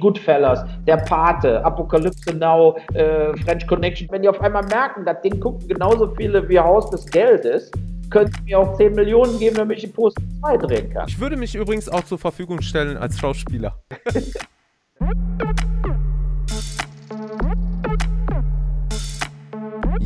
Goodfellas, 0.00 0.64
Der 0.86 0.98
Pate, 0.98 1.64
Apocalypse 1.64 2.32
Now, 2.32 2.76
äh, 2.94 3.36
French 3.38 3.66
Connection. 3.66 4.08
Wenn 4.12 4.22
die 4.22 4.28
auf 4.28 4.40
einmal 4.40 4.64
merken, 4.66 5.04
das 5.04 5.20
Ding 5.22 5.40
gucken 5.40 5.66
genauso 5.66 6.14
viele 6.14 6.48
wie 6.48 6.60
Haus 6.60 6.88
des 6.90 7.04
Geldes, 7.06 7.68
können 8.08 8.30
sie 8.32 8.42
mir 8.44 8.60
auch 8.60 8.76
10 8.76 8.94
Millionen 8.94 9.36
geben, 9.40 9.56
damit 9.56 9.78
ich 9.78 9.84
die 9.86 9.90
Post 9.90 10.16
2 10.40 10.56
drehen 10.58 10.90
kann. 10.90 11.08
Ich 11.08 11.18
würde 11.18 11.36
mich 11.36 11.56
übrigens 11.56 11.88
auch 11.88 12.04
zur 12.04 12.18
Verfügung 12.18 12.62
stellen 12.62 12.96
als 12.96 13.18
Schauspieler. 13.18 13.74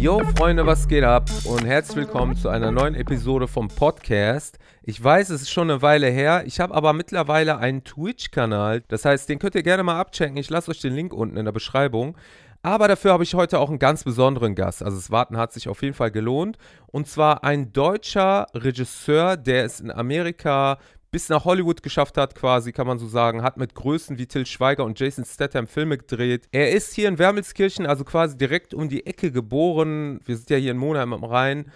Yo 0.03 0.21
Freunde, 0.37 0.67
was 0.67 0.89
geht 0.89 1.05
ab? 1.05 1.31
Und 1.45 1.65
herzlich 1.65 1.97
willkommen 1.99 2.35
zu 2.35 2.49
einer 2.49 2.73
neuen 2.73 2.97
Episode 2.97 3.47
vom 3.47 3.69
Podcast. 3.69 4.59
Ich 4.83 5.03
weiß, 5.03 5.31
es 5.31 5.43
ist 5.43 5.51
schon 5.53 5.71
eine 5.71 5.81
Weile 5.81 6.09
her. 6.09 6.43
Ich 6.45 6.59
habe 6.59 6.75
aber 6.75 6.93
mittlerweile 6.93 7.59
einen 7.59 7.85
Twitch-Kanal. 7.85 8.83
Das 8.89 9.05
heißt, 9.05 9.29
den 9.29 9.39
könnt 9.39 9.55
ihr 9.55 9.63
gerne 9.63 9.85
mal 9.85 10.01
abchecken. 10.01 10.37
Ich 10.39 10.51
lasse 10.51 10.73
euch 10.73 10.81
den 10.81 10.93
Link 10.93 11.13
unten 11.13 11.37
in 11.37 11.45
der 11.45 11.53
Beschreibung. 11.53 12.17
Aber 12.63 12.89
dafür 12.89 13.13
habe 13.13 13.23
ich 13.23 13.35
heute 13.35 13.61
auch 13.61 13.69
einen 13.69 13.79
ganz 13.79 14.03
besonderen 14.03 14.57
Gast. 14.57 14.83
Also 14.83 14.97
das 14.97 15.13
Warten 15.13 15.37
hat 15.37 15.53
sich 15.53 15.69
auf 15.69 15.81
jeden 15.83 15.95
Fall 15.95 16.11
gelohnt. 16.11 16.59
Und 16.89 17.07
zwar 17.07 17.45
ein 17.45 17.73
deutscher 17.73 18.49
Regisseur, 18.55 19.37
der 19.37 19.65
es 19.65 19.79
in 19.79 19.93
Amerika 19.93 20.79
bis 21.13 21.29
nach 21.29 21.45
Hollywood 21.45 21.83
geschafft 21.83 22.17
hat, 22.17 22.35
quasi, 22.35 22.73
kann 22.73 22.87
man 22.87 22.99
so 22.99 23.07
sagen, 23.07 23.43
hat 23.43 23.59
mit 23.59 23.75
Größen 23.75 24.17
wie 24.17 24.27
Till 24.27 24.47
Schweiger 24.47 24.85
und 24.85 24.99
Jason 24.99 25.27
Statham 25.27 25.67
Filme 25.67 25.99
gedreht. 25.99 26.49
Er 26.53 26.73
ist 26.73 26.95
hier 26.95 27.07
in 27.07 27.19
Wermelskirchen, 27.19 27.87
also 27.87 28.03
quasi 28.03 28.37
direkt 28.39 28.73
um 28.73 28.89
die 28.89 29.07
Ecke 29.07 29.31
geboren. 29.31 30.21
Wir 30.25 30.39
sind 30.39 30.49
ja 30.49 30.57
hier 30.57 30.71
in 30.71 30.79
Monheim 30.79 31.13
am 31.13 31.23
Rhein. 31.23 31.71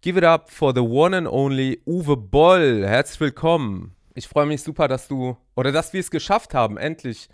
Give 0.00 0.18
it 0.18 0.24
up 0.24 0.50
for 0.50 0.72
the 0.74 0.80
one 0.80 1.14
and 1.14 1.28
only 1.28 1.82
Uwe 1.84 2.16
Boll. 2.16 2.86
Herzlich 2.86 3.20
willkommen. 3.20 3.94
Ich 4.14 4.26
freue 4.26 4.46
mich 4.46 4.62
super, 4.62 4.88
dass 4.88 5.06
du, 5.06 5.36
oder 5.54 5.70
dass 5.70 5.92
wir 5.92 6.00
es 6.00 6.10
geschafft 6.10 6.54
haben, 6.54 6.78
endlich 6.78 7.28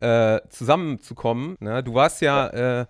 äh, 0.00 0.40
zusammenzukommen. 0.50 1.56
Ne? 1.60 1.82
Du 1.82 1.94
warst 1.94 2.20
ja 2.20 2.80
äh, 2.80 2.86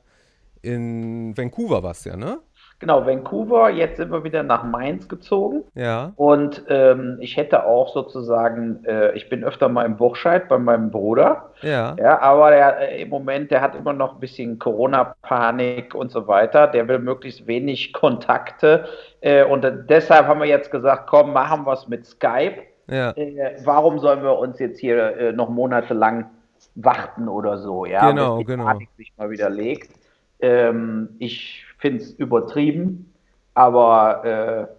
in 0.61 1.37
Vancouver, 1.37 1.85
warst 1.85 2.07
ja, 2.07 2.17
ne? 2.17 2.41
Genau, 2.83 3.07
Vancouver, 3.07 3.71
jetzt 3.71 3.99
sind 3.99 4.11
wir 4.11 4.25
wieder 4.25 4.43
nach 4.43 4.65
Mainz 4.65 5.09
gezogen. 5.09 5.63
Ja. 5.77 6.13
Und 6.17 6.65
ähm, 6.69 7.17
ich 7.21 7.37
hätte 7.37 7.65
auch 7.65 7.95
sozusagen, 7.95 8.85
äh, 8.85 9.13
ich 9.13 9.29
bin 9.29 9.45
öfter 9.45 9.69
mal 9.69 9.87
im 9.87 9.97
Burscheid 9.97 10.49
bei 10.49 10.59
meinem 10.59 10.91
Bruder. 10.91 11.53
Ja. 11.61 11.95
Ja, 11.97 12.21
aber 12.21 12.51
der, 12.51 12.91
äh, 12.91 13.03
im 13.03 13.09
Moment, 13.09 13.53
der 13.53 13.61
hat 13.61 13.77
immer 13.77 13.93
noch 13.93 14.15
ein 14.15 14.19
bisschen 14.19 14.59
Corona-Panik 14.59 15.95
und 15.95 16.11
so 16.11 16.27
weiter. 16.27 16.67
Der 16.67 16.89
will 16.89 16.99
möglichst 16.99 17.47
wenig 17.47 17.93
Kontakte. 17.93 18.87
Äh, 19.21 19.45
und 19.45 19.65
deshalb 19.89 20.27
haben 20.27 20.41
wir 20.41 20.49
jetzt 20.49 20.73
gesagt, 20.73 21.07
komm, 21.07 21.33
machen 21.33 21.65
wir 21.65 21.75
es 21.75 21.87
mit 21.87 22.05
Skype. 22.05 22.63
Ja. 22.89 23.13
Äh, 23.13 23.59
warum 23.65 24.01
sollen 24.01 24.25
wir 24.25 24.37
uns 24.37 24.59
jetzt 24.59 24.81
hier 24.81 25.17
äh, 25.17 25.33
noch 25.33 25.51
monatelang 25.51 26.31
warten 26.75 27.29
oder 27.29 27.59
so? 27.59 27.85
Ja, 27.87 28.11
Genau, 28.11 28.39
bis 28.39 28.47
die 28.47 28.53
genau. 28.53 28.65
Panik 28.65 28.89
sich 28.97 29.13
mal 29.17 29.31
wieder 29.31 29.51
legt. 29.51 29.93
Ähm, 30.41 31.11
ich 31.21 31.65
finde 31.83 31.99
es 31.99 32.13
übertrieben, 32.13 33.13
aber 33.55 34.25
äh, 34.25 34.75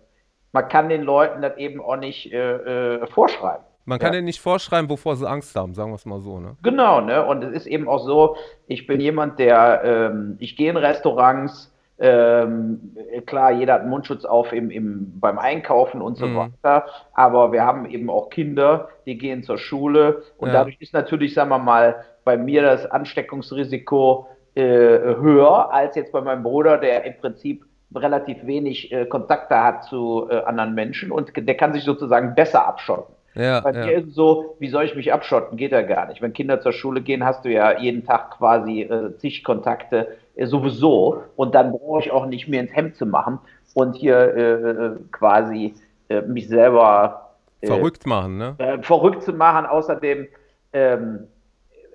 man 0.54 0.68
kann 0.70 0.90
den 0.90 1.04
Leuten 1.04 1.42
das 1.44 1.58
eben 1.58 1.82
auch 1.82 1.98
nicht 1.98 2.32
äh, 2.34 2.96
äh, 3.02 3.08
vorschreiben. 3.08 3.64
Man 3.86 4.00
kann 4.00 4.14
Ja. 4.14 4.20
dir 4.20 4.26
nicht 4.26 4.40
vorschreiben, 4.40 4.90
wovor 4.90 5.16
sie 5.18 5.28
Angst 5.30 5.56
haben, 5.56 5.74
sagen 5.76 5.92
wir 5.92 5.96
es 5.96 6.06
mal 6.06 6.22
so, 6.22 6.40
ne? 6.40 6.56
Genau, 6.64 7.02
ne? 7.02 7.26
Und 7.26 7.44
es 7.44 7.52
ist 7.52 7.68
eben 7.68 7.90
auch 7.90 8.00
so, 8.00 8.38
ich 8.68 8.88
bin 8.88 9.02
jemand, 9.02 9.38
der, 9.40 9.82
ähm, 9.84 10.38
ich 10.40 10.56
gehe 10.56 10.70
in 10.70 10.78
Restaurants, 10.78 11.70
ähm, 12.00 12.96
klar, 13.26 13.52
jeder 13.52 13.74
hat 13.74 13.86
Mundschutz 13.86 14.24
auf 14.26 14.54
im, 14.54 14.72
im, 14.72 15.20
beim 15.20 15.38
Einkaufen 15.38 16.02
und 16.02 16.18
so 16.18 16.28
Mhm. 16.28 16.38
weiter, 16.64 16.86
aber 17.14 17.52
wir 17.52 17.64
haben 17.64 17.86
eben 17.86 18.10
auch 18.10 18.30
Kinder, 18.30 18.88
die 19.06 19.18
gehen 19.18 19.44
zur 19.44 19.58
Schule 19.58 20.24
und 20.38 20.48
Ja. 20.50 20.54
dadurch 20.54 20.78
ist 20.80 20.94
natürlich, 20.94 21.34
sagen 21.34 21.50
wir 21.50 21.60
mal, 21.60 22.04
bei 22.24 22.38
mir 22.38 22.62
das 22.62 22.86
Ansteckungsrisiko 22.90 24.28
höher 24.56 25.74
als 25.74 25.96
jetzt 25.96 26.12
bei 26.12 26.22
meinem 26.22 26.44
Bruder, 26.44 26.78
der 26.78 27.06
im 27.06 27.18
Prinzip 27.18 27.66
relativ 27.96 28.46
wenig 28.46 28.92
äh, 28.92 29.06
Kontakte 29.06 29.56
hat 29.56 29.86
zu 29.86 30.28
äh, 30.30 30.38
anderen 30.44 30.74
Menschen 30.74 31.12
und 31.12 31.32
der 31.36 31.56
kann 31.56 31.74
sich 31.74 31.84
sozusagen 31.84 32.36
besser 32.36 32.68
abschotten. 32.68 33.14
Ja, 33.36 33.62
Bei 33.62 33.72
mir 33.72 33.92
ja. 33.92 33.98
ist 33.98 34.10
es 34.10 34.16
so, 34.16 34.56
wie 34.60 34.70
soll 34.70 34.86
ich 34.86 34.96
mich 34.96 35.12
abschotten? 35.12 35.58
Geht 35.58 35.72
ja 35.72 35.82
gar 35.82 36.08
nicht. 36.08 36.22
Wenn 36.22 36.34
Kinder 36.34 36.62
zur 36.62 36.72
Schule 36.72 37.02
gehen, 37.02 37.26
hast 37.26 37.44
du 37.46 37.52
ja 37.52 37.80
jeden 37.80 38.06
Tag 38.06 38.38
quasi 38.38 38.84
äh, 38.84 39.18
zig 39.18 39.44
Kontakte 39.44 40.18
äh, 40.36 40.46
sowieso 40.46 41.24
und 41.36 41.56
dann 41.56 41.72
brauche 41.72 42.02
ich 42.02 42.12
auch 42.12 42.28
nicht 42.28 42.48
mehr 42.48 42.62
ins 42.62 42.76
Hemd 42.76 42.96
zu 42.96 43.08
machen 43.08 43.40
und 43.74 43.96
hier 43.96 44.36
äh, 44.36 44.92
quasi 45.12 45.74
äh, 46.10 46.22
mich 46.22 46.48
selber 46.48 47.32
äh, 47.62 47.68
Verrückt 47.68 48.06
machen, 48.06 48.38
ne? 48.38 48.56
äh, 48.60 48.82
verrückt 48.84 49.24
zu 49.24 49.34
machen. 49.34 49.66
Außerdem, 49.66 50.28
ähm, 50.74 51.28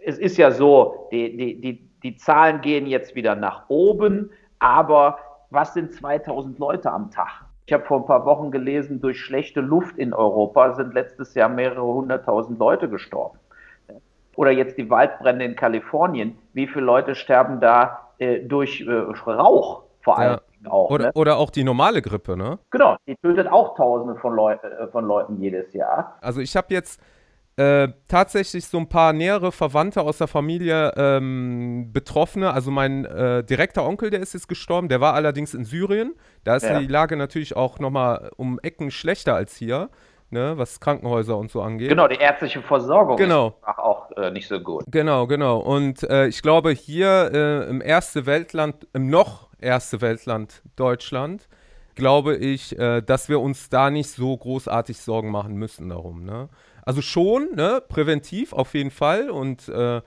es 0.04 0.18
ist 0.18 0.38
ja 0.38 0.50
so, 0.50 1.08
die, 1.12 1.36
die, 1.36 1.60
die, 1.60 1.87
die 2.02 2.16
Zahlen 2.16 2.60
gehen 2.60 2.86
jetzt 2.86 3.14
wieder 3.14 3.34
nach 3.34 3.68
oben, 3.68 4.30
aber 4.58 5.18
was 5.50 5.74
sind 5.74 5.92
2000 5.92 6.58
Leute 6.58 6.90
am 6.90 7.10
Tag? 7.10 7.44
Ich 7.66 7.72
habe 7.72 7.84
vor 7.84 7.98
ein 8.00 8.06
paar 8.06 8.24
Wochen 8.24 8.50
gelesen, 8.50 9.00
durch 9.00 9.20
schlechte 9.20 9.60
Luft 9.60 9.98
in 9.98 10.14
Europa 10.14 10.74
sind 10.74 10.94
letztes 10.94 11.34
Jahr 11.34 11.48
mehrere 11.48 11.82
hunderttausend 11.84 12.58
Leute 12.58 12.88
gestorben. 12.88 13.38
Oder 14.36 14.52
jetzt 14.52 14.78
die 14.78 14.88
Waldbrände 14.88 15.44
in 15.44 15.56
Kalifornien. 15.56 16.38
Wie 16.52 16.66
viele 16.66 16.84
Leute 16.84 17.14
sterben 17.14 17.60
da 17.60 18.08
äh, 18.18 18.38
durch 18.40 18.80
äh, 18.80 18.90
Rauch 18.90 19.82
vor 20.00 20.18
allem 20.18 20.38
Ja. 20.64 20.70
auch? 20.70 20.90
Oder, 20.90 21.06
ne? 21.06 21.12
oder 21.14 21.36
auch 21.36 21.50
die 21.50 21.64
normale 21.64 22.00
Grippe, 22.00 22.36
ne? 22.36 22.58
Genau, 22.70 22.96
die 23.06 23.16
tötet 23.16 23.48
auch 23.48 23.76
Tausende 23.76 24.14
von, 24.16 24.34
Leu 24.34 24.52
äh, 24.52 24.86
von 24.88 25.04
Leuten 25.04 25.40
jedes 25.40 25.74
Jahr. 25.74 26.16
Also 26.20 26.40
ich 26.40 26.56
habe 26.56 26.72
jetzt 26.72 27.00
äh, 27.58 27.88
tatsächlich 28.06 28.66
so 28.66 28.78
ein 28.78 28.88
paar 28.88 29.12
nähere 29.12 29.50
Verwandte 29.50 30.02
aus 30.02 30.18
der 30.18 30.28
Familie 30.28 30.92
ähm, 30.96 31.90
Betroffene. 31.92 32.52
Also 32.52 32.70
mein 32.70 33.04
äh, 33.04 33.42
direkter 33.42 33.84
Onkel, 33.84 34.10
der 34.10 34.20
ist 34.20 34.32
jetzt 34.34 34.48
gestorben, 34.48 34.88
der 34.88 35.00
war 35.00 35.14
allerdings 35.14 35.54
in 35.54 35.64
Syrien. 35.64 36.14
Da 36.44 36.54
ist 36.54 36.62
Ja. 36.62 36.78
die 36.78 36.86
Lage 36.86 37.16
natürlich 37.16 37.56
auch 37.56 37.80
nochmal 37.80 38.30
um 38.36 38.60
Ecken 38.62 38.92
schlechter 38.92 39.34
als 39.34 39.56
hier, 39.56 39.90
ne, 40.30 40.52
was 40.56 40.78
Krankenhäuser 40.78 41.36
und 41.36 41.50
so 41.50 41.60
angeht. 41.60 41.88
Genau, 41.88 42.06
die 42.06 42.14
ärztliche 42.16 42.62
Versorgung 42.62 43.16
Genau. 43.16 43.56
ist 43.60 43.78
auch 43.78 44.12
äh, 44.16 44.30
nicht 44.30 44.46
so 44.46 44.60
gut. 44.60 44.84
Genau, 44.86 45.26
genau. 45.26 45.58
Und 45.58 46.04
äh, 46.04 46.28
ich 46.28 46.42
glaube, 46.42 46.70
hier 46.70 47.30
äh, 47.34 47.68
im 47.68 47.80
erste 47.80 48.24
Weltland, 48.26 48.86
im 48.92 49.10
noch 49.10 49.48
erste 49.60 50.00
Weltland 50.00 50.62
Deutschland, 50.76 51.48
glaube 51.96 52.36
ich, 52.36 52.76
dass 52.78 53.28
wir 53.28 53.40
uns 53.40 53.70
da 53.70 53.90
nicht 53.90 54.08
so 54.10 54.36
großartig 54.36 54.98
Sorgen 55.00 55.32
machen 55.32 55.56
müssen 55.56 55.88
darum. 55.88 56.22
Ne? 56.24 56.48
Also 56.88 57.02
schon, 57.02 57.54
ne, 57.54 57.82
präventiv 57.86 58.54
auf 58.54 58.72
jeden 58.72 58.90
Fall 58.90 59.28
und 59.28 59.68
äh, 59.68 60.00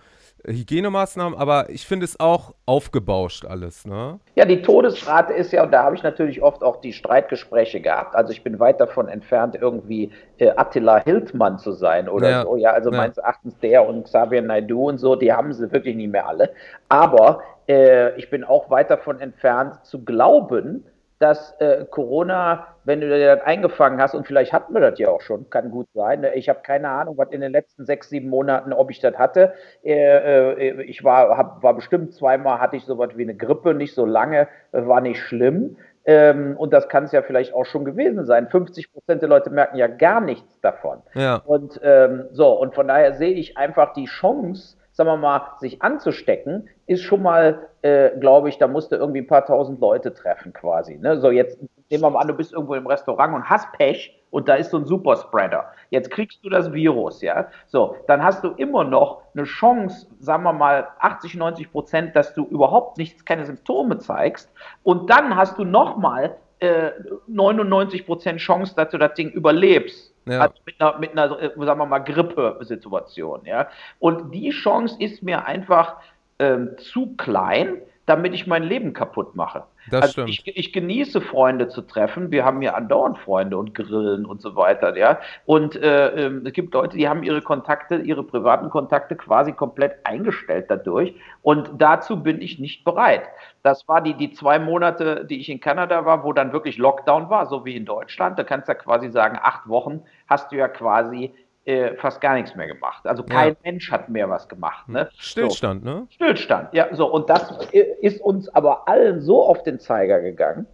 Hygienemaßnahmen, 0.47 1.38
aber 1.38 1.69
ich 1.69 1.86
finde 1.86 2.06
es 2.06 2.19
auch 2.19 2.56
aufgebauscht 2.66 3.46
alles. 3.46 3.86
Ne? 3.86 4.19
Ja, 4.34 4.46
die 4.46 4.64
Todesrate 4.64 5.31
ist 5.31 5.53
ja, 5.53 5.62
und 5.64 5.69
da 5.72 5.84
habe 5.84 5.96
ich 5.96 6.02
natürlich 6.02 6.42
oft 6.42 6.64
auch 6.64 6.81
die 6.81 6.92
Streitgespräche 6.94 7.81
gehabt. 7.81 8.16
Also 8.16 8.31
ich 8.31 8.44
bin 8.44 8.59
weit 8.59 8.81
davon 8.81 9.09
entfernt, 9.09 9.56
irgendwie 9.62 10.12
äh, 10.40 10.50
Attila 10.56 11.03
Hildmann 11.03 11.59
zu 11.59 11.72
sein 11.72 12.09
oder 12.09 12.28
Ja. 12.31 12.42
so. 12.42 12.56
Ja, 12.56 12.72
also 12.72 12.90
Ja. 12.90 12.98
meines 12.98 13.19
Erachtens 13.19 13.59
der 13.59 13.88
und 13.88 14.06
Xavier 14.06 14.42
Naidoo 14.42 14.90
und 14.90 14.98
so, 14.98 15.16
die 15.16 15.31
haben 15.31 15.53
sie 15.53 15.72
wirklich 15.72 15.96
nicht 15.96 16.12
mehr 16.12 16.28
alle. 16.28 16.50
Aber 16.90 17.44
äh, 17.69 18.18
ich 18.18 18.31
bin 18.31 18.44
auch 18.44 18.72
weit 18.72 18.90
davon 18.90 19.19
entfernt 19.19 19.86
zu 19.86 20.03
glauben, 20.03 20.84
dass 21.21 21.55
äh, 21.59 21.85
Corona, 21.89 22.67
wenn 22.83 22.99
du 22.99 23.07
dir 23.07 23.35
das 23.35 23.45
eingefangen 23.45 24.01
hast, 24.01 24.15
und 24.15 24.25
vielleicht 24.25 24.53
hatten 24.53 24.73
wir 24.73 24.81
das 24.81 24.97
ja 24.97 25.09
auch 25.09 25.21
schon, 25.21 25.49
kann 25.49 25.69
gut 25.69 25.87
sein. 25.93 26.21
ne? 26.21 26.33
Ich 26.33 26.49
habe 26.49 26.61
keine 26.63 26.89
Ahnung, 26.89 27.17
was 27.17 27.29
in 27.31 27.41
den 27.41 27.51
letzten 27.51 27.85
sechs, 27.85 28.09
sieben 28.09 28.29
Monaten, 28.29 28.73
ob 28.73 28.89
ich 28.89 28.99
das 28.99 29.15
hatte. 29.17 29.53
Äh, 29.83 30.69
äh, 30.69 30.81
ich 30.83 31.03
war, 31.03 31.37
hab, 31.37 31.61
war 31.61 31.75
bestimmt 31.75 32.13
zweimal, 32.13 32.59
hatte 32.59 32.75
ich 32.75 32.85
sowas 32.85 33.11
wie 33.15 33.23
eine 33.23 33.35
Grippe, 33.35 33.73
nicht 33.75 33.93
so 33.93 34.05
lange, 34.05 34.47
äh, 34.71 34.85
war 34.87 35.01
nicht 35.01 35.19
schlimm. 35.19 35.77
Ähm, 36.05 36.57
und 36.57 36.73
das 36.73 36.89
kann 36.89 37.03
es 37.03 37.11
ja 37.11 37.21
vielleicht 37.21 37.53
auch 37.53 37.65
schon 37.65 37.85
gewesen 37.85 38.25
sein. 38.25 38.47
50 38.49 38.91
Prozent 38.91 39.21
der 39.21 39.29
Leute 39.29 39.51
merken 39.51 39.77
ja 39.77 39.85
gar 39.88 40.19
nichts 40.21 40.59
davon. 40.61 41.03
Ja, 41.13 41.43
Und 41.45 41.79
ähm, 41.83 42.25
so, 42.31 42.59
und 42.59 42.73
von 42.73 42.88
daher 42.88 43.13
sehe 43.13 43.33
ich 43.33 43.57
einfach 43.57 43.93
die 43.93 44.05
Chance, 44.05 44.77
sagen 44.91 45.09
wir 45.09 45.18
mal, 45.18 45.41
sich 45.59 45.81
anzustecken, 45.81 46.69
ist 46.86 47.01
schon 47.01 47.21
mal, 47.21 47.69
äh, 47.81 48.12
glaube 48.19 48.50
ich, 48.50 48.57
da 48.57 48.68
musst 48.68 48.92
du 48.92 48.95
irgendwie 48.95 49.21
ein 49.21 49.27
paar 49.27 49.45
tausend 49.45 49.80
Leute 49.80 50.13
treffen 50.13 50.54
quasi. 50.54 50.98
Ne? 50.98 51.19
So, 51.19 51.31
jetzt 51.31 51.60
nehmen 51.89 52.04
wir 52.04 52.10
mal 52.10 52.19
an, 52.19 52.27
du 52.27 52.33
bist 52.33 52.54
irgendwo 52.54 52.75
im 52.75 52.88
Restaurant 52.88 53.33
und 53.33 53.50
hast 53.50 53.71
Pech 53.74 54.18
und 54.31 54.48
da 54.48 54.56
ist 54.56 54.71
so 54.71 54.77
ein 54.77 54.86
Superspreader. 54.86 55.65
Jetzt 55.89 56.10
kriegst 56.10 56.44
du 56.44 56.50
das 56.50 56.71
Virus, 56.71 57.21
ja. 57.21 57.48
So, 57.68 57.95
dann 58.07 58.24
hast 58.24 58.44
du 58.44 58.51
immer 58.51 58.83
noch 58.83 59.21
eine 59.36 59.44
Chance, 59.44 60.07
sagen 60.19 60.44
wir 60.44 60.54
mal 60.54 60.88
80, 61.00 61.36
90 61.36 61.71
Prozent, 61.71 62.15
dass 62.15 62.33
du 62.33 62.45
überhaupt 62.45 62.98
nichts, 62.98 63.25
keine 63.25 63.45
Symptome 63.45 64.00
zeigst. 64.00 64.51
Und 64.83 65.10
dann 65.10 65.36
hast 65.36 65.57
du 65.57 65.65
nochmal 65.65 66.38
äh, 66.60 66.92
99 67.27 68.06
Prozent 68.06 68.39
Chance, 68.39 68.74
dass 68.75 68.89
du 68.89 68.98
das 68.98 69.13
Ding 69.15 69.30
überlebst. 69.30 70.11
Ja. 70.25 70.41
Also 70.41 70.56
mit 70.65 70.79
einer, 70.79 71.00
mit 71.00 71.12
einer, 71.12 71.39
äh, 71.41 71.50
sagen 71.57 71.79
wir 71.79 71.85
mal, 71.85 72.00
Grippe-Situation, 72.00 73.41
ja. 73.45 73.68
Und 74.00 74.31
die 74.31 74.51
Chance 74.51 74.95
ist 75.00 75.23
mir 75.23 75.45
einfach 75.45 75.97
ähm, 76.39 76.75
zu 76.77 77.15
klein, 77.15 77.77
damit 78.12 78.34
ich 78.34 78.46
mein 78.46 78.63
Leben 78.63 78.92
kaputt 78.92 79.38
mache. 79.38 79.63
Das 79.90 80.02
also 80.02 80.12
stimmt. 80.12 80.30
ich, 80.30 80.58
ich 80.58 80.74
genieße 80.74 81.22
Freunde 81.22 81.69
zu 81.69 81.81
treffen. 81.81 82.30
Wir 82.30 82.44
haben 82.44 82.62
ja 82.62 82.74
andauernd 82.74 83.18
Freunde 83.18 83.58
und 83.58 83.74
Grillen 83.74 84.25
und 84.25 84.42
so 84.42 84.58
weiter, 84.58 84.98
ja. 84.98 85.22
Und 85.46 85.78
äh, 85.78 86.28
äh, 86.28 86.42
es 86.44 86.52
gibt 86.52 86.74
Leute, 86.74 86.98
die 86.98 87.08
haben 87.08 87.24
ihre 87.24 87.42
Kontakte, 87.42 87.96
ihre 87.96 88.24
privaten 88.24 88.69
Kontakte 88.69 89.16
quasi 89.16 89.54
komplett 89.54 90.06
eingestellt 90.06 90.66
dadurch. 90.68 91.16
Und 91.42 91.72
dazu 91.78 92.22
bin 92.22 92.42
ich 92.42 92.60
nicht 92.60 92.84
bereit. 92.84 93.24
Das 93.63 93.88
war 93.88 94.02
die, 94.02 94.13
die 94.13 94.34
zwei 94.34 94.60
Monate, 94.60 95.24
die 95.24 95.40
ich 95.40 95.48
in 95.48 95.62
Kanada 95.62 96.04
war, 96.04 96.25
wo 96.25 96.34
dann 96.34 96.52
wirklich 96.52 96.78
Lockdown 96.78 97.30
war, 97.30 97.46
so 97.46 97.63
wie 97.63 97.78
in 97.78 97.86
Deutschland. 97.86 98.38
Da 98.38 98.44
kannst 98.44 98.68
du 98.68 98.74
ja 98.74 98.78
quasi 98.78 99.10
sagen, 99.10 99.40
acht 99.42 99.69
Wochen 99.69 100.02
hast 100.28 100.52
du 100.52 100.58
ja 100.58 100.68
quasi 100.68 101.34
äh, 101.66 101.96
fast 101.98 102.22
gar 102.22 102.36
nichts 102.36 102.56
mehr 102.56 102.68
gemacht. 102.68 103.06
Also 103.06 103.24
kein 103.24 103.50
Ja. 103.50 103.56
Mensch 103.63 103.92
hat 103.92 104.10
mehr 104.10 104.30
was 104.30 104.48
gemacht. 104.50 104.88
Ne? 104.90 105.10
Stillstand, 105.18 105.84
ne? 105.84 106.08
Stillstand, 106.10 106.74
ja, 106.74 106.88
so. 106.94 107.06
Und 107.12 107.30
das 107.30 107.52
ist 107.72 108.22
uns 108.22 108.50
aber 108.50 108.88
allen 108.88 109.22
so 109.22 109.44
auf 109.46 109.63
den 109.63 109.80
Zeiger 109.80 110.22
gegangen. 110.22 110.66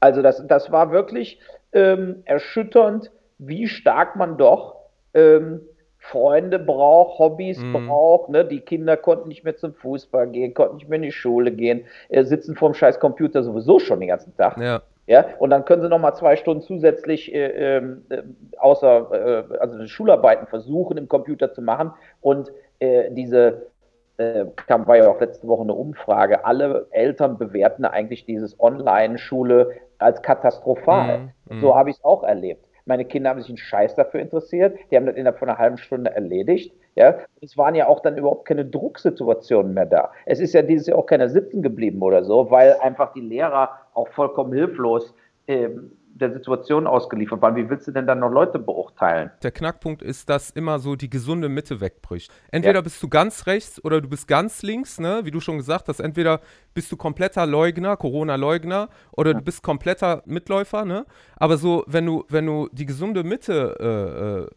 Also 0.00 0.20
das, 0.22 0.46
das 0.46 0.70
war 0.70 0.90
wirklich 0.90 1.40
ähm, 1.72 2.22
erschütternd, 2.26 3.10
wie 3.38 3.66
stark 3.66 4.16
man 4.16 4.36
doch 4.36 4.76
ähm, 5.14 5.60
Freunde 5.98 6.58
braucht, 6.58 7.18
Hobbys 7.18 7.58
Mhm. 7.58 7.86
braucht. 7.86 8.28
Ne? 8.28 8.44
Die 8.44 8.60
Kinder 8.60 8.96
konnten 8.96 9.28
nicht 9.28 9.42
mehr 9.42 9.56
zum 9.56 9.74
Fußball 9.74 10.28
gehen, 10.28 10.54
konnten 10.54 10.76
nicht 10.76 10.88
mehr 10.88 10.96
in 10.98 11.02
die 11.02 11.12
Schule 11.12 11.50
gehen, 11.50 11.84
äh, 12.10 12.22
sitzen 12.24 12.54
vorm 12.54 12.74
scheiß 12.74 13.00
Computer 13.00 13.42
sowieso 13.42 13.78
schon 13.78 13.98
den 14.00 14.08
ganzen 14.10 14.36
Tag. 14.36 14.56
Ja. 14.58 14.82
Ja, 15.06 15.24
und 15.38 15.50
dann 15.50 15.64
können 15.64 15.82
sie 15.82 15.88
noch 15.88 16.00
mal 16.00 16.14
zwei 16.14 16.34
Stunden 16.36 16.62
zusätzlich 16.62 17.32
äh, 17.32 17.76
ähm, 17.76 18.04
äh, 18.08 18.22
außer 18.58 19.44
äh, 19.52 19.58
also 19.58 19.86
Schularbeiten 19.86 20.48
versuchen 20.48 20.96
im 20.96 21.08
Computer 21.08 21.52
zu 21.52 21.62
machen 21.62 21.92
und 22.20 22.50
äh, 22.80 23.10
diese 23.12 23.68
äh, 24.16 24.46
kam 24.66 24.86
war 24.86 24.96
ja 24.96 25.08
auch 25.08 25.20
letzte 25.20 25.46
Woche 25.46 25.62
eine 25.62 25.74
Umfrage. 25.74 26.44
Alle 26.44 26.86
Eltern 26.90 27.38
bewerten 27.38 27.84
eigentlich 27.84 28.24
dieses 28.24 28.58
Online-Schule 28.58 29.72
als 29.98 30.22
katastrophal. 30.22 31.18
Mhm, 31.18 31.56
mhm. 31.56 31.60
So 31.60 31.76
habe 31.76 31.90
ich 31.90 31.96
es 31.96 32.04
auch 32.04 32.22
erlebt. 32.22 32.66
Meine 32.86 33.04
Kinder 33.04 33.30
haben 33.30 33.40
sich 33.40 33.48
einen 33.48 33.58
Scheiß 33.58 33.96
dafür 33.96 34.20
interessiert. 34.20 34.76
Die 34.90 34.96
haben 34.96 35.06
das 35.06 35.16
innerhalb 35.16 35.38
von 35.38 35.48
einer 35.48 35.58
halben 35.58 35.76
Stunde 35.76 36.12
erledigt. 36.12 36.72
Ja, 36.94 37.18
es 37.42 37.58
waren 37.58 37.74
ja 37.74 37.88
auch 37.88 38.00
dann 38.00 38.16
überhaupt 38.16 38.46
keine 38.46 38.64
Drucksituationen 38.64 39.74
mehr 39.74 39.86
da. 39.86 40.12
Es 40.24 40.40
ist 40.40 40.54
ja 40.54 40.62
dieses 40.62 40.86
Jahr 40.86 40.98
auch 40.98 41.06
keiner 41.06 41.28
sitzen 41.28 41.62
geblieben 41.62 42.00
oder 42.00 42.24
so, 42.24 42.50
weil 42.50 42.74
einfach 42.80 43.12
die 43.12 43.20
Lehrer 43.20 43.70
auch 43.96 44.08
vollkommen 44.14 44.52
hilflos 44.52 45.14
ähm, 45.48 45.92
der 46.18 46.32
Situation 46.32 46.86
ausgeliefert 46.86 47.42
waren. 47.42 47.56
Wie 47.56 47.68
willst 47.68 47.86
du 47.86 47.92
denn 47.92 48.06
dann 48.06 48.20
noch 48.20 48.30
Leute 48.30 48.58
beurteilen? 48.58 49.30
Der 49.42 49.50
Knackpunkt 49.50 50.00
ist, 50.02 50.30
dass 50.30 50.48
immer 50.50 50.78
so 50.78 50.96
die 50.96 51.10
gesunde 51.10 51.50
Mitte 51.50 51.82
wegbricht. 51.82 52.32
Entweder 52.50 52.76
Ja. 52.76 52.80
bist 52.80 53.02
du 53.02 53.08
ganz 53.10 53.46
rechts 53.46 53.84
oder 53.84 54.00
du 54.00 54.08
bist 54.08 54.26
ganz 54.26 54.62
links, 54.62 54.98
ne? 54.98 55.20
Wie 55.24 55.30
du 55.30 55.40
schon 55.40 55.58
gesagt 55.58 55.88
hast, 55.88 56.00
entweder 56.00 56.40
bist 56.72 56.90
du 56.90 56.96
kompletter 56.96 57.44
Leugner, 57.44 57.98
Corona-Leugner, 57.98 58.88
oder 59.12 59.34
du 59.34 59.42
bist 59.42 59.62
kompletter 59.62 60.22
Mitläufer, 60.24 60.86
ne? 60.86 61.04
Aber 61.36 61.58
so, 61.58 61.84
wenn 61.86 62.06
du, 62.06 62.24
wenn 62.30 62.46
du 62.46 62.70
die 62.72 62.86
gesunde 62.86 63.22
Mitte, 63.22 63.76
äh, 63.78 64.42
äh, 64.44 64.50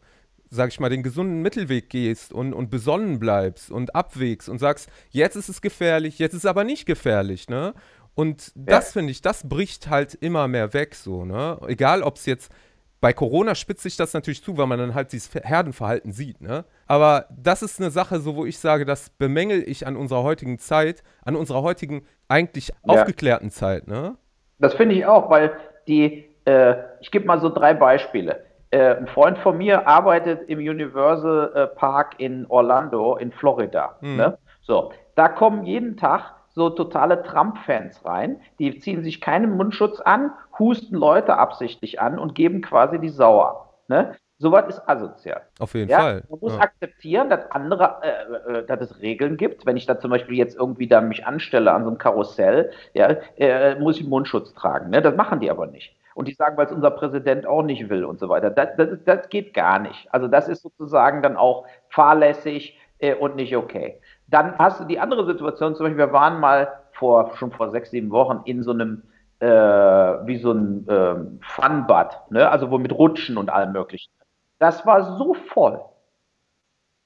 sag 0.52 0.70
ich 0.70 0.80
mal, 0.80 0.90
den 0.90 1.04
gesunden 1.04 1.42
Mittelweg 1.44 1.90
gehst 1.90 2.34
und, 2.34 2.54
und 2.54 2.72
besonnen 2.72 3.20
bleibst 3.20 3.70
und 3.70 3.94
abwägst 3.94 4.50
und 4.50 4.58
sagst, 4.60 4.90
jetzt 5.10 5.36
ist 5.36 5.48
es 5.50 5.62
gefährlich, 5.62 6.18
jetzt 6.18 6.34
ist 6.34 6.40
es 6.40 6.50
aber 6.50 6.64
nicht 6.64 6.86
gefährlich, 6.86 7.50
ne? 7.50 7.74
Und 8.20 8.52
das 8.54 8.92
finde 8.92 9.12
ich, 9.12 9.22
das 9.22 9.48
bricht 9.48 9.90
halt 9.90 10.14
immer 10.14 10.50
mehr 10.50 10.74
weg, 10.74 10.94
so, 10.94 11.24
ne? 11.24 11.58
Egal, 11.68 12.04
ob 12.04 12.18
es 12.18 12.26
jetzt 12.26 12.52
bei 13.00 13.14
Corona 13.14 13.56
spitzt 13.56 13.84
sich 13.84 13.96
das 13.96 14.14
natürlich 14.14 14.44
zu, 14.44 14.58
weil 14.58 14.68
man 14.68 14.78
dann 14.78 14.94
halt 14.94 15.14
dieses 15.14 15.34
Herdenverhalten 15.34 16.12
sieht, 16.12 16.42
ne? 16.42 16.66
Aber 16.86 17.28
das 17.30 17.62
ist 17.62 17.80
eine 17.80 17.92
Sache, 17.92 18.20
so 18.20 18.36
wo 18.36 18.46
ich 18.46 18.60
sage, 18.60 18.84
das 18.84 19.10
bemängel 19.10 19.64
ich 19.66 19.88
an 19.88 19.96
unserer 19.96 20.24
heutigen 20.24 20.60
Zeit, 20.60 21.02
an 21.24 21.38
unserer 21.38 21.62
heutigen 21.62 22.06
eigentlich 22.28 22.70
Ja. 22.70 22.76
aufgeklärten 22.88 23.52
Zeit, 23.52 23.88
ne? 23.88 24.18
Das 24.58 24.74
finde 24.74 24.96
ich 24.96 25.06
auch, 25.06 25.30
weil 25.30 25.54
die, 25.88 26.26
äh, 26.44 26.76
ich 27.00 27.12
gebe 27.12 27.26
mal 27.26 27.40
so 27.40 27.48
drei 27.48 27.74
Beispiele. 27.74 28.44
Äh, 28.72 28.96
ein 28.96 29.08
Freund 29.08 29.38
von 29.38 29.58
mir 29.58 29.88
arbeitet 29.88 30.50
im 30.50 30.60
Universal 30.60 31.54
äh, 31.56 31.68
Park 31.68 32.16
in 32.18 32.46
Orlando 32.48 33.16
in 33.16 33.32
Florida. 33.32 33.96
Mhm. 34.02 34.18
Ne? 34.18 34.38
So, 34.62 34.92
da 35.16 35.30
kommen 35.30 35.64
jeden 35.64 35.96
Tag 35.96 36.34
so 36.60 36.70
totale 36.70 37.24
Trump-Fans 37.24 38.06
rein, 38.06 38.42
die 38.60 38.78
ziehen 38.80 39.02
sich 39.02 39.22
keinen 39.22 39.56
Mundschutz 39.56 40.02
an, 40.02 40.32
husten 40.60 40.96
Leute 40.96 41.38
absichtlich 41.38 42.02
an 42.02 42.20
und 42.20 42.36
geben 42.36 42.62
quasi 42.62 43.00
die 43.00 43.08
Sauer. 43.10 43.70
Ne? 43.88 44.14
Sowas 44.38 44.66
ist 44.68 44.82
asozial. 44.88 45.42
Auf 45.60 45.74
jeden 45.74 45.90
Ja, 45.90 46.00
Fall. 46.00 46.24
man 46.30 46.40
muss 46.42 46.58
Ja. 46.58 46.62
akzeptieren, 46.68 47.30
dass 47.30 47.50
andere, 47.52 48.02
äh, 48.04 48.60
äh, 48.60 48.66
dass 48.66 48.82
es 48.82 49.02
Regeln 49.02 49.38
gibt. 49.38 49.66
Wenn 49.66 49.78
ich 49.78 49.86
da 49.86 50.00
zum 50.00 50.12
Beispiel 50.12 50.38
jetzt 50.38 50.58
irgendwie 50.58 50.88
da 50.88 51.02
mich 51.02 51.26
anstelle 51.26 51.72
an 51.72 51.84
so 51.84 51.90
einem 51.90 51.98
Karussell, 51.98 52.72
ja, 52.94 53.08
äh, 53.38 53.76
muss 53.80 53.96
ich 53.98 54.02
einen 54.04 54.10
Mundschutz 54.10 54.54
tragen. 54.54 54.90
Ne? 54.90 55.02
Das 55.02 55.16
machen 55.16 55.40
die 55.40 55.50
aber 55.52 55.68
nicht. 55.68 55.96
Und 56.14 56.28
die 56.28 56.34
sagen, 56.34 56.58
weil 56.58 56.66
es 56.66 56.72
unser 56.74 56.92
Präsident 56.92 57.46
auch 57.48 57.64
nicht 57.64 57.90
will 57.90 58.04
und 58.04 58.20
so 58.20 58.28
weiter. 58.30 58.50
Das, 58.50 58.70
das, 58.78 58.90
das 59.06 59.30
geht 59.30 59.54
gar 59.54 59.80
nicht. 59.80 60.08
Also 60.14 60.28
das 60.28 60.50
ist 60.50 60.62
sozusagen 60.62 61.22
dann 61.22 61.38
auch 61.38 61.66
fahrlässig 61.90 62.78
äh, 63.00 63.16
und 63.16 63.36
nicht 63.36 63.56
okay. 63.56 64.00
Dann 64.30 64.58
hast 64.58 64.80
du 64.80 64.86
die 64.86 65.00
andere 65.00 65.26
Situation, 65.26 65.76
zum 65.76 65.86
Beispiel, 65.86 65.98
wir 65.98 66.14
waren 66.14 66.40
mal 66.40 66.80
vor, 66.94 67.36
schon 67.38 67.52
vor 67.52 67.72
sechs, 67.72 67.92
sieben 67.92 68.12
Wochen 68.12 68.42
in 68.46 68.64
so 68.64 68.72
einem, 68.72 69.04
äh, 69.40 69.48
wie 69.48 70.38
so 70.38 70.52
ein 70.52 70.86
ähm, 70.90 71.40
Funbad, 71.42 72.32
ne? 72.32 72.50
also 72.50 72.70
wo 72.70 72.78
mit 72.78 72.92
Rutschen 72.92 73.38
und 73.38 73.50
allem 73.50 73.72
möglichen. 73.72 74.12
Das 74.60 74.86
war 74.86 75.18
so 75.18 75.34
voll. 75.34 75.82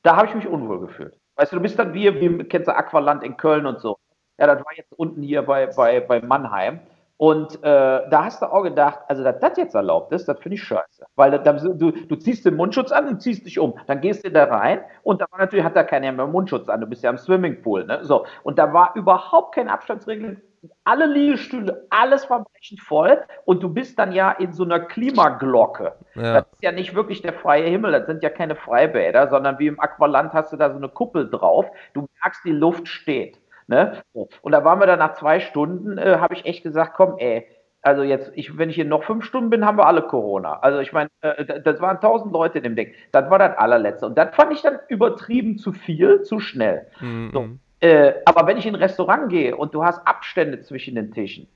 Da 0.01 0.17
habe 0.17 0.27
ich 0.27 0.35
mich 0.35 0.47
unwohl 0.47 0.79
gefühlt. 0.81 1.17
Weißt 1.35 1.51
du, 1.51 1.57
du 1.57 1.61
bist 1.61 1.79
dann 1.79 1.93
wie, 1.93 2.13
wie 2.19 2.43
kennst 2.43 2.67
du 2.67 2.75
Aqualand 2.75 3.23
in 3.23 3.37
Köln 3.37 3.65
und 3.65 3.79
so. 3.79 3.97
Ja, 4.37 4.47
das 4.47 4.59
war 4.65 4.75
jetzt 4.75 4.91
unten 4.93 5.21
hier 5.21 5.43
bei, 5.43 5.67
bei, 5.67 5.99
bei 5.99 6.21
Mannheim. 6.21 6.79
Und 7.23 7.55
äh, 7.63 8.01
da 8.09 8.25
hast 8.25 8.41
du 8.41 8.51
auch 8.51 8.63
gedacht, 8.63 8.99
also 9.07 9.23
dass 9.23 9.39
das 9.39 9.55
jetzt 9.55 9.75
erlaubt 9.75 10.11
ist, 10.11 10.27
das 10.27 10.37
finde 10.41 10.55
ich 10.55 10.63
scheiße. 10.63 11.05
Weil 11.15 11.31
da, 11.31 11.53
du, 11.53 11.91
du 11.91 12.15
ziehst 12.17 12.45
den 12.45 12.57
Mundschutz 12.57 12.91
an 12.91 13.07
und 13.07 13.21
ziehst 13.21 13.45
dich 13.45 13.59
um. 13.59 13.79
Dann 13.87 14.01
gehst 14.01 14.25
du 14.25 14.29
da 14.29 14.43
rein 14.43 14.81
und 15.03 15.21
da 15.21 15.25
war 15.31 15.39
natürlich, 15.39 15.63
hat 15.63 15.77
da 15.77 15.85
keiner 15.85 16.11
mehr 16.11 16.27
Mundschutz 16.27 16.67
an. 16.67 16.81
Du 16.81 16.85
bist 16.85 17.01
ja 17.01 17.09
im 17.09 17.17
Swimmingpool. 17.17 17.85
Ne? 17.85 17.99
So. 18.01 18.25
Und 18.43 18.59
da 18.59 18.73
war 18.73 18.91
überhaupt 18.95 19.55
keine 19.55 19.71
Abstandsregeln. 19.71 20.41
Alle 20.83 21.05
Liegestühle, 21.05 21.87
alles 21.89 22.29
war 22.29 22.43
brechend 22.43 22.81
voll. 22.81 23.21
Und 23.45 23.63
du 23.63 23.69
bist 23.69 23.97
dann 23.97 24.11
ja 24.11 24.31
in 24.31 24.51
so 24.51 24.65
einer 24.65 24.81
Klimaglocke. 24.81 25.93
Ja. 26.15 26.33
Das 26.33 26.45
ist 26.51 26.61
ja 26.61 26.73
nicht 26.73 26.93
wirklich 26.93 27.21
der 27.21 27.31
freie 27.31 27.69
Himmel, 27.69 27.93
das 27.93 28.05
sind 28.05 28.21
ja 28.21 28.31
keine 28.31 28.57
Freibäder, 28.57 29.29
sondern 29.29 29.59
wie 29.59 29.67
im 29.67 29.79
Aqualand 29.79 30.33
hast 30.33 30.51
du 30.51 30.57
da 30.57 30.69
so 30.71 30.75
eine 30.75 30.89
Kuppel 30.89 31.29
drauf. 31.29 31.67
Du 31.93 32.05
merkst, 32.21 32.43
die 32.43 32.51
Luft 32.51 32.89
steht. 32.89 33.39
Ne? 33.67 34.01
Und 34.13 34.51
da 34.51 34.63
waren 34.63 34.79
wir 34.79 34.87
dann 34.87 34.99
nach 34.99 35.13
zwei 35.13 35.39
Stunden, 35.39 35.97
äh, 35.97 36.17
habe 36.19 36.33
ich 36.33 36.45
echt 36.45 36.63
gesagt, 36.63 36.93
komm, 36.95 37.15
ey, 37.17 37.47
also 37.83 38.01
jetzt, 38.01 38.31
ich, 38.35 38.57
wenn 38.57 38.69
ich 38.69 38.75
hier 38.75 38.85
noch 38.85 39.03
fünf 39.03 39.25
Stunden 39.25 39.49
bin, 39.49 39.65
haben 39.65 39.77
wir 39.77 39.85
alle 39.85 40.03
Corona. 40.03 40.59
Also 40.59 40.79
ich 40.79 40.93
meine, 40.93 41.09
äh, 41.21 41.61
das 41.61 41.81
waren 41.81 41.99
tausend 41.99 42.31
Leute 42.31 42.59
in 42.59 42.63
dem 42.63 42.75
Ding. 42.77 42.93
Das 43.11 43.29
war 43.29 43.39
das 43.39 43.57
allerletzte. 43.57 44.05
Und 44.05 44.17
das 44.17 44.33
fand 44.35 44.53
ich 44.53 44.61
dann 44.61 44.79
übertrieben 44.87 45.57
zu 45.57 45.73
viel, 45.73 46.21
zu 46.21 46.39
schnell. 46.39 46.87
Mhm. 47.01 47.31
So. 47.33 47.49
Äh, 47.81 48.13
aber 48.23 48.47
wenn 48.47 48.57
ich 48.57 48.65
in 48.65 48.75
ein 48.75 48.81
Restaurant 48.81 49.29
gehe 49.29 49.57
und 49.57 49.73
du 49.73 49.83
hast 49.83 50.07
Abstände 50.07 50.61
zwischen 50.61 50.95
den 50.95 51.11
Tischen 51.11 51.49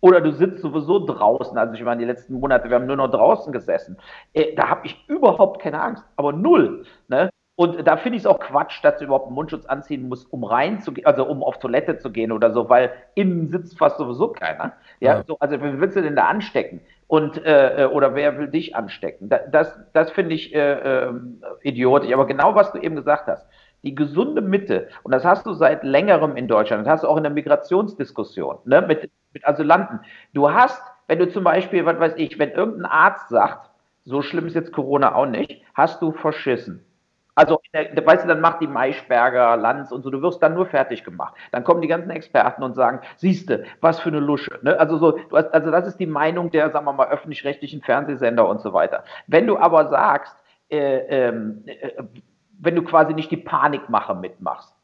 oder 0.00 0.22
du 0.22 0.32
sitzt 0.32 0.62
sowieso 0.62 1.04
draußen, 1.04 1.58
also 1.58 1.74
ich 1.74 1.82
meine, 1.82 2.00
die 2.00 2.06
letzten 2.06 2.40
Monate, 2.40 2.70
wir 2.70 2.76
haben 2.76 2.86
nur 2.86 2.96
noch 2.96 3.10
draußen 3.10 3.52
gesessen, 3.52 3.98
äh, 4.32 4.54
da 4.54 4.70
habe 4.70 4.86
ich 4.86 5.04
überhaupt 5.06 5.60
keine 5.60 5.82
Angst, 5.82 6.02
aber 6.16 6.32
null. 6.32 6.86
Ne? 7.08 7.28
Und 7.56 7.86
da 7.86 7.96
finde 7.96 8.16
ich 8.16 8.22
es 8.24 8.26
auch 8.26 8.40
Quatsch, 8.40 8.82
dass 8.82 8.98
du 8.98 9.04
überhaupt 9.04 9.26
einen 9.26 9.36
Mundschutz 9.36 9.64
anziehen 9.66 10.08
musst, 10.08 10.32
um 10.32 10.42
reinzugehen, 10.42 11.06
also 11.06 11.24
um 11.24 11.42
auf 11.44 11.58
Toilette 11.60 11.98
zu 11.98 12.10
gehen 12.10 12.32
oder 12.32 12.52
so, 12.52 12.68
weil 12.68 12.92
innen 13.14 13.48
sitzt 13.48 13.78
fast 13.78 13.98
sowieso 13.98 14.28
keiner. 14.28 14.72
Ja, 15.00 15.18
Ja. 15.18 15.24
So, 15.24 15.38
also 15.38 15.60
wen 15.60 15.80
willst 15.80 15.96
du 15.96 16.02
denn 16.02 16.16
da 16.16 16.26
anstecken? 16.26 16.80
Und 17.06 17.44
äh, 17.44 17.84
äh, 17.84 17.86
oder 17.86 18.14
wer 18.16 18.38
will 18.38 18.48
dich 18.48 18.74
anstecken? 18.74 19.28
Da, 19.28 19.38
das, 19.38 19.78
das 19.92 20.10
finde 20.10 20.34
ich 20.34 20.52
äh, 20.52 21.04
ähm, 21.04 21.42
idiotisch. 21.62 22.12
Aber 22.12 22.26
genau 22.26 22.56
was 22.56 22.72
du 22.72 22.78
eben 22.78 22.96
gesagt 22.96 23.28
hast, 23.28 23.46
die 23.84 23.94
gesunde 23.94 24.40
Mitte, 24.40 24.88
und 25.04 25.12
das 25.12 25.24
hast 25.24 25.46
du 25.46 25.52
seit 25.52 25.84
längerem 25.84 26.36
in 26.36 26.48
Deutschland, 26.48 26.84
das 26.86 26.92
hast 26.92 27.04
du 27.04 27.08
auch 27.08 27.18
in 27.18 27.22
der 27.22 27.32
Migrationsdiskussion 27.32 28.58
ne, 28.64 28.82
mit, 28.82 29.10
mit 29.32 29.46
Asylanten. 29.46 30.00
Du 30.32 30.50
hast, 30.50 30.82
wenn 31.06 31.18
du 31.20 31.28
zum 31.28 31.44
Beispiel, 31.44 31.84
was 31.86 32.00
weiß 32.00 32.14
ich, 32.16 32.38
wenn 32.38 32.50
irgendein 32.50 32.86
Arzt 32.86 33.28
sagt, 33.28 33.70
so 34.04 34.22
schlimm 34.22 34.46
ist 34.46 34.54
jetzt 34.54 34.72
Corona 34.72 35.14
auch 35.14 35.26
nicht, 35.26 35.62
hast 35.74 36.02
du 36.02 36.12
verschissen. 36.12 36.84
Also, 37.34 37.60
der, 37.72 38.06
weißt 38.06 38.24
du, 38.24 38.28
dann 38.28 38.40
macht 38.40 38.60
die 38.60 38.66
Maischberger, 38.66 39.56
Lanz 39.56 39.90
und 39.92 40.02
so, 40.02 40.10
du 40.10 40.22
wirst 40.22 40.42
dann 40.42 40.54
nur 40.54 40.66
fertig 40.66 41.04
gemacht. 41.04 41.34
Dann 41.52 41.64
kommen 41.64 41.82
die 41.82 41.88
ganzen 41.88 42.10
Experten 42.10 42.62
und 42.62 42.74
sagen, 42.74 43.00
siehste, 43.16 43.64
was 43.80 44.00
für 44.00 44.10
eine 44.10 44.20
Lusche. 44.20 44.58
Ne? 44.62 44.78
Also, 44.78 44.98
so, 44.98 45.12
du 45.12 45.36
hast, 45.36 45.52
also 45.52 45.70
das 45.70 45.86
ist 45.86 45.98
die 45.98 46.06
Meinung 46.06 46.50
der, 46.50 46.70
sagen 46.70 46.86
wir 46.86 46.92
mal, 46.92 47.08
öffentlich-rechtlichen 47.08 47.82
Fernsehsender 47.82 48.48
und 48.48 48.60
so 48.60 48.72
weiter. 48.72 49.04
Wenn 49.26 49.46
du 49.46 49.58
aber 49.58 49.88
sagst, 49.88 50.36
äh, 50.68 51.28
ähm, 51.28 51.64
äh, 51.66 52.02
wenn 52.58 52.76
du 52.76 52.82
quasi 52.82 53.14
nicht 53.14 53.30
die 53.30 53.36
Panikmache 53.36 54.14
mitmachst, 54.14 54.74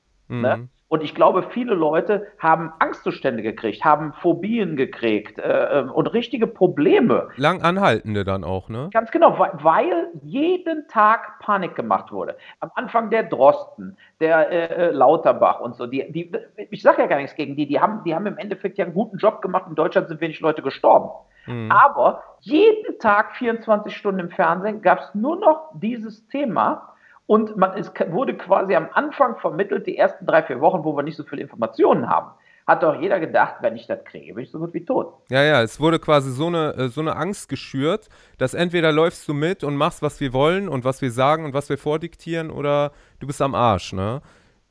Ne? 0.43 0.69
Und 0.91 1.05
ich 1.05 1.15
glaube, 1.15 1.45
viele 1.45 1.75
Leute 1.75 2.27
haben 2.41 2.73
Angstzustände 2.81 3.45
gekriegt, 3.45 3.85
haben 3.85 4.13
Phobien 4.13 4.75
gekriegt 4.75 5.39
äh, 5.39 5.79
ähm, 5.79 5.93
und 5.93 6.09
richtige 6.09 6.49
Probleme. 6.49 7.29
Lang 7.37 7.63
anhaltende 7.63 8.25
dann 8.25 8.43
auch, 8.43 8.69
ne? 8.69 8.91
Ganz 8.93 9.13
genau, 9.13 9.39
weil, 9.39 9.53
weil 9.63 10.09
jeden 10.25 10.89
Tag 10.89 11.39
Panik 11.39 11.77
gemacht 11.77 12.11
wurde. 12.11 12.37
Am 12.59 12.73
Anfang 12.75 13.09
der 13.09 13.23
Drosten, 13.23 13.97
der 14.19 14.51
äh, 14.51 14.89
äh 14.89 14.91
Lauterbach 14.91 15.61
und 15.61 15.77
so. 15.77 15.87
Die, 15.87 16.11
die, 16.11 16.33
ich 16.71 16.83
sage 16.83 17.03
ja 17.03 17.07
gar 17.07 17.19
nichts 17.19 17.37
gegen 17.37 17.55
die, 17.55 17.67
die 17.67 17.79
haben, 17.79 18.03
die 18.03 18.13
haben 18.13 18.27
im 18.27 18.37
Endeffekt 18.37 18.77
ja 18.77 18.85
einen 18.85 18.95
guten 18.95 19.17
Job 19.17 19.43
gemacht. 19.43 19.67
In 19.69 19.77
Deutschland 19.77 20.09
sind 20.09 20.21
wenig 20.21 20.41
Leute 20.41 20.61
gestorben. 20.61 21.11
Mhm. 21.47 21.71
Aber 21.71 22.25
jeden 22.41 22.99
Tag 22.99 23.37
24 23.37 23.97
Stunden 23.97 24.19
im 24.19 24.31
Fernsehen 24.31 24.83
gab 24.83 24.99
es 24.99 25.15
nur 25.15 25.37
noch 25.37 25.71
dieses 25.75 26.27
Thema 26.27 26.95
und 27.31 27.57
man, 27.57 27.79
es 27.79 27.93
wurde 28.09 28.37
quasi 28.37 28.75
am 28.75 28.89
Anfang 28.93 29.39
vermittelt, 29.39 29.87
die 29.87 29.97
ersten 29.97 30.27
drei, 30.27 30.43
vier 30.43 30.61
Wochen, 30.61 30.83
wo 30.83 30.97
wir 30.97 31.05
nicht 31.05 31.15
so 31.15 31.23
viele 31.23 31.43
Informationen 31.43 32.09
haben, 32.09 32.33
hat 32.67 32.83
doch 32.83 33.01
jeder 33.01 33.21
gedacht, 33.21 33.59
wenn 33.61 33.77
ich 33.77 33.87
das 33.87 34.05
kriege, 34.05 34.35
bin 34.35 34.43
ich 34.43 34.51
so 34.51 34.59
gut 34.59 34.75
wie 34.75 34.85
tot. 34.85 35.15
Ja, 35.31 35.45
ja, 35.45 35.63
es 35.63 35.79
wurde 35.79 36.01
quasi 36.01 36.33
so 36.33 36.49
eine, 36.49 36.75
äh, 36.75 36.89
so 36.89 37.01
eine 37.01 37.15
Angst 37.15 37.49
geschürt, 37.49 38.09
dass 38.39 38.53
entweder 38.53 38.91
läufst 38.91 39.29
du 39.29 39.35
mit 39.35 39.63
und 39.63 39.77
machst, 39.77 40.03
was 40.03 40.19
wir 40.19 40.33
wollen 40.33 40.69
und 40.69 40.83
was 40.83 41.03
wir 41.03 41.13
sagen 41.13 41.45
und 41.45 41.55
was 41.55 41.69
wir 41.69 41.79
vordiktieren, 41.79 42.51
oder 42.51 42.91
du 43.21 43.29
bist 43.29 43.41
am 43.41 43.55
Arsch, 43.55 43.93
ne? 43.93 44.23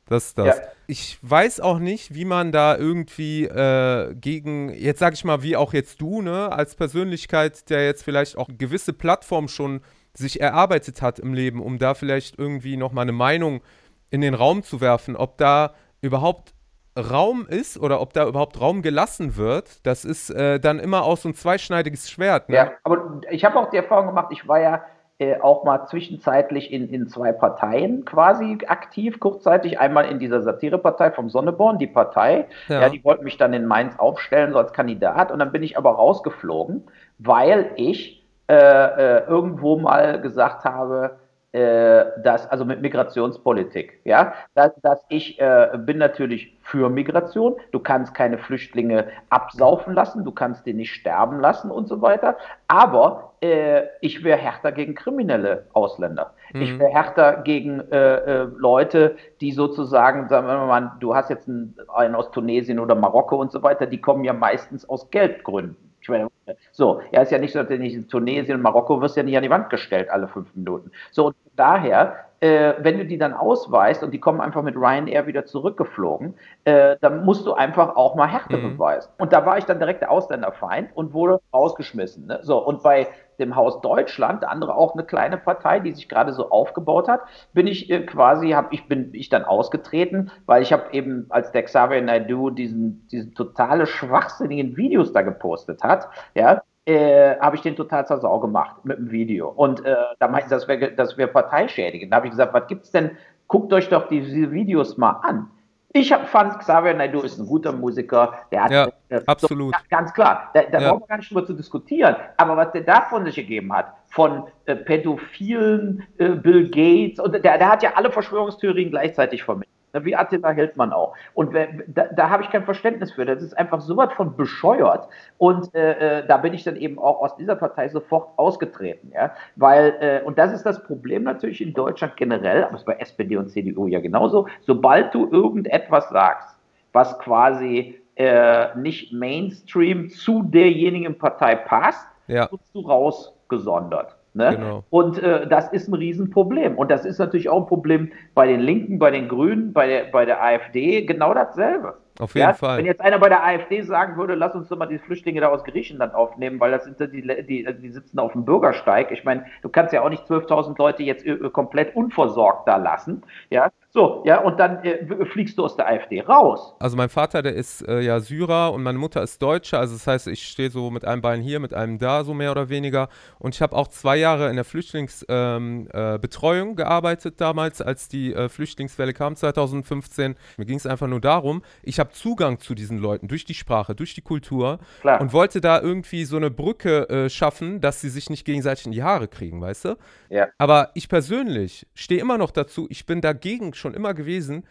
Das 0.04 0.26
ist 0.26 0.38
das. 0.38 0.58
Ja. 0.58 0.62
Ich 0.86 1.18
weiß 1.22 1.60
auch 1.60 1.78
nicht, 1.78 2.14
wie 2.14 2.26
man 2.26 2.52
da 2.52 2.76
irgendwie 2.76 3.44
äh, 3.44 4.14
gegen, 4.16 4.68
jetzt 4.74 4.98
sag 4.98 5.14
ich 5.14 5.24
mal, 5.24 5.42
wie 5.42 5.56
auch 5.56 5.72
jetzt 5.72 6.02
du, 6.02 6.20
ne, 6.20 6.52
als 6.52 6.74
Persönlichkeit, 6.74 7.70
der 7.70 7.86
jetzt 7.86 8.02
vielleicht 8.02 8.36
auch 8.36 8.48
gewisse 8.58 8.92
Plattform 8.92 9.48
schon 9.48 9.80
sich 10.14 10.40
erarbeitet 10.40 11.02
hat 11.02 11.18
im 11.18 11.34
Leben, 11.34 11.60
um 11.62 11.78
da 11.78 11.94
vielleicht 11.94 12.38
irgendwie 12.38 12.76
nochmal 12.76 13.02
eine 13.02 13.12
Meinung 13.12 13.62
in 14.10 14.20
den 14.20 14.34
Raum 14.34 14.62
zu 14.62 14.80
werfen, 14.80 15.16
ob 15.16 15.38
da 15.38 15.74
überhaupt 16.00 16.54
Raum 16.98 17.46
ist 17.48 17.78
oder 17.78 18.00
ob 18.00 18.12
da 18.12 18.26
überhaupt 18.26 18.60
Raum 18.60 18.82
gelassen 18.82 19.36
wird, 19.36 19.86
das 19.86 20.04
ist 20.04 20.30
äh, 20.30 20.58
dann 20.58 20.78
immer 20.80 21.04
auch 21.04 21.16
so 21.16 21.28
ein 21.28 21.34
zweischneidiges 21.34 22.10
Schwert. 22.10 22.48
Ne? 22.48 22.56
Ja, 22.56 22.72
aber 22.82 23.20
ich 23.30 23.44
habe 23.44 23.58
auch 23.58 23.70
die 23.70 23.76
Erfahrung 23.76 24.08
gemacht, 24.08 24.28
ich 24.30 24.48
war 24.48 24.60
ja 24.60 24.84
äh, 25.20 25.38
auch 25.38 25.64
mal 25.64 25.86
zwischenzeitlich 25.86 26.72
in, 26.72 26.88
in 26.88 27.06
zwei 27.06 27.32
Parteien 27.32 28.04
quasi 28.04 28.58
aktiv, 28.66 29.20
kurzzeitig. 29.20 29.78
Einmal 29.78 30.06
in 30.06 30.18
dieser 30.18 30.40
Satirepartei 30.40 31.10
vom 31.12 31.28
Sonneborn, 31.28 31.78
die 31.78 31.86
Partei. 31.86 32.48
Ja. 32.68 32.80
ja, 32.80 32.88
die 32.88 33.04
wollten 33.04 33.24
mich 33.24 33.36
dann 33.36 33.52
in 33.52 33.66
Mainz 33.66 33.98
aufstellen, 33.98 34.52
so 34.52 34.58
als 34.58 34.72
Kandidat. 34.72 35.30
Und 35.30 35.38
dann 35.38 35.52
bin 35.52 35.62
ich 35.62 35.76
aber 35.76 35.90
rausgeflogen, 35.90 36.84
weil 37.18 37.70
ich 37.76 38.19
äh, 38.50 38.54
äh, 38.54 39.26
irgendwo 39.28 39.78
mal 39.78 40.20
gesagt 40.20 40.64
habe, 40.64 41.20
äh, 41.52 42.04
dass, 42.22 42.48
also 42.48 42.64
mit 42.64 42.82
Migrationspolitik, 42.82 44.00
ja, 44.04 44.34
dass, 44.54 44.72
dass 44.82 45.04
ich 45.08 45.40
äh, 45.40 45.78
bin 45.78 45.98
natürlich 45.98 46.56
für 46.62 46.90
Migration. 46.90 47.54
Du 47.70 47.78
kannst 47.78 48.12
keine 48.12 48.38
Flüchtlinge 48.38 49.06
absaufen 49.28 49.94
lassen, 49.94 50.24
du 50.24 50.32
kannst 50.32 50.66
die 50.66 50.74
nicht 50.74 50.92
sterben 50.92 51.38
lassen 51.38 51.70
und 51.70 51.86
so 51.86 52.02
weiter. 52.02 52.36
Aber 52.66 53.34
äh, 53.40 53.82
ich 54.00 54.24
wäre 54.24 54.38
härter 54.38 54.72
gegen 54.72 54.96
kriminelle 54.96 55.66
Ausländer. 55.72 56.34
Mhm. 56.52 56.62
Ich 56.62 56.78
wäre 56.78 56.90
härter 56.90 57.36
gegen 57.42 57.80
äh, 57.92 58.14
äh, 58.16 58.48
Leute, 58.56 59.16
die 59.40 59.52
sozusagen, 59.52 60.28
sagen 60.28 60.48
wir 60.48 60.66
mal, 60.66 60.92
du 60.98 61.14
hast 61.14 61.30
jetzt 61.30 61.48
einen, 61.48 61.76
einen 61.94 62.16
aus 62.16 62.32
Tunesien 62.32 62.80
oder 62.80 62.96
Marokko 62.96 63.36
und 63.36 63.52
so 63.52 63.62
weiter, 63.62 63.86
die 63.86 64.00
kommen 64.00 64.24
ja 64.24 64.32
meistens 64.32 64.88
aus 64.88 65.08
Geldgründen. 65.10 65.89
Meine, 66.10 66.28
so, 66.72 67.00
er 67.12 67.22
ist 67.22 67.32
ja 67.32 67.38
nicht 67.38 67.52
so, 67.52 67.62
dass 67.62 67.78
nicht 67.78 67.94
in 67.94 68.08
Tunesien 68.08 68.56
und 68.56 68.62
Marokko 68.62 69.00
wirst 69.00 69.16
ja 69.16 69.22
nicht 69.22 69.36
an 69.36 69.42
die 69.42 69.50
Wand 69.50 69.70
gestellt 69.70 70.10
alle 70.10 70.28
fünf 70.28 70.54
Minuten. 70.54 70.90
So, 71.10 71.26
und 71.28 71.36
daher, 71.56 72.16
äh, 72.40 72.74
wenn 72.78 72.98
du 72.98 73.04
die 73.04 73.18
dann 73.18 73.32
ausweist 73.32 74.02
und 74.02 74.12
die 74.12 74.18
kommen 74.18 74.40
einfach 74.40 74.62
mit 74.62 74.76
Ryanair 74.76 75.26
wieder 75.26 75.46
zurückgeflogen, 75.46 76.34
äh, 76.64 76.96
dann 77.00 77.24
musst 77.24 77.46
du 77.46 77.52
einfach 77.52 77.96
auch 77.96 78.14
mal 78.14 78.26
Härte 78.26 78.56
mhm. 78.56 78.72
beweisen. 78.72 79.10
Und 79.18 79.32
da 79.32 79.44
war 79.46 79.58
ich 79.58 79.64
dann 79.64 79.78
direkt 79.78 80.02
der 80.02 80.10
Ausländerfeind 80.10 80.90
und 80.94 81.12
wurde 81.12 81.40
rausgeschmissen. 81.52 82.26
Ne? 82.26 82.40
So, 82.42 82.58
und 82.58 82.82
bei 82.82 83.08
dem 83.40 83.56
Haus 83.56 83.80
Deutschland, 83.80 84.44
andere 84.44 84.76
auch 84.76 84.94
eine 84.94 85.04
kleine 85.04 85.38
Partei, 85.38 85.80
die 85.80 85.92
sich 85.92 86.08
gerade 86.08 86.32
so 86.32 86.50
aufgebaut 86.50 87.08
hat, 87.08 87.20
bin 87.52 87.66
ich 87.66 87.90
äh, 87.90 88.00
quasi, 88.06 88.50
habe 88.50 88.68
ich 88.72 88.86
bin 88.86 89.10
ich 89.14 89.28
dann 89.28 89.44
ausgetreten, 89.44 90.30
weil 90.46 90.62
ich 90.62 90.72
habe 90.72 90.92
eben 90.92 91.26
als 91.30 91.50
der 91.52 91.64
Xavier 91.64 92.02
Naidoo 92.02 92.50
diesen 92.50 93.06
diesen 93.08 93.34
totale 93.34 93.86
schwachsinnigen 93.86 94.76
Videos 94.76 95.12
da 95.12 95.22
gepostet 95.22 95.82
hat, 95.82 96.08
ja, 96.34 96.62
äh, 96.86 97.36
habe 97.38 97.56
ich 97.56 97.62
den 97.62 97.76
total 97.76 98.06
zur 98.06 98.18
Sau 98.18 98.40
gemacht 98.40 98.84
mit 98.84 98.98
dem 98.98 99.10
Video. 99.10 99.48
Und 99.48 99.84
äh, 99.84 99.94
da 100.18 100.28
meinten 100.28 100.48
sie, 100.48 100.54
das 100.54 100.68
wäre 100.68 100.92
das 100.92 101.16
wär 101.16 101.26
parteischädigend. 101.26 102.12
Da 102.12 102.16
habe 102.16 102.26
ich 102.26 102.30
gesagt, 102.32 102.54
was 102.54 102.66
gibt's 102.66 102.90
denn? 102.90 103.12
Guckt 103.48 103.72
euch 103.72 103.88
doch 103.88 104.08
diese 104.08 104.52
Videos 104.52 104.96
mal 104.96 105.20
an. 105.22 105.50
Ich 105.92 106.12
hab, 106.12 106.28
fand, 106.28 106.58
Xavier 106.60 106.94
Naidoo 106.94 107.22
ist 107.22 107.38
ein 107.38 107.46
guter 107.46 107.72
Musiker. 107.72 108.34
Der 108.52 108.64
hat, 108.64 108.70
ja, 108.70 108.88
das, 109.08 109.26
absolut. 109.26 109.74
So, 109.74 109.80
ganz 109.88 110.12
klar. 110.12 110.50
Da, 110.54 110.62
da 110.62 110.80
ja. 110.80 110.90
brauchen 110.90 111.02
wir 111.02 111.06
gar 111.08 111.16
nicht 111.16 111.30
drüber 111.30 111.44
zu 111.44 111.52
diskutieren. 111.52 112.14
Aber 112.36 112.56
was 112.56 112.70
der 112.72 112.82
da 112.82 113.02
von 113.02 113.24
sich 113.24 113.34
gegeben 113.34 113.72
hat, 113.72 113.92
von 114.10 114.44
äh, 114.66 114.76
pädophilen 114.76 116.06
äh, 116.18 116.28
Bill 116.28 116.70
Gates, 116.70 117.18
und 117.18 117.32
der, 117.32 117.58
der 117.58 117.68
hat 117.68 117.82
ja 117.82 117.94
alle 117.94 118.10
Verschwörungstheorien 118.12 118.90
gleichzeitig 118.90 119.42
vermittelt. 119.42 119.74
Wie 119.92 120.14
Attila 120.14 120.50
Hildmann 120.50 120.92
auch. 120.92 121.14
Und 121.34 121.54
da, 121.54 122.04
da 122.04 122.30
habe 122.30 122.42
ich 122.42 122.50
kein 122.50 122.64
Verständnis 122.64 123.12
für. 123.12 123.24
Das 123.24 123.42
ist 123.42 123.56
einfach 123.58 123.80
so 123.80 123.96
was 123.96 124.12
von 124.12 124.36
bescheuert. 124.36 125.08
Und 125.38 125.74
äh, 125.74 126.20
äh, 126.20 126.26
da 126.26 126.36
bin 126.36 126.54
ich 126.54 126.64
dann 126.64 126.76
eben 126.76 126.98
auch 126.98 127.20
aus 127.20 127.36
dieser 127.36 127.56
Partei 127.56 127.88
sofort 127.88 128.28
ausgetreten. 128.38 129.12
Ja? 129.14 129.32
Weil, 129.56 129.96
äh, 130.00 130.24
und 130.24 130.38
das 130.38 130.52
ist 130.52 130.64
das 130.64 130.82
Problem 130.84 131.24
natürlich 131.24 131.60
in 131.60 131.74
Deutschland 131.74 132.16
generell, 132.16 132.64
aber 132.64 132.74
es 132.74 132.80
ist 132.80 132.86
bei 132.86 132.96
SPD 132.96 133.36
und 133.36 133.48
CDU 133.50 133.86
ja 133.86 134.00
genauso, 134.00 134.46
sobald 134.60 135.12
du 135.14 135.28
irgendetwas 135.30 136.08
sagst, 136.10 136.56
was 136.92 137.18
quasi 137.18 138.00
äh, 138.16 138.76
nicht 138.76 139.12
Mainstream 139.12 140.10
zu 140.10 140.42
derjenigen 140.42 141.16
Partei 141.16 141.56
passt, 141.56 142.06
ja. 142.26 142.50
wirst 142.50 142.74
du 142.74 142.80
rausgesondert. 142.80 144.16
Ne? 144.32 144.56
Genau. 144.56 144.84
Und 144.90 145.20
äh, 145.22 145.46
das 145.48 145.72
ist 145.72 145.88
ein 145.88 145.94
Riesenproblem. 145.94 146.76
Und 146.78 146.90
das 146.90 147.04
ist 147.04 147.18
natürlich 147.18 147.48
auch 147.48 147.62
ein 147.62 147.66
Problem 147.66 148.12
bei 148.34 148.46
den 148.46 148.60
Linken, 148.60 148.98
bei 148.98 149.10
den 149.10 149.28
Grünen, 149.28 149.72
bei 149.72 149.86
der, 149.86 150.04
bei 150.04 150.24
der 150.24 150.42
AfD, 150.42 151.02
genau 151.02 151.34
dasselbe. 151.34 151.96
Auf 152.20 152.34
jeden 152.34 152.48
ja? 152.48 152.54
Fall. 152.54 152.78
Wenn 152.78 152.86
jetzt 152.86 153.00
einer 153.00 153.18
bei 153.18 153.28
der 153.28 153.44
AfD 153.44 153.80
sagen 153.82 154.16
würde, 154.16 154.34
lass 154.34 154.54
uns 154.54 154.68
doch 154.68 154.76
mal 154.76 154.86
die 154.86 154.98
Flüchtlinge 154.98 155.40
da 155.40 155.48
aus 155.48 155.64
Griechenland 155.64 156.14
aufnehmen, 156.14 156.60
weil 156.60 156.70
das 156.70 156.84
sind 156.84 157.00
die, 157.00 157.22
die, 157.22 157.66
die 157.80 157.90
sitzen 157.90 158.18
auf 158.18 158.32
dem 158.32 158.44
Bürgersteig. 158.44 159.10
Ich 159.10 159.24
meine, 159.24 159.46
du 159.62 159.68
kannst 159.68 159.92
ja 159.92 160.02
auch 160.02 160.10
nicht 160.10 160.24
12.000 160.24 160.76
Leute 160.78 161.02
jetzt 161.02 161.24
äh, 161.24 161.36
komplett 161.50 161.96
unversorgt 161.96 162.68
da 162.68 162.76
lassen. 162.76 163.22
Ja, 163.48 163.70
so, 163.92 164.22
ja, 164.24 164.40
und 164.40 164.60
dann 164.60 164.84
äh, 164.84 165.26
fliegst 165.26 165.58
du 165.58 165.64
aus 165.64 165.74
der 165.74 165.88
AfD 165.88 166.20
raus. 166.20 166.76
Also 166.78 166.96
mein 166.96 167.08
Vater, 167.08 167.42
der 167.42 167.54
ist 167.54 167.82
äh, 167.88 167.98
ja 168.00 168.20
Syrer 168.20 168.72
und 168.72 168.84
meine 168.84 168.98
Mutter 168.98 169.20
ist 169.20 169.42
Deutsche. 169.42 169.76
Also 169.76 169.94
das 169.94 170.06
heißt, 170.06 170.28
ich 170.28 170.46
stehe 170.46 170.70
so 170.70 170.92
mit 170.92 171.04
einem 171.04 171.22
Bein 171.22 171.40
hier, 171.40 171.58
mit 171.58 171.74
einem 171.74 171.98
da, 171.98 172.22
so 172.22 172.32
mehr 172.32 172.52
oder 172.52 172.68
weniger. 172.68 173.08
Und 173.40 173.56
ich 173.56 173.62
habe 173.62 173.74
auch 173.74 173.88
zwei 173.88 174.16
Jahre 174.16 174.48
in 174.48 174.54
der 174.54 174.64
Flüchtlingsbetreuung 174.64 176.68
ähm, 176.68 176.72
äh, 176.72 176.74
gearbeitet 176.76 177.40
damals, 177.40 177.82
als 177.82 178.08
die 178.08 178.32
äh, 178.32 178.48
Flüchtlingswelle 178.48 179.12
kam 179.12 179.34
2015. 179.34 180.36
Mir 180.56 180.66
ging 180.66 180.76
es 180.76 180.86
einfach 180.86 181.08
nur 181.08 181.20
darum, 181.20 181.62
ich 181.82 181.98
habe 181.98 182.12
Zugang 182.12 182.60
zu 182.60 182.76
diesen 182.76 182.98
Leuten 182.98 183.26
durch 183.26 183.44
die 183.44 183.54
Sprache, 183.54 183.96
durch 183.96 184.14
die 184.14 184.22
Kultur 184.22 184.78
Klar. 185.00 185.20
und 185.20 185.32
wollte 185.32 185.60
da 185.60 185.80
irgendwie 185.80 186.26
so 186.26 186.36
eine 186.36 186.52
Brücke 186.52 187.08
äh, 187.08 187.28
schaffen, 187.28 187.80
dass 187.80 188.00
sie 188.00 188.08
sich 188.08 188.30
nicht 188.30 188.44
gegenseitig 188.44 188.86
in 188.86 188.92
die 188.92 189.02
Haare 189.02 189.26
kriegen, 189.26 189.60
weißt 189.60 189.86
du? 189.86 189.96
Ja. 190.28 190.46
Aber 190.58 190.90
ich 190.94 191.08
persönlich 191.08 191.88
stehe 191.94 192.20
immer 192.20 192.38
noch 192.38 192.52
dazu, 192.52 192.86
ich 192.88 193.04
bin 193.04 193.20
dagegen 193.20 193.74
schon 193.80 193.94
immer 193.94 194.14
gewesen, 194.14 194.64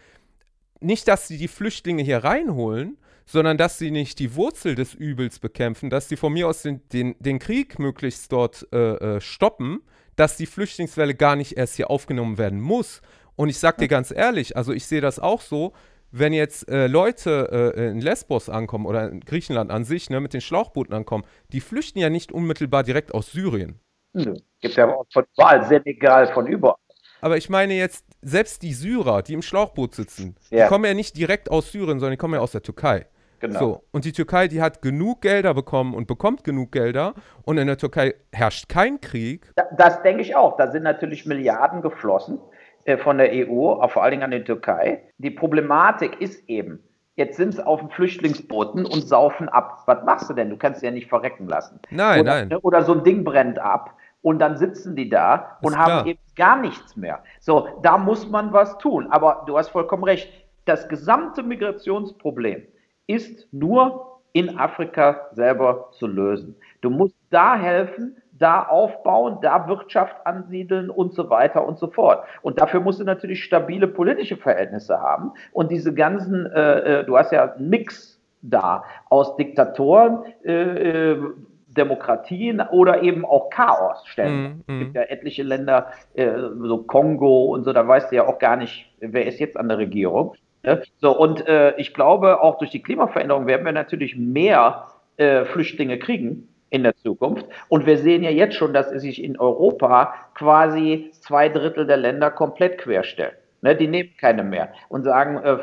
nicht, 0.80 1.08
dass 1.08 1.28
sie 1.28 1.38
die 1.38 1.48
Flüchtlinge 1.48 2.04
hier 2.04 2.24
reinholen, 2.24 2.98
sondern 3.26 3.58
dass 3.58 3.78
sie 3.78 3.92
nicht 3.92 4.18
die 4.20 4.36
Wurzel 4.36 4.76
des 4.76 4.94
Übels 4.94 5.40
bekämpfen, 5.40 5.90
dass 5.90 6.10
sie 6.10 6.16
von 6.16 6.34
mir 6.34 6.48
aus 6.48 6.64
den, 6.64 6.88
den, 6.90 7.16
den 7.20 7.38
Krieg 7.38 7.78
möglichst 7.78 8.32
dort 8.32 8.68
äh, 8.72 9.18
äh, 9.18 9.22
stoppen, 9.22 9.82
dass 10.16 10.36
die 10.38 10.48
Flüchtlingswelle 10.48 11.14
gar 11.14 11.36
nicht 11.36 11.58
erst 11.58 11.76
hier 11.76 11.92
aufgenommen 11.92 12.38
werden 12.38 12.60
muss. 12.60 13.02
Und 13.36 13.50
ich 13.50 13.60
sag 13.60 13.78
dir 13.78 13.88
ganz 13.88 14.12
ehrlich, 14.12 14.58
also 14.58 14.74
ich 14.74 14.88
sehe 14.88 15.02
das 15.02 15.20
auch 15.20 15.42
so, 15.42 15.74
wenn 16.12 16.34
jetzt 16.34 16.68
äh, 16.70 16.88
Leute 16.88 17.74
äh, 17.76 17.92
in 17.92 18.02
Lesbos 18.02 18.50
ankommen 18.50 18.86
oder 18.86 19.10
in 19.10 19.20
Griechenland 19.20 19.70
an 19.70 19.84
sich, 19.84 20.10
ne, 20.10 20.20
mit 20.20 20.34
den 20.34 20.42
Schlauchbooten 20.42 20.94
ankommen, 20.94 21.24
die 21.52 21.62
flüchten 21.62 22.00
ja 22.00 22.10
nicht 22.10 22.32
unmittelbar 22.32 22.84
direkt 22.84 23.14
aus 23.14 23.32
Syrien. 23.32 23.80
Hm. 24.16 24.42
Gibt 24.60 24.76
ja 24.76 24.88
auch 24.88 25.06
von 25.14 25.26
überall, 25.38 25.64
Senegal, 25.66 26.34
von 26.34 26.48
überall. 26.48 26.78
Aber 27.22 27.38
ich 27.38 27.50
meine 27.50 27.74
jetzt, 27.74 28.06
selbst 28.22 28.62
die 28.62 28.74
Syrer, 28.74 29.22
die 29.22 29.34
im 29.34 29.42
Schlauchboot 29.42 29.96
sitzen, 29.96 30.36
ja. 30.50 30.64
die 30.64 30.70
kommen 30.70 30.86
ja 30.86 30.94
nicht 30.94 31.18
direkt 31.18 31.52
aus 31.52 31.72
Syrien, 31.72 32.00
sondern 32.00 32.12
die 32.12 32.18
kommen 32.18 32.36
ja 32.36 32.40
aus 32.40 32.52
der 32.52 32.62
Türkei. 32.62 33.06
Genau. 33.40 33.60
So, 33.60 33.84
und 33.92 34.06
die 34.06 34.12
Türkei, 34.12 34.48
die 34.48 34.62
hat 34.62 34.82
genug 34.82 35.22
Gelder 35.22 35.54
bekommen 35.54 35.94
und 35.94 36.08
bekommt 36.08 36.44
genug 36.44 36.72
Gelder 36.72 37.14
und 37.44 37.58
in 37.58 37.68
der 37.68 37.78
Türkei 37.78 38.16
herrscht 38.34 38.68
kein 38.68 39.00
Krieg. 39.00 39.50
Das, 39.56 39.68
das 39.78 40.02
denke 40.04 40.22
ich 40.22 40.36
auch. 40.36 40.58
Da 40.58 40.72
sind 40.72 40.84
natürlich 40.84 41.26
Milliarden 41.26 41.82
geflossen 41.82 42.40
äh, 42.84 42.98
von 42.98 43.18
der 43.18 43.32
EU, 43.32 43.88
vor 43.88 44.04
allen 44.04 44.12
Dingen 44.12 44.24
an 44.24 44.32
die 44.32 44.44
Türkei. 44.44 45.04
Die 45.20 45.32
Problematik 45.32 46.20
ist 46.20 46.50
eben, 46.50 46.84
jetzt 47.16 47.38
sind 47.38 47.54
sie 47.54 47.66
auf 47.66 47.80
den 47.80 47.90
Flüchtlingsbooten 47.90 48.86
und 48.86 49.08
saufen 49.08 49.48
ab. 49.48 49.84
Was 49.86 50.04
machst 50.04 50.30
du 50.30 50.34
denn? 50.34 50.50
Du 50.50 50.58
kannst 50.58 50.82
sie 50.82 50.88
ja 50.88 50.92
nicht 50.92 51.08
verrecken 51.08 51.48
lassen. 51.48 51.80
Nein, 51.92 52.22
oder, 52.22 52.32
nein. 52.32 52.48
Ne, 52.50 52.60
oder 52.60 52.84
so 52.84 52.94
ein 52.94 53.06
Ding 53.06 53.24
brennt 53.24 53.58
ab 53.58 53.96
und 54.22 54.40
dann 54.40 54.58
sitzen 54.58 54.96
die 54.96 55.10
da 55.10 55.58
und 55.62 55.78
haben 55.78 56.08
eben 56.08 56.20
gar 56.36 56.60
nichts 56.60 56.96
mehr. 56.96 57.24
So, 57.40 57.68
da 57.84 57.98
muss 57.98 58.30
man 58.30 58.52
was 58.52 58.78
tun. 58.78 59.08
Aber 59.12 59.44
du 59.48 59.58
hast 59.58 59.70
vollkommen 59.70 60.04
recht. 60.04 60.30
das 60.66 60.88
gesamte 60.88 61.42
Migrationsproblem 61.42 62.64
ist 63.08 63.52
nur 63.52 64.22
in 64.34 64.60
Afrika 64.60 65.30
selber 65.32 65.90
zu 65.92 66.06
lösen. 66.06 66.56
Du 66.82 66.92
musst 66.92 67.16
da 67.32 67.56
helfen, 67.56 68.18
da 68.32 68.64
aufbauen, 68.64 69.40
da 69.42 69.68
Wirtschaft 69.68 70.16
ansiedeln 70.26 70.90
und 70.90 71.14
so 71.14 71.30
weiter 71.30 71.66
und 71.68 71.80
so 71.80 71.88
fort. 71.88 72.24
Und 72.42 72.60
dafür 72.60 72.80
musst 72.80 73.00
du 73.00 73.04
natürlich 73.04 73.44
stabile 73.44 73.88
politische 73.88 74.38
Verhältnisse 74.38 75.02
haben. 75.02 75.32
Und 75.52 75.72
diese 75.72 75.94
ganzen, 75.94 76.46
äh, 76.46 77.00
äh 77.00 77.04
du 77.06 77.18
hast 77.18 77.32
ja 77.32 77.52
einen 77.52 77.70
Mix 77.70 78.22
da 78.42 78.84
aus 79.10 79.36
Diktatoren, 79.36 80.24
äh, 80.44 81.12
äh 81.12 81.34
Demokratien 81.80 82.62
oder 82.72 83.02
eben 83.02 83.26
auch 83.26 83.50
Chaos 83.50 84.06
stellen. 84.06 84.64
Mm, 84.68 84.72
mm. 84.72 84.76
Es 84.76 84.80
gibt 84.80 84.96
ja 84.96 85.02
etliche 85.04 85.44
Länder, 85.44 85.88
äh, 86.14 86.30
so 86.62 86.84
Kongo 86.84 87.46
und 87.54 87.64
so, 87.64 87.74
da 87.74 87.88
weißt 87.88 88.12
du 88.12 88.18
ja 88.18 88.28
auch 88.28 88.38
gar 88.38 88.58
nicht, 88.58 88.92
wer 89.00 89.26
ist 89.26 89.40
jetzt 89.40 89.58
an 89.58 89.70
der 89.70 89.78
Regierung. 89.78 90.36
Ne? 90.64 90.82
So, 91.00 91.18
und 91.18 91.48
äh, 91.48 91.74
ich 91.78 91.94
glaube, 91.94 92.42
auch 92.42 92.58
durch 92.58 92.72
die 92.72 92.82
Klimaveränderung 92.82 93.48
werden 93.48 93.66
wir 93.66 93.72
natürlich 93.72 94.18
mehr 94.18 94.88
äh, 95.18 95.46
Flüchtlinge 95.46 95.98
kriegen 95.98 96.50
in 96.70 96.84
der 96.84 96.96
Zukunft. 96.98 97.46
Und 97.68 97.86
wir 97.86 97.98
sehen 97.98 98.24
ja 98.24 98.30
jetzt 98.30 98.56
schon, 98.56 98.74
dass 98.74 98.90
sich 98.90 99.24
in 99.24 99.40
Europa 99.40 100.14
quasi 100.36 101.12
zwei 101.22 101.50
Drittel 101.50 101.88
der 101.88 101.98
Länder 101.98 102.30
komplett 102.32 102.78
querstellen. 102.78 103.34
Ne, 103.62 103.76
die 103.76 103.90
nehmen 103.90 104.12
keine 104.18 104.46
mehr 104.46 104.72
und 104.88 105.04
sagen, 105.04 105.36
äh, 105.44 105.58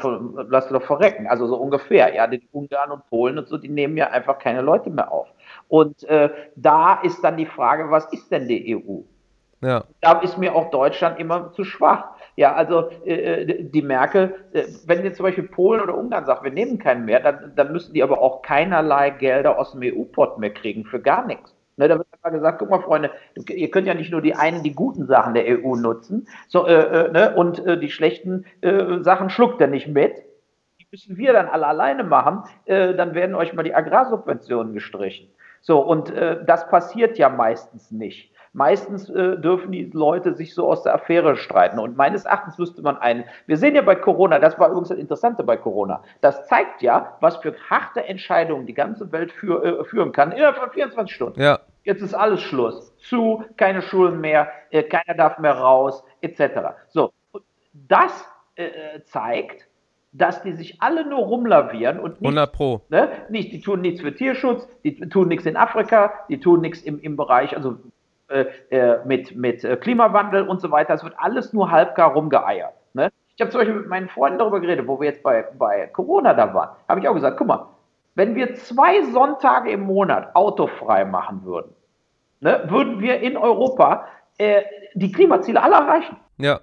lass 0.48 0.68
doch 0.68 0.82
verrecken. 0.82 1.26
Also 1.28 1.46
so 1.46 1.56
ungefähr. 1.56 2.14
Ja, 2.14 2.26
die 2.26 2.46
Ungarn 2.52 2.90
und 2.90 3.06
Polen 3.08 3.38
und 3.38 3.48
so, 3.48 3.56
die 3.56 3.70
nehmen 3.70 3.96
ja 3.96 4.10
einfach 4.10 4.38
keine 4.38 4.60
Leute 4.60 4.90
mehr 4.90 5.10
auf. 5.10 5.28
Und 5.68 6.04
äh, 6.04 6.30
da 6.54 7.00
ist 7.00 7.22
dann 7.22 7.36
die 7.36 7.46
Frage, 7.46 7.90
was 7.90 8.12
ist 8.12 8.30
denn 8.30 8.48
die 8.48 8.76
EU? 8.76 9.00
Ja. 9.62 9.84
Da 10.00 10.20
ist 10.20 10.38
mir 10.38 10.54
auch 10.54 10.70
Deutschland 10.70 11.18
immer 11.18 11.52
zu 11.52 11.64
schwach. 11.64 12.10
Ja, 12.36 12.54
also 12.54 12.90
äh, 13.06 13.42
äh, 13.42 13.64
die 13.64 13.82
Merkel, 13.82 14.34
äh, 14.52 14.64
wenn 14.86 15.02
jetzt 15.02 15.16
zum 15.16 15.24
Beispiel 15.24 15.44
Polen 15.44 15.80
oder 15.80 15.96
Ungarn 15.96 16.26
sagt, 16.26 16.44
wir 16.44 16.50
nehmen 16.50 16.78
keinen 16.78 17.06
mehr, 17.06 17.20
dann, 17.20 17.52
dann 17.56 17.72
müssen 17.72 17.94
die 17.94 18.02
aber 18.02 18.20
auch 18.20 18.42
keinerlei 18.42 19.10
Gelder 19.10 19.58
aus 19.58 19.72
dem 19.72 19.80
EU-Pot 19.82 20.38
mehr 20.38 20.52
kriegen 20.52 20.84
für 20.84 21.00
gar 21.00 21.26
nichts. 21.26 21.56
Ne, 21.78 21.88
da 21.88 21.98
wird 21.98 22.08
einfach 22.10 22.32
gesagt, 22.32 22.58
guck 22.58 22.70
mal, 22.70 22.80
Freunde, 22.80 23.10
ihr 23.48 23.70
könnt 23.70 23.86
ja 23.86 23.92
nicht 23.92 24.10
nur 24.10 24.22
die 24.22 24.34
einen, 24.34 24.62
die 24.62 24.74
guten 24.74 25.06
Sachen 25.06 25.34
der 25.34 25.44
EU 25.46 25.76
nutzen, 25.76 26.26
so, 26.48 26.66
äh, 26.66 26.72
äh, 26.72 27.12
ne, 27.12 27.34
und 27.36 27.64
äh, 27.66 27.78
die 27.78 27.90
schlechten 27.90 28.46
äh, 28.62 29.02
Sachen 29.02 29.28
schluckt 29.28 29.60
er 29.60 29.66
nicht 29.66 29.86
mit. 29.86 30.14
Die 30.80 30.86
müssen 30.90 31.18
wir 31.18 31.34
dann 31.34 31.48
alle 31.48 31.66
alleine 31.66 32.02
machen, 32.04 32.44
äh, 32.64 32.94
dann 32.94 33.14
werden 33.14 33.34
euch 33.34 33.52
mal 33.52 33.62
die 33.62 33.74
Agrarsubventionen 33.74 34.72
gestrichen. 34.72 35.28
So, 35.66 35.80
und 35.80 36.10
äh, 36.10 36.44
das 36.44 36.68
passiert 36.68 37.18
ja 37.18 37.28
meistens 37.28 37.90
nicht. 37.90 38.32
Meistens 38.52 39.10
äh, 39.10 39.36
dürfen 39.36 39.72
die 39.72 39.90
Leute 39.92 40.32
sich 40.32 40.54
so 40.54 40.68
aus 40.68 40.84
der 40.84 40.94
Affäre 40.94 41.34
streiten. 41.34 41.80
Und 41.80 41.96
meines 41.96 42.24
Erachtens 42.24 42.56
müsste 42.56 42.82
man 42.82 42.96
einen, 42.98 43.24
wir 43.46 43.56
sehen 43.56 43.74
ja 43.74 43.82
bei 43.82 43.96
Corona, 43.96 44.38
das 44.38 44.56
war 44.60 44.68
übrigens 44.68 44.90
das 44.90 44.98
Interessante 44.98 45.42
bei 45.42 45.56
Corona, 45.56 46.04
das 46.20 46.46
zeigt 46.46 46.82
ja, 46.82 47.16
was 47.20 47.38
für 47.38 47.52
harte 47.68 48.04
Entscheidungen 48.04 48.66
die 48.66 48.74
ganze 48.74 49.10
Welt 49.10 49.32
für, 49.32 49.64
äh, 49.64 49.84
führen 49.84 50.12
kann 50.12 50.30
innerhalb 50.30 50.56
von 50.58 50.70
24 50.70 51.12
Stunden. 51.12 51.42
Ja. 51.42 51.58
Jetzt 51.82 52.00
ist 52.00 52.14
alles 52.14 52.42
Schluss. 52.42 52.96
Zu, 52.98 53.42
keine 53.56 53.82
Schulen 53.82 54.20
mehr, 54.20 54.48
äh, 54.70 54.84
keiner 54.84 55.16
darf 55.16 55.40
mehr 55.40 55.54
raus, 55.54 56.04
etc. 56.20 56.76
So, 56.86 57.12
das 57.72 58.24
äh, 58.54 59.00
zeigt, 59.02 59.66
dass 60.18 60.42
die 60.42 60.52
sich 60.52 60.80
alle 60.80 61.06
nur 61.06 61.18
rumlavieren 61.18 61.98
und 61.98 62.20
nicht, 62.20 62.28
100 62.28 62.52
Pro. 62.52 62.82
Ne, 62.88 63.08
nicht, 63.28 63.52
die 63.52 63.60
tun 63.60 63.80
nichts 63.80 64.00
für 64.00 64.14
Tierschutz, 64.14 64.66
die 64.84 64.96
tun 65.08 65.28
nichts 65.28 65.46
in 65.46 65.56
Afrika, 65.56 66.12
die 66.28 66.40
tun 66.40 66.60
nichts 66.60 66.80
im, 66.82 67.00
im 67.00 67.16
Bereich, 67.16 67.54
also 67.56 67.76
äh, 68.28 68.46
äh, 68.70 69.04
mit, 69.04 69.36
mit 69.36 69.62
äh, 69.64 69.76
Klimawandel 69.76 70.48
und 70.48 70.60
so 70.60 70.70
weiter. 70.70 70.94
Es 70.94 71.04
wird 71.04 71.14
alles 71.18 71.52
nur 71.52 71.70
halbgar 71.70 72.12
rumgeeiert. 72.12 72.72
Ne? 72.94 73.10
Ich 73.36 73.40
habe 73.40 73.50
zum 73.50 73.60
Beispiel 73.60 73.76
mit 73.76 73.88
meinen 73.88 74.08
Freunden 74.08 74.38
darüber 74.38 74.60
geredet, 74.60 74.86
wo 74.88 74.98
wir 75.00 75.08
jetzt 75.08 75.22
bei, 75.22 75.44
bei 75.58 75.86
Corona 75.88 76.32
da 76.32 76.52
waren. 76.54 76.70
Habe 76.88 77.00
ich 77.00 77.08
auch 77.08 77.14
gesagt, 77.14 77.36
guck 77.36 77.48
mal, 77.48 77.66
wenn 78.14 78.34
wir 78.34 78.54
zwei 78.54 79.02
Sonntage 79.12 79.70
im 79.70 79.80
Monat 79.80 80.34
autofrei 80.34 81.04
machen 81.04 81.44
würden, 81.44 81.74
ne, 82.40 82.64
würden 82.68 83.00
wir 83.00 83.20
in 83.20 83.36
Europa 83.36 84.06
äh, 84.38 84.62
die 84.94 85.12
Klimaziele 85.12 85.62
alle 85.62 85.74
erreichen. 85.74 86.16
Ja 86.38 86.60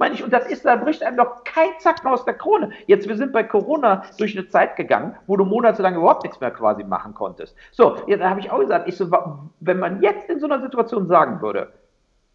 meine 0.00 0.14
ich, 0.14 0.24
und 0.24 0.32
das 0.32 0.46
ist, 0.46 0.64
da 0.64 0.76
bricht 0.76 1.04
einem 1.04 1.18
doch 1.18 1.44
kein 1.44 1.68
Zacken 1.78 2.08
aus 2.08 2.24
der 2.24 2.34
Krone. 2.34 2.70
Jetzt, 2.86 3.06
wir 3.06 3.16
sind 3.16 3.32
bei 3.32 3.44
Corona 3.44 4.02
durch 4.18 4.36
eine 4.36 4.48
Zeit 4.48 4.74
gegangen, 4.76 5.14
wo 5.26 5.36
du 5.36 5.44
monatelang 5.44 5.94
überhaupt 5.94 6.24
nichts 6.24 6.40
mehr 6.40 6.50
quasi 6.50 6.82
machen 6.82 7.14
konntest. 7.14 7.54
So, 7.70 7.96
jetzt 8.06 8.24
habe 8.24 8.40
ich 8.40 8.50
auch 8.50 8.60
gesagt, 8.60 8.88
ich 8.88 8.96
so, 8.96 9.10
wenn 9.60 9.78
man 9.78 10.00
jetzt 10.00 10.28
in 10.30 10.40
so 10.40 10.46
einer 10.46 10.62
Situation 10.62 11.06
sagen 11.06 11.42
würde, 11.42 11.74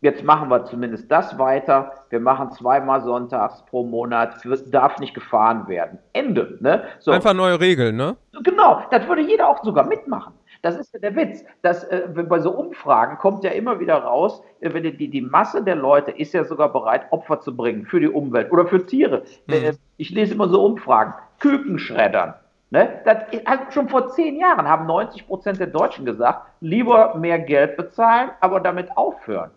jetzt 0.01 0.23
machen 0.23 0.49
wir 0.49 0.63
zumindest 0.65 1.11
das 1.11 1.39
weiter, 1.39 1.91
wir 2.09 2.19
machen 2.19 2.51
zweimal 2.51 3.01
sonntags 3.01 3.65
pro 3.65 3.83
Monat, 3.83 4.35
darf 4.67 4.99
nicht 4.99 5.15
gefahren 5.15 5.67
werden. 5.67 5.97
Ende, 6.13 6.59
ne? 6.61 6.83
So. 6.99 7.11
Einfach 7.11 7.33
neue 7.33 7.59
Regeln, 7.59 7.95
ne? 7.95 8.15
Genau, 8.43 8.83
das 8.91 9.07
würde 9.07 9.23
jeder 9.23 9.49
auch 9.49 9.63
sogar 9.63 9.85
mitmachen. 9.87 10.33
Das 10.65 10.77
ist 10.77 10.91
ja 10.95 10.99
der 10.99 11.15
Witz. 11.15 11.45
Dass, 11.61 11.83
äh, 11.83 12.07
bei 12.07 12.39
so 12.39 12.49
Umfragen 12.49 13.19
kommt 13.19 13.43
ja 13.43 13.51
immer 13.51 13.79
wieder 13.79 13.97
raus, 13.97 14.41
äh, 14.61 14.73
wenn 14.73 14.81
die, 14.81 15.09
die 15.11 15.21
Masse 15.21 15.63
der 15.63 15.75
Leute 15.75 16.09
ist 16.09 16.33
ja 16.33 16.43
sogar 16.43 16.73
bereit, 16.73 17.05
Opfer 17.11 17.39
zu 17.39 17.55
bringen 17.55 17.85
für 17.85 17.99
die 17.99 18.09
Umwelt 18.09 18.51
oder 18.51 18.65
für 18.65 18.83
Tiere. 18.83 19.25
Mhm. 19.45 19.53
Äh, 19.53 19.73
ich 19.97 20.09
lese 20.09 20.33
immer 20.33 20.49
so 20.49 20.65
Umfragen. 20.65 21.13
Kükenschreddern. 21.39 22.33
Ne? 22.71 22.99
Das, 23.05 23.17
also 23.45 23.63
schon 23.69 23.89
vor 23.89 24.09
zehn 24.09 24.39
Jahren 24.39 24.67
haben 24.67 24.87
90 24.87 25.27
Prozent 25.27 25.59
der 25.59 25.67
Deutschen 25.67 26.03
gesagt, 26.03 26.47
lieber 26.61 27.13
mehr 27.13 27.37
Geld 27.37 27.77
bezahlen, 27.77 28.31
aber 28.39 28.59
damit 28.59 28.97
aufhören. 28.97 29.51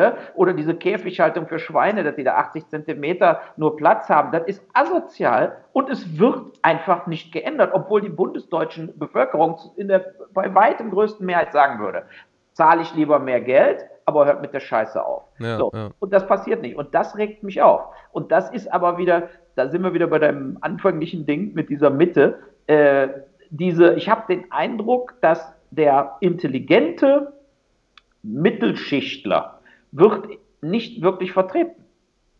Ne? 0.00 0.14
Oder 0.34 0.54
diese 0.54 0.74
Käfighaltung 0.74 1.46
für 1.46 1.58
Schweine, 1.58 2.02
dass 2.04 2.16
die 2.16 2.24
da 2.24 2.36
80 2.36 2.68
Zentimeter 2.68 3.40
nur 3.56 3.76
Platz 3.76 4.08
haben, 4.08 4.32
das 4.32 4.44
ist 4.46 4.62
asozial 4.72 5.58
und 5.74 5.90
es 5.90 6.18
wird 6.18 6.40
einfach 6.62 7.06
nicht 7.06 7.32
geändert, 7.32 7.72
obwohl 7.74 8.00
die 8.00 8.08
bundesdeutschen 8.08 8.98
Bevölkerung 8.98 9.58
in 9.76 9.88
der 9.88 10.06
bei 10.32 10.54
weitem 10.54 10.90
größten 10.90 11.26
Mehrheit 11.26 11.52
sagen 11.52 11.80
würde, 11.80 12.04
zahle 12.54 12.80
ich 12.80 12.94
lieber 12.94 13.18
mehr 13.18 13.42
Geld, 13.42 13.84
aber 14.06 14.24
hört 14.24 14.40
mit 14.40 14.54
der 14.54 14.60
Scheiße 14.60 15.04
auf. 15.04 15.24
Ja, 15.38 15.58
so. 15.58 15.70
ja. 15.74 15.90
Und 15.98 16.14
das 16.14 16.26
passiert 16.26 16.62
nicht. 16.62 16.76
Und 16.76 16.94
das 16.94 17.16
regt 17.18 17.42
mich 17.42 17.60
auf. 17.60 17.82
Und 18.12 18.32
das 18.32 18.50
ist 18.50 18.72
aber 18.72 18.96
wieder, 18.96 19.28
da 19.54 19.68
sind 19.68 19.82
wir 19.82 19.92
wieder 19.92 20.06
bei 20.06 20.18
deinem 20.18 20.56
anfänglichen 20.62 21.26
Ding 21.26 21.52
mit 21.52 21.68
dieser 21.68 21.90
Mitte. 21.90 22.38
Äh, 22.66 23.08
diese, 23.50 23.94
ich 23.94 24.08
habe 24.08 24.22
den 24.34 24.50
Eindruck, 24.50 25.14
dass 25.20 25.52
der 25.70 26.16
intelligente 26.20 27.34
Mittelschichtler, 28.22 29.59
wird 29.92 30.28
nicht 30.60 31.02
wirklich 31.02 31.32
vertreten. 31.32 31.84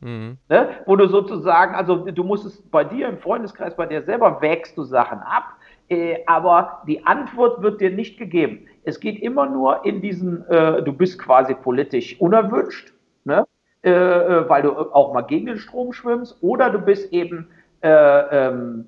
Mhm. 0.00 0.38
Ne? 0.48 0.68
Wo 0.86 0.96
du 0.96 1.08
sozusagen, 1.08 1.74
also 1.74 1.96
du 2.10 2.24
musst 2.24 2.46
es 2.46 2.62
bei 2.70 2.84
dir 2.84 3.08
im 3.08 3.18
Freundeskreis, 3.18 3.76
bei 3.76 3.86
dir 3.86 4.02
selber 4.02 4.40
wägst 4.40 4.76
du 4.76 4.82
Sachen 4.82 5.18
ab, 5.18 5.54
äh, 5.88 6.18
aber 6.26 6.82
die 6.86 7.04
Antwort 7.04 7.62
wird 7.62 7.80
dir 7.80 7.90
nicht 7.90 8.18
gegeben. 8.18 8.66
Es 8.84 9.00
geht 9.00 9.20
immer 9.20 9.46
nur 9.46 9.84
in 9.84 10.00
diesen, 10.00 10.46
äh, 10.48 10.82
du 10.82 10.92
bist 10.92 11.18
quasi 11.18 11.54
politisch 11.54 12.20
unerwünscht, 12.20 12.94
ne? 13.24 13.44
Äh, 13.82 13.90
äh 13.90 14.48
weil 14.48 14.62
du 14.62 14.72
auch 14.72 15.12
mal 15.12 15.22
gegen 15.22 15.46
den 15.46 15.58
Strom 15.58 15.92
schwimmst, 15.92 16.42
oder 16.42 16.70
du 16.70 16.78
bist 16.78 17.12
eben, 17.12 17.48
äh, 17.82 17.88
ähm, 17.90 18.86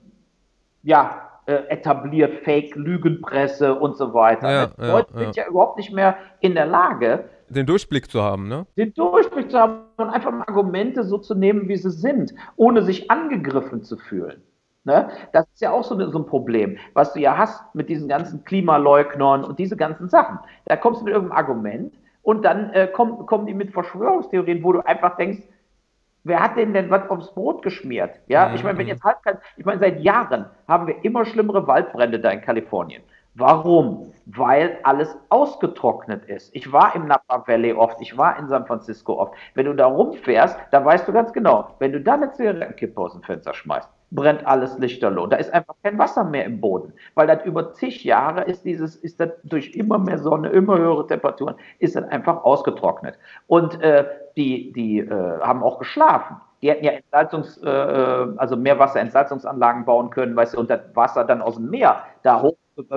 ja, 0.82 1.28
äh, 1.46 1.54
etabliert, 1.68 2.44
Fake, 2.44 2.76
Lügenpresse 2.76 3.74
und 3.74 3.96
so 3.96 4.14
weiter. 4.14 4.50
Ja, 4.50 4.66
ne? 4.66 4.72
ja, 4.78 4.92
Leute 4.92 5.18
sind 5.18 5.36
ja 5.36 5.46
überhaupt 5.48 5.76
nicht 5.76 5.92
mehr 5.92 6.16
in 6.40 6.54
der 6.54 6.66
Lage, 6.66 7.24
den 7.52 7.66
Durchblick 7.66 8.10
zu 8.10 8.22
haben, 8.22 8.48
ne? 8.48 8.66
Den 8.76 8.94
Durchblick 8.94 9.50
zu 9.50 9.58
haben 9.58 9.82
und 9.96 10.08
einfach 10.08 10.32
mal 10.32 10.44
Argumente 10.46 11.04
so 11.04 11.18
zu 11.18 11.34
nehmen, 11.34 11.68
wie 11.68 11.76
sie 11.76 11.90
sind, 11.90 12.34
ohne 12.56 12.82
sich 12.82 13.10
angegriffen 13.10 13.82
zu 13.82 13.96
fühlen. 13.96 14.42
Ne? 14.84 15.08
Das 15.32 15.46
ist 15.54 15.60
ja 15.60 15.70
auch 15.70 15.84
so, 15.84 15.98
so, 16.10 16.18
ein 16.18 16.26
Problem, 16.26 16.76
was 16.94 17.12
du 17.12 17.20
ja 17.20 17.36
hast 17.36 17.74
mit 17.74 17.88
diesen 17.88 18.08
ganzen 18.08 18.44
Klimaleugnern 18.44 19.44
und 19.44 19.58
diese 19.58 19.76
ganzen 19.76 20.08
Sachen. 20.08 20.38
Da 20.64 20.76
kommst 20.76 21.00
du 21.00 21.04
mit 21.04 21.14
irgendeinem 21.14 21.38
Argument 21.38 21.94
und 22.22 22.44
dann 22.44 22.70
äh, 22.70 22.88
kommen, 22.88 23.26
kommen 23.26 23.46
die 23.46 23.54
mit 23.54 23.72
Verschwörungstheorien, 23.72 24.64
wo 24.64 24.72
du 24.72 24.80
einfach 24.84 25.16
denkst, 25.16 25.42
wer 26.24 26.40
hat 26.40 26.56
denn 26.56 26.72
denn 26.72 26.90
was 26.90 27.08
aufs 27.10 27.32
Brot 27.32 27.62
geschmiert? 27.62 28.18
Ja, 28.26 28.48
mhm. 28.48 28.54
ich 28.56 28.64
meine, 28.64 28.78
wenn 28.78 28.88
jetzt 28.88 29.04
halt, 29.04 29.18
ich 29.56 29.64
meine, 29.64 29.78
seit 29.78 30.00
Jahren 30.00 30.46
haben 30.66 30.88
wir 30.88 31.04
immer 31.04 31.24
schlimmere 31.24 31.66
Waldbrände 31.68 32.18
da 32.18 32.30
in 32.30 32.40
Kalifornien. 32.40 33.02
Warum? 33.34 34.12
Weil 34.26 34.78
alles 34.82 35.16
ausgetrocknet 35.30 36.26
ist. 36.26 36.54
Ich 36.54 36.70
war 36.70 36.94
im 36.94 37.06
Napa 37.06 37.44
Valley 37.46 37.72
oft, 37.72 37.98
ich 38.00 38.16
war 38.16 38.38
in 38.38 38.46
San 38.46 38.66
Francisco 38.66 39.18
oft. 39.18 39.34
Wenn 39.54 39.64
du 39.66 39.74
da 39.74 39.86
rumfährst, 39.86 40.56
da 40.70 40.84
weißt 40.84 41.08
du 41.08 41.12
ganz 41.12 41.32
genau, 41.32 41.74
wenn 41.78 41.92
du 41.92 42.00
da 42.00 42.14
eine 42.14 42.30
Zigarettenkippe 42.30 43.00
aus 43.00 43.14
dem 43.14 43.22
Fenster 43.22 43.54
schmeißt, 43.54 43.88
brennt 44.10 44.46
alles 44.46 44.78
lichterloh. 44.78 45.26
Da 45.26 45.38
ist 45.38 45.52
einfach 45.52 45.74
kein 45.82 45.98
Wasser 45.98 46.24
mehr 46.24 46.44
im 46.44 46.60
Boden, 46.60 46.92
weil 47.14 47.26
das 47.26 47.42
über 47.44 47.72
zig 47.72 48.04
Jahre 48.04 48.42
ist 48.42 48.66
dieses, 48.66 48.96
ist 48.96 49.18
das 49.18 49.30
durch 49.44 49.74
immer 49.74 49.98
mehr 49.98 50.18
Sonne, 50.18 50.50
immer 50.50 50.76
höhere 50.76 51.06
Temperaturen, 51.06 51.54
ist 51.78 51.96
das 51.96 52.04
einfach 52.04 52.44
ausgetrocknet. 52.44 53.18
Und 53.46 53.80
äh, 53.80 54.04
die, 54.36 54.72
die 54.72 54.98
äh, 55.00 55.40
haben 55.40 55.62
auch 55.62 55.78
geschlafen. 55.78 56.36
Die 56.62 56.70
hätten 56.70 56.84
ja 56.84 56.92
Entsalzungs, 56.92 57.58
äh, 57.58 57.68
äh 57.68 58.28
also 58.36 58.56
Meerwasserentsalzungsanlagen 58.56 59.84
bauen 59.84 60.10
können, 60.10 60.36
du, 60.36 60.58
und 60.58 60.70
das 60.70 60.80
Wasser 60.94 61.24
dann 61.24 61.42
aus 61.42 61.56
dem 61.56 61.70
Meer 61.70 62.04
da 62.22 62.40
hoch 62.40 62.56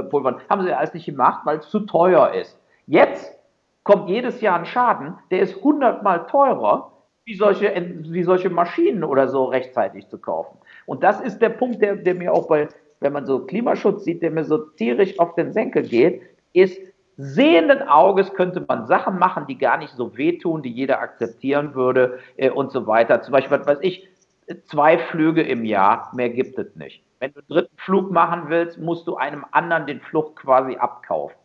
pulvern. 0.09 0.39
Haben 0.49 0.63
sie 0.63 0.73
alles 0.73 0.93
nicht 0.93 1.05
gemacht, 1.05 1.41
weil 1.45 1.57
es 1.57 1.69
zu 1.69 1.81
teuer 1.81 2.33
ist. 2.33 2.59
Jetzt 2.87 3.37
kommt 3.83 4.09
jedes 4.09 4.41
Jahr 4.41 4.59
ein 4.59 4.65
Schaden, 4.65 5.15
der 5.31 5.41
ist 5.41 5.61
hundertmal 5.63 6.27
teurer, 6.27 6.91
wie 7.25 7.35
solche, 7.35 7.73
wie 7.75 8.23
solche 8.23 8.49
Maschinen 8.49 9.03
oder 9.03 9.27
so 9.27 9.45
rechtzeitig 9.45 10.07
zu 10.07 10.19
kaufen. 10.19 10.57
Und 10.85 11.03
das 11.03 11.19
ist 11.21 11.39
der 11.39 11.49
Punkt, 11.49 11.81
der, 11.81 11.95
der 11.95 12.13
mir 12.13 12.33
auch 12.33 12.47
bei, 12.47 12.67
wenn 12.99 13.13
man 13.13 13.25
so 13.25 13.45
Klimaschutz 13.45 14.03
sieht, 14.03 14.21
der 14.21 14.31
mir 14.31 14.43
so 14.43 14.57
tierisch 14.57 15.19
auf 15.19 15.33
den 15.35 15.51
Senkel 15.51 15.83
geht, 15.83 16.21
ist, 16.53 16.79
sehenden 17.17 17.87
Auges 17.87 18.33
könnte 18.33 18.63
man 18.67 18.87
Sachen 18.87 19.17
machen, 19.19 19.45
die 19.47 19.57
gar 19.57 19.77
nicht 19.77 19.93
so 19.93 20.17
wehtun, 20.17 20.61
die 20.61 20.71
jeder 20.71 20.99
akzeptieren 20.99 21.75
würde 21.75 22.19
äh, 22.37 22.49
und 22.49 22.71
so 22.71 22.87
weiter. 22.87 23.21
Zum 23.21 23.31
Beispiel, 23.31 23.59
was 23.59 23.67
weiß 23.67 23.79
ich, 23.81 24.07
zwei 24.65 24.97
Flüge 24.97 25.41
im 25.41 25.65
Jahr, 25.65 26.11
mehr 26.13 26.29
gibt 26.29 26.57
es 26.57 26.75
nicht. 26.75 27.03
Wenn 27.19 27.33
du 27.33 27.39
einen 27.39 27.47
dritten 27.47 27.77
Flug 27.77 28.11
machen 28.11 28.43
willst, 28.47 28.77
musst 28.77 29.07
du 29.07 29.15
einem 29.15 29.45
anderen 29.51 29.87
den 29.87 30.01
Flug 30.01 30.35
quasi 30.35 30.75
abkaufen. 30.75 31.37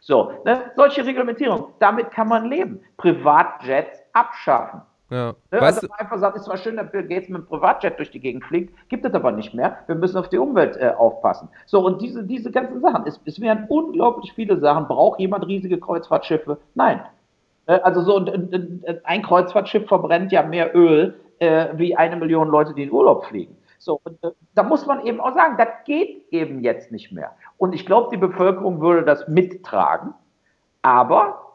So, 0.00 0.32
ne? 0.44 0.70
solche 0.76 1.04
Reglementierung, 1.04 1.72
damit 1.78 2.10
kann 2.10 2.28
man 2.28 2.46
leben. 2.46 2.80
Privatjets 2.96 4.02
abschaffen. 4.12 4.82
Ja. 5.10 5.34
Ne? 5.50 5.60
Also 5.60 5.86
einfach 5.98 6.18
sagt, 6.18 6.36
ist 6.36 6.44
zwar 6.44 6.56
schön, 6.56 6.76
dass 6.76 6.90
Bill 6.90 7.06
Gates 7.06 7.28
mit 7.28 7.38
einem 7.38 7.46
Privatjet 7.46 7.98
durch 7.98 8.10
die 8.10 8.20
Gegend 8.20 8.44
fliegt, 8.44 8.74
gibt 8.88 9.04
es 9.04 9.14
aber 9.14 9.32
nicht 9.32 9.54
mehr. 9.54 9.78
Wir 9.86 9.94
müssen 9.94 10.16
auf 10.16 10.28
die 10.28 10.38
Umwelt 10.38 10.76
äh, 10.76 10.92
aufpassen. 10.96 11.48
So, 11.66 11.84
und 11.84 12.00
diese, 12.00 12.24
diese 12.24 12.50
ganzen 12.50 12.80
Sachen, 12.80 13.06
es, 13.06 13.20
es 13.24 13.40
wären 13.40 13.66
unglaublich 13.68 14.32
viele 14.32 14.58
Sachen. 14.58 14.88
Braucht 14.88 15.20
jemand 15.20 15.46
riesige 15.46 15.78
Kreuzfahrtschiffe? 15.78 16.58
Nein. 16.74 17.00
Äh, 17.66 17.80
also 17.80 18.02
so 18.02 18.18
ein, 18.18 18.82
ein, 19.04 19.22
Kreuzfahrtschiff 19.22 19.86
verbrennt 19.88 20.32
ja 20.32 20.42
mehr 20.42 20.74
Öl 20.74 21.20
äh, 21.38 21.68
wie 21.74 21.96
eine 21.96 22.16
Million 22.16 22.48
Leute, 22.48 22.74
die 22.74 22.84
in 22.84 22.90
Urlaub 22.90 23.26
fliegen. 23.26 23.56
So, 23.78 24.00
und, 24.04 24.22
äh, 24.24 24.30
da 24.54 24.62
muss 24.62 24.86
man 24.86 25.04
eben 25.04 25.20
auch 25.20 25.34
sagen, 25.34 25.56
das 25.58 25.68
geht 25.84 26.24
eben 26.30 26.60
jetzt 26.60 26.90
nicht 26.90 27.12
mehr. 27.12 27.32
Und 27.58 27.74
ich 27.74 27.84
glaube, 27.84 28.08
die 28.10 28.16
Bevölkerung 28.16 28.80
würde 28.80 29.04
das 29.04 29.28
mittragen, 29.28 30.14
aber 30.82 31.53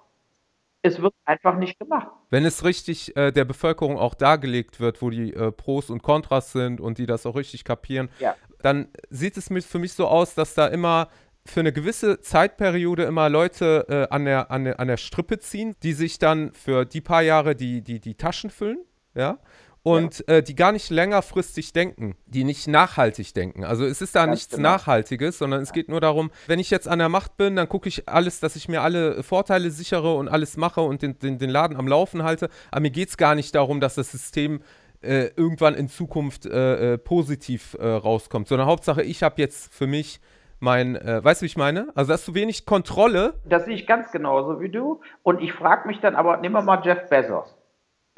es 0.82 1.02
wird 1.02 1.14
einfach 1.26 1.58
nicht 1.58 1.80
gemacht. 1.80 2.08
Wenn 2.30 2.46
es 2.46 2.64
richtig 2.64 3.16
äh, 3.18 3.32
der 3.32 3.46
Bevölkerung 3.46 3.98
auch 3.98 4.16
dargelegt 4.16 4.80
wird, 4.80 5.02
wo 5.02 5.10
die 5.10 5.34
äh, 5.34 5.52
Pros 5.52 5.90
und 5.90 6.04
Kontras 6.04 6.52
sind 6.52 6.80
und 6.80 6.98
die 6.98 7.06
das 7.06 7.26
auch 7.26 7.36
richtig 7.36 7.64
kapieren, 7.64 8.10
ja. 8.20 8.36
dann 8.62 8.88
sieht 9.10 9.38
es 9.38 9.50
für 9.66 9.80
mich 9.80 9.94
so 9.94 10.08
aus, 10.08 10.36
dass 10.36 10.54
da 10.54 10.68
immer 10.68 11.10
für 11.46 11.62
eine 11.62 11.74
gewisse 11.74 12.22
Zeitperiode 12.22 13.04
immer 13.04 13.30
Leute 13.30 13.86
äh, 13.90 14.14
an, 14.14 14.26
der, 14.26 14.52
an, 14.52 14.66
der, 14.66 14.80
an 14.80 14.88
der 14.88 14.98
Strippe 14.98 15.40
ziehen, 15.40 15.76
die 15.84 15.94
sich 15.94 16.20
dann 16.20 16.54
für 16.54 16.86
die 16.86 17.02
paar 17.02 17.24
Jahre 17.24 17.56
die, 17.56 17.82
die, 17.82 18.00
die 18.00 18.16
Taschen 18.16 18.50
füllen, 18.50 18.80
ja, 19.16 19.40
und 19.84 20.24
ja. 20.28 20.36
äh, 20.36 20.44
die 20.44 20.56
gar 20.56 20.72
nicht 20.72 20.90
längerfristig 20.90 21.74
denken, 21.74 22.16
die 22.26 22.44
nicht 22.44 22.68
nachhaltig 22.68 23.34
denken. 23.34 23.64
Also 23.64 23.86
es 23.86 24.02
ist 24.02 24.16
da 24.16 24.26
Ganz 24.26 24.40
nichts 24.40 24.56
genau. 24.56 24.70
Nachhaltiges, 24.70 25.38
sondern 25.38 25.62
es 25.62 25.72
geht 25.72 25.90
nur 25.90 26.02
darum, 26.02 26.32
wenn 26.48 26.60
ich 26.60 26.70
jetzt 26.70 26.88
an 26.88 27.00
der 27.00 27.10
Macht 27.10 27.38
bin, 27.38 27.56
dann 27.56 27.70
gucke 27.70 27.88
ich 27.88 28.08
alles, 28.10 28.40
dass 28.40 28.56
ich 28.56 28.68
mir 28.68 28.82
alle 28.82 29.24
Vorteile 29.24 29.72
sichere 29.72 30.16
und 30.16 30.28
alles 30.28 30.58
mache 30.58 30.82
und 30.82 31.02
den, 31.02 31.18
den, 31.20 31.38
den 31.38 31.50
Laden 31.50 31.78
am 31.78 31.88
Laufen 31.88 32.24
halte. 32.24 32.50
Aber 32.72 32.82
mir 32.82 32.92
geht 32.92 33.10
es 33.10 33.18
gar 33.18 33.36
nicht 33.36 33.56
darum, 33.56 33.80
dass 33.80 33.96
das 33.96 34.12
System 34.12 34.62
äh, 35.02 35.30
irgendwann 35.36 35.76
in 35.76 35.88
Zukunft 35.88 36.46
äh, 36.46 36.94
äh 36.94 36.98
positiv 36.98 37.78
äh, 37.80 37.88
rauskommt, 37.88 38.50
sondern 38.50 38.68
Hauptsache, 38.68 39.02
ich 39.02 39.24
habe 39.24 39.36
jetzt 39.38 39.74
für 39.74 39.88
mich 39.88 40.20
mein, 40.60 40.98
äh, 40.98 41.24
weißt 41.24 41.42
du, 41.42 41.44
wie 41.44 41.48
ich 41.48 41.58
meine? 41.58 41.88
Also 41.96 42.12
hast 42.12 42.28
du 42.28 42.34
wenig 42.34 42.66
Kontrolle. 42.66 43.36
Das 43.46 43.64
sehe 43.64 43.76
ich 43.76 43.88
ganz 43.88 44.12
genauso 44.12 44.60
wie 44.60 44.68
du. 44.68 45.00
Und 45.24 45.42
ich 45.42 45.54
frage 45.54 45.88
mich 45.88 46.02
dann 46.02 46.16
aber, 46.16 46.38
nehmen 46.38 46.54
wir 46.54 46.62
mal 46.62 46.82
Jeff 46.84 47.08
Bezos. 47.10 47.56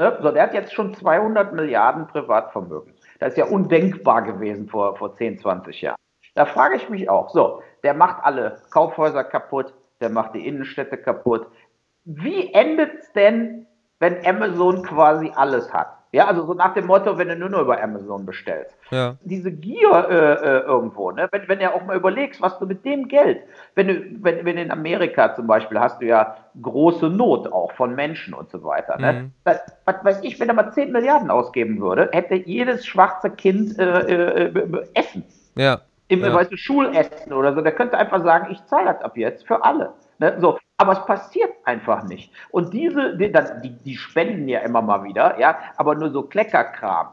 Ne? 0.02 0.18
So, 0.20 0.32
der 0.32 0.42
hat 0.42 0.56
jetzt 0.56 0.74
schon 0.74 0.96
200 0.96 1.54
Milliarden 1.54 2.08
Privatvermögen. 2.08 2.96
Das 3.20 3.34
ist 3.34 3.38
ja 3.38 3.46
undenkbar 3.46 4.24
gewesen 4.24 4.68
vor, 4.68 4.96
vor 4.96 5.16
10, 5.16 5.38
20 5.38 5.80
Jahren. 5.80 5.96
Da 6.34 6.46
frage 6.48 6.78
ich 6.78 6.90
mich 6.90 7.08
auch, 7.08 7.30
so, 7.30 7.62
der 7.84 7.94
macht 7.94 8.24
alle 8.24 8.64
Kaufhäuser 8.72 9.24
kaputt, 9.24 9.76
der 10.00 10.10
macht 10.10 10.34
die 10.34 10.48
Innenstädte 10.48 10.98
kaputt. 10.98 11.46
Wie 12.04 12.52
endet 12.52 12.96
es 12.96 13.14
denn, 13.14 13.68
wenn 14.00 14.26
Amazon 14.26 14.82
quasi 14.82 15.32
alles 15.36 15.72
hat? 15.72 16.01
Ja, 16.14 16.28
also 16.28 16.46
so 16.46 16.54
nach 16.54 16.74
dem 16.74 16.88
Motto, 16.88 17.18
wenn 17.18 17.30
du 17.30 17.38
nur 17.38 17.48
noch 17.48 17.62
über 17.62 17.82
Amazon 17.82 18.26
bestellst. 18.26 18.76
Ja. 18.90 19.16
Diese 19.22 19.50
Gier 19.50 19.92
äh, 20.10 20.34
äh, 20.34 20.60
irgendwo, 20.64 21.12
ne? 21.12 21.30
wenn, 21.32 21.48
wenn 21.48 21.60
du 21.60 21.74
auch 21.74 21.86
mal 21.86 21.96
überlegst, 21.96 22.42
was 22.42 22.60
du 22.60 22.66
mit 22.66 22.84
dem 22.84 23.08
Geld, 23.08 23.40
wenn 23.76 23.88
du, 23.88 24.02
wenn, 24.22 24.44
wenn 24.44 24.58
in 24.58 24.72
Amerika 24.72 25.34
zum 25.34 25.48
Beispiel 25.48 25.80
hast 25.80 26.02
du 26.02 26.08
ja 26.08 26.36
große 26.62 27.10
Not 27.10 27.50
auch 27.54 27.72
von 27.74 27.96
Menschen 27.96 28.34
und 28.34 28.50
so 28.50 28.62
weiter. 28.62 29.00
Ne? 29.00 29.14
Mhm. 29.14 29.32
Was, 29.46 29.62
was 29.86 30.04
weiß 30.04 30.20
ich, 30.24 30.38
wenn 30.42 30.50
er 30.50 30.56
mal 30.56 30.72
10 30.72 30.92
Milliarden 30.92 31.32
ausgeben 31.32 31.80
würde, 31.80 32.10
hätte 32.12 32.36
jedes 32.36 32.86
schwarze 32.86 33.30
Kind 33.30 33.80
äh, 33.80 34.48
äh, 34.48 34.86
Essen. 34.94 35.24
Ja. 35.56 35.80
Im, 36.10 36.20
ja. 36.20 36.34
weißt 36.34 36.52
du, 36.52 36.58
Schulessen 36.58 37.32
oder 37.32 37.56
so. 37.56 37.62
Der 37.62 37.72
könnte 37.72 37.98
einfach 37.98 38.22
sagen, 38.22 38.48
ich 38.52 38.62
zahle 38.66 38.94
das 38.94 39.02
ab 39.02 39.16
jetzt 39.16 39.48
für 39.48 39.64
alle. 39.64 39.94
Ne? 40.20 40.36
So, 40.42 40.58
aber 40.82 40.94
es 40.94 41.06
passiert 41.06 41.52
einfach 41.64 42.04
nicht. 42.06 42.34
Und 42.50 42.74
diese, 42.74 43.16
die, 43.16 43.32
die, 43.86 43.96
spenden 43.96 44.48
ja 44.48 44.62
immer 44.62 44.82
mal 44.82 45.04
wieder, 45.04 45.40
ja, 45.40 45.60
aber 45.78 45.94
nur 45.94 46.10
so 46.10 46.24
Kleckerkram. 46.24 47.10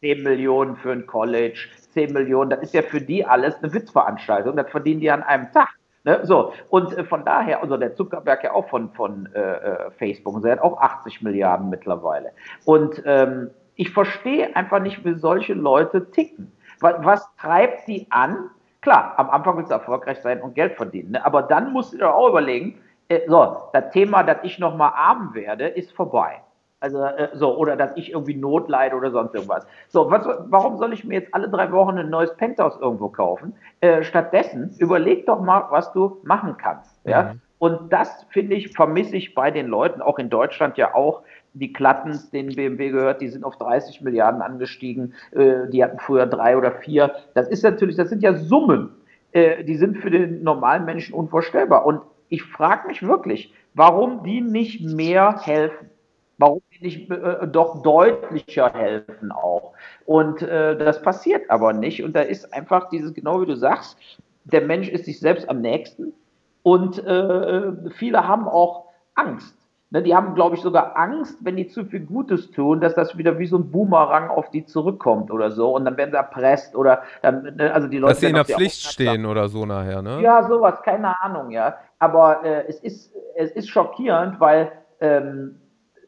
10 0.00 0.24
Millionen 0.24 0.74
für 0.74 0.90
ein 0.90 1.06
College, 1.06 1.68
10 1.92 2.12
Millionen, 2.12 2.50
das 2.50 2.62
ist 2.62 2.74
ja 2.74 2.82
für 2.82 3.00
die 3.00 3.24
alles 3.24 3.62
eine 3.62 3.72
Witzveranstaltung, 3.72 4.56
das 4.56 4.68
verdienen 4.68 5.00
die 5.00 5.08
an 5.08 5.22
einem 5.22 5.52
Tag. 5.52 5.68
Ne? 6.02 6.18
So, 6.24 6.52
und 6.68 6.98
äh, 6.98 7.04
von 7.04 7.24
daher, 7.24 7.62
also 7.62 7.76
der 7.76 7.94
Zuckerberg 7.94 8.42
ja 8.42 8.52
auch 8.52 8.68
von, 8.68 8.90
von 8.90 9.28
äh, 9.32 9.38
äh 9.38 9.90
Facebook, 9.92 10.44
er 10.44 10.52
hat 10.52 10.60
auch 10.60 10.80
80 10.80 11.22
Milliarden 11.22 11.70
mittlerweile. 11.70 12.32
Und 12.64 13.00
ähm, 13.06 13.50
ich 13.76 13.92
verstehe 13.92 14.56
einfach 14.56 14.80
nicht, 14.80 15.04
wie 15.04 15.14
solche 15.14 15.54
Leute 15.54 16.10
ticken. 16.10 16.50
Was, 16.80 16.96
was 17.04 17.36
treibt 17.36 17.86
die 17.86 18.08
an, 18.10 18.50
Klar, 18.82 19.14
am 19.16 19.30
Anfang 19.30 19.56
willst 19.56 19.70
du 19.70 19.74
erfolgreich 19.76 20.20
sein 20.22 20.42
und 20.42 20.56
Geld 20.56 20.74
verdienen, 20.74 21.12
ne? 21.12 21.24
aber 21.24 21.42
dann 21.42 21.72
musst 21.72 21.92
du 21.92 21.98
dir 21.98 22.12
auch 22.12 22.28
überlegen, 22.28 22.80
so, 23.26 23.56
das 23.72 23.90
Thema, 23.90 24.22
dass 24.22 24.38
ich 24.42 24.58
nochmal 24.58 24.92
arm 24.94 25.34
werde, 25.34 25.68
ist 25.68 25.92
vorbei. 25.92 26.40
Also, 26.82 27.04
äh, 27.04 27.28
so, 27.34 27.56
oder 27.56 27.76
dass 27.76 27.96
ich 27.96 28.10
irgendwie 28.10 28.34
Not 28.34 28.68
leide 28.68 28.96
oder 28.96 29.12
sonst 29.12 29.34
irgendwas. 29.34 29.64
So, 29.88 30.10
was, 30.10 30.26
warum 30.48 30.78
soll 30.78 30.92
ich 30.92 31.04
mir 31.04 31.20
jetzt 31.20 31.32
alle 31.32 31.48
drei 31.48 31.70
Wochen 31.70 31.96
ein 31.96 32.10
neues 32.10 32.36
Penthouse 32.36 32.76
irgendwo 32.80 33.08
kaufen? 33.08 33.54
Äh, 33.80 34.02
stattdessen 34.02 34.74
überleg 34.78 35.24
doch 35.26 35.40
mal, 35.40 35.66
was 35.70 35.92
du 35.92 36.18
machen 36.24 36.56
kannst. 36.56 37.00
Ja? 37.06 37.34
Mhm. 37.34 37.40
Und 37.58 37.92
das, 37.92 38.26
finde 38.30 38.56
ich, 38.56 38.72
vermisse 38.72 39.16
ich 39.16 39.32
bei 39.36 39.52
den 39.52 39.68
Leuten, 39.68 40.02
auch 40.02 40.18
in 40.18 40.28
Deutschland 40.28 40.76
ja 40.76 40.92
auch, 40.96 41.22
die 41.54 41.72
Klattens, 41.72 42.30
denen 42.30 42.56
BMW 42.56 42.90
gehört, 42.90 43.20
die 43.20 43.28
sind 43.28 43.44
auf 43.44 43.56
30 43.58 44.00
Milliarden 44.00 44.42
angestiegen. 44.42 45.14
Äh, 45.30 45.68
die 45.68 45.84
hatten 45.84 46.00
früher 46.00 46.26
drei 46.26 46.56
oder 46.56 46.72
vier. 46.72 47.14
Das 47.34 47.46
ist 47.46 47.62
natürlich, 47.62 47.94
das 47.94 48.08
sind 48.08 48.24
ja 48.24 48.34
Summen. 48.34 48.90
Äh, 49.30 49.62
die 49.62 49.76
sind 49.76 49.98
für 49.98 50.10
den 50.10 50.42
normalen 50.42 50.84
Menschen 50.84 51.14
unvorstellbar. 51.14 51.86
Und 51.86 52.00
ich 52.32 52.44
frage 52.44 52.88
mich 52.88 53.02
wirklich, 53.02 53.52
warum 53.74 54.22
die 54.24 54.40
nicht 54.40 54.80
mehr 54.80 55.38
helfen. 55.42 55.90
Warum 56.38 56.62
die 56.72 56.82
nicht 56.82 57.10
äh, 57.10 57.46
doch 57.46 57.82
deutlicher 57.82 58.72
helfen 58.72 59.30
auch. 59.30 59.74
Und 60.06 60.40
äh, 60.40 60.76
das 60.78 61.02
passiert 61.02 61.50
aber 61.50 61.74
nicht. 61.74 62.02
Und 62.02 62.16
da 62.16 62.22
ist 62.22 62.54
einfach 62.54 62.88
dieses, 62.88 63.12
genau 63.12 63.42
wie 63.42 63.46
du 63.46 63.54
sagst, 63.54 63.98
der 64.44 64.62
Mensch 64.62 64.88
ist 64.88 65.04
sich 65.04 65.20
selbst 65.20 65.46
am 65.50 65.60
nächsten. 65.60 66.14
Und 66.62 67.04
äh, 67.04 67.90
viele 67.90 68.26
haben 68.26 68.48
auch 68.48 68.86
Angst. 69.14 69.54
Ne, 69.92 70.02
die 70.02 70.16
haben, 70.16 70.34
glaube 70.34 70.56
ich, 70.56 70.62
sogar 70.62 70.96
Angst, 70.96 71.36
wenn 71.44 71.56
die 71.56 71.68
zu 71.68 71.84
viel 71.84 72.00
Gutes 72.00 72.50
tun, 72.50 72.80
dass 72.80 72.94
das 72.94 73.18
wieder 73.18 73.38
wie 73.38 73.44
so 73.44 73.58
ein 73.58 73.70
Boomerang 73.70 74.30
auf 74.30 74.48
die 74.48 74.64
zurückkommt 74.64 75.30
oder 75.30 75.50
so. 75.50 75.76
Und 75.76 75.84
dann 75.84 75.98
werden 75.98 76.12
sie 76.12 76.16
erpresst 76.16 76.74
oder 76.74 77.02
dann, 77.20 77.42
ne, 77.56 77.74
also 77.74 77.88
die 77.88 77.98
Leute. 77.98 78.12
Dass 78.12 78.20
sie 78.20 78.28
in 78.28 78.34
der 78.34 78.46
Pflicht 78.46 78.86
stehen 78.86 79.26
oder 79.26 79.50
so 79.50 79.66
nachher, 79.66 80.00
ne? 80.00 80.22
Ja, 80.22 80.48
sowas, 80.48 80.80
keine 80.82 81.20
Ahnung, 81.20 81.50
ja. 81.50 81.76
Aber 81.98 82.42
äh, 82.42 82.64
es, 82.68 82.80
ist, 82.80 83.12
es 83.36 83.50
ist 83.50 83.68
schockierend, 83.68 84.40
weil 84.40 84.72
ähm, 85.00 85.56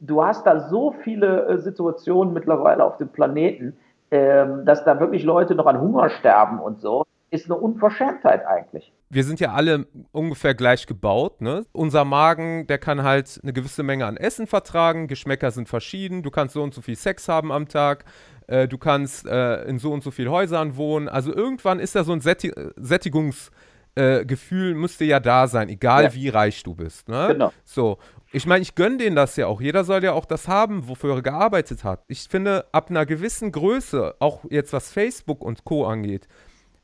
du 0.00 0.24
hast 0.24 0.46
da 0.46 0.60
so 0.60 0.94
viele 1.02 1.46
äh, 1.46 1.58
Situationen 1.58 2.32
mittlerweile 2.32 2.82
auf 2.82 2.96
dem 2.96 3.10
Planeten, 3.10 3.76
ähm, 4.10 4.64
dass 4.64 4.82
da 4.84 4.98
wirklich 4.98 5.24
Leute 5.24 5.54
noch 5.54 5.66
an 5.66 5.78
Hunger 5.78 6.08
sterben 6.08 6.58
und 6.58 6.80
so 6.80 7.03
ist 7.34 7.50
eine 7.50 7.56
Unverschämtheit 7.56 8.46
eigentlich. 8.46 8.92
Wir 9.10 9.24
sind 9.24 9.40
ja 9.40 9.52
alle 9.52 9.86
ungefähr 10.12 10.54
gleich 10.54 10.86
gebaut. 10.86 11.40
Ne? 11.40 11.66
Unser 11.72 12.04
Magen, 12.04 12.66
der 12.66 12.78
kann 12.78 13.02
halt 13.02 13.40
eine 13.42 13.52
gewisse 13.52 13.82
Menge 13.82 14.06
an 14.06 14.16
Essen 14.16 14.46
vertragen. 14.46 15.08
Geschmäcker 15.08 15.50
sind 15.50 15.68
verschieden. 15.68 16.22
Du 16.22 16.30
kannst 16.30 16.54
so 16.54 16.62
und 16.62 16.72
so 16.72 16.80
viel 16.80 16.96
Sex 16.96 17.28
haben 17.28 17.52
am 17.52 17.68
Tag. 17.68 18.04
Äh, 18.46 18.68
du 18.68 18.78
kannst 18.78 19.26
äh, 19.26 19.64
in 19.64 19.78
so 19.78 19.92
und 19.92 20.02
so 20.02 20.10
vielen 20.10 20.30
Häusern 20.30 20.76
wohnen. 20.76 21.08
Also 21.08 21.34
irgendwann 21.34 21.80
ist 21.80 21.94
da 21.96 22.04
so 22.04 22.12
ein 22.12 22.20
Sätti 22.20 22.52
Sättigungsgefühl, 22.76 24.72
äh, 24.72 24.74
müsste 24.74 25.04
ja 25.04 25.20
da 25.20 25.48
sein, 25.48 25.68
egal 25.68 26.04
ja. 26.04 26.14
wie 26.14 26.28
reich 26.28 26.62
du 26.62 26.74
bist. 26.74 27.08
Ne? 27.08 27.28
Genau. 27.32 27.52
So. 27.64 27.98
Ich 28.32 28.46
meine, 28.46 28.62
ich 28.62 28.74
gönne 28.74 28.96
denen 28.96 29.14
das 29.14 29.36
ja 29.36 29.46
auch. 29.46 29.60
Jeder 29.60 29.84
soll 29.84 30.02
ja 30.02 30.12
auch 30.12 30.24
das 30.24 30.48
haben, 30.48 30.88
wofür 30.88 31.14
er 31.14 31.22
gearbeitet 31.22 31.84
hat. 31.84 32.04
Ich 32.08 32.26
finde, 32.28 32.66
ab 32.72 32.90
einer 32.90 33.06
gewissen 33.06 33.52
Größe, 33.52 34.16
auch 34.18 34.44
jetzt 34.50 34.72
was 34.72 34.90
Facebook 34.90 35.40
und 35.44 35.64
Co. 35.64 35.86
angeht, 35.86 36.26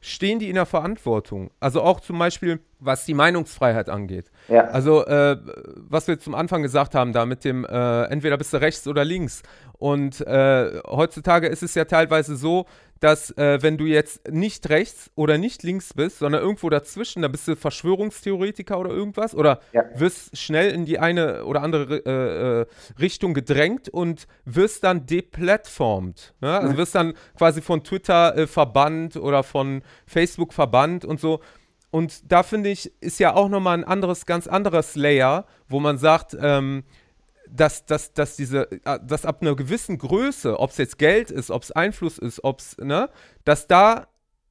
stehen 0.00 0.38
die 0.38 0.48
in 0.48 0.54
der 0.54 0.66
Verantwortung. 0.66 1.50
Also 1.60 1.82
auch 1.82 2.00
zum 2.00 2.18
Beispiel 2.18 2.60
was 2.80 3.04
die 3.04 3.14
Meinungsfreiheit 3.14 3.88
angeht. 3.88 4.30
Ja. 4.48 4.64
Also, 4.64 5.04
äh, 5.06 5.36
was 5.76 6.08
wir 6.08 6.18
zum 6.18 6.34
Anfang 6.34 6.62
gesagt 6.62 6.94
haben, 6.94 7.12
da 7.12 7.26
mit 7.26 7.44
dem, 7.44 7.64
äh, 7.64 8.04
entweder 8.04 8.36
bist 8.36 8.52
du 8.52 8.56
rechts 8.56 8.88
oder 8.88 9.04
links. 9.04 9.42
Und 9.78 10.20
äh, 10.26 10.80
heutzutage 10.86 11.46
ist 11.46 11.62
es 11.62 11.74
ja 11.74 11.84
teilweise 11.84 12.36
so, 12.36 12.66
dass 13.00 13.30
äh, 13.38 13.62
wenn 13.62 13.78
du 13.78 13.86
jetzt 13.86 14.30
nicht 14.30 14.68
rechts 14.68 15.10
oder 15.14 15.38
nicht 15.38 15.62
links 15.62 15.94
bist, 15.94 16.18
sondern 16.18 16.42
irgendwo 16.42 16.68
dazwischen, 16.68 17.22
da 17.22 17.28
bist 17.28 17.48
du 17.48 17.56
Verschwörungstheoretiker 17.56 18.78
oder 18.78 18.90
irgendwas 18.90 19.34
oder 19.34 19.60
ja. 19.72 19.84
wirst 19.94 20.36
schnell 20.36 20.70
in 20.70 20.84
die 20.84 20.98
eine 20.98 21.46
oder 21.46 21.62
andere 21.62 21.96
äh, 22.04 22.60
äh, 22.60 22.66
Richtung 23.00 23.32
gedrängt 23.32 23.88
und 23.88 24.26
wirst 24.44 24.84
dann 24.84 25.06
deplatformt. 25.06 26.34
Ne? 26.42 26.58
Also 26.58 26.76
wirst 26.76 26.94
dann 26.94 27.14
quasi 27.38 27.62
von 27.62 27.82
Twitter 27.82 28.46
verbannt 28.46 29.16
oder 29.16 29.42
von 29.42 29.82
Facebook 30.06 30.52
verbannt 30.52 31.06
und 31.06 31.20
so. 31.20 31.40
Und 31.90 32.30
da 32.30 32.42
finde 32.42 32.70
ich, 32.70 32.92
ist 33.00 33.18
ja 33.18 33.34
auch 33.34 33.48
nochmal 33.48 33.78
ein 33.78 33.84
anderes, 33.84 34.26
ganz 34.26 34.46
anderes 34.46 34.94
Layer, 34.94 35.44
wo 35.68 35.80
man 35.80 35.98
sagt, 35.98 36.36
ähm, 36.40 36.84
dass, 37.48 37.84
dass, 37.84 38.12
dass 38.12 38.36
diese, 38.36 38.70
äh, 38.84 38.98
dass 39.04 39.26
ab 39.26 39.38
einer 39.40 39.56
gewissen 39.56 39.98
Größe, 39.98 40.58
ob 40.58 40.70
es 40.70 40.78
jetzt 40.78 40.98
Geld 40.98 41.30
ist, 41.30 41.50
ob 41.50 41.62
es 41.62 41.72
Einfluss 41.72 42.18
ist, 42.18 42.44
ob 42.44 42.60
es, 42.60 42.78
ne, 42.78 43.08
dass 43.44 43.66
da 43.66 44.06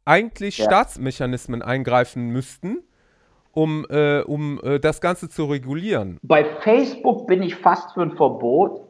eigentlich 0.06 0.58
ja. 0.58 0.66
Staatsmechanismen 0.66 1.62
eingreifen 1.62 2.30
müssten, 2.30 2.84
um, 3.52 3.86
äh, 3.90 4.22
um 4.22 4.60
äh, 4.64 4.80
das 4.80 5.02
Ganze 5.02 5.30
zu 5.30 5.46
regulieren. 5.46 6.20
Bei 6.22 6.44
Facebook 6.44 7.28
bin 7.28 7.42
ich 7.42 7.56
fast 7.56 7.94
für 7.94 8.02
ein 8.02 8.18
Verbot, 8.18 8.88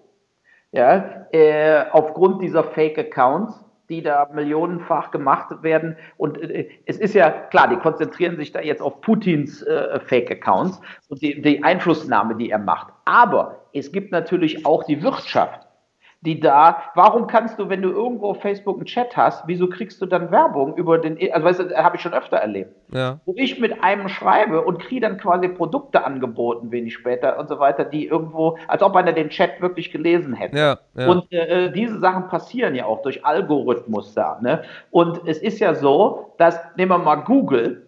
ja, 0.72 1.28
äh, 1.32 1.86
aufgrund 1.92 2.42
dieser 2.42 2.64
Fake-Accounts 2.64 3.69
die 3.90 4.02
da 4.04 4.30
millionenfach 4.34 5.12
gemacht 5.12 5.64
werden. 5.64 5.98
Und 6.18 6.42
äh, 6.42 6.70
es 6.86 6.98
ist 6.98 7.16
ja 7.16 7.30
klar, 7.30 7.68
die 7.68 7.78
konzentrieren 7.78 8.38
sich 8.38 8.52
da 8.52 8.62
jetzt 8.62 8.82
auf 8.82 9.02
Putins 9.02 9.64
äh, 9.64 10.00
Fake-Accounts 10.00 10.80
und 11.10 11.22
die, 11.22 11.42
die 11.42 11.64
Einflussnahme, 11.64 12.36
die 12.36 12.52
er 12.52 12.60
macht. 12.60 12.94
Aber 13.06 13.66
es 13.74 13.92
gibt 13.92 14.12
natürlich 14.12 14.66
auch 14.66 14.84
die 14.84 15.02
Wirtschaft 15.02 15.69
die 16.22 16.40
da, 16.42 16.84
warum 16.96 17.28
kannst 17.28 17.60
du, 17.60 17.70
wenn 17.70 17.82
du 17.82 17.90
irgendwo 17.90 18.32
auf 18.32 18.42
Facebook 18.42 18.76
einen 18.78 18.86
Chat 18.86 19.16
hast, 19.16 19.48
wieso 19.48 19.70
kriegst 19.70 20.02
du 20.02 20.06
dann 20.06 20.32
Werbung 20.32 20.76
über 20.76 20.98
den, 20.98 21.18
also 21.32 21.46
weißt 21.46 21.60
du, 21.62 21.78
habe 21.78 21.96
ich 21.96 22.02
schon 22.02 22.14
öfter 22.14 22.38
erlebt, 22.38 22.76
ja. 22.92 23.20
wo 23.26 23.34
ich 23.38 23.58
mit 23.60 23.82
einem 23.82 24.10
schreibe 24.10 24.62
und 24.62 24.80
kriege 24.80 25.02
dann 25.02 25.18
quasi 25.18 25.48
Produkte 25.48 26.04
angeboten, 26.04 26.72
wenig 26.72 26.94
später 26.94 27.40
und 27.40 27.48
so 27.48 27.60
weiter, 27.60 27.86
die 27.86 28.06
irgendwo, 28.06 28.58
als 28.68 28.84
ob 28.84 28.98
einer 28.98 29.14
den 29.14 29.30
Chat 29.30 29.62
wirklich 29.62 29.92
gelesen 29.92 30.34
hätte. 30.34 30.58
Ja, 30.58 30.80
ja. 30.96 31.08
Und 31.08 31.32
äh, 31.32 31.68
äh, 31.68 31.72
diese 31.72 32.00
Sachen 32.00 32.28
passieren 32.28 32.76
ja 32.76 32.86
auch 32.86 33.02
durch 33.02 33.26
Algorithmus 33.26 34.14
da. 34.14 34.40
Ne? 34.42 34.64
Und 34.92 35.22
es 35.26 35.38
ist 35.38 35.60
ja 35.60 35.74
so, 35.74 36.34
dass, 36.38 36.60
nehmen 36.76 36.92
wir 36.92 36.98
mal 36.98 37.16
Google, 37.16 37.88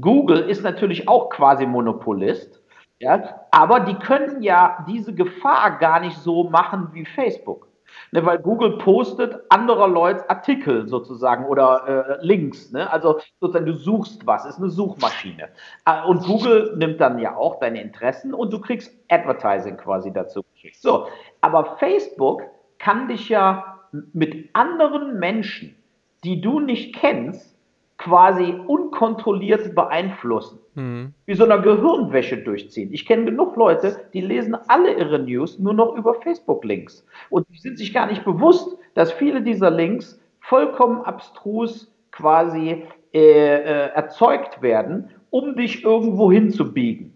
Google 0.00 0.40
ist 0.40 0.64
natürlich 0.64 1.08
auch 1.08 1.30
quasi 1.30 1.64
Monopolist 1.64 2.55
ja? 2.98 3.46
Aber 3.50 3.80
die 3.80 3.94
können 3.94 4.42
ja 4.42 4.84
diese 4.88 5.14
Gefahr 5.14 5.78
gar 5.78 6.00
nicht 6.00 6.16
so 6.18 6.44
machen 6.44 6.88
wie 6.92 7.04
Facebook. 7.04 7.66
Ne, 8.12 8.24
weil 8.24 8.38
Google 8.38 8.78
postet 8.78 9.40
anderer 9.48 9.88
Leute 9.88 10.28
Artikel 10.28 10.88
sozusagen 10.88 11.46
oder 11.46 12.18
äh, 12.20 12.26
Links. 12.26 12.70
Ne? 12.72 12.90
Also 12.90 13.20
sozusagen, 13.40 13.66
du 13.66 13.74
suchst 13.74 14.26
was, 14.26 14.44
ist 14.44 14.58
eine 14.58 14.70
Suchmaschine. 14.70 15.48
Äh, 15.84 16.04
und 16.06 16.24
Google 16.24 16.74
nimmt 16.76 17.00
dann 17.00 17.18
ja 17.18 17.36
auch 17.36 17.58
deine 17.58 17.80
Interessen 17.80 18.34
und 18.34 18.52
du 18.52 18.60
kriegst 18.60 18.92
Advertising 19.08 19.76
quasi 19.76 20.12
dazu. 20.12 20.44
So, 20.74 21.08
aber 21.40 21.76
Facebook 21.78 22.42
kann 22.78 23.08
dich 23.08 23.28
ja 23.28 23.78
mit 24.12 24.50
anderen 24.52 25.18
Menschen, 25.18 25.76
die 26.24 26.40
du 26.40 26.60
nicht 26.60 26.94
kennst, 26.94 27.55
quasi 27.98 28.54
unkontrolliert 28.66 29.74
beeinflussen. 29.74 30.58
Mhm. 30.74 31.14
Wie 31.24 31.34
so 31.34 31.44
einer 31.44 31.58
Gehirnwäsche 31.58 32.38
durchziehen. 32.38 32.92
Ich 32.92 33.06
kenne 33.06 33.24
genug 33.24 33.56
Leute, 33.56 33.96
die 34.12 34.20
lesen 34.20 34.56
alle 34.68 34.94
ihre 34.94 35.18
News 35.18 35.58
nur 35.58 35.72
noch 35.72 35.96
über 35.96 36.14
Facebook-Links. 36.14 37.06
Und 37.30 37.46
die 37.50 37.58
sind 37.58 37.78
sich 37.78 37.94
gar 37.94 38.06
nicht 38.06 38.24
bewusst, 38.24 38.76
dass 38.94 39.12
viele 39.12 39.40
dieser 39.42 39.70
Links 39.70 40.20
vollkommen 40.40 41.02
abstrus 41.02 41.92
quasi 42.12 42.84
äh, 43.12 43.18
äh, 43.18 43.88
erzeugt 43.94 44.60
werden, 44.60 45.10
um 45.30 45.56
dich 45.56 45.84
irgendwo 45.84 46.30
hinzubiegen. 46.30 47.14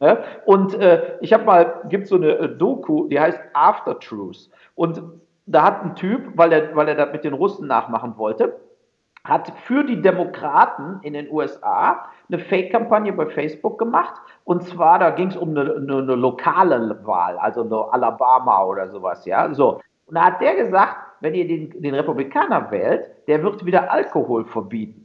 Ja? 0.00 0.18
Und 0.44 0.74
äh, 0.74 1.16
ich 1.20 1.32
habe 1.32 1.44
mal, 1.44 1.82
gibt 1.88 2.08
so 2.08 2.16
eine 2.16 2.32
äh, 2.32 2.56
Doku, 2.56 3.06
die 3.08 3.18
heißt 3.18 3.40
After 3.54 3.98
Truth. 3.98 4.50
Und 4.74 5.02
da 5.46 5.62
hat 5.62 5.82
ein 5.82 5.96
Typ, 5.96 6.32
weil 6.36 6.52
er, 6.52 6.76
weil 6.76 6.88
er 6.88 6.94
das 6.94 7.12
mit 7.12 7.24
den 7.24 7.32
Russen 7.32 7.66
nachmachen 7.66 8.16
wollte, 8.16 8.60
hat 9.24 9.52
für 9.64 9.84
die 9.84 10.00
Demokraten 10.00 11.00
in 11.02 11.12
den 11.12 11.30
USA 11.30 12.06
eine 12.28 12.38
Fake-Kampagne 12.38 13.12
bei 13.12 13.26
Facebook 13.26 13.78
gemacht. 13.78 14.14
Und 14.44 14.64
zwar, 14.64 14.98
da 14.98 15.10
ging 15.10 15.28
es 15.28 15.36
um 15.36 15.50
eine, 15.50 15.74
eine, 15.74 15.98
eine, 15.98 16.14
lokale 16.14 16.98
Wahl, 17.04 17.38
also 17.38 17.62
eine 17.62 17.92
Alabama 17.92 18.64
oder 18.64 18.88
sowas, 18.88 19.24
ja. 19.26 19.52
So. 19.52 19.80
Und 20.06 20.14
da 20.14 20.24
hat 20.24 20.40
der 20.40 20.56
gesagt, 20.56 20.96
wenn 21.20 21.34
ihr 21.34 21.46
den, 21.46 21.82
den 21.82 21.94
Republikaner 21.94 22.70
wählt, 22.70 23.06
der 23.28 23.42
wird 23.42 23.64
wieder 23.64 23.90
Alkohol 23.92 24.44
verbieten. 24.46 24.99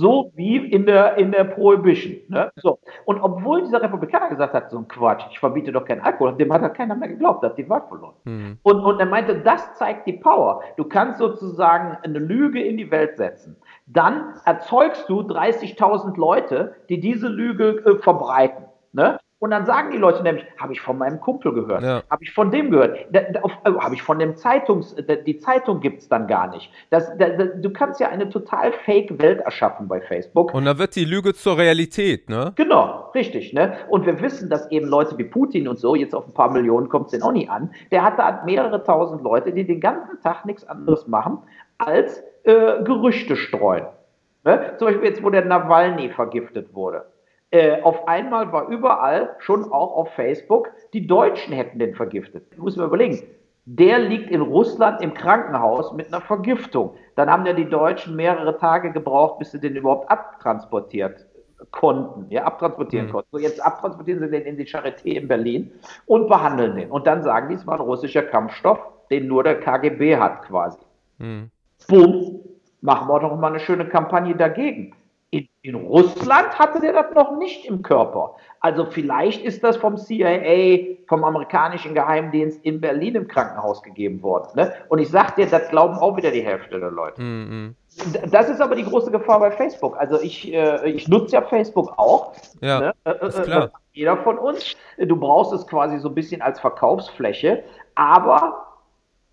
So 0.00 0.32
wie 0.34 0.56
in 0.56 0.86
der, 0.86 1.18
in 1.18 1.30
der 1.30 1.44
Prohibition. 1.44 2.16
Ne? 2.28 2.50
So. 2.56 2.78
Und 3.04 3.20
obwohl 3.20 3.60
dieser 3.60 3.82
Republikaner 3.82 4.30
gesagt 4.30 4.54
hat, 4.54 4.70
so 4.70 4.78
ein 4.78 4.88
Quatsch, 4.88 5.26
ich 5.30 5.38
verbiete 5.38 5.72
doch 5.72 5.84
keinen 5.84 6.00
Alkohol, 6.00 6.34
dem 6.36 6.50
hat 6.50 6.74
keiner 6.74 6.94
mehr 6.94 7.10
geglaubt, 7.10 7.44
hat 7.44 7.58
die 7.58 7.68
Wahl 7.68 7.82
verloren. 7.86 8.14
Mhm. 8.24 8.58
Und, 8.62 8.80
und 8.80 8.98
er 8.98 9.04
meinte, 9.04 9.40
das 9.40 9.74
zeigt 9.74 10.06
die 10.06 10.14
Power. 10.14 10.62
Du 10.78 10.84
kannst 10.84 11.18
sozusagen 11.18 11.98
eine 12.02 12.18
Lüge 12.18 12.62
in 12.62 12.78
die 12.78 12.90
Welt 12.90 13.18
setzen. 13.18 13.56
Dann 13.86 14.36
erzeugst 14.46 15.06
du 15.06 15.20
30.000 15.20 16.18
Leute, 16.18 16.76
die 16.88 16.98
diese 16.98 17.28
Lüge 17.28 17.82
äh, 17.84 17.98
verbreiten. 17.98 18.64
Ne? 18.92 19.18
Und 19.40 19.52
dann 19.52 19.64
sagen 19.64 19.90
die 19.90 19.96
Leute 19.96 20.22
nämlich, 20.22 20.44
habe 20.58 20.74
ich 20.74 20.82
von 20.82 20.98
meinem 20.98 21.18
Kumpel 21.18 21.54
gehört, 21.54 21.82
ja. 21.82 22.02
habe 22.10 22.22
ich 22.22 22.30
von 22.30 22.50
dem 22.50 22.70
gehört, 22.70 22.98
äh, 23.14 23.24
habe 23.64 23.94
ich 23.94 24.02
von 24.02 24.18
dem 24.18 24.36
Zeitungs, 24.36 24.94
die 24.94 25.38
Zeitung 25.38 25.80
gibt 25.80 26.02
es 26.02 26.08
dann 26.10 26.26
gar 26.26 26.48
nicht. 26.48 26.70
Das, 26.90 27.10
da, 27.16 27.30
du 27.30 27.72
kannst 27.72 28.00
ja 28.00 28.10
eine 28.10 28.28
total 28.28 28.72
fake 28.84 29.18
Welt 29.18 29.40
erschaffen 29.40 29.88
bei 29.88 30.02
Facebook. 30.02 30.52
Und 30.52 30.66
dann 30.66 30.78
wird 30.78 30.94
die 30.94 31.06
Lüge 31.06 31.32
zur 31.32 31.56
Realität, 31.56 32.28
ne? 32.28 32.52
Genau, 32.56 33.10
richtig, 33.14 33.54
ne? 33.54 33.78
Und 33.88 34.04
wir 34.04 34.20
wissen, 34.20 34.50
dass 34.50 34.70
eben 34.70 34.86
Leute 34.88 35.16
wie 35.16 35.24
Putin 35.24 35.68
und 35.68 35.78
so, 35.78 35.94
jetzt 35.94 36.14
auf 36.14 36.26
ein 36.26 36.34
paar 36.34 36.52
Millionen 36.52 36.90
kommt 36.90 37.06
es 37.06 37.12
den 37.12 37.22
auch 37.22 37.32
nie 37.32 37.48
an, 37.48 37.70
der 37.90 38.04
hat 38.04 38.18
da 38.18 38.42
mehrere 38.44 38.84
tausend 38.84 39.22
Leute, 39.22 39.52
die 39.52 39.64
den 39.66 39.80
ganzen 39.80 40.20
Tag 40.20 40.44
nichts 40.44 40.68
anderes 40.68 41.08
machen, 41.08 41.38
als 41.78 42.22
äh, 42.42 42.82
Gerüchte 42.84 43.36
streuen. 43.36 43.86
Ne? 44.44 44.74
Zum 44.76 44.88
Beispiel 44.88 45.08
jetzt, 45.08 45.22
wo 45.22 45.30
der 45.30 45.46
Nawalny 45.46 46.10
vergiftet 46.10 46.74
wurde 46.74 47.06
äh, 47.50 47.82
auf 47.82 48.06
einmal 48.06 48.52
war 48.52 48.68
überall, 48.68 49.34
schon 49.38 49.64
auch 49.72 49.96
auf 49.96 50.10
Facebook, 50.14 50.70
die 50.92 51.06
Deutschen 51.06 51.52
hätten 51.52 51.78
den 51.78 51.94
vergiftet. 51.94 52.44
Ich 52.52 52.58
muss 52.58 52.76
mir 52.76 52.84
überlegen, 52.84 53.22
der 53.64 53.98
liegt 53.98 54.30
in 54.30 54.40
Russland 54.40 55.00
im 55.00 55.14
Krankenhaus 55.14 55.92
mit 55.92 56.08
einer 56.08 56.20
Vergiftung. 56.20 56.94
Dann 57.16 57.30
haben 57.30 57.44
ja 57.46 57.52
die 57.52 57.68
Deutschen 57.68 58.16
mehrere 58.16 58.56
Tage 58.56 58.92
gebraucht, 58.92 59.38
bis 59.38 59.50
sie 59.50 59.60
den 59.60 59.76
überhaupt 59.76 60.10
abtransportiert 60.10 61.26
konnten, 61.70 62.26
ja, 62.30 62.44
abtransportieren 62.44 63.08
mhm. 63.08 63.12
konnten. 63.12 63.28
So, 63.32 63.38
jetzt 63.38 63.64
abtransportieren 63.64 64.20
sie 64.20 64.30
den 64.30 64.42
in 64.42 64.56
die 64.56 64.66
Charité 64.66 65.16
in 65.16 65.28
Berlin 65.28 65.72
und 66.06 66.28
behandeln 66.28 66.76
den. 66.76 66.90
Und 66.90 67.06
dann 67.06 67.22
sagen 67.22 67.48
die, 67.48 67.56
es 67.56 67.66
war 67.66 67.74
ein 67.74 67.80
russischer 67.80 68.22
Kampfstoff, 68.22 68.78
den 69.10 69.26
nur 69.26 69.44
der 69.44 69.60
KGB 69.60 70.16
hat 70.16 70.42
quasi. 70.42 70.78
Mhm. 71.18 71.50
Boom, 71.88 72.40
machen 72.80 73.08
wir 73.08 73.20
doch 73.20 73.36
mal 73.36 73.48
eine 73.48 73.60
schöne 73.60 73.86
Kampagne 73.86 74.34
dagegen. 74.34 74.94
In, 75.32 75.48
in, 75.62 75.76
Russland 75.76 76.58
hatte 76.58 76.80
der 76.80 76.92
das 76.92 77.14
noch 77.14 77.38
nicht 77.38 77.64
im 77.64 77.82
Körper. 77.82 78.34
Also 78.58 78.86
vielleicht 78.86 79.44
ist 79.44 79.62
das 79.62 79.76
vom 79.76 79.96
CIA, 79.96 80.96
vom 81.06 81.22
amerikanischen 81.22 81.94
Geheimdienst 81.94 82.64
in 82.64 82.80
Berlin 82.80 83.14
im 83.14 83.28
Krankenhaus 83.28 83.80
gegeben 83.82 84.22
worden. 84.22 84.50
Ne? 84.56 84.72
Und 84.88 84.98
ich 84.98 85.08
sag 85.08 85.36
dir, 85.36 85.46
das 85.46 85.68
glauben 85.68 85.94
auch 85.94 86.16
wieder 86.16 86.32
die 86.32 86.42
Hälfte 86.42 86.80
der 86.80 86.90
Leute. 86.90 87.22
Mm 87.22 87.24
-hmm. 87.24 88.30
Das 88.30 88.48
ist 88.48 88.60
aber 88.60 88.74
die 88.74 88.84
große 88.84 89.10
Gefahr 89.12 89.38
bei 89.40 89.52
Facebook. 89.52 89.96
Also 89.98 90.20
ich, 90.20 90.52
äh, 90.52 90.90
ich 90.90 91.06
nutze 91.06 91.36
ja 91.36 91.42
Facebook 91.42 91.92
auch. 91.96 92.32
Ja, 92.60 92.80
ne? 92.80 92.94
Äh, 93.04 93.26
ist 93.26 93.42
klar. 93.42 93.64
Äh, 93.64 93.68
jeder 93.92 94.16
von 94.18 94.38
uns. 94.38 94.76
Du 94.98 95.16
brauchst 95.16 95.52
es 95.52 95.66
quasi 95.66 95.98
so 95.98 96.08
ein 96.08 96.14
bisschen 96.14 96.42
als 96.42 96.58
Verkaufsfläche. 96.58 97.62
Aber 97.94 98.69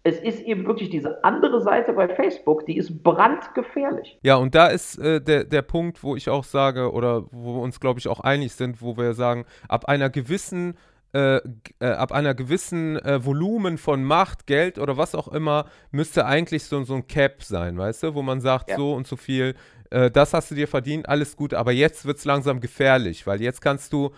es 0.07 0.19
ist 0.19 0.41
eben 0.41 0.65
wirklich 0.65 0.89
diese 0.89 1.23
andere 1.25 1.61
Seite 1.61 1.91
bei 1.91 2.07
Facebook, 2.07 2.65
die 2.65 2.77
ist 2.77 3.03
brandgefährlich. 3.03 4.17
Ja, 4.23 4.37
und 4.37 4.55
da 4.55 4.67
ist 4.67 4.97
äh, 4.97 5.19
der, 5.19 5.43
der 5.43 5.61
Punkt, 5.61 6.01
wo 6.01 6.15
ich 6.15 6.29
auch 6.29 6.45
sage, 6.45 6.93
oder 6.93 7.25
wo 7.31 7.55
wir 7.55 7.61
uns, 7.61 7.81
glaube 7.81 7.99
ich, 7.99 8.07
auch 8.07 8.21
einig 8.21 8.53
sind, 8.53 8.81
wo 8.81 8.95
wir 8.95 9.13
sagen, 9.13 9.45
ab 9.67 9.85
einer 9.85 10.09
gewissen 10.09 10.77
äh, 11.13 11.37
äh, 11.79 11.87
ab 11.87 12.11
einer 12.11 12.35
gewissen 12.35 12.97
äh, 12.97 13.23
Volumen 13.25 13.77
von 13.77 14.03
Macht, 14.03 14.45
Geld 14.45 14.77
oder 14.77 14.97
was 14.97 15.15
auch 15.15 15.29
immer, 15.29 15.65
müsste 15.91 16.25
eigentlich 16.25 16.65
so, 16.65 16.83
so 16.83 16.95
ein 16.95 17.07
Cap 17.07 17.43
sein, 17.43 17.77
weißt 17.77 18.03
du, 18.03 18.13
wo 18.13 18.21
man 18.21 18.41
sagt, 18.41 18.69
ja. 18.69 18.75
so 18.75 18.93
und 18.93 19.07
so 19.07 19.15
viel, 19.15 19.55
äh, 19.89 20.11
das 20.11 20.33
hast 20.33 20.51
du 20.51 20.55
dir 20.55 20.67
verdient, 20.67 21.07
alles 21.07 21.37
gut, 21.37 21.53
aber 21.53 21.71
jetzt 21.71 22.05
wird 22.05 22.17
es 22.17 22.25
langsam 22.25 22.59
gefährlich, 22.59 23.25
weil 23.25 23.41
jetzt 23.41 23.61
kannst 23.61 23.93
du 23.93 24.11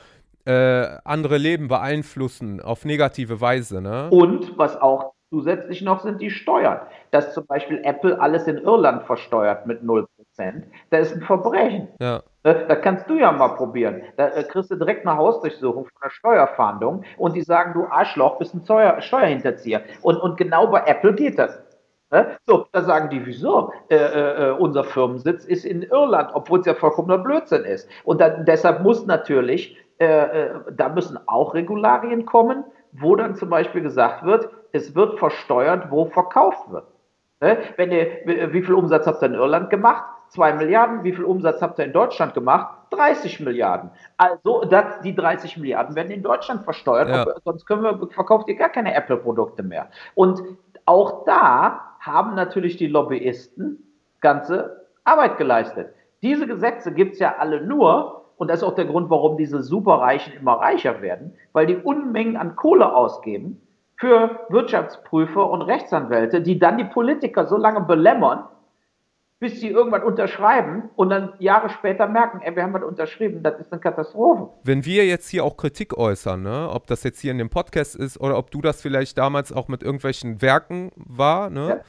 äh, 0.45 0.97
andere 1.05 1.37
Leben 1.37 1.67
beeinflussen 1.67 2.59
auf 2.59 2.85
negative 2.85 3.39
Weise. 3.39 3.81
Ne? 3.81 4.09
Und 4.09 4.57
was 4.57 4.75
auch 4.75 5.13
Zusätzlich 5.29 5.81
noch 5.81 6.01
sind 6.01 6.21
die 6.21 6.31
Steuern, 6.31 6.81
dass 7.11 7.33
zum 7.33 7.45
Beispiel 7.45 7.81
Apple 7.83 8.19
alles 8.19 8.47
in 8.47 8.57
Irland 8.57 9.03
versteuert 9.03 9.67
mit 9.67 9.83
0%. 9.83 10.05
Prozent, 10.39 10.65
das 10.89 11.07
ist 11.07 11.17
ein 11.17 11.21
Verbrechen. 11.21 11.87
Ja. 11.99 12.21
Äh, 12.43 12.67
Da 12.67 12.75
kannst 12.75 13.09
du 13.09 13.15
ja 13.15 13.31
mal 13.31 13.49
probieren. 13.49 14.01
Da 14.17 14.29
äh, 14.29 14.43
kriegst 14.43 14.71
du 14.71 14.75
direkt 14.75 15.05
eine 15.05 15.17
Hausdurchsuchung 15.17 15.85
von 15.85 16.01
der 16.03 16.09
Steuerfahndung 16.09 17.03
und 17.17 17.35
die 17.35 17.41
sagen, 17.41 17.73
du 17.73 17.85
Arschloch, 17.85 18.37
bist 18.39 18.53
ein 18.53 18.61
Steuer 18.63 19.01
Steuerhinterzieher. 19.01 19.81
Und, 20.01 20.17
und 20.17 20.37
genau 20.37 20.67
bei 20.67 20.83
Apple 20.85 21.13
geht 21.13 21.37
das. 21.37 21.61
Ne? 22.11 22.37
So, 22.47 22.65
da 22.71 22.81
sagen 22.83 23.09
die, 23.09 23.25
wieso? 23.25 23.71
Äh, 23.89 23.95
äh, 23.95 24.47
äh, 24.47 24.51
unser 24.51 24.83
Firmensitz 24.83 25.45
ist 25.45 25.65
in 25.65 25.83
Irland, 25.83 26.31
obwohl 26.33 26.59
es 26.59 26.65
ja 26.65 26.73
vollkommener 26.73 27.19
Blödsinn 27.19 27.65
ist. 27.65 27.87
Und 28.03 28.21
dann, 28.21 28.45
deshalb 28.45 28.81
muss 28.81 29.05
natürlich, 29.05 29.77
äh, 29.99 30.05
äh, 30.05 30.49
da 30.71 30.89
müssen 30.89 31.19
auch 31.27 31.53
Regularien 31.53 32.25
kommen, 32.25 32.63
wo 32.93 33.15
dann 33.15 33.35
zum 33.35 33.49
Beispiel 33.49 33.81
gesagt 33.81 34.23
wird, 34.23 34.49
es 34.71 34.95
wird 34.95 35.19
versteuert, 35.19 35.91
wo 35.91 36.05
verkauft 36.05 36.71
wird. 36.71 36.87
Ne? 37.41 37.57
Wenn 37.77 37.91
ihr, 37.91 38.07
wie 38.53 38.61
viel 38.61 38.73
Umsatz 38.73 39.07
habt 39.07 39.21
ihr 39.21 39.27
in 39.27 39.35
Irland 39.35 39.69
gemacht? 39.69 40.03
2 40.29 40.53
Milliarden. 40.53 41.03
Wie 41.03 41.13
viel 41.13 41.23
Umsatz 41.23 41.61
habt 41.61 41.79
ihr 41.79 41.85
in 41.85 41.93
Deutschland 41.93 42.33
gemacht? 42.33 42.75
30 42.91 43.39
Milliarden. 43.39 43.89
Also 44.17 44.63
das, 44.65 45.01
die 45.01 45.15
30 45.15 45.57
Milliarden 45.57 45.95
werden 45.95 46.11
in 46.11 46.23
Deutschland 46.23 46.63
versteuert, 46.63 47.09
Ja. 47.09 47.25
sonst 47.43 47.65
können 47.65 47.83
wir, 47.83 48.07
verkauft 48.09 48.47
ihr 48.47 48.55
gar 48.55 48.69
keine 48.69 48.93
Apple-Produkte 48.93 49.63
mehr. 49.63 49.89
Und 50.15 50.41
auch 50.85 51.25
da 51.25 51.95
haben 51.99 52.35
natürlich 52.35 52.77
die 52.77 52.87
Lobbyisten 52.87 53.83
ganze 54.21 54.85
Arbeit 55.03 55.37
geleistet. 55.37 55.93
Diese 56.21 56.45
Gesetze 56.47 56.93
gibt 56.93 57.13
es 57.13 57.19
ja 57.19 57.35
alle 57.37 57.61
nur, 57.61 58.25
und 58.37 58.49
das 58.49 58.57
ist 58.57 58.63
auch 58.63 58.75
der 58.75 58.85
Grund, 58.85 59.09
warum 59.09 59.37
diese 59.37 59.63
Superreichen 59.63 60.33
immer 60.33 60.53
reicher 60.53 61.01
werden, 61.01 61.35
weil 61.53 61.65
die 61.65 61.77
Unmengen 61.77 62.37
an 62.37 62.55
Kohle 62.55 62.93
ausgeben 62.93 63.61
für 63.99 64.45
Wirtschaftsprüfer 64.47 65.49
und 65.49 65.61
Rechtsanwälte, 65.61 66.41
die 66.41 66.57
dann 66.57 66.77
die 66.77 66.85
Politiker 66.85 67.47
so 67.47 67.57
lange 67.57 67.81
belämmern, 67.81 68.45
bis 69.39 69.59
sie 69.59 69.67
irgendwann 69.69 70.03
unterschreiben 70.03 70.89
und 70.95 71.09
dann 71.09 71.33
Jahre 71.39 71.69
später 71.69 72.07
merken, 72.07 72.39
ey, 72.41 72.55
wir 72.55 72.63
haben 72.63 72.73
was 72.73 72.83
unterschrieben, 72.83 73.43
das 73.43 73.59
ist 73.59 73.73
eine 73.73 73.81
Katastrophe. 73.81 74.49
Wenn 74.63 74.85
wir 74.85 75.05
jetzt 75.05 75.27
hier 75.27 75.43
auch 75.43 75.57
Kritik 75.57 75.97
äußern, 75.97 76.41
ne, 76.41 76.69
ob 76.71 76.87
das 76.87 77.03
jetzt 77.03 77.19
hier 77.19 77.31
in 77.31 77.37
dem 77.37 77.49
Podcast 77.49 77.97
ist 77.97 78.19
oder 78.19 78.37
ob 78.37 78.51
du 78.51 78.61
das 78.61 78.81
vielleicht 78.81 79.17
damals 79.17 79.51
auch 79.51 79.67
mit 79.67 79.83
irgendwelchen 79.83 80.41
Werken 80.41 80.91
war, 80.95 81.49
ne, 81.49 81.81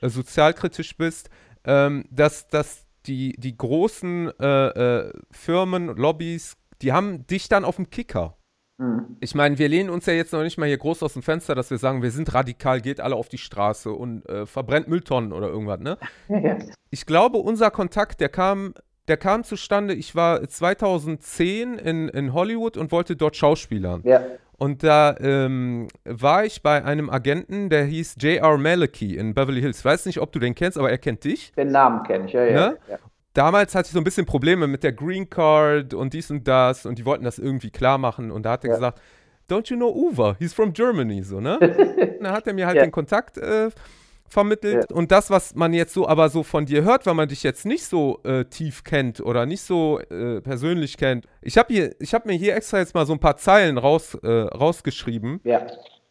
äh, 0.00 0.08
sozialkritisch 0.08 0.96
bist, 0.96 1.28
ähm, 1.64 2.06
dass, 2.10 2.48
dass 2.48 2.86
die, 3.04 3.34
die 3.38 3.56
großen 3.56 4.32
äh, 4.40 4.46
äh, 4.68 5.12
Firmen, 5.30 5.96
Lobbys, 5.96 6.56
die 6.80 6.94
haben 6.94 7.26
dich 7.26 7.50
dann 7.50 7.66
auf 7.66 7.76
dem 7.76 7.90
Kicker. 7.90 8.37
Mhm. 8.78 9.16
Ich 9.20 9.34
meine, 9.34 9.58
wir 9.58 9.68
lehnen 9.68 9.90
uns 9.90 10.06
ja 10.06 10.12
jetzt 10.12 10.32
noch 10.32 10.42
nicht 10.42 10.56
mal 10.56 10.66
hier 10.66 10.78
groß 10.78 11.02
aus 11.02 11.12
dem 11.12 11.22
Fenster, 11.22 11.54
dass 11.54 11.70
wir 11.70 11.78
sagen, 11.78 12.02
wir 12.02 12.10
sind 12.10 12.32
radikal, 12.32 12.80
geht 12.80 13.00
alle 13.00 13.16
auf 13.16 13.28
die 13.28 13.38
Straße 13.38 13.90
und 13.90 14.26
äh, 14.28 14.46
verbrennt 14.46 14.88
Mülltonnen 14.88 15.32
oder 15.32 15.48
irgendwas, 15.48 15.80
ne? 15.80 15.98
Ich 16.90 17.04
glaube, 17.04 17.36
unser 17.38 17.70
Kontakt, 17.70 18.20
der 18.20 18.30
kam, 18.30 18.72
der 19.08 19.18
kam 19.18 19.44
zustande, 19.44 19.92
ich 19.92 20.14
war 20.14 20.48
2010 20.48 21.74
in, 21.74 22.08
in 22.08 22.32
Hollywood 22.32 22.78
und 22.78 22.92
wollte 22.92 23.14
dort 23.14 23.36
schauspielern. 23.36 24.02
ja. 24.04 24.22
Und 24.60 24.82
da 24.82 25.14
ähm, 25.20 25.86
war 26.04 26.44
ich 26.44 26.62
bei 26.62 26.84
einem 26.84 27.10
Agenten, 27.10 27.70
der 27.70 27.84
hieß 27.84 28.16
J.R. 28.18 28.58
Malachy 28.58 29.14
in 29.14 29.32
Beverly 29.32 29.60
Hills. 29.60 29.84
Weiß 29.84 30.04
nicht, 30.06 30.18
ob 30.18 30.32
du 30.32 30.40
den 30.40 30.56
kennst, 30.56 30.76
aber 30.76 30.90
er 30.90 30.98
kennt 30.98 31.22
dich. 31.22 31.52
Den 31.52 31.70
Namen 31.70 32.02
kenne 32.02 32.26
ich, 32.26 32.32
ja, 32.32 32.44
ja. 32.44 32.70
Ne? 32.70 32.78
ja. 32.90 32.98
Damals 33.38 33.74
hatte 33.76 33.86
ich 33.86 33.92
so 33.92 33.98
ein 34.00 34.04
bisschen 34.04 34.26
Probleme 34.26 34.66
mit 34.66 34.82
der 34.82 34.90
Green 34.92 35.30
Card 35.30 35.94
und 35.94 36.12
dies 36.12 36.28
und 36.32 36.48
das 36.48 36.84
und 36.86 36.98
die 36.98 37.04
wollten 37.04 37.22
das 37.22 37.38
irgendwie 37.38 37.70
klar 37.70 37.96
machen 37.96 38.32
und 38.32 38.42
da 38.42 38.50
hat 38.50 38.64
er 38.64 38.70
Ja. 38.70 38.74
gesagt, 38.76 39.00
Don't 39.48 39.70
you 39.70 39.76
know 39.76 39.88
Uwe? 39.94 40.34
He's 40.40 40.52
from 40.52 40.72
Germany, 40.72 41.22
so, 41.22 41.40
ne? 41.40 41.56
Dann 42.20 42.32
hat 42.32 42.48
er 42.48 42.52
mir 42.52 42.66
halt 42.66 42.76
Ja. 42.78 42.82
den 42.82 42.90
Kontakt 42.90 43.38
äh, 43.38 43.70
vermittelt 44.28 44.92
und 44.92 45.12
das, 45.12 45.30
was 45.30 45.54
man 45.54 45.72
jetzt 45.72 45.94
so 45.94 46.08
aber 46.08 46.28
so 46.30 46.42
von 46.42 46.66
dir 46.66 46.82
hört, 46.82 47.06
weil 47.06 47.14
man 47.14 47.28
dich 47.28 47.44
jetzt 47.44 47.64
nicht 47.64 47.84
so 47.84 48.20
äh, 48.24 48.44
tief 48.44 48.82
kennt 48.82 49.20
oder 49.20 49.46
nicht 49.46 49.62
so 49.62 50.00
äh, 50.00 50.40
persönlich 50.40 50.96
kennt. 50.96 51.26
Ich 51.40 51.56
habe 51.56 51.72
habe 51.72 52.28
mir 52.28 52.34
hier 52.36 52.56
extra 52.56 52.78
jetzt 52.78 52.92
mal 52.94 53.06
so 53.06 53.12
ein 53.12 53.20
paar 53.20 53.36
Zeilen 53.36 53.78
raus, 53.78 54.14
äh, 54.22 54.26
rausgeschrieben. 54.28 55.40
ja. 55.44 55.64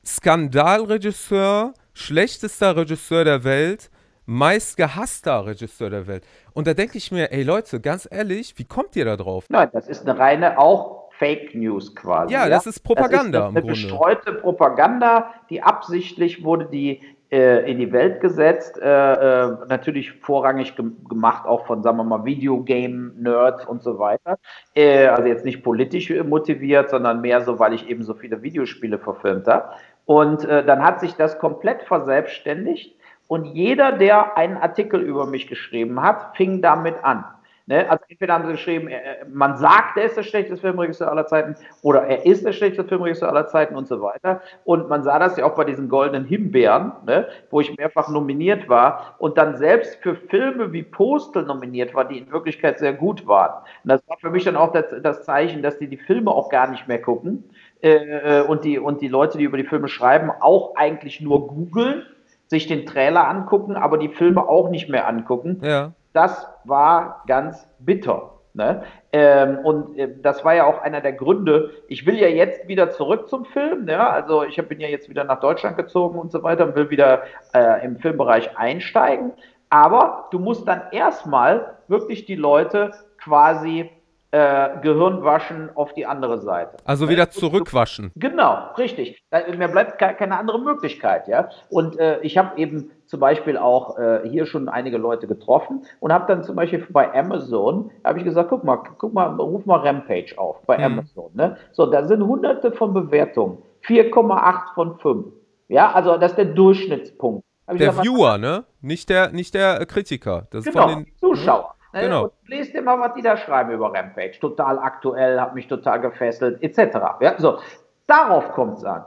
Skandalregisseur, 0.05 1.73
schlechtester 1.93 2.77
Regisseur 2.77 3.25
der 3.25 3.43
Welt, 3.43 3.89
meistgehasster 4.27 5.47
Regisseur 5.47 5.89
der 5.89 6.05
Welt. 6.05 6.23
Und 6.53 6.67
da 6.67 6.73
denke 6.75 6.97
ich 6.97 7.11
mir, 7.11 7.31
ey 7.31 7.43
Leute, 7.43 7.79
ganz 7.79 8.07
ehrlich, 8.09 8.53
wie 8.57 8.65
kommt 8.65 8.95
ihr 8.95 9.05
da 9.05 9.17
drauf? 9.17 9.45
Nein, 9.49 9.69
das 9.73 9.87
ist 9.87 10.07
eine 10.07 10.19
reine 10.19 10.59
auch 10.59 11.09
Fake 11.17 11.55
News 11.55 11.95
quasi. 11.95 12.33
Ja, 12.33 12.47
das 12.47 12.67
ist 12.67 12.81
Propaganda 12.81 13.39
Das 13.39 13.49
ist 13.49 13.55
eine 13.55 13.61
Grunde. 13.61 13.73
gestreute 13.73 14.33
Propaganda, 14.33 15.33
die 15.49 15.63
absichtlich 15.63 16.43
wurde 16.43 16.65
die 16.65 17.01
äh, 17.31 17.69
in 17.69 17.79
die 17.79 17.91
Welt 17.91 18.21
gesetzt, 18.21 18.79
äh, 18.79 18.85
äh, 18.85 19.57
natürlich 19.67 20.13
vorrangig 20.13 20.75
gem 20.75 20.97
gemacht 21.09 21.45
auch 21.45 21.65
von, 21.65 21.83
sagen 21.83 21.97
wir 21.97 22.03
mal, 22.03 22.23
Videogame-Nerds 22.23 23.65
und 23.65 23.81
so 23.81 23.99
weiter. 23.99 24.37
Äh, 24.75 25.07
also 25.07 25.27
jetzt 25.27 25.43
nicht 25.43 25.63
politisch 25.63 26.09
motiviert, 26.23 26.89
sondern 26.89 27.21
mehr 27.21 27.41
so, 27.41 27.59
weil 27.59 27.73
ich 27.73 27.89
eben 27.89 28.03
so 28.03 28.13
viele 28.13 28.43
Videospiele 28.43 28.97
verfilmt 28.99 29.47
habe. 29.47 29.69
Und 30.05 30.45
äh, 30.45 30.65
dann 30.65 30.83
hat 30.83 31.01
sich 31.01 31.15
das 31.15 31.37
komplett 31.37 31.83
verselbstständigt 31.83 32.96
und 33.27 33.45
jeder, 33.45 33.91
der 33.91 34.37
einen 34.37 34.57
Artikel 34.57 35.01
über 35.01 35.25
mich 35.25 35.47
geschrieben 35.47 36.01
hat, 36.01 36.35
fing 36.35 36.61
damit 36.61 36.95
an. 37.03 37.25
Ne? 37.69 37.89
Also 37.89 38.05
entweder 38.07 38.33
haben 38.33 38.45
sie 38.45 38.53
geschrieben, 38.53 38.87
äh, 38.87 39.25
man 39.29 39.57
sagt, 39.57 39.97
er 39.97 40.05
ist 40.05 40.15
der 40.15 40.23
schlechteste 40.23 40.61
Filmregisseur 40.61 41.11
aller 41.11 41.27
Zeiten 41.27 41.55
oder 41.81 42.03
er 42.03 42.25
ist 42.25 42.45
der 42.45 42.53
schlechteste 42.53 42.87
Filmregisseur 42.87 43.27
aller 43.27 43.47
Zeiten 43.47 43.75
und 43.75 43.89
so 43.89 44.01
weiter. 44.01 44.41
Und 44.63 44.87
man 44.87 45.03
sah 45.03 45.19
das 45.19 45.35
ja 45.35 45.45
auch 45.45 45.55
bei 45.55 45.65
diesen 45.65 45.89
goldenen 45.89 46.25
Himbeeren, 46.25 46.93
ne? 47.05 47.27
wo 47.49 47.59
ich 47.59 47.75
mehrfach 47.77 48.07
nominiert 48.07 48.69
war 48.69 49.15
und 49.17 49.37
dann 49.37 49.57
selbst 49.57 49.97
für 49.97 50.15
Filme 50.15 50.71
wie 50.71 50.83
Postel 50.83 51.43
nominiert 51.43 51.93
war, 51.93 52.05
die 52.05 52.19
in 52.19 52.31
Wirklichkeit 52.31 52.79
sehr 52.79 52.93
gut 52.93 53.27
waren. 53.27 53.61
Und 53.83 53.89
das 53.89 54.01
war 54.07 54.17
für 54.17 54.29
mich 54.29 54.45
dann 54.45 54.55
auch 54.55 54.71
das, 54.71 54.85
das 55.03 55.23
Zeichen, 55.23 55.61
dass 55.61 55.77
die 55.77 55.87
die 55.87 55.97
Filme 55.97 56.31
auch 56.31 56.47
gar 56.47 56.71
nicht 56.71 56.87
mehr 56.87 57.01
gucken 57.01 57.43
äh, 57.81 58.43
und, 58.43 58.63
die, 58.63 58.79
und 58.79 59.01
die 59.01 59.09
Leute, 59.09 59.37
die 59.37 59.43
über 59.43 59.57
die 59.57 59.65
Filme 59.65 59.89
schreiben, 59.89 60.31
auch 60.39 60.75
eigentlich 60.77 61.19
nur 61.19 61.49
googeln, 61.49 62.05
sich 62.47 62.67
den 62.67 62.85
Trailer 62.85 63.27
angucken, 63.27 63.75
aber 63.75 63.97
die 63.97 64.09
Filme 64.09 64.47
auch 64.47 64.69
nicht 64.69 64.89
mehr 64.89 65.07
angucken 65.07 65.59
Ja. 65.63 65.91
das 66.13 66.47
war 66.63 67.23
ganz 67.27 67.67
bitter. 67.79 68.31
Ne? 68.53 68.81
Ähm, 69.13 69.59
und 69.59 69.99
äh, 69.99 70.09
das 70.21 70.43
war 70.43 70.55
ja 70.55 70.65
auch 70.65 70.81
einer 70.81 70.99
der 70.99 71.13
Gründe. 71.13 71.69
Ich 71.87 72.07
will 72.07 72.17
ja 72.17 72.27
jetzt 72.27 72.67
wieder 72.67 72.89
zurück 72.89 73.29
zum 73.29 73.45
Film. 73.45 73.87
Ja? 73.87 74.09
Also 74.09 74.43
ich 74.43 74.57
bin 74.67 74.79
ja 74.79 74.87
jetzt 74.87 75.09
wieder 75.09 75.23
nach 75.25 75.39
Deutschland 75.39 75.77
gezogen 75.77 76.17
und 76.17 76.31
so 76.31 76.41
weiter 76.41 76.65
und 76.65 76.75
will 76.75 76.89
wieder 76.89 77.21
äh, 77.53 77.85
im 77.85 77.97
Filmbereich 77.97 78.57
einsteigen. 78.57 79.33
Aber 79.69 80.27
du 80.31 80.39
musst 80.39 80.67
dann 80.67 80.81
erstmal 80.91 81.75
wirklich 81.87 82.25
die 82.25 82.35
Leute 82.35 82.91
quasi 83.19 83.91
äh, 84.31 84.69
Gehirn 84.81 85.23
waschen 85.23 85.69
auf 85.75 85.93
die 85.93 86.05
andere 86.05 86.39
Seite. 86.39 86.77
Also 86.85 87.07
wieder 87.09 87.29
zurückwaschen. 87.29 88.11
Genau, 88.15 88.73
richtig. 88.77 89.23
Mir 89.57 89.67
bleibt 89.69 89.97
ke- 89.99 90.15
keine 90.15 90.37
andere 90.37 90.59
Möglichkeit, 90.59 91.27
ja. 91.27 91.49
Und 91.69 91.97
äh, 91.99 92.19
ich 92.21 92.37
habe 92.37 92.57
eben 92.57 92.91
zum 93.05 93.19
Beispiel 93.21 93.57
auch 93.57 93.97
äh, 93.97 94.27
hier 94.29 94.45
schon 94.45 94.67
einige 94.67 94.97
Leute 94.97 95.27
getroffen 95.27 95.85
und 96.01 96.11
habe 96.11 96.25
dann 96.27 96.43
zum 96.43 96.57
Beispiel 96.57 96.85
bei 96.89 97.13
Amazon, 97.13 97.89
habe 98.03 98.19
ich 98.19 98.25
gesagt, 98.25 98.49
guck 98.49 98.65
mal, 98.65 98.77
guck 98.97 99.13
mal, 99.13 99.27
ruf 99.39 99.65
mal 99.65 99.79
Rampage 99.79 100.33
auf 100.37 100.61
bei 100.65 100.77
Mhm. 100.77 100.83
Amazon. 100.83 101.31
Ne? 101.33 101.55
So, 101.71 101.85
da 101.85 102.03
sind 102.03 102.21
hunderte 102.25 102.73
von 102.73 102.93
Bewertungen, 102.93 103.59
4,8 103.85 104.73
von 104.75 104.97
5. 104.99 105.25
Ja, 105.69 105.91
also 105.93 106.17
das 106.17 106.31
ist 106.31 106.37
der 106.37 106.45
Durchschnittspunkt. 106.45 107.43
Der 107.69 107.75
gesagt, 107.75 108.03
Viewer, 108.05 108.37
ne? 108.37 108.63
Nicht 108.81 109.09
der, 109.09 109.29
nicht 109.31 109.53
der 109.53 109.85
Kritiker. 109.85 110.47
Das 110.51 110.65
ist 110.65 110.71
Genau, 110.71 110.87
von 110.87 110.95
den. 110.99 111.05
die 111.05 111.15
Zuschauer. 111.17 111.75
Ne? 111.93 112.01
Genau. 112.01 112.23
Und 112.25 112.31
lest 112.47 112.73
dir 112.73 112.81
mal, 112.81 112.99
was 112.99 113.13
die 113.13 113.21
da 113.21 113.37
schreiben 113.37 113.71
über 113.71 113.93
Rampage. 113.93 114.39
Total 114.39 114.79
aktuell, 114.79 115.39
hat 115.39 115.55
mich 115.55 115.67
total 115.67 116.01
gefesselt, 116.01 116.61
etc. 116.61 116.97
Ja, 117.21 117.35
so, 117.37 117.59
darauf 118.07 118.51
kommt 118.51 118.77
es 118.77 118.83
an. 118.83 119.05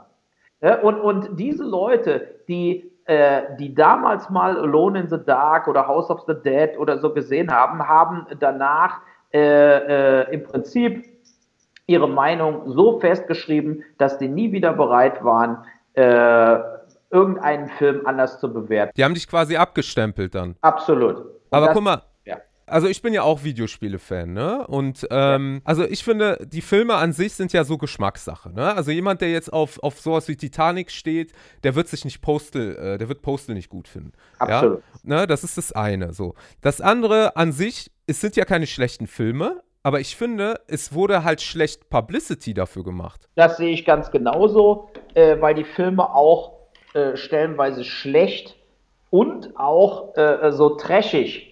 Ja, 0.61 0.79
und, 0.79 0.99
und 0.99 1.39
diese 1.39 1.63
Leute, 1.63 2.35
die, 2.47 2.91
äh, 3.05 3.43
die 3.59 3.73
damals 3.73 4.29
mal 4.29 4.57
Alone 4.57 4.99
in 5.01 5.09
the 5.09 5.23
Dark 5.23 5.67
oder 5.67 5.87
House 5.87 6.09
of 6.09 6.21
the 6.27 6.35
Dead 6.35 6.77
oder 6.77 6.99
so 6.99 7.13
gesehen 7.13 7.51
haben, 7.51 7.87
haben 7.87 8.27
danach 8.39 9.01
äh, 9.33 10.21
äh, 10.21 10.33
im 10.33 10.43
Prinzip 10.43 11.05
ihre 11.87 12.07
Meinung 12.07 12.71
so 12.71 12.99
festgeschrieben, 12.99 13.83
dass 13.97 14.17
die 14.17 14.27
nie 14.27 14.51
wieder 14.51 14.73
bereit 14.73 15.23
waren, 15.23 15.65
äh, 15.93 16.59
irgendeinen 17.09 17.67
Film 17.69 18.05
anders 18.05 18.39
zu 18.39 18.51
bewerten. 18.53 18.93
Die 18.95 19.03
haben 19.03 19.13
dich 19.13 19.27
quasi 19.27 19.57
abgestempelt 19.57 20.35
dann. 20.35 20.55
Absolut. 20.61 21.17
Und 21.17 21.31
Aber 21.51 21.73
guck 21.73 21.83
mal. 21.83 22.01
Also 22.71 22.87
ich 22.87 23.01
bin 23.01 23.13
ja 23.13 23.23
auch 23.23 23.43
Videospiele-Fan, 23.43 24.33
ne? 24.33 24.65
Und 24.67 25.07
ähm, 25.11 25.61
also 25.65 25.83
ich 25.83 26.03
finde, 26.03 26.39
die 26.45 26.61
Filme 26.61 26.95
an 26.95 27.11
sich 27.13 27.33
sind 27.33 27.53
ja 27.53 27.63
so 27.63 27.77
Geschmackssache, 27.77 28.51
ne? 28.51 28.73
Also 28.73 28.91
jemand, 28.91 29.21
der 29.21 29.31
jetzt 29.31 29.51
auf, 29.51 29.81
auf 29.83 29.99
sowas 29.99 30.27
wie 30.27 30.37
Titanic 30.37 30.89
steht, 30.91 31.33
der 31.63 31.75
wird 31.75 31.87
sich 31.89 32.05
nicht 32.05 32.21
Postal, 32.21 32.75
äh, 32.77 32.97
der 32.97 33.09
wird 33.09 33.21
Postal 33.21 33.55
nicht 33.55 33.69
gut 33.69 33.87
finden. 33.87 34.13
Absolut. 34.39 34.81
Ja? 35.03 35.17
Ne? 35.17 35.27
Das 35.27 35.43
ist 35.43 35.57
das 35.57 35.71
eine. 35.73 36.13
So. 36.13 36.35
Das 36.61 36.81
andere 36.81 37.35
an 37.35 37.51
sich, 37.51 37.91
es 38.07 38.21
sind 38.21 38.35
ja 38.35 38.45
keine 38.45 38.67
schlechten 38.67 39.07
Filme, 39.07 39.61
aber 39.83 39.99
ich 39.99 40.15
finde, 40.15 40.61
es 40.67 40.93
wurde 40.93 41.23
halt 41.23 41.41
schlecht 41.41 41.89
Publicity 41.89 42.53
dafür 42.53 42.83
gemacht. 42.83 43.27
Das 43.35 43.57
sehe 43.57 43.71
ich 43.71 43.83
ganz 43.83 44.11
genauso, 44.11 44.89
äh, 45.13 45.41
weil 45.41 45.55
die 45.55 45.63
Filme 45.63 46.13
auch 46.13 46.53
äh, 46.93 47.17
stellenweise 47.17 47.83
schlecht 47.83 48.55
und 49.09 49.57
auch 49.57 50.15
äh, 50.15 50.51
so 50.51 50.69
trashig 50.75 51.50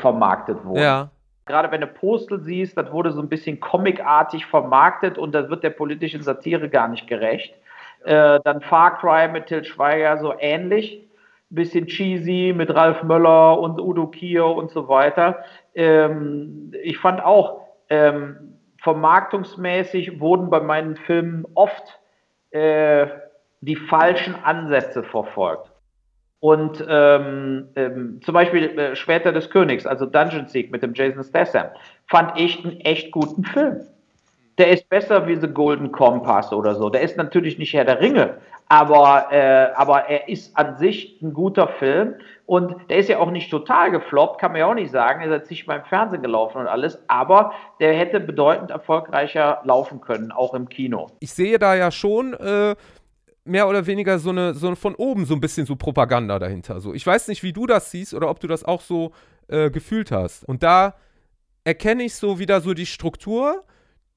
vermarktet 0.00 0.64
wurden. 0.64 0.82
Ja. 0.82 1.10
Gerade 1.46 1.70
wenn 1.72 1.80
du 1.80 1.88
Postel 1.88 2.40
siehst, 2.40 2.76
das 2.76 2.92
wurde 2.92 3.10
so 3.10 3.20
ein 3.20 3.28
bisschen 3.28 3.58
comicartig 3.58 4.46
vermarktet 4.46 5.18
und 5.18 5.34
das 5.34 5.48
wird 5.50 5.64
der 5.64 5.70
politischen 5.70 6.22
Satire 6.22 6.68
gar 6.68 6.88
nicht 6.88 7.08
gerecht. 7.08 7.54
Äh, 8.04 8.38
dann 8.44 8.60
Far 8.60 8.98
Cry 8.98 9.28
mit 9.28 9.46
Til 9.46 9.64
Schweiger 9.64 10.18
so 10.18 10.34
ähnlich. 10.38 11.08
Bisschen 11.50 11.86
cheesy 11.86 12.54
mit 12.56 12.74
Ralf 12.74 13.02
Möller 13.02 13.58
und 13.58 13.78
Udo 13.78 14.06
Kier 14.06 14.46
und 14.46 14.70
so 14.70 14.88
weiter. 14.88 15.44
Ähm, 15.74 16.72
ich 16.82 16.98
fand 16.98 17.22
auch, 17.22 17.60
ähm, 17.90 18.56
vermarktungsmäßig 18.78 20.20
wurden 20.20 20.48
bei 20.48 20.60
meinen 20.60 20.96
Filmen 20.96 21.44
oft 21.54 22.00
äh, 22.50 23.06
die 23.60 23.76
falschen 23.76 24.34
Ansätze 24.42 25.02
verfolgt. 25.02 25.71
Und 26.42 26.84
ähm, 26.88 27.68
ähm, 27.76 28.20
zum 28.24 28.34
Beispiel 28.34 28.76
äh, 28.76 28.96
Schwerter 28.96 29.30
des 29.30 29.48
Königs, 29.48 29.86
also 29.86 30.06
Dungeon 30.06 30.48
Sieg 30.48 30.72
mit 30.72 30.82
dem 30.82 30.92
Jason 30.92 31.22
Statham, 31.22 31.68
fand 32.08 32.32
ich 32.36 32.64
einen 32.64 32.80
echt 32.80 33.12
guten 33.12 33.44
Film. 33.44 33.82
Der 34.58 34.70
ist 34.70 34.88
besser 34.88 35.28
wie 35.28 35.36
The 35.36 35.46
Golden 35.46 35.92
Compass 35.92 36.52
oder 36.52 36.74
so. 36.74 36.90
Der 36.90 37.02
ist 37.02 37.16
natürlich 37.16 37.58
nicht 37.58 37.72
Herr 37.74 37.84
der 37.84 38.00
Ringe, 38.00 38.38
aber, 38.68 39.28
äh, 39.30 39.68
aber 39.76 40.08
er 40.08 40.28
ist 40.28 40.56
an 40.56 40.78
sich 40.78 41.22
ein 41.22 41.32
guter 41.32 41.68
Film 41.68 42.16
und 42.46 42.74
der 42.90 42.96
ist 42.96 43.08
ja 43.08 43.20
auch 43.20 43.30
nicht 43.30 43.48
total 43.48 43.92
gefloppt, 43.92 44.40
kann 44.40 44.50
man 44.50 44.58
ja 44.58 44.66
auch 44.66 44.74
nicht 44.74 44.90
sagen. 44.90 45.22
Er 45.22 45.40
ist 45.40 45.48
nicht 45.48 45.68
mal 45.68 45.76
im 45.76 45.84
Fernsehen 45.84 46.22
gelaufen 46.22 46.58
und 46.58 46.66
alles, 46.66 46.98
aber 47.06 47.52
der 47.78 47.94
hätte 47.94 48.18
bedeutend 48.18 48.72
erfolgreicher 48.72 49.60
laufen 49.62 50.00
können, 50.00 50.32
auch 50.32 50.54
im 50.54 50.68
Kino. 50.68 51.06
Ich 51.20 51.32
sehe 51.32 51.60
da 51.60 51.76
ja 51.76 51.92
schon 51.92 52.34
äh, 52.34 52.74
mehr 53.44 53.68
oder 53.68 53.86
weniger 53.86 54.18
so 54.18 54.30
eine, 54.30 54.54
so 54.54 54.74
von 54.74 54.94
oben 54.94 55.26
so 55.26 55.34
ein 55.34 55.40
bisschen 55.40 55.66
so 55.66 55.76
Propaganda 55.76 56.38
dahinter. 56.38 56.80
So, 56.80 56.94
ich 56.94 57.06
weiß 57.06 57.28
nicht, 57.28 57.42
wie 57.42 57.52
du 57.52 57.66
das 57.66 57.90
siehst 57.90 58.14
oder 58.14 58.30
ob 58.30 58.40
du 58.40 58.46
das 58.46 58.64
auch 58.64 58.80
so 58.80 59.12
äh, 59.48 59.70
gefühlt 59.70 60.10
hast. 60.10 60.44
Und 60.44 60.62
da 60.62 60.94
erkenne 61.64 62.04
ich 62.04 62.14
so 62.14 62.38
wieder 62.38 62.60
so 62.60 62.74
die 62.74 62.86
Struktur 62.86 63.64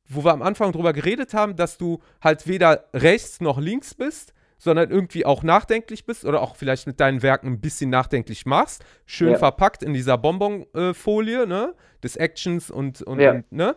wo 0.07 0.23
wir 0.23 0.34
am 0.34 0.41
Anfang 0.41 0.71
drüber 0.71 0.93
geredet 0.93 1.34
haben, 1.34 1.55
dass 1.55 1.78
du 1.78 1.99
halt 2.21 2.47
weder 2.47 2.86
rechts 2.93 3.41
noch 3.41 3.59
links 3.59 3.93
bist, 3.93 4.34
sondern 4.57 4.89
irgendwie 4.89 5.26
auch 5.26 5.43
nachdenklich 5.43 6.05
bist 6.05 6.26
oder 6.26 6.41
auch 6.41 6.55
vielleicht 6.55 6.88
mit 6.88 6.99
deinen 6.99 7.21
Werken 7.21 7.47
ein 7.47 7.59
bisschen 7.59 7.89
nachdenklich 7.89 8.45
machst. 8.45 8.84
Schön 9.05 9.34
ja. 9.34 9.38
verpackt 9.38 9.84
in 9.84 9.93
dieser 9.93 10.17
Bonbonfolie, 10.17 11.43
äh, 11.43 11.45
ne? 11.45 11.73
Des 12.03 12.15
Actions 12.15 12.71
und, 12.71 13.01
und, 13.01 13.19
ja. 13.19 13.32
und, 13.32 13.51
ne? 13.51 13.76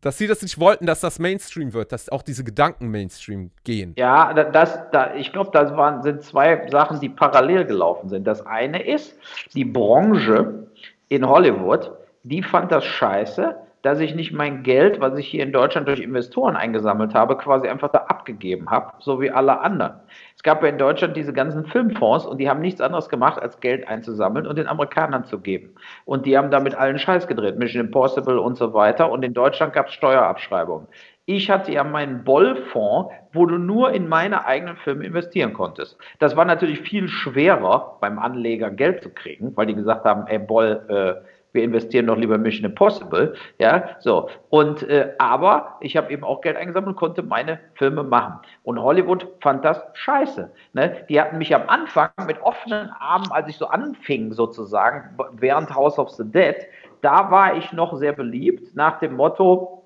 Dass 0.00 0.18
sie 0.18 0.26
das 0.26 0.42
nicht 0.42 0.60
wollten, 0.60 0.84
dass 0.84 1.00
das 1.00 1.18
Mainstream 1.18 1.72
wird, 1.72 1.92
dass 1.92 2.10
auch 2.10 2.22
diese 2.22 2.44
Gedanken 2.44 2.88
Mainstream 2.90 3.50
gehen. 3.64 3.94
Ja, 3.96 4.34
das, 4.34 4.78
da, 4.92 5.14
ich 5.14 5.32
glaube, 5.32 5.50
das 5.52 5.74
waren, 5.74 6.02
sind 6.02 6.22
zwei 6.22 6.68
Sachen, 6.68 7.00
die 7.00 7.08
parallel 7.08 7.64
gelaufen 7.64 8.08
sind. 8.10 8.26
Das 8.26 8.44
eine 8.46 8.82
ist, 8.86 9.18
die 9.54 9.64
Branche 9.64 10.66
in 11.08 11.26
Hollywood, 11.26 11.92
die 12.24 12.42
fand 12.42 12.70
das 12.70 12.84
scheiße, 12.84 13.56
dass 13.82 14.00
ich 14.00 14.14
nicht 14.14 14.32
mein 14.32 14.62
Geld, 14.62 15.00
was 15.00 15.18
ich 15.18 15.26
hier 15.26 15.42
in 15.42 15.52
Deutschland 15.52 15.88
durch 15.88 16.00
Investoren 16.00 16.56
eingesammelt 16.56 17.14
habe, 17.14 17.36
quasi 17.36 17.68
einfach 17.68 17.90
da 17.90 17.98
abgegeben 18.08 18.70
habe, 18.70 18.92
so 18.98 19.20
wie 19.20 19.30
alle 19.30 19.60
anderen. 19.60 19.94
Es 20.36 20.42
gab 20.42 20.62
ja 20.62 20.68
in 20.68 20.78
Deutschland 20.78 21.16
diese 21.16 21.32
ganzen 21.32 21.64
Filmfonds 21.66 22.26
und 22.26 22.38
die 22.38 22.48
haben 22.48 22.60
nichts 22.60 22.80
anderes 22.80 23.08
gemacht, 23.08 23.40
als 23.40 23.60
Geld 23.60 23.88
einzusammeln 23.88 24.46
und 24.46 24.56
den 24.56 24.68
Amerikanern 24.68 25.24
zu 25.24 25.38
geben. 25.38 25.74
Und 26.04 26.26
die 26.26 26.36
haben 26.36 26.50
damit 26.50 26.74
allen 26.74 26.98
Scheiß 26.98 27.26
gedreht, 27.26 27.58
Mission 27.58 27.86
Impossible 27.86 28.38
und 28.38 28.56
so 28.56 28.74
weiter. 28.74 29.10
Und 29.10 29.22
in 29.22 29.34
Deutschland 29.34 29.72
gab 29.72 29.88
es 29.88 29.94
Steuerabschreibungen. 29.94 30.86
Ich 31.26 31.48
hatte 31.48 31.70
ja 31.70 31.84
meinen 31.84 32.24
Boll-Fonds, 32.24 33.14
wo 33.32 33.46
du 33.46 33.56
nur 33.56 33.92
in 33.92 34.08
meine 34.08 34.46
eigenen 34.46 34.76
Filme 34.76 35.04
investieren 35.04 35.52
konntest. 35.52 35.96
Das 36.18 36.36
war 36.36 36.44
natürlich 36.44 36.80
viel 36.80 37.06
schwerer 37.06 37.98
beim 38.00 38.18
Anleger 38.18 38.70
Geld 38.70 39.02
zu 39.02 39.10
kriegen, 39.10 39.56
weil 39.56 39.66
die 39.66 39.74
gesagt 39.74 40.04
haben, 40.04 40.26
ey 40.26 40.38
Boll, 40.40 40.84
äh, 40.88 41.24
wir 41.52 41.62
investieren 41.62 42.06
doch 42.06 42.16
lieber 42.16 42.38
Mission 42.38 42.64
Impossible, 42.64 43.34
ja, 43.58 43.96
so. 43.98 44.28
Und 44.48 44.82
äh, 44.88 45.12
aber 45.18 45.76
ich 45.80 45.96
habe 45.96 46.12
eben 46.12 46.24
auch 46.24 46.40
Geld 46.40 46.56
eingesammelt 46.56 46.94
und 46.94 46.96
konnte 46.96 47.22
meine 47.22 47.58
Filme 47.74 48.02
machen. 48.02 48.40
Und 48.62 48.80
Hollywood 48.80 49.26
fand 49.40 49.64
das 49.64 49.82
scheiße. 49.94 50.50
Ne? 50.72 51.04
Die 51.08 51.20
hatten 51.20 51.38
mich 51.38 51.54
am 51.54 51.68
Anfang 51.68 52.10
mit 52.26 52.40
offenen 52.42 52.90
Armen, 52.98 53.30
als 53.30 53.48
ich 53.48 53.56
so 53.56 53.66
anfing 53.66 54.32
sozusagen 54.32 55.16
während 55.32 55.74
House 55.74 55.98
of 55.98 56.10
the 56.10 56.24
Dead, 56.24 56.56
da 57.00 57.30
war 57.30 57.56
ich 57.56 57.72
noch 57.72 57.96
sehr 57.96 58.12
beliebt 58.12 58.74
nach 58.74 58.98
dem 58.98 59.14
Motto, 59.14 59.82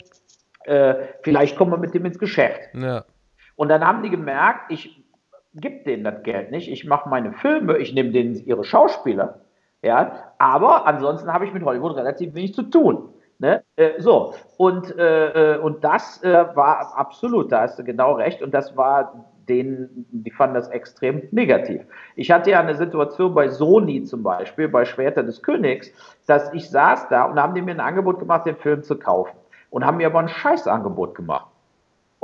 äh, 0.65 0.95
vielleicht 1.23 1.57
kommen 1.57 1.71
wir 1.73 1.79
mit 1.79 1.95
dem 1.95 2.05
ins 2.05 2.19
Geschäft. 2.19 2.61
Ja. 2.75 3.05
Und 3.57 3.69
dann 3.69 3.87
haben 3.87 4.03
die 4.03 4.11
gemerkt, 4.11 4.71
ich 4.73 5.05
gebe 5.55 5.85
denen 5.85 6.05
das 6.05 6.23
Geld 6.25 6.51
nicht, 6.51 6.69
ich 6.69 6.85
mache 6.85 7.09
meine 7.09 7.33
Filme, 7.33 7.79
ich 7.79 7.95
nehme 7.95 8.11
denen 8.11 8.35
ihre 8.35 8.65
Schauspieler 8.65 9.44
ja, 9.85 10.33
aber 10.39 10.87
ansonsten 10.87 11.33
habe 11.33 11.45
ich 11.45 11.53
mit 11.53 11.65
Hollywood 11.65 11.97
relativ 11.97 12.35
wenig 12.35 12.55
zu 12.55 12.63
tun. 12.63 13.11
Ne? 13.39 13.63
Äh, 13.77 14.01
so, 14.01 14.35
und, 14.57 14.97
äh, 14.97 15.55
äh, 15.55 15.59
und 15.59 15.85
das 15.85 16.23
äh, 16.23 16.47
war 16.55 16.97
absolut, 16.97 17.53
da 17.53 17.63
hast 17.63 17.79
du 17.79 17.85
genau 17.85 18.13
recht, 18.15 18.43
und 18.43 18.55
das 18.55 18.77
war 18.77 19.27
denen, 19.49 20.07
die 20.11 20.31
fanden 20.31 20.55
das 20.55 20.69
extrem 20.69 21.29
negativ. 21.31 21.83
Ich 22.17 22.31
hatte 22.31 22.51
ja 22.51 22.61
eine 22.61 22.75
Situation 22.75 23.35
bei 23.35 23.49
Sony 23.49 24.05
zum 24.05 24.23
Beispiel, 24.23 24.69
bei 24.69 24.87
Schwerter 24.87 25.23
des 25.23 25.43
Königs, 25.43 25.91
dass 26.27 26.53
ich 26.55 26.71
saß 26.71 27.09
da 27.09 27.25
und 27.25 27.39
haben 27.39 27.55
die 27.55 27.61
mir 27.61 27.73
ein 27.73 27.81
Angebot 27.81 28.19
gemacht, 28.19 28.47
den 28.47 28.57
Film 28.57 28.83
zu 28.83 28.99
kaufen. 28.99 29.37
Und 29.69 29.85
haben 29.85 29.99
mir 29.99 30.07
aber 30.07 30.21
ein 30.21 30.29
Scheißangebot 30.29 31.15
gemacht. 31.15 31.49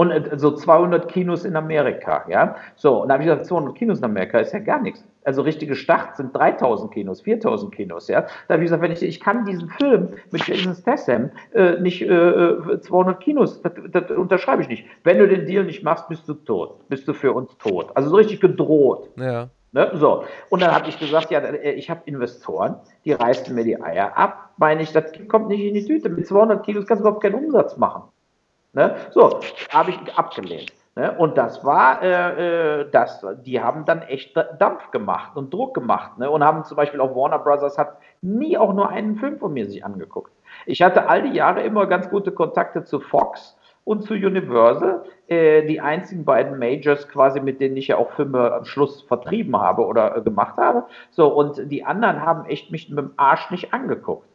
Und 0.00 0.10
äh, 0.10 0.38
so 0.38 0.52
200 0.52 1.08
Kinos 1.08 1.44
in 1.44 1.56
Amerika, 1.56 2.24
ja. 2.28 2.56
So, 2.74 3.02
und 3.02 3.08
da 3.08 3.14
habe 3.14 3.22
ich 3.22 3.28
gesagt, 3.28 3.46
200 3.46 3.74
Kinos 3.74 3.98
in 3.98 4.04
Amerika 4.04 4.38
ist 4.38 4.52
ja 4.52 4.60
gar 4.60 4.80
nichts 4.80 5.04
also 5.24 5.42
richtige 5.42 5.74
Start 5.74 6.16
sind 6.16 6.34
3000 6.34 6.92
Kinos, 6.92 7.20
4000 7.22 7.74
Kinos, 7.74 8.08
ja. 8.08 8.22
Da 8.48 8.54
habe 8.54 8.62
ich 8.62 8.66
gesagt, 8.66 8.82
wenn 8.82 8.92
ich, 8.92 9.02
ich 9.02 9.20
kann 9.20 9.44
diesen 9.44 9.68
Film 9.68 10.08
mit 10.30 10.46
Jason 10.46 10.74
Statham 10.74 11.30
äh, 11.52 11.78
nicht 11.80 12.02
äh, 12.02 12.80
200 12.80 13.20
Kinos, 13.20 13.60
das, 13.62 13.72
das, 13.92 14.10
unterschreibe 14.10 14.62
ich 14.62 14.68
nicht. 14.68 14.86
Wenn 15.04 15.18
du 15.18 15.28
den 15.28 15.46
Deal 15.46 15.64
nicht 15.64 15.82
machst, 15.82 16.08
bist 16.08 16.28
du 16.28 16.34
tot, 16.34 16.88
bist 16.88 17.06
du 17.06 17.12
für 17.12 17.32
uns 17.32 17.56
tot. 17.58 17.90
Also 17.94 18.10
so 18.10 18.16
richtig 18.16 18.40
gedroht. 18.40 19.10
Ja. 19.16 19.50
Ne? 19.72 19.90
So. 19.94 20.24
Und 20.48 20.62
dann 20.62 20.74
habe 20.74 20.88
ich 20.88 20.98
gesagt, 20.98 21.30
ja, 21.30 21.40
äh, 21.40 21.72
ich 21.72 21.90
habe 21.90 22.00
Investoren, 22.06 22.76
die 23.04 23.12
reißen 23.12 23.54
mir 23.54 23.64
die 23.64 23.80
Eier 23.80 24.16
ab. 24.16 24.50
Meine 24.56 24.82
ich, 24.82 24.92
das 24.92 25.12
kommt 25.28 25.48
nicht 25.48 25.60
in 25.60 25.74
die 25.74 25.84
Tüte. 25.84 26.08
Mit 26.08 26.26
200 26.26 26.64
Kilos 26.64 26.86
kannst 26.86 27.00
du 27.00 27.06
überhaupt 27.06 27.22
keinen 27.22 27.36
Umsatz 27.44 27.76
machen. 27.76 28.04
Ne? 28.72 28.94
So, 29.10 29.40
habe 29.70 29.90
ich 29.90 30.14
abgelehnt. 30.16 30.72
Ne? 30.96 31.12
Und 31.16 31.38
das 31.38 31.64
war, 31.64 32.02
äh, 32.02 32.80
äh, 32.80 32.90
das, 32.90 33.24
die 33.44 33.60
haben 33.60 33.84
dann 33.84 34.02
echt 34.02 34.36
Dampf 34.58 34.90
gemacht 34.90 35.36
und 35.36 35.52
Druck 35.52 35.74
gemacht 35.74 36.18
ne? 36.18 36.30
und 36.30 36.44
haben 36.44 36.64
zum 36.64 36.76
Beispiel 36.76 37.00
auch 37.00 37.14
Warner 37.14 37.38
Brothers 37.38 37.78
hat 37.78 37.96
nie 38.22 38.58
auch 38.58 38.72
nur 38.72 38.88
einen 38.88 39.16
Film 39.16 39.38
von 39.38 39.52
mir 39.52 39.66
sich 39.66 39.84
angeguckt. 39.84 40.32
Ich 40.66 40.82
hatte 40.82 41.08
all 41.08 41.22
die 41.22 41.36
Jahre 41.36 41.62
immer 41.62 41.86
ganz 41.86 42.10
gute 42.10 42.32
Kontakte 42.32 42.84
zu 42.84 43.00
Fox 43.00 43.56
und 43.84 44.02
zu 44.02 44.14
Universal, 44.14 45.04
äh, 45.28 45.66
die 45.66 45.80
einzigen 45.80 46.24
beiden 46.24 46.58
Majors 46.58 47.08
quasi, 47.08 47.40
mit 47.40 47.60
denen 47.60 47.76
ich 47.76 47.88
ja 47.88 47.96
auch 47.96 48.10
Filme 48.12 48.52
am 48.52 48.64
Schluss 48.64 49.02
vertrieben 49.02 49.56
habe 49.56 49.86
oder 49.86 50.16
äh, 50.16 50.22
gemacht 50.22 50.56
habe. 50.58 50.84
So, 51.10 51.28
und 51.28 51.70
die 51.70 51.84
anderen 51.84 52.20
haben 52.24 52.44
echt 52.46 52.70
mich 52.70 52.88
mit 52.88 52.98
dem 52.98 53.12
Arsch 53.16 53.50
nicht 53.50 53.72
angeguckt. 53.72 54.29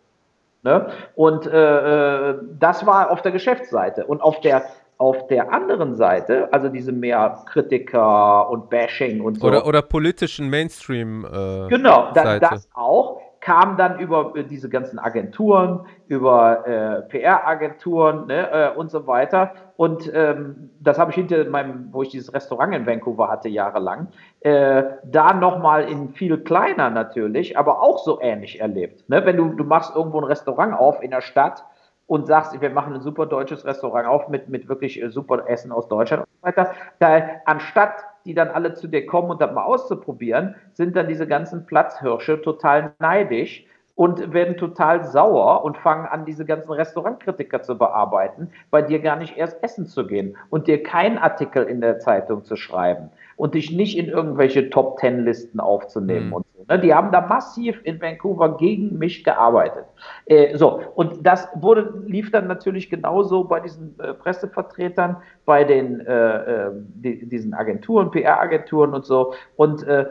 Ne? 0.66 0.88
Und 1.14 1.46
äh, 1.46 2.32
äh 2.32 2.36
das 2.60 2.86
war 2.86 3.12
auf 3.12 3.22
der 3.22 3.32
Geschäftsseite. 3.32 4.06
Und 4.06 4.22
auf 4.22 4.42
der 4.42 4.66
auf 4.98 5.28
der 5.28 5.52
anderen 5.52 5.96
Seite, 5.96 6.48
also 6.54 6.70
diese 6.70 6.94
mehr 6.94 7.44
Kritiker 7.48 8.50
und 8.50 8.70
Bashing 8.70 9.20
und 9.20 9.42
so. 9.42 9.48
Oder, 9.48 9.68
oder 9.68 9.82
politischen 9.82 10.50
Mainstream. 10.50 11.26
Äh, 11.26 11.68
genau, 11.68 12.12
da, 12.14 12.40
das 12.40 12.70
auch 12.74 13.20
kam 13.46 13.78
dann 13.78 14.00
über 14.00 14.34
äh, 14.36 14.44
diese 14.44 14.70
ganzen 14.70 14.98
Agenturen, 14.98 15.86
über 16.08 16.68
äh, 16.68 17.02
PR-Agenturen 17.04 18.26
ne, 18.26 18.50
äh, 18.50 18.76
und 18.76 18.90
so 18.90 19.06
weiter. 19.06 19.52
Und 19.78 20.12
ähm, 20.16 20.72
das 20.80 20.98
habe 20.98 21.12
ich 21.12 21.16
hinter 21.16 21.46
meinem, 21.46 21.90
wo 21.92 22.02
ich 22.02 22.10
dieses 22.10 22.34
Restaurant 22.34 22.74
in 22.74 22.88
Vancouver 22.88 23.30
hatte, 23.30 23.48
jahrelang, 23.48 24.08
äh, 24.40 24.84
da 25.04 25.36
nochmal 25.36 25.84
in 25.88 26.10
viel 26.10 26.40
kleiner 26.40 26.90
natürlich, 26.90 27.56
aber 27.56 27.84
auch 27.84 28.00
so 28.00 28.20
ähnlich 28.20 28.60
erlebt. 28.60 29.08
Ne? 29.10 29.24
Wenn 29.24 29.38
du, 29.38 29.50
du 29.50 29.64
machst 29.64 29.96
irgendwo 29.96 30.18
ein 30.22 30.24
Restaurant 30.24 30.74
auf 30.74 31.04
in 31.04 31.12
der 31.12 31.22
Stadt, 31.22 31.64
und 32.08 32.28
sagst, 32.28 32.62
wir 32.62 32.70
machen 32.70 32.94
ein 32.94 33.02
super 33.02 33.26
deutsches 33.26 33.66
Restaurant 33.66 34.08
auf 34.08 34.30
mit, 34.30 34.48
mit 34.48 34.70
wirklich 34.70 35.02
äh, 35.02 35.10
super 35.10 35.50
Essen 35.50 35.72
aus 35.72 35.88
Deutschland 35.88 36.22
und 36.22 36.30
so 36.40 36.48
weiter, 36.48 36.72
da, 37.00 37.42
anstatt 37.46 38.06
die 38.26 38.34
dann 38.34 38.50
alle 38.50 38.74
zu 38.74 38.88
dir 38.88 39.06
kommen 39.06 39.30
und 39.30 39.42
das 39.42 39.54
mal 39.54 39.64
auszuprobieren, 39.64 40.56
sind 40.74 40.96
dann 40.96 41.08
diese 41.08 41.28
ganzen 41.28 41.66
Platzhirsche 41.66 42.42
total 42.42 42.94
neidisch 43.00 43.66
und 43.96 44.34
werden 44.34 44.58
total 44.58 45.06
sauer 45.06 45.64
und 45.64 45.78
fangen 45.78 46.06
an, 46.06 46.26
diese 46.26 46.46
ganzen 46.46 46.72
Restaurantkritiker 46.72 47.62
zu 47.62 47.78
bearbeiten, 47.78 48.52
bei 48.70 48.82
dir 48.82 49.00
gar 49.00 49.16
nicht 49.16 49.38
erst 49.38 49.64
essen 49.64 49.86
zu 49.86 50.06
gehen 50.06 50.36
und 50.50 50.68
dir 50.68 50.84
keinen 50.84 51.18
Artikel 51.18 51.64
in 51.64 51.80
der 51.80 52.00
Zeitung 52.00 52.44
zu 52.44 52.58
schreiben 52.58 53.10
und 53.38 53.56
dich 53.56 53.72
nicht 53.72 53.98
in 53.98 54.08
irgendwelche 54.08 54.70
Top-Ten-Listen 54.70 55.62
aufzunehmen 55.62 56.28
mhm. 56.28 56.34
und 56.34 56.46
so. 56.54 56.66
Ne? 56.68 56.80
Die 56.80 56.94
haben 56.94 57.12
da 57.14 57.22
massiv 57.22 57.80
in 57.86 58.02
Vancouver 58.02 58.58
gegen 58.58 58.98
mich 58.98 59.24
gearbeitet. 59.24 59.86
Äh, 60.26 60.58
so, 60.58 60.82
und 60.96 61.26
das 61.26 61.48
wurde, 61.56 61.94
lief 62.06 62.32
dann 62.32 62.48
natürlich 62.48 62.90
genauso 62.90 63.46
bei 63.46 63.62
diesen 63.62 63.98
äh, 64.00 64.14
Pressevertretern, 64.14 65.18
bei 65.46 65.64
den 65.64 66.02
äh, 66.02 66.66
äh 66.68 66.72
die, 66.74 67.30
diesen 67.30 67.54
Agenturen, 67.54 68.12
PR-Agenturen 68.12 68.94
und 68.94 69.06
so. 69.06 69.34
Und 69.56 69.84
äh, 69.84 70.08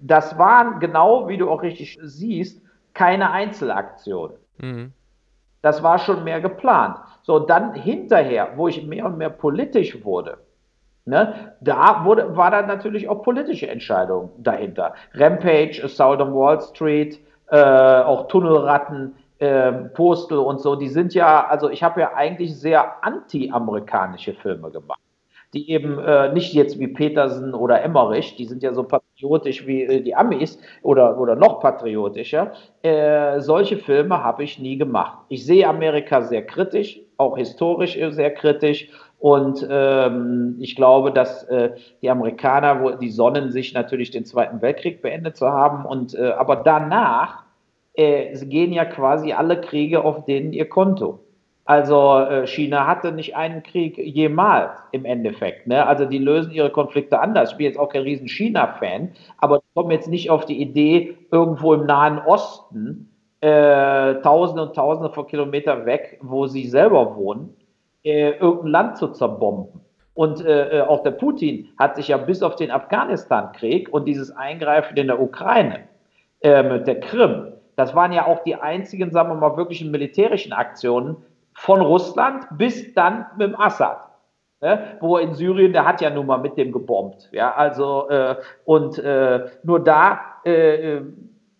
das 0.00 0.38
waren 0.38 0.78
genau, 0.78 1.28
wie 1.28 1.38
du 1.38 1.50
auch 1.50 1.62
richtig 1.62 1.98
siehst, 2.02 2.62
keine 2.94 3.30
Einzelaktion. 3.30 4.32
Mhm. 4.58 4.92
Das 5.62 5.82
war 5.82 5.98
schon 5.98 6.24
mehr 6.24 6.40
geplant. 6.40 6.96
So, 7.22 7.38
dann 7.38 7.74
hinterher, 7.74 8.52
wo 8.56 8.68
ich 8.68 8.86
mehr 8.86 9.06
und 9.06 9.18
mehr 9.18 9.30
politisch 9.30 10.04
wurde, 10.04 10.38
ne, 11.04 11.54
da 11.60 12.04
wurde, 12.04 12.36
war 12.36 12.50
dann 12.50 12.66
natürlich 12.66 13.08
auch 13.08 13.22
politische 13.22 13.68
Entscheidung 13.68 14.30
dahinter. 14.38 14.94
Rampage, 15.14 15.82
Assault 15.84 16.20
on 16.20 16.34
Wall 16.34 16.60
Street, 16.60 17.20
äh, 17.48 17.60
auch 17.62 18.28
Tunnelratten, 18.28 19.16
äh, 19.38 19.72
Postel 19.72 20.38
und 20.38 20.60
so, 20.60 20.76
die 20.76 20.88
sind 20.88 21.14
ja, 21.14 21.46
also 21.46 21.68
ich 21.68 21.82
habe 21.82 22.00
ja 22.00 22.14
eigentlich 22.14 22.58
sehr 22.58 23.04
anti-amerikanische 23.04 24.34
Filme 24.34 24.70
gemacht 24.70 25.00
die 25.52 25.70
eben 25.70 25.98
äh, 25.98 26.32
nicht 26.32 26.52
jetzt 26.54 26.78
wie 26.78 26.88
Petersen 26.88 27.54
oder 27.54 27.82
Emmerich, 27.82 28.36
die 28.36 28.44
sind 28.44 28.62
ja 28.62 28.72
so 28.72 28.84
patriotisch 28.84 29.66
wie 29.66 29.82
äh, 29.82 30.00
die 30.00 30.14
Amis 30.14 30.58
oder, 30.82 31.18
oder 31.18 31.34
noch 31.34 31.60
patriotischer. 31.60 32.52
Äh, 32.82 33.40
solche 33.40 33.78
Filme 33.78 34.22
habe 34.22 34.44
ich 34.44 34.58
nie 34.58 34.78
gemacht. 34.78 35.18
Ich 35.28 35.44
sehe 35.44 35.66
Amerika 35.66 36.22
sehr 36.22 36.46
kritisch, 36.46 37.00
auch 37.16 37.36
historisch 37.36 37.98
sehr 38.10 38.32
kritisch. 38.32 38.88
Und 39.18 39.66
ähm, 39.68 40.56
ich 40.60 40.76
glaube, 40.76 41.12
dass 41.12 41.44
äh, 41.44 41.72
die 42.00 42.08
Amerikaner, 42.08 42.82
wo, 42.82 42.90
die 42.92 43.10
sonnen 43.10 43.50
sich 43.50 43.74
natürlich 43.74 44.10
den 44.10 44.24
Zweiten 44.24 44.62
Weltkrieg 44.62 45.02
beendet 45.02 45.36
zu 45.36 45.48
haben. 45.48 45.84
Und 45.84 46.14
äh, 46.14 46.30
aber 46.30 46.56
danach 46.56 47.44
äh, 47.94 48.34
gehen 48.46 48.72
ja 48.72 48.86
quasi 48.86 49.32
alle 49.32 49.60
Kriege 49.60 50.02
auf 50.04 50.24
denen 50.24 50.54
ihr 50.54 50.68
Konto. 50.68 51.20
Also 51.70 52.18
äh, 52.18 52.48
China 52.48 52.88
hatte 52.88 53.12
nicht 53.12 53.36
einen 53.36 53.62
Krieg 53.62 53.96
jemals 53.96 54.72
im 54.90 55.04
Endeffekt. 55.04 55.68
Ne? 55.68 55.86
Also 55.86 56.04
die 56.04 56.18
lösen 56.18 56.50
ihre 56.50 56.70
Konflikte 56.70 57.20
anders. 57.20 57.52
Ich 57.52 57.58
bin 57.58 57.66
jetzt 57.66 57.78
auch 57.78 57.90
kein 57.90 58.02
riesen 58.02 58.26
China-Fan, 58.26 59.12
aber 59.38 59.58
ich 59.58 59.74
komme 59.76 59.94
jetzt 59.94 60.08
nicht 60.08 60.30
auf 60.30 60.44
die 60.46 60.60
Idee, 60.60 61.16
irgendwo 61.30 61.72
im 61.72 61.86
Nahen 61.86 62.18
Osten, 62.18 63.14
äh, 63.40 64.16
tausende 64.16 64.64
und 64.64 64.74
tausende 64.74 65.12
von 65.12 65.28
Kilometern 65.28 65.86
weg, 65.86 66.18
wo 66.22 66.48
sie 66.48 66.66
selber 66.66 67.14
wohnen, 67.14 67.54
äh, 68.02 68.30
irgendein 68.30 68.72
Land 68.72 68.96
zu 68.98 69.06
zerbomben. 69.12 69.80
Und 70.14 70.44
äh, 70.44 70.78
äh, 70.78 70.80
auch 70.80 71.04
der 71.04 71.12
Putin 71.12 71.68
hat 71.78 71.94
sich 71.94 72.08
ja 72.08 72.16
bis 72.16 72.42
auf 72.42 72.56
den 72.56 72.72
Afghanistan-Krieg 72.72 73.94
und 73.94 74.06
dieses 74.06 74.32
Eingreifen 74.32 74.96
in 74.96 75.06
der 75.06 75.22
Ukraine 75.22 75.84
äh, 76.40 76.64
mit 76.64 76.88
der 76.88 76.98
Krim, 76.98 77.52
das 77.76 77.94
waren 77.94 78.12
ja 78.12 78.26
auch 78.26 78.42
die 78.42 78.56
einzigen, 78.56 79.12
sagen 79.12 79.30
wir 79.30 79.36
mal, 79.36 79.56
wirklichen 79.56 79.92
militärischen 79.92 80.52
Aktionen, 80.52 81.16
von 81.60 81.82
Russland 81.82 82.46
bis 82.52 82.94
dann 82.94 83.26
mit 83.36 83.48
dem 83.48 83.60
Assad. 83.60 84.08
Ne? 84.62 84.96
Wo 85.00 85.18
in 85.18 85.34
Syrien, 85.34 85.74
der 85.74 85.86
hat 85.86 86.00
ja 86.00 86.08
nun 86.08 86.26
mal 86.26 86.38
mit 86.38 86.56
dem 86.56 86.72
gebombt. 86.72 87.28
Ja, 87.32 87.52
also, 87.52 88.08
äh, 88.08 88.36
und 88.64 88.98
äh, 88.98 89.46
nur 89.62 89.80
da, 89.80 90.20
äh, 90.46 90.96
äh, 90.96 91.02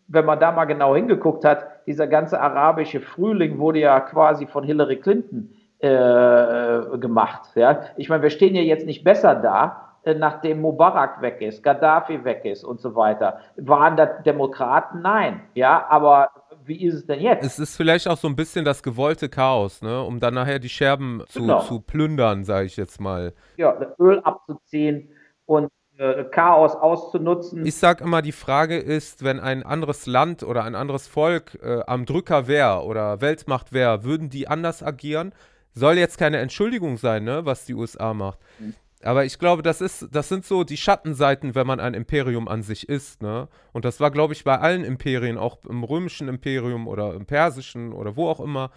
wenn 0.09 0.25
man 0.25 0.41
da 0.41 0.53
mal 0.53 0.65
genau 0.65 0.95
hingeguckt 0.95 1.45
hat, 1.45 1.67
dieser 1.87 2.07
ganze 2.07 2.41
arabische 2.41 3.01
Frühling 3.01 3.59
wurde 3.59 3.81
ja 3.81 4.01
quasi 4.01 4.47
von 4.47 4.65
Hillary 4.65 4.97
Clinton 4.97 5.55
äh, 5.83 5.89
äh, 5.89 6.99
gemacht. 6.99 7.51
Ja? 7.55 7.83
Ich 7.97 8.09
meine, 8.09 8.23
wir 8.23 8.31
stehen 8.31 8.55
ja 8.55 8.63
jetzt 8.63 8.87
nicht 8.87 9.05
besser 9.05 9.35
da, 9.35 9.87
nachdem 10.17 10.63
Mubarak 10.63 11.21
weg 11.21 11.43
ist, 11.43 11.63
Gaddafi 11.63 12.25
weg 12.25 12.47
ist 12.47 12.65
und 12.65 12.81
so 12.81 12.95
weiter. 12.97 13.41
Waren 13.57 13.99
da 13.99 14.07
Demokraten? 14.07 15.03
Nein. 15.03 15.43
Ja, 15.53 15.85
aber 15.91 16.31
wie 16.65 16.85
ist 16.85 16.95
es 16.95 17.07
denn 17.07 17.21
jetzt? 17.21 17.45
Es 17.45 17.59
ist 17.59 17.77
vielleicht 17.77 18.09
auch 18.09 18.17
so 18.17 18.29
ein 18.29 18.37
bisschen 18.37 18.65
das 18.65 18.83
gewollte 18.83 19.29
Chaos, 19.29 19.83
ne? 19.83 20.03
um 20.03 20.21
dann 20.21 20.35
nachher 20.35 20.59
die 20.59 20.69
Scherben 20.69 21.23
zu, 21.29 21.41
genau. 21.41 21.61
zu 21.61 21.81
plündern, 21.81 22.45
sage 22.45 22.67
ich 22.67 22.77
jetzt 22.77 23.01
mal. 23.01 23.33
Ja, 23.57 23.79
Öl 23.99 24.21
abzuziehen 24.21 25.11
und 25.47 25.69
äh, 25.99 26.25
Chaos 26.25 26.75
auszunutzen. 26.75 27.67
Ich 27.67 27.77
sage 27.77 28.05
immer, 28.05 28.23
die 28.23 28.33
Frage 28.33 28.79
ist, 28.79 29.23
wenn 29.23 29.39
ein 29.39 29.63
anderes 29.63 30.07
Land 30.07 30.43
oder 30.43 30.65
ein 30.65 30.75
anderes 30.75 31.07
Volk 31.07 31.59
äh, 31.63 31.83
am 31.87 32.07
Drücker 32.07 32.47
wäre 32.49 32.85
oder 32.85 33.21
Weltmacht 33.21 33.73
wäre, 33.73 34.05
würden 34.05 34.31
die 34.31 34.49
anders 34.49 34.83
agieren? 34.83 35.33
Soll 35.75 35.99
jetzt 35.99 36.19
keine 36.19 36.39
Entschuldigung 36.39 36.97
sein, 36.97 37.25
ne, 37.25 37.45
was 37.45 37.65
die 37.65 37.75
USA 37.75 38.15
macht. 38.15 38.39
Mhm. 38.59 38.75
Aber 39.03 39.25
ich 39.25 39.39
glaube, 39.39 39.63
das 39.63 39.81
ist, 39.81 40.09
das 40.11 40.29
sind 40.29 40.45
so 40.45 40.63
die 40.63 40.77
Schattenseiten, 40.77 41.55
wenn 41.55 41.67
man 41.67 41.81
ein 41.81 41.95
Imperium 41.95 42.49
an 42.49 42.63
sich 42.63 42.89
ist, 42.89 43.23
ne? 43.23 43.49
Und 43.73 43.85
das 43.85 43.99
war, 43.99 44.11
glaube 44.11 44.35
ich, 44.35 44.45
bei 44.45 44.59
allen 44.59 44.85
Imperien, 44.85 45.39
auch 45.39 45.59
im 45.65 45.85
römischen 45.85 46.29
Imperium 46.29 46.87
oder 46.87 47.15
im 47.15 47.25
persischen 47.25 47.93
oder 47.93 48.17
wo 48.17 48.29
auch 48.29 48.41
immer. 48.41 48.71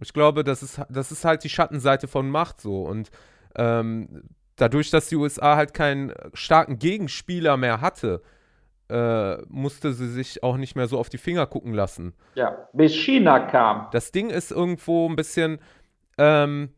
Ich 0.00 0.12
glaube, 0.12 0.42
das 0.42 0.62
ist, 0.62 0.80
das 0.88 1.12
ist 1.12 1.24
halt 1.24 1.44
die 1.44 1.48
Schattenseite 1.48 2.08
von 2.08 2.30
Macht 2.30 2.60
so. 2.60 2.82
Und 2.82 3.10
ähm, 3.54 4.22
dadurch, 4.56 4.90
dass 4.90 5.08
die 5.08 5.16
USA 5.16 5.56
halt 5.56 5.72
keinen 5.72 6.12
starken 6.34 6.78
Gegenspieler 6.78 7.56
mehr 7.56 7.80
hatte, 7.80 8.22
äh, 8.88 9.36
musste 9.48 9.92
sie 9.92 10.08
sich 10.08 10.42
auch 10.42 10.56
nicht 10.56 10.74
mehr 10.74 10.88
so 10.88 10.98
auf 10.98 11.08
die 11.08 11.18
Finger 11.18 11.46
gucken 11.46 11.74
lassen. 11.74 12.12
Ja, 12.34 12.68
bis 12.72 12.92
China 12.92 13.38
kam. 13.38 13.86
Das 13.92 14.10
Ding 14.10 14.30
ist 14.30 14.50
irgendwo 14.50 15.08
ein 15.08 15.14
bisschen, 15.14 15.60
ähm, 16.18 16.70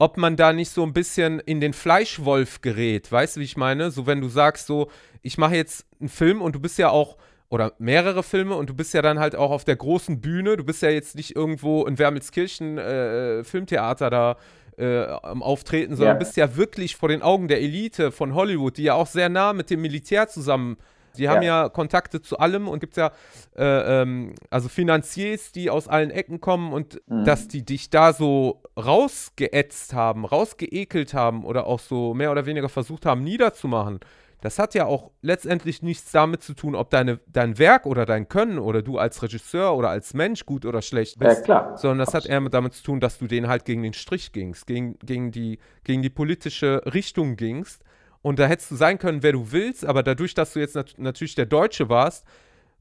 ob 0.00 0.16
man 0.16 0.34
da 0.36 0.54
nicht 0.54 0.70
so 0.70 0.82
ein 0.82 0.94
bisschen 0.94 1.40
in 1.40 1.60
den 1.60 1.74
Fleischwolf 1.74 2.62
gerät. 2.62 3.12
Weißt 3.12 3.36
du, 3.36 3.40
wie 3.40 3.44
ich 3.44 3.58
meine? 3.58 3.90
So, 3.90 4.06
wenn 4.06 4.22
du 4.22 4.28
sagst, 4.28 4.66
so, 4.66 4.90
ich 5.20 5.36
mache 5.36 5.54
jetzt 5.54 5.84
einen 6.00 6.08
Film 6.08 6.40
und 6.40 6.54
du 6.54 6.60
bist 6.60 6.78
ja 6.78 6.88
auch, 6.88 7.18
oder 7.50 7.74
mehrere 7.78 8.22
Filme 8.22 8.54
und 8.54 8.70
du 8.70 8.74
bist 8.74 8.94
ja 8.94 9.02
dann 9.02 9.18
halt 9.18 9.36
auch 9.36 9.50
auf 9.50 9.64
der 9.64 9.76
großen 9.76 10.22
Bühne. 10.22 10.56
Du 10.56 10.64
bist 10.64 10.80
ja 10.80 10.88
jetzt 10.88 11.16
nicht 11.16 11.36
irgendwo 11.36 11.84
in 11.84 11.98
Wermelskirchen 11.98 12.78
äh, 12.78 13.44
Filmtheater 13.44 14.08
da 14.08 14.36
äh, 14.78 15.04
am 15.04 15.42
Auftreten, 15.42 15.96
sondern 15.96 16.16
ja. 16.16 16.18
bist 16.18 16.38
ja 16.38 16.56
wirklich 16.56 16.96
vor 16.96 17.10
den 17.10 17.20
Augen 17.20 17.46
der 17.46 17.60
Elite 17.60 18.10
von 18.10 18.34
Hollywood, 18.34 18.78
die 18.78 18.84
ja 18.84 18.94
auch 18.94 19.06
sehr 19.06 19.28
nah 19.28 19.52
mit 19.52 19.68
dem 19.68 19.82
Militär 19.82 20.28
zusammen 20.28 20.78
die 21.16 21.28
haben 21.28 21.42
ja. 21.42 21.64
ja 21.64 21.68
Kontakte 21.68 22.20
zu 22.22 22.38
allem 22.38 22.68
und 22.68 22.80
gibt 22.80 22.96
ja 22.96 23.12
äh, 23.56 24.02
ähm, 24.02 24.34
also 24.50 24.68
Finanziers, 24.68 25.52
die 25.52 25.70
aus 25.70 25.88
allen 25.88 26.10
Ecken 26.10 26.40
kommen 26.40 26.72
und 26.72 27.00
mhm. 27.06 27.24
dass 27.24 27.48
die 27.48 27.64
dich 27.64 27.90
da 27.90 28.12
so 28.12 28.62
rausgeätzt 28.76 29.94
haben, 29.94 30.24
rausgeekelt 30.24 31.14
haben 31.14 31.44
oder 31.44 31.66
auch 31.66 31.80
so 31.80 32.14
mehr 32.14 32.30
oder 32.30 32.46
weniger 32.46 32.68
versucht 32.68 33.06
haben 33.06 33.22
niederzumachen. 33.22 34.00
Das 34.40 34.58
hat 34.58 34.74
ja 34.74 34.86
auch 34.86 35.10
letztendlich 35.20 35.82
nichts 35.82 36.12
damit 36.12 36.42
zu 36.42 36.54
tun, 36.54 36.74
ob 36.74 36.90
deine, 36.90 37.20
dein 37.26 37.58
Werk 37.58 37.84
oder 37.84 38.06
dein 38.06 38.28
Können 38.28 38.58
oder 38.58 38.82
du 38.82 38.98
als 38.98 39.22
Regisseur 39.22 39.76
oder 39.76 39.90
als 39.90 40.14
Mensch 40.14 40.46
gut 40.46 40.64
oder 40.64 40.80
schlecht 40.80 41.18
bist, 41.18 41.46
ja, 41.46 41.76
sondern 41.76 41.98
das 41.98 42.14
Absolut. 42.14 42.36
hat 42.36 42.44
eher 42.44 42.48
damit 42.48 42.74
zu 42.74 42.82
tun, 42.82 43.00
dass 43.00 43.18
du 43.18 43.26
denen 43.26 43.48
halt 43.48 43.64
gegen 43.64 43.82
den 43.82 43.92
Strich 43.92 44.32
gingst, 44.32 44.66
gegen, 44.66 44.98
gegen, 45.00 45.30
die, 45.30 45.58
gegen 45.84 46.02
die 46.02 46.10
politische 46.10 46.82
Richtung 46.86 47.36
gingst 47.36 47.82
und 48.22 48.38
da 48.38 48.46
hättest 48.46 48.70
du 48.70 48.76
sein 48.76 48.98
können, 48.98 49.22
wer 49.22 49.32
du 49.32 49.52
willst, 49.52 49.84
aber 49.84 50.02
dadurch, 50.02 50.34
dass 50.34 50.52
du 50.52 50.60
jetzt 50.60 50.74
nat 50.74 50.94
natürlich 50.98 51.34
der 51.34 51.46
Deutsche 51.46 51.88
warst, 51.88 52.24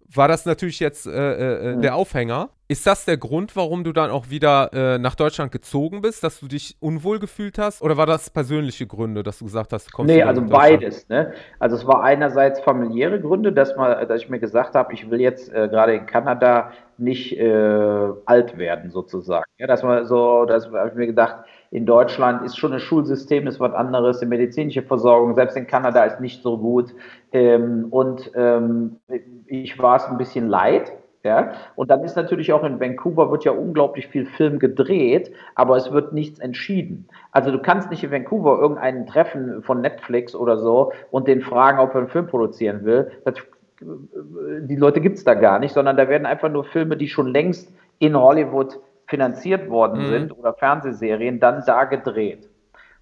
war 0.06 0.28
das 0.28 0.46
natürlich 0.46 0.80
jetzt 0.80 1.06
äh, 1.06 1.12
äh, 1.72 1.76
mhm. 1.76 1.82
der 1.82 1.96
Aufhänger. 1.96 2.50
Ist 2.72 2.86
das 2.86 3.04
der 3.04 3.18
Grund, 3.18 3.56
warum 3.56 3.84
du 3.84 3.94
dann 3.94 4.12
auch 4.12 4.30
wieder 4.30 4.70
äh, 4.74 5.00
nach 5.00 5.16
Deutschland 5.16 5.52
gezogen 5.52 6.04
bist, 6.04 6.24
dass 6.24 6.40
du 6.40 6.48
dich 6.48 6.78
unwohl 6.80 7.18
gefühlt 7.18 7.58
hast? 7.58 7.82
Oder 7.82 7.98
war 7.98 8.06
das 8.06 8.30
persönliche 8.30 8.86
Gründe, 8.86 9.24
dass 9.24 9.40
du 9.40 9.46
gesagt 9.46 9.74
hast, 9.74 9.88
du 9.88 9.92
kommst 9.92 10.14
Nee, 10.14 10.22
also 10.22 10.44
beides. 10.44 11.10
Ne? 11.10 11.34
Also 11.58 11.76
es 11.78 11.88
war 11.88 12.04
einerseits 12.04 12.60
familiäre 12.60 13.20
Gründe, 13.20 13.54
dass, 13.54 13.76
mal, 13.76 14.06
dass 14.06 14.22
ich 14.22 14.30
mir 14.30 14.38
gesagt 14.38 14.76
habe, 14.76 14.94
ich 14.94 15.10
will 15.10 15.20
jetzt 15.20 15.52
äh, 15.52 15.68
gerade 15.68 15.96
in 15.96 16.06
Kanada 16.06 16.72
nicht 17.00 17.36
äh, 17.40 18.12
alt 18.26 18.60
werden 18.60 18.92
sozusagen. 18.92 19.46
Ja, 19.58 19.66
dass 19.66 19.82
man 19.82 20.06
so, 20.06 20.46
dass 20.46 20.68
habe 20.68 20.90
ich 20.90 20.96
mir 20.96 21.08
gedacht, 21.08 21.38
in 21.72 21.88
Deutschland 21.88 22.44
ist 22.44 22.56
schon 22.56 22.74
ein 22.74 22.80
Schulsystem, 22.80 23.48
ist 23.48 23.60
was 23.60 23.74
anderes, 23.74 24.20
die 24.20 24.28
medizinische 24.28 24.84
Versorgung, 24.84 25.34
selbst 25.34 25.58
in 25.58 25.66
Kanada 25.66 26.04
ist 26.04 26.20
nicht 26.20 26.44
so 26.44 26.60
gut. 26.60 26.94
Ähm, 27.32 27.88
und 27.90 28.30
ähm, 28.36 28.98
ich 29.48 29.80
war 29.80 29.96
es 29.96 30.06
ein 30.06 30.20
bisschen 30.20 30.48
leid. 30.50 30.92
Ja? 31.24 31.54
Und 31.76 31.92
dann 31.92 32.04
ist 32.04 32.16
natürlich 32.16 32.54
auch 32.54 32.64
in 32.64 32.80
Vancouver 32.80 33.30
wird 33.32 33.44
ja 33.44 33.52
unglaublich 33.52 34.08
viel 34.08 34.26
Film 34.26 34.60
gedreht, 34.60 35.32
aber 35.56 35.76
es 35.76 35.92
wird 35.92 36.14
nichts 36.14 36.40
entschieden. 36.40 37.08
Also 37.32 37.52
du 37.52 37.60
kannst 37.60 37.90
nicht 37.90 38.04
in 38.04 38.12
Vancouver 38.12 38.60
irgendeinen 38.60 39.06
treffen 39.06 39.62
von 39.64 39.82
Netflix 39.82 40.34
oder 40.34 40.58
so 40.58 40.94
und 41.12 41.28
den 41.28 41.42
fragen, 41.42 41.80
ob 41.80 41.94
er 41.94 42.02
einen 42.02 42.10
Film 42.10 42.28
produzieren 42.28 42.86
will. 42.86 43.12
Das, 43.26 43.36
die 43.82 44.76
Leute 44.76 45.02
gibt 45.02 45.18
es 45.18 45.24
da 45.24 45.34
gar 45.34 45.60
nicht, 45.60 45.74
sondern 45.74 45.98
da 45.98 46.08
werden 46.08 46.26
einfach 46.26 46.50
nur 46.50 46.64
Filme, 46.64 46.96
die 46.96 47.08
schon 47.08 47.28
längst 47.28 47.74
in 48.00 48.18
Hollywood 48.18 48.80
finanziert 49.08 49.70
worden 49.70 50.04
mhm. 50.04 50.10
sind 50.10 50.38
oder 50.38 50.54
Fernsehserien, 50.54 51.40
dann 51.40 51.64
da 51.66 51.84
gedreht. 51.86 52.49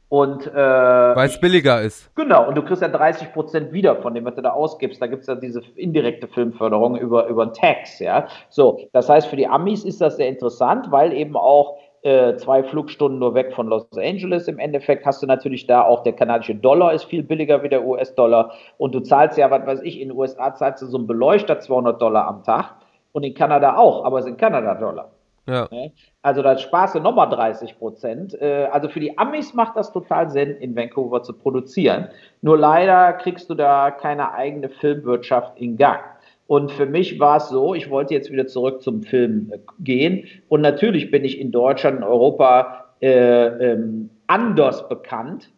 Und, 0.10 0.48
äh, 0.48 0.56
Weil 0.56 1.28
es 1.28 1.40
billiger 1.40 1.82
ist. 1.82 2.16
Genau, 2.16 2.48
und 2.48 2.56
du 2.56 2.62
kriegst 2.64 2.82
ja 2.82 2.88
30 2.88 3.34
Prozent 3.34 3.74
wieder 3.74 3.98
von 3.98 4.14
dem, 4.14 4.24
was 4.24 4.36
du 4.36 4.42
da 4.42 4.52
ausgibst. 4.52 5.02
Da 5.02 5.08
gibt 5.08 5.22
es 5.22 5.28
ja 5.28 5.36
diese 5.36 5.62
indirekte 5.76 6.28
Filmförderung 6.28 6.98
über, 6.98 7.28
über 7.28 7.44
einen 7.44 7.54
Tax, 7.54 8.00
ja. 8.00 8.28
So, 8.50 8.80
das 8.94 9.10
heißt, 9.10 9.28
für 9.28 9.36
die 9.36 9.48
Amis 9.48 9.84
ist 9.84 10.00
das 10.00 10.16
sehr 10.16 10.30
interessant, 10.30 10.92
weil 10.92 11.12
eben 11.12 11.36
auch 11.36 11.78
äh, 12.04 12.38
zwei 12.38 12.64
Flugstunden 12.64 13.20
nur 13.20 13.34
weg 13.34 13.54
von 13.54 13.68
Los 13.68 13.86
Angeles. 13.98 14.48
Im 14.48 14.60
Endeffekt 14.60 15.06
hast 15.06 15.22
du 15.22 15.28
natürlich 15.28 15.68
da 15.68 15.82
auch 15.82 16.04
der 16.04 16.14
kanadische 16.14 16.56
Dollar 16.56 16.94
ist 16.94 17.04
viel 17.04 17.24
billiger 17.24 17.64
wie 17.64 17.70
der 17.70 17.86
US-Dollar. 17.86 18.54
Und 18.78 18.96
du 18.96 19.02
zahlst 19.02 19.38
ja, 19.38 19.52
was 19.52 19.66
weiß 19.66 19.82
ich, 19.82 20.00
in 20.00 20.10
den 20.10 20.18
USA 20.18 20.54
zahlst 20.56 20.82
du 20.84 20.86
so 20.86 20.98
einen 20.98 21.08
Beleuchter 21.08 21.60
200 21.60 22.02
Dollar 22.02 22.28
am 22.28 22.44
Tag 22.44 22.76
und 23.12 23.24
in 23.24 23.34
Kanada 23.34 23.76
auch, 23.76 24.06
aber 24.06 24.20
es 24.20 24.26
sind 24.26 24.38
Kanada-Dollar. 24.38 25.10
Ja. 25.48 25.68
Ne? 25.72 25.94
Also 26.22 26.42
da 26.42 26.58
sparst 26.58 26.96
du 26.96 27.00
nochmal 27.00 27.30
30 27.30 27.78
Prozent. 27.78 28.40
Äh, 28.42 28.68
also 28.72 28.90
für 28.90 29.00
die 29.00 29.18
Amis 29.18 29.54
macht 29.54 29.78
das 29.78 29.92
total 29.92 30.30
Sinn, 30.30 30.58
in 30.58 30.76
Vancouver 30.76 31.24
zu 31.24 31.34
produzieren. 31.34 32.10
Nur 32.42 32.58
leider 32.58 33.14
kriegst 33.14 33.50
du 33.50 33.56
da 33.56 33.92
keine 33.92 34.34
eigene 34.34 34.70
Filmwirtschaft 34.70 35.58
in 35.58 35.78
Gang. 35.78 36.02
Und 36.48 36.72
für 36.72 36.86
mich 36.86 37.20
war 37.20 37.38
es 37.38 37.50
so, 37.50 37.74
ich 37.74 37.90
wollte 37.90 38.14
jetzt 38.14 38.32
wieder 38.32 38.48
zurück 38.48 38.82
zum 38.82 39.04
Film 39.04 39.52
äh, 39.54 39.60
gehen. 39.80 40.28
Und 40.50 40.62
natürlich 40.62 41.12
bin 41.12 41.24
ich 41.24 41.40
in 41.40 41.52
Deutschland, 41.52 41.98
in 41.98 42.04
Europa 42.04 42.86
äh, 43.02 43.48
ähm, 43.72 44.10
anders 44.28 44.90
bekannt 44.90 45.52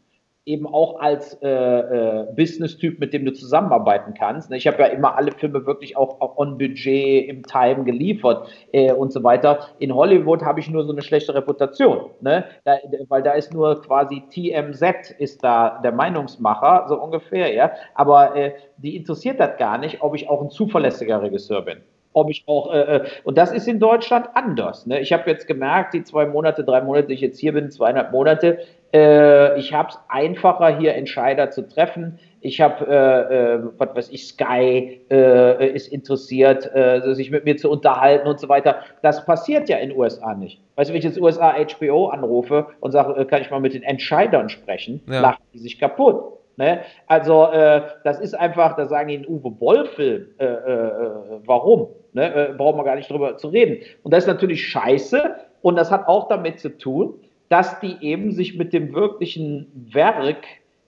eben 0.50 0.66
auch 0.66 1.00
als 1.00 1.36
äh, 1.43 1.47
äh, 1.47 2.26
Business-Typ, 2.36 3.00
mit 3.00 3.14
dem 3.14 3.24
du 3.24 3.32
zusammenarbeiten 3.32 4.16
kannst. 4.16 4.50
Ne? 4.50 4.58
Ich 4.58 4.66
habe 4.66 4.82
ja 4.82 4.88
immer 4.88 5.16
alle 5.16 5.32
Filme 5.32 5.66
wirklich 5.68 5.95
auch, 5.95 6.20
auch 6.22 6.38
on 6.38 6.58
Budget, 6.58 7.30
im 7.30 7.43
Time 7.43 7.84
geliefert 7.84 8.50
äh, 8.72 8.91
und 8.91 9.14
so 9.14 9.24
weiter. 9.24 9.68
In 9.78 9.93
Hollywood 9.93 10.41
habe 10.41 10.60
ich 10.60 10.70
nur 10.70 10.84
so 10.84 10.91
eine 10.91 11.04
schlechte 11.04 11.36
Reputation, 11.36 12.10
ne? 12.22 12.45
Da, 12.64 12.78
weil 13.10 13.22
da 13.22 13.34
ist 13.34 13.54
nur 13.54 13.80
quasi 13.82 14.24
TMZ 14.30 15.12
ist 15.20 15.43
da 15.43 15.80
der 15.84 15.91
Meinungsmacher, 15.91 16.86
so 16.89 17.00
ungefähr, 17.00 17.54
ja. 17.54 17.72
Aber 17.93 18.36
äh, 18.36 18.54
die 18.78 18.95
interessiert 18.95 19.39
das 19.39 19.58
gar 19.58 19.78
nicht, 19.78 20.02
ob 20.02 20.16
ich 20.16 20.28
auch 20.30 20.41
ein 20.41 20.50
zuverlässiger 20.50 21.22
Regisseur 21.22 21.62
bin 21.62 21.78
ob 22.14 22.30
ich 22.30 22.43
auch, 22.47 22.74
äh, 22.74 22.80
äh, 22.80 23.06
und 23.24 23.38
das 23.38 23.52
ist 23.52 23.68
in 23.68 23.80
Deutschland 23.80 24.30
anders. 24.34 24.86
Ne? 24.86 25.00
Ich 25.00 25.14
habe 25.14 25.30
jetzt 25.30 25.47
gemerkt, 25.47 25.93
die 25.93 26.04
zwei 26.04 26.26
Monate, 26.26 26.64
drei 26.64 26.82
Monate, 26.82 27.08
die 27.08 27.14
ich 27.14 27.22
jetzt 27.22 27.39
hier 27.39 27.54
bin, 27.54 27.70
zweieinhalb 27.70 28.12
Monate, 28.12 28.60
äh, 28.94 29.60
ich 29.60 29.74
habe 29.74 29.90
es 29.90 30.00
einfacher, 30.08 30.78
hier 30.78 30.96
Entscheider 30.96 31.52
zu 31.52 31.68
treffen. 31.68 32.20
Ich 32.42 32.62
habe, 32.62 32.86
äh, 32.88 33.56
äh, 33.56 33.60
was 33.78 33.96
weiß 33.96 34.10
ich, 34.12 34.28
Sky 34.28 35.02
äh, 35.12 35.68
ist 35.70 35.88
interessiert, 35.92 36.74
äh, 36.74 37.14
sich 37.14 37.32
mit 37.32 37.46
mir 37.46 37.58
zu 37.58 37.70
unterhalten 37.70 38.28
und 38.28 38.40
so 38.40 38.48
weiter. 38.50 38.78
Das 39.02 39.26
passiert 39.26 39.70
ja 39.70 39.78
in 39.78 39.90
den 39.90 39.98
USA 39.98 40.34
nicht. 40.34 40.62
Weißt 40.76 40.90
du, 40.90 40.94
wenn 40.94 41.00
ich 41.00 41.06
jetzt 41.06 41.20
USA 41.20 41.54
HBO 41.54 42.08
anrufe 42.08 42.68
und 42.80 42.92
sage, 42.92 43.20
äh, 43.20 43.26
kann 43.26 43.42
ich 43.42 43.52
mal 43.52 43.60
mit 43.60 43.74
den 43.74 43.84
Entscheidern 43.84 44.50
sprechen, 44.50 45.02
ja. 45.08 45.20
lachen 45.20 45.44
die 45.54 45.60
sich 45.60 45.80
kaputt. 45.80 46.40
Ne? 46.60 46.82
Also 47.08 47.46
äh, 47.52 47.84
das 48.04 48.20
ist 48.20 48.34
einfach, 48.34 48.76
da 48.76 48.86
sagen 48.86 49.10
die 49.10 49.16
in 49.16 49.28
Uwe 49.28 49.52
Boll-Film, 49.52 50.28
äh, 50.40 50.46
äh, 50.46 51.12
warum? 51.46 51.88
Ne? 52.14 52.50
Äh, 52.50 52.54
brauchen 52.54 52.78
wir 52.78 52.84
gar 52.84 52.96
nicht 52.96 53.10
drüber 53.10 53.38
zu 53.38 53.48
reden. 53.48 53.78
Und 54.04 54.14
das 54.14 54.24
ist 54.24 54.28
natürlich 54.28 54.68
scheiße 54.68 55.36
und 55.62 55.76
das 55.76 55.92
hat 55.92 56.08
auch 56.08 56.28
damit 56.28 56.60
zu 56.60 56.78
tun, 56.78 57.14
dass 57.50 57.80
die 57.80 57.97
eben 58.02 58.32
sich 58.32 58.58
mit 58.58 58.74
dem 58.74 58.93
wirklichen 58.93 59.89
Werk 59.91 60.45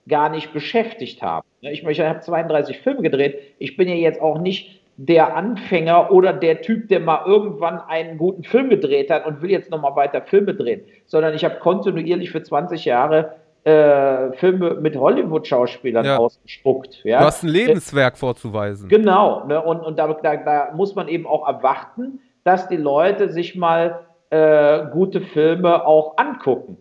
gar 0.08 0.30
nicht 0.30 0.52
beschäftigt 0.52 1.22
haben. 1.22 1.46
Ich, 1.60 1.84
ich 1.84 2.00
habe 2.00 2.20
32 2.20 2.78
Filme 2.78 3.02
gedreht. 3.02 3.38
Ich 3.58 3.76
bin 3.76 3.88
ja 3.88 3.94
jetzt 3.94 4.20
auch 4.20 4.38
nicht 4.38 4.80
der 4.96 5.36
Anfänger 5.36 6.10
oder 6.10 6.32
der 6.32 6.60
Typ, 6.60 6.88
der 6.88 7.00
mal 7.00 7.24
irgendwann 7.26 7.80
einen 7.80 8.18
guten 8.18 8.44
Film 8.44 8.68
gedreht 8.68 9.10
hat 9.10 9.26
und 9.26 9.42
will 9.42 9.50
jetzt 9.50 9.70
nochmal 9.70 9.96
weiter 9.96 10.22
Filme 10.22 10.54
drehen, 10.54 10.82
sondern 11.06 11.34
ich 11.34 11.44
habe 11.44 11.56
kontinuierlich 11.56 12.30
für 12.30 12.42
20 12.42 12.84
Jahre 12.84 13.36
äh, 13.64 14.32
Filme 14.32 14.74
mit 14.74 14.96
Hollywood-Schauspielern 14.96 16.04
ja. 16.04 16.16
ausgespuckt. 16.18 17.00
Ja? 17.04 17.20
Du 17.20 17.26
hast 17.26 17.42
ein 17.42 17.48
Lebenswerk 17.48 18.18
vorzuweisen. 18.18 18.88
Genau, 18.88 19.44
ne? 19.46 19.62
und, 19.62 19.80
und 19.80 19.98
da, 19.98 20.12
da, 20.14 20.36
da 20.36 20.72
muss 20.74 20.94
man 20.94 21.08
eben 21.08 21.26
auch 21.26 21.48
erwarten, 21.48 22.20
dass 22.44 22.68
die 22.68 22.76
Leute 22.76 23.30
sich 23.30 23.54
mal 23.54 24.00
äh, 24.32 24.86
gute 24.90 25.20
Filme 25.20 25.86
auch 25.86 26.16
angucken. 26.16 26.78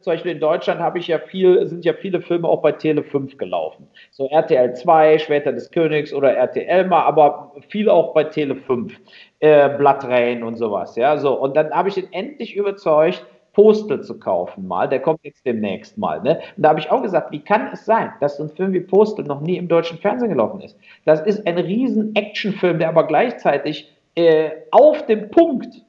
Zum 0.00 0.12
Beispiel 0.12 0.32
in 0.32 0.40
Deutschland 0.40 0.80
habe 0.80 0.98
ich 0.98 1.08
ja 1.08 1.18
viel, 1.18 1.66
sind 1.66 1.84
ja 1.84 1.92
viele 1.92 2.20
Filme 2.22 2.48
auch 2.48 2.62
bei 2.62 2.72
Tele 2.72 3.02
5 3.02 3.36
gelaufen. 3.36 3.88
So 4.10 4.28
RTL 4.28 4.74
2, 4.74 5.18
Schwerter 5.18 5.52
des 5.52 5.70
Königs 5.70 6.14
oder 6.14 6.34
RTL 6.34 6.86
mal, 6.86 7.02
aber 7.02 7.52
viel 7.68 7.90
auch 7.90 8.14
bei 8.14 8.24
Tele 8.24 8.56
5. 8.56 8.98
Äh, 9.40 9.76
Rain 9.78 10.42
und 10.42 10.56
sowas, 10.56 10.96
ja. 10.96 11.18
So, 11.18 11.38
und 11.38 11.56
dann 11.56 11.70
habe 11.72 11.90
ich 11.90 11.98
ihn 11.98 12.08
endlich 12.10 12.56
überzeugt, 12.56 13.24
Postel 13.52 14.00
zu 14.02 14.18
kaufen 14.18 14.66
mal. 14.66 14.88
Der 14.88 15.00
kommt 15.00 15.20
jetzt 15.24 15.44
demnächst 15.44 15.98
mal. 15.98 16.22
Ne? 16.22 16.40
Und 16.56 16.62
da 16.62 16.70
habe 16.70 16.80
ich 16.80 16.90
auch 16.90 17.02
gesagt, 17.02 17.32
wie 17.32 17.40
kann 17.40 17.68
es 17.72 17.84
sein, 17.84 18.12
dass 18.20 18.38
so 18.38 18.44
ein 18.44 18.48
Film 18.48 18.72
wie 18.72 18.80
Postel 18.80 19.26
noch 19.26 19.42
nie 19.42 19.58
im 19.58 19.68
deutschen 19.68 19.98
Fernsehen 19.98 20.30
gelaufen 20.30 20.60
ist? 20.60 20.76
Das 21.04 21.20
ist 21.20 21.46
ein 21.46 21.58
riesen 21.58 22.14
Actionfilm, 22.16 22.78
der 22.78 22.88
aber 22.88 23.06
gleichzeitig 23.06 23.92
äh, 24.14 24.50
auf 24.70 25.06
dem 25.06 25.30
Punkt 25.30 25.84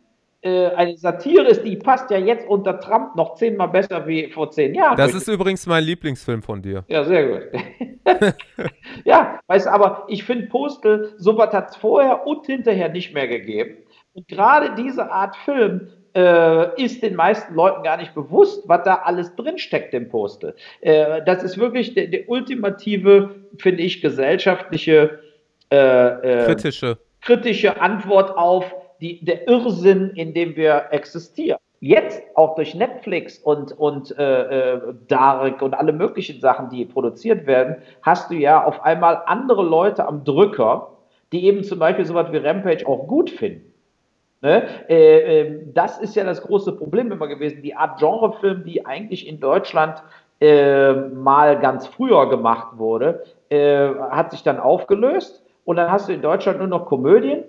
eine 0.50 0.98
Satire 0.98 1.48
ist, 1.48 1.64
die 1.64 1.76
passt 1.76 2.12
ja 2.12 2.18
jetzt 2.18 2.48
unter 2.48 2.80
Trump 2.80 3.16
noch 3.16 3.36
zehnmal 3.36 3.70
besser 3.70 4.06
wie 4.08 4.30
vor 4.30 4.52
zehn 4.52 4.76
Jahren. 4.76 4.98
Das 4.98 5.14
ist 5.14 5.28
übrigens 5.28 5.66
mein 5.66 5.84
Lieblingsfilm 5.84 6.42
von 6.42 6.62
dir. 6.62 6.84
Ja, 6.88 7.04
sehr 7.04 7.28
gut. 7.28 7.62
ja, 9.06 9.40
weißt 9.48 9.66
du, 9.66 9.72
aber 9.72 10.06
ich 10.08 10.24
finde 10.24 10.48
Postel, 10.48 11.14
sowas 11.18 11.54
hat 11.54 11.72
es 11.72 11.76
vorher 11.78 12.28
und 12.28 12.46
hinterher 12.46 12.90
nicht 12.90 13.14
mehr 13.14 13.28
gegeben. 13.28 13.78
Und 14.14 14.28
gerade 14.28 14.76
diese 14.76 15.12
Art 15.12 15.36
Film 15.38 15.90
äh, 16.16 16.82
ist 16.82 17.04
den 17.04 17.16
meisten 17.16 17.54
Leuten 17.54 17.84
gar 17.84 17.98
nicht 17.98 18.16
bewusst, 18.16 18.64
was 18.68 18.84
da 18.84 19.02
alles 19.04 19.36
drinsteckt 19.36 19.94
im 19.94 20.08
Postel. 20.08 20.56
Äh, 20.82 21.22
das 21.26 21.44
ist 21.44 21.58
wirklich 21.58 21.94
der, 21.94 22.08
der 22.08 22.30
ultimative, 22.30 23.36
finde 23.58 23.84
ich, 23.84 24.02
gesellschaftliche 24.02 25.20
äh, 25.72 26.44
äh, 26.44 26.46
kritische. 26.46 26.98
kritische 27.22 27.82
Antwort 27.82 28.38
auf 28.38 28.74
die, 29.02 29.24
der 29.24 29.48
Irrsinn, 29.48 30.12
in 30.12 30.34
dem 30.34 30.56
wir 30.56 30.88
existieren. 30.92 31.60
Jetzt 31.82 32.24
auch 32.36 32.56
durch 32.56 32.74
Netflix 32.74 33.38
und, 33.38 33.72
und 33.74 34.18
äh, 34.18 34.74
äh, 34.74 34.82
Dark 35.08 35.62
und 35.62 35.74
alle 35.74 35.94
möglichen 35.94 36.40
Sachen, 36.40 36.70
die 36.70 36.86
produziert 36.86 37.46
werden, 37.46 37.76
hast 38.02 38.32
du 38.32 38.36
ja 38.36 38.64
auf 38.64 38.84
einmal 38.84 39.22
andere 39.26 39.64
Leute 39.64 40.08
am 40.08 40.24
Drücker, 40.24 40.94
die 41.32 41.46
eben 41.46 41.64
zum 41.64 41.80
Beispiel 41.80 42.06
sowas 42.06 42.32
wie 42.32 42.38
Rampage 42.38 42.88
auch 42.88 43.08
gut 43.08 43.30
finden. 43.30 43.74
Ne? 44.42 44.64
Äh, 44.90 45.42
äh, 45.42 45.62
das 45.74 46.00
ist 46.00 46.16
ja 46.16 46.24
das 46.24 46.42
große 46.42 46.72
Problem 46.74 47.12
immer 47.12 47.28
gewesen. 47.28 47.62
Die 47.62 47.76
Art 47.76 48.00
Genrefilm, 48.00 48.64
die 48.64 48.86
eigentlich 48.86 49.28
in 49.28 49.40
Deutschland 49.40 50.02
äh, 50.40 50.94
mal 50.94 51.60
ganz 51.60 51.88
früher 51.88 52.30
gemacht 52.30 52.78
wurde, 52.78 53.24
äh, 53.50 53.90
hat 54.10 54.32
sich 54.32 54.44
dann 54.44 54.60
aufgelöst 54.60 55.44
und 55.66 55.78
dann 55.78 55.92
hast 55.92 56.10
du 56.10 56.14
in 56.14 56.22
Deutschland 56.22 56.60
nur 56.60 56.68
noch 56.68 56.86
Komödien 56.86 57.44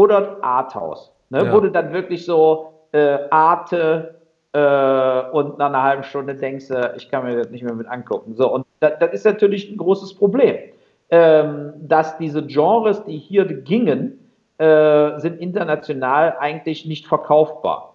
oder 0.00 0.38
Arthouse, 0.42 1.12
ne? 1.28 1.44
Ja. 1.44 1.52
wo 1.52 1.60
du 1.60 1.70
dann 1.70 1.92
wirklich 1.92 2.24
so 2.24 2.72
äh, 2.92 3.18
Arte 3.30 4.20
äh, 4.52 5.30
und 5.32 5.58
nach 5.58 5.66
einer 5.66 5.82
halben 5.82 6.02
Stunde 6.02 6.34
denkst, 6.34 6.70
äh, 6.70 6.96
ich 6.96 7.10
kann 7.10 7.24
mir 7.24 7.36
das 7.36 7.50
nicht 7.50 7.62
mehr 7.62 7.74
mit 7.74 7.86
angucken. 7.86 8.34
So, 8.34 8.52
und 8.52 8.66
das, 8.80 8.98
das 8.98 9.12
ist 9.12 9.24
natürlich 9.24 9.70
ein 9.70 9.76
großes 9.76 10.14
Problem, 10.14 10.56
ähm, 11.10 11.72
dass 11.80 12.16
diese 12.18 12.44
Genres, 12.46 13.04
die 13.04 13.18
hier 13.18 13.44
gingen, 13.44 14.18
äh, 14.58 15.18
sind 15.20 15.40
international 15.40 16.36
eigentlich 16.38 16.86
nicht 16.86 17.06
verkaufbar. 17.06 17.94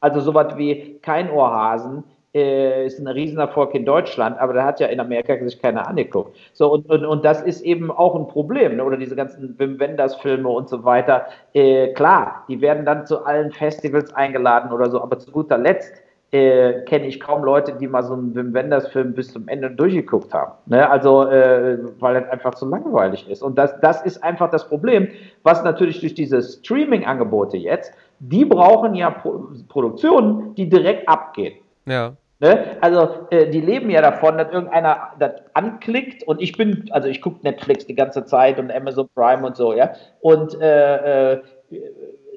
Also 0.00 0.20
sowas 0.20 0.56
wie 0.56 0.98
kein 1.02 1.30
Ohrhasen 1.30 2.04
äh, 2.34 2.86
ist 2.86 2.98
ein 2.98 3.08
Riesenerfolg 3.08 3.74
in 3.74 3.84
Deutschland, 3.84 4.38
aber 4.38 4.52
da 4.52 4.64
hat 4.64 4.80
ja 4.80 4.86
in 4.86 5.00
Amerika 5.00 5.36
sich 5.42 5.60
keiner 5.60 5.86
angeguckt. 5.88 6.36
So, 6.52 6.72
und, 6.72 6.88
und, 6.88 7.04
und 7.04 7.24
das 7.24 7.42
ist 7.42 7.62
eben 7.62 7.90
auch 7.90 8.14
ein 8.14 8.28
Problem, 8.28 8.76
ne? 8.76 8.84
oder 8.84 8.96
diese 8.96 9.16
ganzen 9.16 9.58
Wim 9.58 9.80
Wenders-Filme 9.80 10.48
und 10.48 10.68
so 10.68 10.84
weiter. 10.84 11.26
Äh, 11.54 11.92
klar, 11.94 12.44
die 12.48 12.60
werden 12.60 12.84
dann 12.84 13.06
zu 13.06 13.24
allen 13.24 13.50
Festivals 13.50 14.12
eingeladen 14.14 14.72
oder 14.72 14.90
so, 14.90 15.00
aber 15.00 15.18
zu 15.18 15.32
guter 15.32 15.58
Letzt 15.58 15.92
äh, 16.32 16.82
kenne 16.82 17.08
ich 17.08 17.18
kaum 17.18 17.42
Leute, 17.42 17.72
die 17.72 17.88
mal 17.88 18.04
so 18.04 18.12
einen 18.12 18.34
Wim 18.34 18.54
Wenders-Film 18.54 19.14
bis 19.14 19.32
zum 19.32 19.48
Ende 19.48 19.68
durchgeguckt 19.68 20.32
haben. 20.32 20.52
Ne? 20.66 20.88
Also, 20.88 21.24
äh, 21.24 21.78
weil 21.98 22.20
das 22.20 22.30
einfach 22.30 22.54
zu 22.54 22.66
langweilig 22.68 23.28
ist. 23.28 23.42
Und 23.42 23.58
das, 23.58 23.80
das 23.80 24.02
ist 24.02 24.22
einfach 24.22 24.50
das 24.50 24.68
Problem, 24.68 25.08
was 25.42 25.64
natürlich 25.64 25.98
durch 25.98 26.14
diese 26.14 26.40
Streaming-Angebote 26.40 27.56
jetzt, 27.56 27.92
die 28.20 28.44
brauchen 28.44 28.94
ja 28.94 29.10
Pro 29.10 29.48
Produktionen, 29.68 30.54
die 30.54 30.68
direkt 30.68 31.08
abgehen. 31.08 31.54
Ja. 31.90 32.16
Ne? 32.38 32.78
Also 32.80 33.26
äh, 33.30 33.50
die 33.50 33.60
leben 33.60 33.90
ja 33.90 34.00
davon, 34.00 34.38
dass 34.38 34.50
irgendeiner 34.50 35.10
das 35.18 35.32
anklickt 35.52 36.22
und 36.22 36.40
ich 36.40 36.56
bin, 36.56 36.88
also 36.90 37.08
ich 37.08 37.20
gucke 37.20 37.42
Netflix 37.42 37.86
die 37.86 37.94
ganze 37.94 38.24
Zeit 38.24 38.58
und 38.58 38.72
Amazon 38.72 39.08
Prime 39.14 39.46
und 39.46 39.56
so, 39.56 39.74
ja. 39.74 39.92
Und 40.20 40.58
äh, 40.58 41.34
äh, 41.34 41.42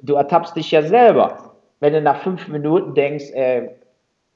du 0.01 0.15
ertappst 0.15 0.57
dich 0.57 0.71
ja 0.71 0.81
selber, 0.81 1.55
wenn 1.79 1.93
du 1.93 2.01
nach 2.01 2.21
fünf 2.21 2.49
Minuten 2.49 2.95
denkst, 2.95 3.31
äh, 3.31 3.69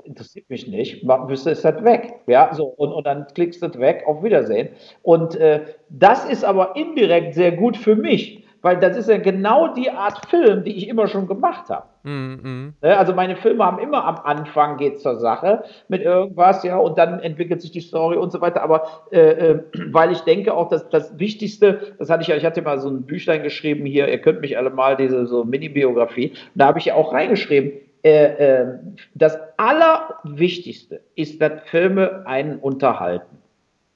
interessiert 0.03 0.49
mich 0.49 0.67
nicht, 0.67 1.03
ist 1.03 1.45
das 1.45 1.83
weg. 1.83 2.13
Ja, 2.27 2.53
so, 2.53 2.65
und, 2.65 2.93
und 2.93 3.05
dann 3.05 3.27
klickst 3.33 3.61
du 3.61 3.67
das 3.67 3.77
weg, 3.77 4.03
auf 4.07 4.23
Wiedersehen. 4.23 4.69
Und 5.03 5.35
äh, 5.35 5.65
das 5.89 6.23
ist 6.23 6.45
aber 6.45 6.77
indirekt 6.77 7.33
sehr 7.33 7.51
gut 7.51 7.75
für 7.75 7.97
mich, 7.97 8.45
weil 8.61 8.79
das 8.79 8.95
ist 8.95 9.09
ja 9.09 9.17
genau 9.17 9.73
die 9.73 9.91
Art 9.91 10.25
Film, 10.27 10.63
die 10.63 10.77
ich 10.77 10.87
immer 10.87 11.07
schon 11.07 11.27
gemacht 11.27 11.69
habe. 11.69 11.87
Mm 12.07 12.73
-hmm. 12.81 12.85
Also 12.85 13.13
meine 13.13 13.35
Filme 13.35 13.65
haben 13.65 13.79
immer 13.79 14.05
am 14.05 14.15
Anfang 14.23 14.77
geht 14.77 15.01
zur 15.01 15.17
Sache 15.17 15.63
mit 15.89 16.01
irgendwas, 16.01 16.63
ja, 16.63 16.77
und 16.77 16.97
dann 16.97 17.19
entwickelt 17.19 17.61
sich 17.61 17.71
die 17.71 17.81
Story 17.81 18.15
und 18.15 18.31
so 18.31 18.39
weiter. 18.39 18.61
Aber 18.61 18.87
äh, 19.11 19.19
äh, 19.19 19.59
weil 19.91 20.13
ich 20.13 20.21
denke 20.21 20.53
auch, 20.53 20.69
dass 20.69 20.87
das 20.87 21.19
Wichtigste, 21.19 21.95
das 21.99 22.09
hatte 22.09 22.21
ich 22.21 22.29
ja, 22.29 22.37
ich 22.37 22.45
hatte 22.45 22.61
mal 22.61 22.79
so 22.79 22.89
ein 22.89 23.01
Büchlein 23.03 23.43
geschrieben 23.43 23.85
hier, 23.85 24.07
ihr 24.07 24.19
könnt 24.19 24.39
mich 24.39 24.57
alle 24.57 24.69
mal, 24.69 24.95
diese 24.95 25.25
so 25.25 25.43
Mini-Biografie, 25.43 26.31
da 26.55 26.67
habe 26.67 26.79
ich 26.79 26.85
ja 26.85 26.93
auch 26.95 27.11
reingeschrieben, 27.11 27.73
äh, 28.03 28.61
äh, 28.61 28.67
das 29.15 29.37
Allerwichtigste 29.57 31.01
ist, 31.15 31.41
dass 31.41 31.61
Filme 31.65 32.23
einen 32.25 32.57
unterhalten. 32.59 33.37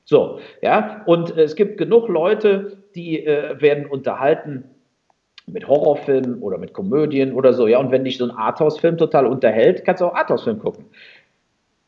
So, 0.03 0.39
ja, 0.61 1.01
und 1.05 1.37
es 1.37 1.55
gibt 1.55 1.77
genug 1.77 2.09
Leute, 2.09 2.77
die 2.93 3.25
äh, 3.25 3.61
werden 3.61 3.85
unterhalten 3.85 4.65
mit 5.51 5.67
Horrorfilmen 5.67 6.41
oder 6.41 6.57
mit 6.57 6.73
Komödien 6.73 7.33
oder 7.33 7.53
so, 7.53 7.67
ja, 7.67 7.79
und 7.79 7.91
wenn 7.91 8.03
dich 8.03 8.17
so 8.17 8.25
ein 8.25 8.31
Arthouse-Film 8.31 8.97
total 8.97 9.25
unterhält, 9.25 9.85
kannst 9.85 10.01
du 10.01 10.05
auch 10.05 10.15
Arthouse-Film 10.15 10.59
gucken. 10.59 10.85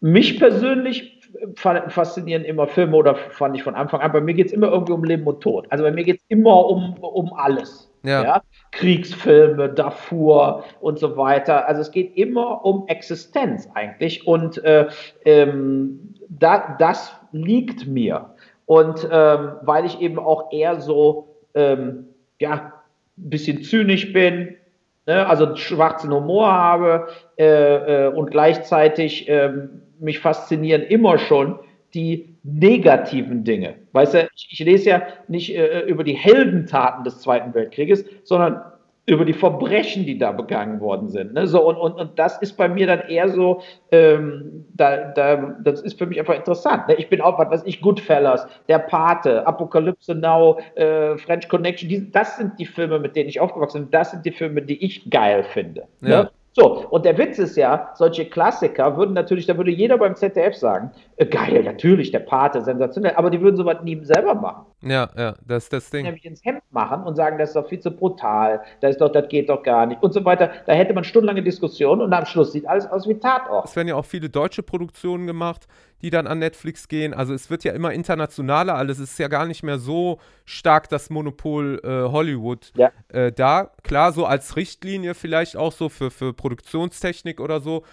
Mich 0.02 0.38
persönlich 0.38 1.22
faszinieren 1.56 2.44
immer 2.44 2.68
Filme 2.68 2.96
oder 2.96 3.16
fand 3.16 3.56
ich 3.56 3.64
von 3.64 3.76
Anfang 3.76 4.02
an. 4.02 4.12
Bei 4.12 4.22
mir 4.22 4.34
geht 4.34 4.48
es 4.48 4.54
immer 4.54 4.72
irgendwie 4.72 4.94
um 4.94 5.04
Leben 5.04 5.26
und 5.26 5.42
Tod. 5.42 5.66
Also 5.70 5.84
bei 5.84 5.92
mir 5.92 6.04
geht 6.04 6.18
es 6.18 6.26
immer 6.28 6.66
um, 6.66 6.96
um 7.00 7.34
alles. 7.34 7.90
Ja. 8.04 8.24
ja. 8.24 8.42
Kriegsfilme, 8.72 9.70
Darfur 9.70 10.66
und 10.82 11.00
so 11.00 11.16
weiter. 11.16 11.68
Also 11.68 11.82
es 11.82 11.92
geht 11.92 12.18
immer 12.18 12.66
um 12.66 12.88
Existenz 12.88 13.70
eigentlich. 13.74 14.28
Und 14.28 14.64
äh, 14.64 14.88
ähm, 15.26 16.16
da, 16.30 16.76
das 16.80 17.14
liegt 17.32 17.88
mir. 17.88 18.32
Und 18.66 19.08
ähm, 19.10 19.54
weil 19.62 19.86
ich 19.86 20.00
eben 20.02 20.20
auch 20.20 20.52
eher 20.52 20.82
so, 20.82 21.36
ähm, 21.54 22.08
ja, 22.40 22.73
ein 23.18 23.30
bisschen 23.30 23.64
zynisch 23.64 24.14
bin, 24.14 24.56
ne, 25.06 25.28
also 25.28 25.56
schwarzen 25.56 26.12
Humor 26.12 26.52
habe 26.52 27.08
äh, 27.38 28.06
äh, 28.06 28.08
und 28.08 28.32
gleichzeitig 28.32 29.28
ähm, 29.30 29.82
mich 30.00 30.20
faszinieren 30.20 30.84
immer 30.84 31.18
schon 31.18 31.60
die 31.94 32.36
negativen 32.44 33.44
Dinge. 33.44 33.76
Weißt 33.92 34.16
du, 34.16 34.28
ich, 34.36 34.48
ich 34.52 34.60
lese 34.60 34.90
ja 34.90 35.04
nicht 35.28 35.56
äh, 35.56 35.82
über 35.82 36.04
die 36.04 36.14
Heldentaten 36.14 37.04
des 37.04 37.20
Zweiten 37.20 37.54
Weltkrieges, 37.54 38.06
sondern 38.24 38.62
über 39.06 39.26
die 39.26 39.34
Verbrechen, 39.34 40.06
die 40.06 40.18
da 40.18 40.32
begangen 40.32 40.80
worden 40.80 41.10
sind. 41.10 41.34
Ne? 41.34 41.46
So, 41.46 41.68
und, 41.68 41.76
und, 41.76 41.94
und 41.94 42.18
das 42.18 42.42
ist 42.42 42.54
bei 42.54 42.70
mir 42.70 42.88
dann 42.88 43.02
eher 43.02 43.28
so, 43.30 43.62
ähm, 43.92 44.66
da, 44.74 45.12
da, 45.12 45.58
das 45.62 45.82
ist 45.82 45.98
für 45.98 46.06
mich 46.06 46.20
einfach 46.20 46.36
interessant. 46.36 46.88
Ne? 46.88 46.96
Ich 46.96 47.10
bin 47.10 47.20
auch, 47.20 47.38
was 47.38 47.50
weiß 47.50 47.64
ich, 47.66 47.82
Goodfellas, 47.82 48.48
Der 48.70 48.80
Pate, 48.80 49.46
Apocalypse 49.46 50.16
Now, 50.16 50.58
äh, 50.76 51.18
French 51.18 51.50
Connection, 51.50 51.90
die, 51.90 52.10
das 52.12 52.38
sind 52.38 52.58
die 52.60 52.66
Filme, 52.66 52.98
mit 52.98 53.16
denen 53.18 53.28
ich 53.28 53.42
aufgewachsen 53.42 53.84
bin. 53.84 53.92
Das 53.92 54.12
sind 54.12 54.26
die 54.26 54.32
Filme, 54.32 54.62
die 54.62 54.84
ich 54.84 55.10
geil 55.10 55.44
finde. 55.44 55.84
Ne? 56.00 56.10
Ja. 56.10 56.24
Ne? 56.24 56.32
So, 56.56 56.88
und 56.90 57.04
der 57.04 57.18
Witz 57.18 57.40
ist 57.40 57.58
ja, 57.58 57.90
solche 57.96 58.30
Klassiker 58.30 58.96
würden 58.96 59.14
natürlich, 59.14 59.48
da 59.48 59.58
würde 59.58 59.72
jeder 59.72 59.98
beim 59.98 60.16
ZDF 60.16 60.56
sagen, 60.56 60.92
äh, 61.18 61.26
geil, 61.26 61.64
natürlich, 61.64 62.12
der 62.12 62.20
Pate, 62.20 62.62
sensationell, 62.62 63.14
aber 63.16 63.32
die 63.32 63.42
würden 63.42 63.58
sowas 63.58 63.78
nie 63.84 64.00
selber 64.06 64.36
machen. 64.36 64.66
Ja, 64.84 65.10
ja, 65.18 65.34
das 65.48 65.64
ist 65.64 65.74
das 65.74 65.90
Ding. 65.90 66.04
Nämlich 66.06 66.26
ins 66.26 66.46
Hemd 66.46 66.62
machen 66.70 67.04
und 67.06 67.16
sagen, 67.16 67.40
das 67.40 67.50
ist 67.50 67.56
doch 67.56 67.68
viel 67.68 67.80
zu 67.80 67.90
brutal, 67.90 68.62
das 68.82 68.92
ist 68.92 69.02
doch, 69.02 69.12
das 69.12 69.30
geht 69.30 69.50
doch 69.50 69.64
gar 69.64 69.88
nicht 69.88 70.04
und 70.04 70.14
so 70.14 70.24
weiter. 70.26 70.52
Da 70.68 70.74
hätte 70.74 70.94
man 70.94 71.04
stundenlange 71.04 71.42
Diskussionen 71.42 72.02
und 72.02 72.14
am 72.14 72.26
Schluss 72.28 72.52
sieht 72.52 72.68
alles 72.68 72.86
aus 72.86 73.08
wie 73.08 73.16
Tatort. 73.16 73.66
Es 73.66 73.76
werden 73.76 73.88
ja 73.88 73.96
auch 73.96 74.06
viele 74.06 74.30
deutsche 74.30 74.62
Produktionen 74.62 75.26
gemacht, 75.26 75.68
die 76.04 76.10
dann 76.10 76.28
an 76.28 76.40
Netflix 76.40 76.90
gehen. 76.90 77.14
Also 77.14 77.34
es 77.34 77.50
wird 77.50 77.64
ja 77.64 77.72
immer 77.72 77.94
internationaler 77.94 78.76
alles. 78.76 79.00
Es 79.00 79.12
ist 79.12 79.20
ja 79.20 79.30
gar 79.30 79.46
nicht 79.46 79.64
mehr 79.64 79.80
so 79.80 80.20
stark 80.46 80.90
das 80.90 81.10
Monopol 81.10 81.80
äh, 81.84 82.12
Hollywood 82.12 82.74
ja. 82.76 82.92
äh, 83.08 83.32
da. 83.32 83.72
Klar, 83.84 84.12
so 84.12 84.26
als 84.26 84.58
Richtlinie 84.58 85.16
vielleicht 85.16 85.56
auch 85.56 85.72
so 85.72 85.88
für, 85.88 86.12
für 86.12 86.34
Produktionstechnik 86.34 87.40
oder 87.40 87.62
so. 87.62 87.84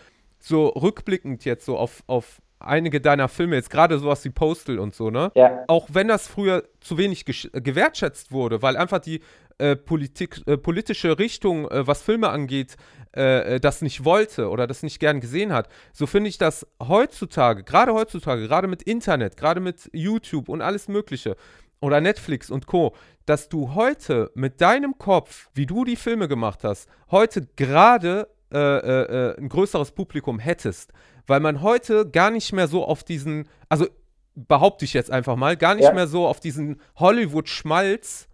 So 0.41 0.69
rückblickend 0.69 1.45
jetzt 1.45 1.65
so 1.65 1.79
auf, 1.79 2.03
auf 2.09 2.43
einige 2.59 3.01
deiner 3.01 3.29
Filme, 3.29 3.57
jetzt 3.57 3.71
gerade 3.71 3.99
sowas 3.99 4.25
wie 4.25 4.31
Postal 4.31 4.79
und 4.79 4.95
so, 4.95 5.11
ne? 5.11 5.31
Ja. 5.35 5.65
Auch 5.69 5.89
wenn 5.93 6.09
das 6.09 6.27
früher 6.27 6.65
zu 6.81 6.99
wenig 6.99 7.25
gewertschätzt 7.25 8.33
wurde, 8.33 8.61
weil 8.63 8.77
einfach 8.77 8.99
die 8.99 9.21
äh, 9.59 9.77
Politik, 9.77 10.41
äh, 10.47 10.57
politische 10.57 11.19
Richtung, 11.19 11.71
äh, 11.71 11.87
was 11.87 12.03
Filme 12.03 12.31
angeht, 12.31 12.77
äh, 13.17 13.57
äh, 13.57 13.61
das 13.61 13.83
nicht 13.83 14.05
wollte 14.05 14.49
oder 14.51 14.67
das 14.67 14.83
nicht 14.83 15.01
gern 15.01 15.21
gesehen 15.21 15.53
hat, 15.53 15.69
so 15.93 16.07
finde 16.07 16.29
ich 16.29 16.39
das 16.39 16.67
heutzutage, 16.83 17.65
gerade 17.65 17.93
heutzutage, 17.93 18.47
gerade 18.47 18.69
mit 18.69 18.83
Internet, 18.83 19.37
gerade 19.37 19.61
mit 19.61 19.91
YouTube 19.93 20.49
und 20.49 20.63
alles 20.63 20.89
Mögliche 20.89 21.37
oder 21.81 22.01
Netflix 22.01 22.51
und 22.51 22.67
Co., 22.67 22.95
dass 23.27 23.49
du 23.49 23.75
heute 23.75 24.31
mit 24.35 24.61
deinem 24.61 24.99
Kopf, 24.99 25.51
wie 25.55 25.67
du 25.67 25.85
die 25.85 25.97
Filme 25.97 26.29
gemacht 26.29 26.65
hast, 26.65 26.89
heute 27.11 27.47
gerade 27.57 28.29
äh, 28.53 29.39
ein 29.39 29.49
größeres 29.49 29.93
Publikum 29.93 30.41
hättest 30.41 30.93
weil 31.31 31.39
man 31.39 31.63
heute 31.63 32.11
gar 32.11 32.33
nicht 32.33 32.53
mehr 32.53 32.67
so 32.67 32.85
auf 32.85 33.05
diesen, 33.05 33.49
also 33.69 33.87
behaupte 34.35 34.85
ich 34.85 34.93
jetzt 34.95 35.13
einfach 35.13 35.37
mal, 35.37 35.57
gar 35.57 35.77
nicht 35.77 35.85
ja. 35.85 35.93
mehr 35.93 36.09
so 36.09 36.27
auf 36.27 36.41
diesen 36.41 36.81
Hollywood-Schmalz 36.97 38.27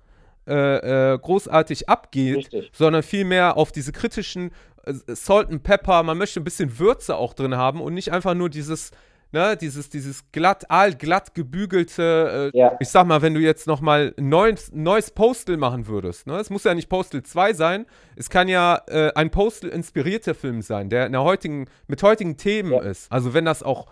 äh, 0.46 1.14
äh, 1.14 1.18
großartig 1.18 1.88
abgeht, 1.88 2.36
Richtig. 2.36 2.70
sondern 2.72 3.02
vielmehr 3.02 3.56
auf 3.56 3.72
diese 3.72 3.92
kritischen 3.92 4.50
äh, 4.84 4.94
Salt 5.08 5.50
and 5.50 5.62
Pepper, 5.62 6.02
man 6.02 6.18
möchte 6.18 6.40
ein 6.40 6.44
bisschen 6.44 6.78
Würze 6.78 7.16
auch 7.16 7.34
drin 7.34 7.56
haben 7.56 7.80
und 7.80 7.94
nicht 7.94 8.12
einfach 8.12 8.34
nur 8.34 8.48
dieses 8.48 8.92
ne, 9.32 9.56
dieses, 9.56 9.90
dieses 9.90 10.30
glatt, 10.32 10.70
aalglatt 10.70 11.34
gebügelte, 11.34 12.50
äh, 12.54 12.58
ja. 12.58 12.76
ich 12.80 12.88
sag 12.88 13.06
mal, 13.06 13.22
wenn 13.22 13.34
du 13.34 13.40
jetzt 13.40 13.66
nochmal 13.66 14.14
ein 14.16 14.28
neues, 14.28 14.72
neues 14.72 15.10
Postal 15.10 15.56
machen 15.56 15.86
würdest, 15.86 16.26
ne, 16.26 16.38
es 16.38 16.50
muss 16.50 16.64
ja 16.64 16.74
nicht 16.74 16.88
Postal 16.88 17.22
2 17.22 17.52
sein, 17.54 17.86
es 18.16 18.30
kann 18.30 18.48
ja 18.48 18.80
äh, 18.88 19.12
ein 19.14 19.30
Postal-inspirierter 19.30 20.34
Film 20.34 20.62
sein, 20.62 20.88
der 20.88 21.06
in 21.06 21.12
der 21.12 21.22
heutigen, 21.22 21.66
mit 21.86 22.02
heutigen 22.02 22.36
Themen 22.36 22.72
ja. 22.72 22.80
ist. 22.80 23.10
Also 23.10 23.34
wenn 23.34 23.44
das 23.44 23.62
auch 23.62 23.86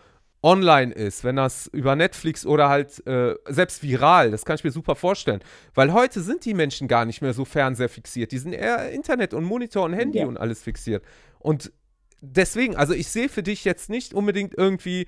online 0.44 0.92
ist, 0.92 1.24
wenn 1.24 1.36
das 1.36 1.68
über 1.68 1.96
Netflix 1.96 2.44
oder 2.44 2.68
halt 2.68 3.04
äh, 3.06 3.34
selbst 3.48 3.82
viral, 3.82 4.30
das 4.30 4.44
kann 4.44 4.56
ich 4.56 4.62
mir 4.62 4.70
super 4.70 4.94
vorstellen. 4.94 5.40
Weil 5.74 5.92
heute 5.94 6.20
sind 6.20 6.44
die 6.44 6.52
Menschen 6.52 6.86
gar 6.86 7.06
nicht 7.06 7.22
mehr 7.22 7.32
so 7.32 7.46
fernsehrfixiert. 7.46 8.30
Die 8.30 8.38
sind 8.38 8.52
eher 8.52 8.90
Internet 8.90 9.32
und 9.32 9.44
Monitor 9.44 9.84
und 9.84 9.94
Handy 9.94 10.18
ja. 10.18 10.26
und 10.26 10.36
alles 10.36 10.62
fixiert. 10.62 11.02
Und 11.38 11.72
deswegen, 12.20 12.76
also 12.76 12.92
ich 12.92 13.08
sehe 13.08 13.30
für 13.30 13.42
dich 13.42 13.64
jetzt 13.64 13.88
nicht 13.88 14.12
unbedingt 14.12 14.54
irgendwie 14.56 15.06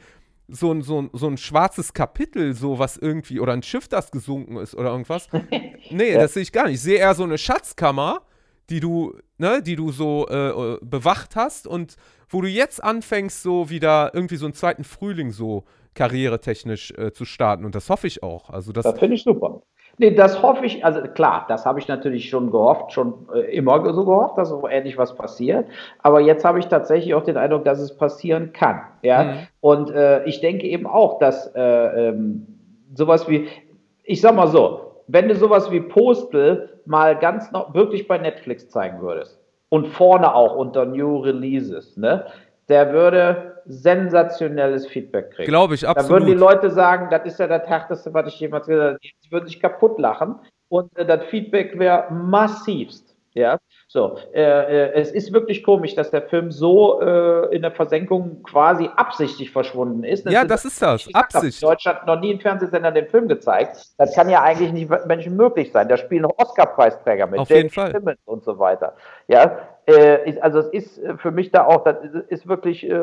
so 0.49 0.72
ein, 0.72 0.80
so, 0.80 1.03
ein, 1.03 1.11
so 1.12 1.26
ein 1.26 1.37
schwarzes 1.37 1.93
Kapitel, 1.93 2.55
so 2.55 2.78
was 2.78 2.97
irgendwie, 2.97 3.39
oder 3.39 3.53
ein 3.53 3.62
Schiff, 3.62 3.89
das 3.89 4.11
gesunken 4.11 4.57
ist 4.57 4.74
oder 4.74 4.91
irgendwas. 4.91 5.28
Nee, 5.89 6.14
ja. 6.14 6.18
das 6.18 6.34
sehe 6.34 6.43
ich 6.43 6.51
gar 6.51 6.64
nicht. 6.64 6.76
Ich 6.76 6.82
sehe 6.82 6.99
eher 6.99 7.14
so 7.14 7.22
eine 7.22 7.39
Schatzkammer, 7.39 8.22
die 8.70 8.80
du, 8.80 9.16
ne, 9.39 9.62
die 9.62 9.76
du 9.76 9.93
so 9.93 10.26
äh, 10.28 10.49
äh, 10.49 10.78
bewacht 10.82 11.37
hast 11.37 11.68
und 11.68 11.95
wo 12.29 12.41
du 12.41 12.49
jetzt 12.49 12.83
anfängst, 12.83 13.43
so 13.43 13.70
wieder 13.70 14.11
irgendwie 14.14 14.37
so 14.37 14.47
einen 14.47 14.55
zweiten 14.55 14.85
Frühling 14.85 15.31
so 15.31 15.64
karrieretechnisch 15.95 16.93
äh, 16.97 17.12
zu 17.12 17.24
starten. 17.24 17.64
Und 17.64 17.74
das 17.74 17.89
hoffe 17.91 18.07
ich 18.07 18.22
auch. 18.22 18.51
Also 18.51 18.72
das, 18.72 18.85
das 18.85 18.99
finde 18.99 19.14
ich 19.14 19.24
super. 19.24 19.62
Nee, 19.99 20.11
das 20.11 20.43
hoffe 20.43 20.66
ich, 20.66 20.85
also 20.85 21.01
klar, 21.01 21.47
das 21.49 21.64
habe 21.64 21.81
ich 21.81 21.89
natürlich 21.89 22.29
schon 22.29 22.51
gehofft, 22.51 22.93
schon 22.93 23.27
äh, 23.35 23.57
immer 23.57 23.95
so 23.95 24.05
gehofft, 24.05 24.37
dass 24.37 24.51
so 24.51 24.68
ähnlich 24.68 24.99
was 24.99 25.14
passiert. 25.14 25.66
Aber 26.03 26.20
jetzt 26.20 26.45
habe 26.45 26.59
ich 26.59 26.66
tatsächlich 26.66 27.14
auch 27.14 27.24
den 27.24 27.39
Eindruck, 27.39 27.64
dass 27.64 27.79
es 27.79 27.97
passieren 27.97 28.53
kann. 28.53 28.83
Ja. 29.03 29.24
Mhm. 29.24 29.35
Und 29.61 29.91
äh, 29.91 30.22
ich 30.24 30.41
denke 30.41 30.66
eben 30.66 30.87
auch, 30.87 31.18
dass 31.18 31.47
äh, 31.55 32.09
ähm, 32.09 32.47
sowas 32.95 33.27
wie, 33.29 33.49
ich 34.05 34.20
sag 34.20 34.35
mal 34.35 34.49
so, 34.49 35.03
wenn 35.07 35.29
du 35.29 35.35
sowas 35.35 35.70
wie 35.70 35.81
Postal 35.81 36.68
mal 36.85 37.16
ganz 37.16 37.51
noch 37.53 37.72
wirklich 37.72 38.07
bei 38.07 38.18
Netflix 38.18 38.68
zeigen 38.68 39.01
würdest 39.01 39.41
und 39.69 39.89
vorne 39.89 40.35
auch 40.35 40.55
unter 40.57 40.85
New 40.85 41.19
Releases, 41.19 41.97
ne, 41.97 42.27
der 42.69 42.93
würde 42.93 43.62
sensationelles 43.67 44.87
Feedback 44.87 45.33
kriegen. 45.33 45.49
Glaube 45.49 45.75
ich, 45.75 45.87
absolut. 45.87 46.09
Da 46.09 46.12
würden 46.12 46.27
die 46.27 46.39
Leute 46.39 46.71
sagen, 46.71 47.09
das 47.11 47.25
ist 47.27 47.39
ja 47.41 47.47
das 47.47 47.67
Härteste, 47.67 48.12
was 48.14 48.29
ich 48.29 48.41
jemals 48.41 48.67
gesagt 48.67 48.95
habe. 48.95 48.99
Die 49.01 49.33
würden 49.33 49.47
sich 49.47 49.61
kaputt 49.61 49.99
lachen 49.99 50.37
und 50.69 50.97
äh, 50.97 51.05
das 51.05 51.25
Feedback 51.27 51.79
wäre 51.79 52.11
massivst. 52.12 53.05
Ja, 53.37 53.59
so. 53.87 54.16
Äh, 54.32 54.41
äh, 54.41 54.93
es 54.95 55.12
ist 55.12 55.30
wirklich 55.30 55.62
komisch, 55.62 55.95
dass 55.95 56.11
der 56.11 56.22
Film 56.22 56.51
so 56.51 57.03
äh, 57.03 57.55
in 57.55 57.61
der 57.61 57.70
Versenkung 57.70 58.43
quasi 58.43 58.89
absichtlich 58.97 59.51
verschwunden 59.51 60.05
ist. 60.05 60.24
Das 60.24 60.32
ja, 60.32 60.41
ist, 60.41 60.51
das 60.51 60.64
ist 60.64 60.80
das. 60.80 61.07
Absicht. 61.12 61.62
Hab, 61.62 61.70
Deutschland 61.72 62.07
noch 62.07 62.18
nie 62.18 62.32
ein 62.32 62.41
Fernsehsender 62.41 62.91
den 62.93 63.09
Film 63.09 63.28
gezeigt. 63.28 63.76
Das 63.99 64.14
kann 64.14 64.30
ja 64.30 64.43
eigentlich 64.43 64.72
nicht 64.72 64.91
Menschen 65.07 65.37
möglich 65.37 65.70
sein. 65.70 65.87
Da 65.87 65.99
spielen 65.99 66.22
noch 66.22 66.32
Oscar-Preisträger 66.39 67.26
mit. 67.26 67.39
Auf 67.39 67.51
jeden 67.51 67.68
Fall. 67.68 67.93
Simmons 67.93 68.18
und 68.24 68.43
so 68.43 68.59
weiter. 68.59 68.95
Ja, 69.28 69.59
äh, 69.87 70.30
ist, 70.30 70.43
also 70.43 70.61
es 70.61 70.68
ist 70.70 70.99
äh, 70.99 71.18
für 71.18 71.30
mich 71.30 71.51
da 71.51 71.66
auch, 71.66 71.84
das 71.84 71.99
ist 72.28 72.49
wirklich 72.49 72.89
äh, 72.89 72.95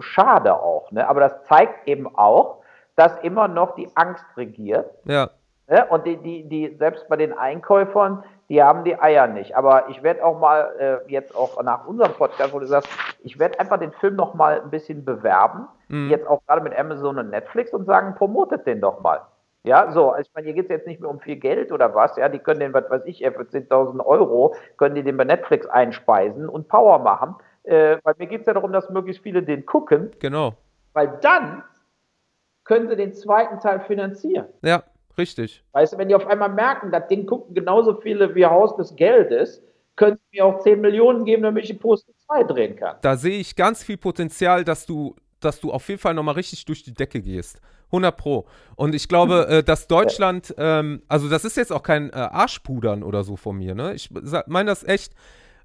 schade 0.00 0.54
auch. 0.54 0.90
Ne? 0.90 1.06
Aber 1.06 1.20
das 1.20 1.44
zeigt 1.44 1.86
eben 1.86 2.16
auch, 2.16 2.62
dass 2.96 3.12
immer 3.22 3.46
noch 3.46 3.74
die 3.74 3.88
Angst 3.94 4.24
regiert. 4.38 4.90
Ja. 5.04 5.28
Ne? 5.68 5.86
Und 5.90 6.06
die, 6.06 6.16
die, 6.16 6.48
die, 6.48 6.76
selbst 6.78 7.08
bei 7.08 7.16
den 7.16 7.32
Einkäufern, 7.32 8.24
die 8.52 8.62
haben 8.62 8.84
die 8.84 9.00
Eier 9.00 9.28
nicht. 9.28 9.56
Aber 9.56 9.88
ich 9.88 10.02
werde 10.02 10.22
auch 10.22 10.38
mal 10.38 11.00
äh, 11.06 11.10
jetzt 11.10 11.34
auch 11.34 11.62
nach 11.62 11.86
unserem 11.86 12.12
Podcast, 12.12 12.52
wo 12.52 12.58
du 12.58 12.66
sagst, 12.66 12.90
ich 13.22 13.38
werde 13.38 13.58
einfach 13.58 13.78
den 13.78 13.92
Film 13.92 14.14
noch 14.14 14.34
mal 14.34 14.60
ein 14.60 14.68
bisschen 14.68 15.06
bewerben, 15.06 15.68
mhm. 15.88 16.10
jetzt 16.10 16.26
auch 16.26 16.42
gerade 16.46 16.60
mit 16.60 16.78
Amazon 16.78 17.18
und 17.18 17.30
Netflix 17.30 17.72
und 17.72 17.86
sagen, 17.86 18.14
promotet 18.14 18.66
den 18.66 18.82
doch 18.82 19.00
mal. 19.00 19.22
Ja, 19.64 19.90
so, 19.92 20.10
also 20.10 20.28
ich 20.28 20.34
meine, 20.34 20.44
hier 20.44 20.54
geht 20.54 20.64
es 20.64 20.70
jetzt 20.70 20.86
nicht 20.86 21.00
mehr 21.00 21.08
um 21.08 21.18
viel 21.18 21.36
Geld 21.36 21.72
oder 21.72 21.94
was, 21.94 22.14
ja, 22.18 22.28
die 22.28 22.40
können 22.40 22.60
den, 22.60 22.74
was 22.74 22.90
weiß 22.90 23.02
ich, 23.06 23.20
für 23.20 23.42
10.000 23.42 24.04
Euro, 24.04 24.54
können 24.76 24.96
die 24.96 25.02
den 25.02 25.16
bei 25.16 25.24
Netflix 25.24 25.66
einspeisen 25.66 26.46
und 26.46 26.68
Power 26.68 26.98
machen. 26.98 27.36
Äh, 27.62 27.96
weil 28.02 28.16
mir 28.18 28.26
geht 28.26 28.42
es 28.42 28.46
ja 28.46 28.52
darum, 28.52 28.74
dass 28.74 28.90
möglichst 28.90 29.22
viele 29.22 29.42
den 29.42 29.64
gucken. 29.64 30.10
Genau. 30.18 30.52
Weil 30.92 31.16
dann 31.22 31.62
können 32.64 32.88
sie 32.88 32.96
den 32.96 33.14
zweiten 33.14 33.60
Teil 33.60 33.80
finanzieren. 33.80 34.46
Ja, 34.60 34.82
richtig. 35.18 35.64
Weißt 35.72 35.92
du, 35.92 35.98
wenn 35.98 36.08
die 36.08 36.14
auf 36.14 36.26
einmal 36.26 36.48
merken, 36.48 36.90
das 36.90 37.06
Ding 37.08 37.26
gucken 37.26 37.54
genauso 37.54 38.00
viele 38.00 38.34
wie 38.34 38.46
Haus 38.46 38.76
des 38.76 38.94
Geldes, 38.96 39.62
können 39.96 40.16
sie 40.16 40.38
mir 40.38 40.46
auch 40.46 40.60
10 40.60 40.80
Millionen 40.80 41.24
geben, 41.24 41.42
damit 41.42 41.64
ich 41.64 41.70
die 41.70 41.76
Poster 41.76 42.12
2 42.26 42.44
drehen 42.44 42.76
kann. 42.76 42.96
Da 43.02 43.16
sehe 43.16 43.38
ich 43.38 43.56
ganz 43.56 43.82
viel 43.82 43.96
Potenzial, 43.96 44.64
dass 44.64 44.86
du, 44.86 45.14
dass 45.40 45.60
du 45.60 45.70
auf 45.70 45.88
jeden 45.88 46.00
Fall 46.00 46.14
nochmal 46.14 46.34
richtig 46.34 46.64
durch 46.64 46.82
die 46.82 46.94
Decke 46.94 47.20
gehst. 47.20 47.60
100 47.86 48.16
Pro. 48.16 48.46
Und 48.74 48.94
ich 48.94 49.06
glaube, 49.06 49.46
äh, 49.50 49.62
dass 49.62 49.86
Deutschland, 49.86 50.54
ähm, 50.56 51.02
also 51.08 51.28
das 51.28 51.44
ist 51.44 51.56
jetzt 51.56 51.72
auch 51.72 51.82
kein 51.82 52.10
äh, 52.10 52.14
Arschpudern 52.14 53.02
oder 53.02 53.22
so 53.22 53.36
von 53.36 53.56
mir, 53.56 53.74
ne? 53.74 53.94
Ich 53.94 54.10
meine 54.46 54.70
das 54.70 54.82
echt, 54.84 55.12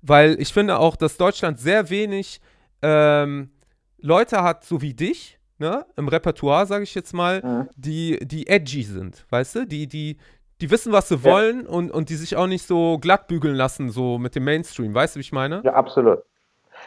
weil 0.01 0.39
ich 0.39 0.53
finde 0.53 0.77
auch, 0.79 0.95
dass 0.95 1.17
Deutschland 1.17 1.59
sehr 1.59 1.89
wenig 1.89 2.41
ähm, 2.81 3.51
Leute 3.99 4.43
hat, 4.43 4.63
so 4.65 4.81
wie 4.81 4.93
dich, 4.93 5.36
ne, 5.59 5.85
im 5.95 6.07
Repertoire, 6.07 6.65
sage 6.65 6.83
ich 6.83 6.95
jetzt 6.95 7.13
mal, 7.13 7.41
mhm. 7.41 7.69
die, 7.75 8.19
die 8.21 8.47
edgy 8.47 8.83
sind, 8.83 9.25
weißt 9.29 9.55
du? 9.55 9.65
Die, 9.65 9.87
die, 9.87 10.17
die 10.61 10.71
wissen, 10.71 10.91
was 10.91 11.09
sie 11.09 11.15
ja. 11.15 11.23
wollen 11.23 11.67
und, 11.67 11.91
und 11.91 12.09
die 12.09 12.15
sich 12.15 12.35
auch 12.35 12.47
nicht 12.47 12.65
so 12.65 12.97
glatt 12.99 13.27
bügeln 13.27 13.55
lassen, 13.55 13.89
so 13.89 14.17
mit 14.17 14.35
dem 14.35 14.43
Mainstream. 14.43 14.93
Weißt 14.93 15.15
du, 15.15 15.19
wie 15.19 15.21
ich 15.21 15.31
meine? 15.31 15.61
Ja, 15.63 15.73
absolut. 15.73 16.19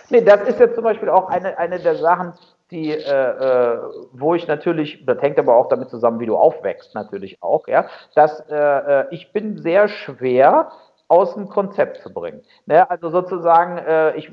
Nee, 0.09 0.23
das 0.23 0.49
ist 0.49 0.59
jetzt 0.59 0.75
zum 0.75 0.85
Beispiel 0.85 1.09
auch 1.09 1.29
eine, 1.29 1.57
eine 1.59 1.79
der 1.79 1.97
Sachen, 1.97 2.33
die, 2.71 2.91
äh, 2.91 2.97
äh, 3.01 3.79
wo 4.13 4.35
ich 4.35 4.47
natürlich, 4.47 5.05
das 5.05 5.21
hängt 5.21 5.39
aber 5.39 5.57
auch 5.57 5.69
damit 5.69 5.91
zusammen, 5.91 6.21
wie 6.21 6.27
du 6.27 6.37
aufwächst, 6.37 6.95
natürlich 6.95 7.43
auch, 7.43 7.67
ja, 7.67 7.87
dass 8.15 8.41
äh, 8.49 8.57
äh 8.57 9.07
ich 9.11 9.33
bin 9.33 9.59
sehr 9.59 9.89
schwer 9.89 10.71
aus 11.09 11.35
dem 11.35 11.49
Konzept 11.49 12.03
zu 12.03 12.13
bringen. 12.13 12.43
Ne? 12.67 12.89
Also 12.89 13.11
sozusagen, 13.11 13.79
äh, 13.79 14.17
ich 14.17 14.31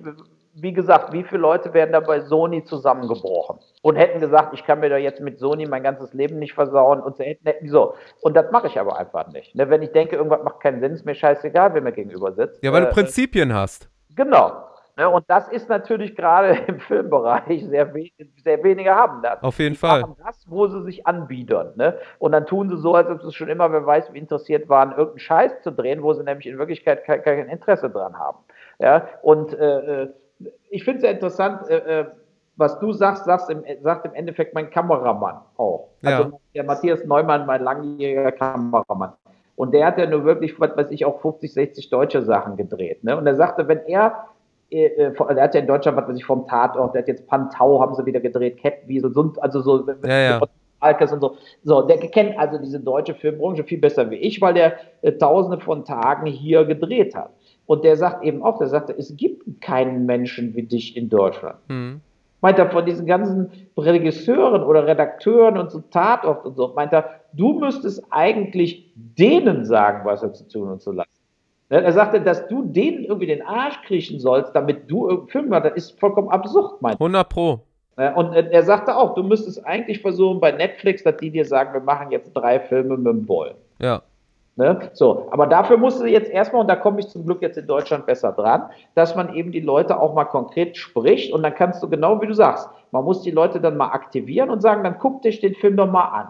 wie 0.59 0.73
gesagt, 0.73 1.13
wie 1.13 1.23
viele 1.23 1.41
Leute 1.41 1.73
werden 1.73 1.91
da 1.91 1.99
bei 1.99 2.21
Sony 2.21 2.63
zusammengebrochen 2.63 3.59
und 3.83 3.95
hätten 3.95 4.19
gesagt, 4.19 4.53
ich 4.53 4.65
kann 4.65 4.79
mir 4.79 4.89
da 4.89 4.97
jetzt 4.97 5.21
mit 5.21 5.37
Sony 5.39 5.67
mein 5.67 5.83
ganzes 5.83 6.13
Leben 6.13 6.39
nicht 6.39 6.53
versauen 6.53 6.99
und 6.99 7.19
hätten, 7.19 7.45
hätten 7.45 7.69
so. 7.69 7.93
Und 8.21 8.35
das 8.35 8.51
mache 8.51 8.67
ich 8.67 8.79
aber 8.79 8.97
einfach 8.97 9.27
nicht. 9.27 9.53
Ne, 9.53 9.69
wenn 9.69 9.83
ich 9.83 9.91
denke, 9.91 10.15
irgendwas 10.15 10.43
macht 10.43 10.59
keinen 10.59 10.79
Sinn, 10.79 10.93
ist 10.93 11.05
mir 11.05 11.13
scheißegal, 11.13 11.75
wer 11.75 11.81
mir 11.81 11.91
gegenüber 11.91 12.31
sitzt. 12.31 12.63
Ja, 12.63 12.73
weil 12.73 12.81
du 12.81 12.87
äh, 12.87 12.91
Prinzipien 12.91 13.53
hast. 13.53 13.87
Genau. 14.15 14.63
Ne, 14.97 15.07
und 15.07 15.25
das 15.27 15.47
ist 15.49 15.69
natürlich 15.69 16.15
gerade 16.15 16.57
im 16.67 16.79
Filmbereich 16.79 17.63
sehr, 17.67 17.93
we 17.93 18.09
sehr 18.43 18.63
wenige 18.63 18.95
haben 18.95 19.21
das. 19.21 19.43
Auf 19.43 19.59
jeden 19.59 19.75
die 19.75 19.79
Fall. 19.79 20.01
Haben 20.01 20.15
das, 20.25 20.43
wo 20.49 20.65
sie 20.67 20.81
sich 20.81 21.05
anbiedern. 21.05 21.73
Ne? 21.75 21.99
Und 22.17 22.31
dann 22.31 22.47
tun 22.47 22.67
sie 22.69 22.77
so, 22.77 22.95
als 22.95 23.11
ob 23.11 23.21
sie 23.21 23.31
schon 23.31 23.49
immer, 23.49 23.71
wer 23.71 23.85
weiß, 23.85 24.11
wie 24.11 24.17
interessiert 24.17 24.69
waren, 24.69 24.89
irgendeinen 24.89 25.19
Scheiß 25.19 25.61
zu 25.61 25.71
drehen, 25.71 26.01
wo 26.01 26.13
sie 26.13 26.23
nämlich 26.23 26.47
in 26.47 26.57
Wirklichkeit 26.57 27.03
kein, 27.03 27.21
kein 27.21 27.47
Interesse 27.47 27.91
dran 27.91 28.17
haben. 28.17 28.39
Ja, 28.79 29.07
und 29.21 29.53
äh, 29.53 30.03
äh 30.03 30.09
ich 30.69 30.83
finde 30.83 30.97
es 30.97 31.01
sehr 31.01 31.11
interessant, 31.11 31.69
äh, 31.69 32.01
äh, 32.01 32.05
was 32.55 32.79
du 32.79 32.91
sagst, 32.91 33.25
sagst 33.25 33.49
im, 33.49 33.63
sagt 33.81 34.05
im 34.05 34.13
Endeffekt 34.13 34.53
mein 34.53 34.69
Kameramann 34.69 35.37
auch. 35.57 35.89
Also 36.03 36.23
ja. 36.23 36.31
der 36.55 36.63
Matthias 36.63 37.05
Neumann, 37.05 37.45
mein 37.45 37.63
langjähriger 37.63 38.31
Kameramann. 38.31 39.13
Und 39.55 39.73
der 39.73 39.87
hat 39.87 39.97
ja 39.97 40.07
nur 40.07 40.23
wirklich, 40.23 40.59
was 40.59 40.75
weiß 40.75 40.91
ich, 40.91 41.05
auch 41.05 41.19
50, 41.21 41.53
60 41.53 41.89
deutsche 41.89 42.21
Sachen 42.21 42.57
gedreht. 42.57 43.03
Ne? 43.03 43.17
Und 43.17 43.25
er 43.25 43.35
sagte, 43.35 43.67
wenn 43.67 43.79
er, 43.85 44.25
äh, 44.71 44.85
äh 44.85 45.13
er 45.13 45.43
hat 45.43 45.55
ja 45.55 45.61
in 45.61 45.67
Deutschland, 45.67 45.97
was 45.97 46.07
weiß 46.07 46.17
ich, 46.17 46.25
vom 46.25 46.47
Tatort, 46.47 46.93
der 46.93 47.01
hat 47.01 47.07
jetzt 47.07 47.27
Pantau, 47.27 47.79
haben 47.79 47.95
sie 47.95 48.05
wieder 48.05 48.19
gedreht, 48.19 48.57
Catwiesel, 48.61 49.11
also 49.39 49.61
so, 49.61 49.87
ja, 50.05 50.19
ja. 50.19 50.41
Alkes 50.79 51.11
und 51.11 51.21
so. 51.21 51.37
So, 51.63 51.81
der 51.81 51.97
kennt 51.97 52.37
also 52.37 52.59
diese 52.59 52.79
deutsche 52.79 53.15
Filmbranche 53.15 53.63
viel 53.63 53.79
besser 53.79 54.09
wie 54.11 54.17
ich, 54.17 54.39
weil 54.41 54.53
der 54.53 54.77
äh, 55.01 55.11
tausende 55.13 55.59
von 55.59 55.85
Tagen 55.85 56.27
hier 56.27 56.65
gedreht 56.65 57.15
hat. 57.15 57.31
Und 57.67 57.83
der 57.83 57.97
sagt 57.97 58.23
eben 58.23 58.41
auch, 58.41 58.57
der 58.57 58.67
sagt, 58.67 58.89
es 58.89 59.15
gibt 59.15 59.61
keinen 59.61 60.05
Menschen 60.05 60.55
wie 60.55 60.63
dich 60.63 60.97
in 60.97 61.09
Deutschland. 61.09 61.57
Mhm. 61.67 62.01
Meint 62.41 62.59
er 62.59 62.69
von 62.69 62.85
diesen 62.85 63.05
ganzen 63.05 63.51
Regisseuren 63.75 64.63
oder 64.63 64.87
Redakteuren 64.87 65.57
und 65.57 65.71
so 65.71 65.81
Tatort 65.91 66.45
und 66.45 66.55
so, 66.55 66.71
meint 66.75 66.93
er, 66.93 67.21
du 67.33 67.59
müsstest 67.59 68.03
eigentlich 68.09 68.91
denen 68.95 69.65
sagen, 69.65 70.05
was 70.05 70.23
er 70.23 70.33
zu 70.33 70.47
tun 70.47 70.69
und 70.69 70.81
zu 70.81 70.91
lassen. 70.91 71.09
Ne, 71.69 71.81
er 71.81 71.91
sagte, 71.91 72.21
dass 72.21 72.47
du 72.47 72.63
denen 72.63 73.03
irgendwie 73.03 73.25
den 73.25 73.41
Arsch 73.41 73.81
kriechen 73.81 74.19
sollst, 74.19 74.55
damit 74.55 74.89
du 74.89 75.09
irgendwie 75.09 75.31
Film 75.31 75.49
machst, 75.49 75.65
das 75.65 75.75
ist 75.75 75.99
vollkommen 75.99 76.29
absurd, 76.29 76.81
meint 76.81 76.95
100 76.95 77.27
Pro. 77.27 77.59
Ne, 77.97 78.13
und 78.15 78.33
er 78.33 78.63
sagte 78.63 78.95
auch, 78.95 79.15
du 79.15 79.23
müsstest 79.23 79.65
eigentlich 79.65 80.01
versuchen 80.01 80.39
bei 80.39 80.51
Netflix, 80.51 81.03
dass 81.03 81.17
die 81.17 81.31
dir 81.31 81.43
sagen, 81.43 81.73
wir 81.73 81.81
machen 81.81 82.11
jetzt 82.11 82.31
drei 82.33 82.59
Filme 82.59 82.95
mit 82.95 83.07
dem 83.07 83.25
Boll. 83.25 83.55
Ja. 83.79 84.03
Ne? 84.57 84.89
So, 84.93 85.27
aber 85.29 85.45
dafür 85.45 85.77
musst 85.77 86.01
du 86.01 86.05
jetzt 86.05 86.31
erstmal, 86.31 86.61
und 86.61 86.67
da 86.67 86.75
komme 86.75 86.99
ich 86.99 87.07
zum 87.07 87.25
Glück 87.25 87.43
jetzt 87.43 87.59
in 87.59 87.67
Deutschland 87.67 88.07
besser 88.07 88.31
dran, 88.31 88.63
dass 88.95 89.15
man 89.15 89.35
eben 89.35 89.51
die 89.51 89.59
Leute 89.59 89.99
auch 89.99 90.15
mal 90.15 90.25
konkret 90.25 90.75
spricht 90.75 91.31
und 91.31 91.43
dann 91.43 91.53
kannst 91.53 91.83
du 91.83 91.89
genau 91.89 92.19
wie 92.21 92.27
du 92.27 92.33
sagst, 92.33 92.67
man 92.91 93.03
muss 93.03 93.21
die 93.21 93.29
Leute 93.29 93.61
dann 93.61 93.77
mal 93.77 93.89
aktivieren 93.89 94.49
und 94.49 94.61
sagen, 94.61 94.83
dann 94.83 94.97
guck 94.97 95.21
dich 95.21 95.39
den 95.41 95.53
Film 95.53 95.77
doch 95.77 95.89
mal 95.89 96.05
an. 96.05 96.27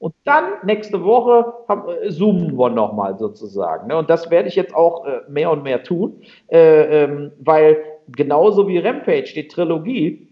Und 0.00 0.14
dann 0.24 0.44
nächste 0.64 1.04
Woche 1.04 1.52
haben, 1.68 1.88
äh, 1.88 2.10
zoomen 2.10 2.58
wir 2.58 2.70
nochmal 2.70 3.16
sozusagen. 3.16 3.86
Ne? 3.86 3.96
Und 3.96 4.10
das 4.10 4.28
werde 4.28 4.48
ich 4.48 4.56
jetzt 4.56 4.74
auch 4.74 5.06
äh, 5.06 5.20
mehr 5.28 5.50
und 5.50 5.62
mehr 5.62 5.84
tun, 5.84 6.22
äh, 6.48 7.04
ähm, 7.04 7.32
weil 7.38 7.78
genauso 8.08 8.66
wie 8.66 8.78
Rampage, 8.78 9.32
die 9.34 9.46
Trilogie, 9.46 10.28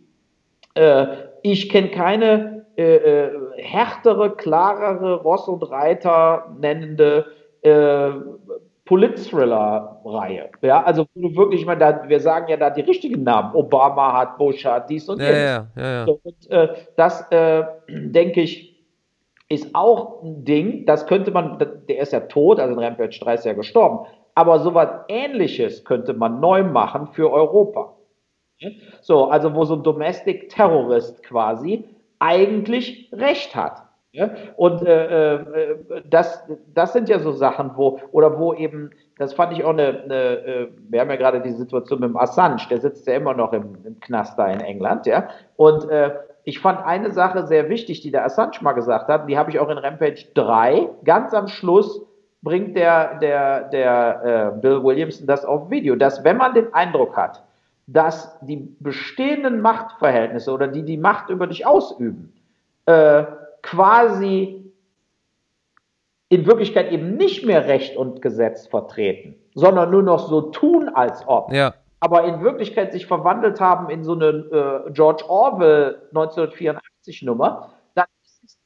äh, 0.75 1.07
ich 1.43 1.69
kenne 1.69 1.91
keine 1.91 2.67
äh, 2.77 2.97
äh, 2.97 3.31
härtere, 3.59 4.37
klarere 4.37 5.23
Ross 5.23 5.49
und 5.49 5.63
Reiter 5.63 6.55
nennende 6.59 7.27
äh, 7.63 8.11
Polit-Thriller-Reihe. 8.87 10.51
Ja, 10.63 10.83
also 10.85 11.07
wo 11.15 11.29
du 11.29 11.37
wirklich, 11.37 11.61
ich 11.61 11.67
meine, 11.67 11.81
da, 11.81 12.09
wir 12.09 12.21
sagen 12.21 12.47
ja 12.49 12.57
da 12.57 12.71
die 12.71 12.83
richtigen 12.83 13.25
Namen. 13.25 13.55
Obama 13.55 14.13
hat, 14.13 14.39
Bush 14.39 14.65
hat, 14.65 14.89
dies 14.89 15.09
und 15.09 15.21
ja, 15.21 15.27
jenes. 15.27 15.41
Ja, 15.41 15.67
ja, 15.77 16.05
und, 16.05 16.51
äh, 16.51 16.69
das, 16.97 17.31
äh, 17.33 17.65
denke 17.89 18.43
ich, 18.43 18.77
ist 19.49 19.75
auch 19.75 20.23
ein 20.23 20.45
Ding, 20.45 20.87
das 20.87 21.07
könnte 21.07 21.31
man, 21.31 21.59
der 21.59 21.99
ist 21.99 22.13
ja 22.13 22.21
tot, 22.21 22.59
also 22.59 22.75
in 22.75 22.81
Rampage 22.81 23.19
3 23.21 23.35
ist 23.35 23.45
ja 23.45 23.53
gestorben, 23.53 24.07
aber 24.35 24.59
sowas 24.59 24.89
ähnliches 25.09 25.85
könnte 25.85 26.15
man 26.15 26.41
neu 26.41 26.65
machen 26.65 27.09
für 27.09 27.33
Europa. 27.33 27.95
So, 29.03 29.27
also 29.27 29.55
wo 29.55 29.65
so 29.65 29.75
ein 29.75 29.83
Domestic 29.83 30.49
Terrorist 30.49 31.23
quasi 31.23 31.85
eigentlich 32.19 33.11
Recht 33.13 33.55
hat. 33.55 33.83
Ja? 34.13 34.31
Und 34.57 34.83
äh, 34.83 35.35
äh, 35.35 35.77
das, 36.09 36.43
das 36.73 36.93
sind 36.95 37.09
ja 37.09 37.19
so 37.19 37.33
Sachen, 37.33 37.73
wo, 37.77 38.01
oder 38.13 38.39
wo 38.39 38.55
eben, 38.55 38.91
das 39.19 39.35
fand 39.35 39.53
ich 39.53 39.63
auch 39.63 39.71
eine, 39.71 40.03
eine 40.05 40.15
äh, 40.15 40.69
wir 40.89 41.01
haben 41.01 41.11
ja 41.11 41.17
gerade 41.17 41.43
die 41.43 41.53
Situation 41.53 42.01
mit 42.01 42.09
dem 42.09 42.17
Assange, 42.17 42.63
der 42.71 42.81
sitzt 42.81 43.07
ja 43.07 43.15
immer 43.15 43.35
noch 43.35 43.53
im, 43.53 43.77
im 43.85 44.01
Knast 44.01 44.39
da 44.39 44.47
in 44.47 44.61
England, 44.61 45.07
ja. 45.07 45.29
Und 45.57 45.91
äh, 45.91 46.15
ich 46.45 46.61
fand 46.61 46.85
eine 46.87 47.11
Sache 47.11 47.47
sehr 47.47 47.69
wichtig, 47.69 48.01
die 48.01 48.11
der 48.11 48.25
Assange 48.25 48.57
mal 48.63 48.73
gesagt 48.73 49.09
hat, 49.09 49.29
die 49.29 49.37
habe 49.37 49.51
ich 49.51 49.59
auch 49.59 49.69
in 49.69 49.79
Rampage 49.79 50.27
3, 50.35 50.89
ganz 51.05 51.35
am 51.35 51.49
Schluss 51.49 52.01
bringt 52.41 52.77
der, 52.77 53.19
der, 53.19 53.65
der 53.65 54.55
äh, 54.57 54.61
Bill 54.61 54.83
Williamson 54.83 55.27
das 55.27 55.45
auf 55.45 55.69
Video, 55.69 55.97
dass 55.97 56.25
wenn 56.25 56.37
man 56.37 56.55
den 56.55 56.73
Eindruck 56.73 57.17
hat, 57.17 57.43
dass 57.87 58.39
die 58.41 58.77
bestehenden 58.81 59.61
Machtverhältnisse 59.61 60.53
oder 60.53 60.69
die 60.69 60.83
die 60.83 60.97
Macht 60.97 61.31
über 61.31 61.47
dich 61.47 61.67
ausüben, 61.67 62.33
äh, 62.87 63.25
quasi 63.63 64.73
in 66.29 66.47
Wirklichkeit 66.47 66.91
eben 66.91 67.17
nicht 67.17 67.47
mehr 67.47 67.67
Recht 67.67 67.97
und 67.97 68.21
Gesetz 68.21 68.67
vertreten, 68.67 69.37
sondern 69.55 69.91
nur 69.91 70.03
noch 70.03 70.29
so 70.29 70.43
tun, 70.51 70.89
als 70.89 71.27
ob. 71.27 71.53
Ja. 71.53 71.75
Aber 72.01 72.25
in 72.25 72.43
Wirklichkeit 72.43 72.93
sich 72.93 73.07
verwandelt 73.07 73.61
haben 73.61 73.89
in 73.89 74.03
so 74.03 74.15
eine 74.15 74.27
äh, 74.87 74.91
George 74.93 75.25
Orwell 75.29 76.03
1984 76.09 77.23
Nummer, 77.23 77.71
dann 77.95 78.07
ist 78.25 78.43
es 78.45 78.59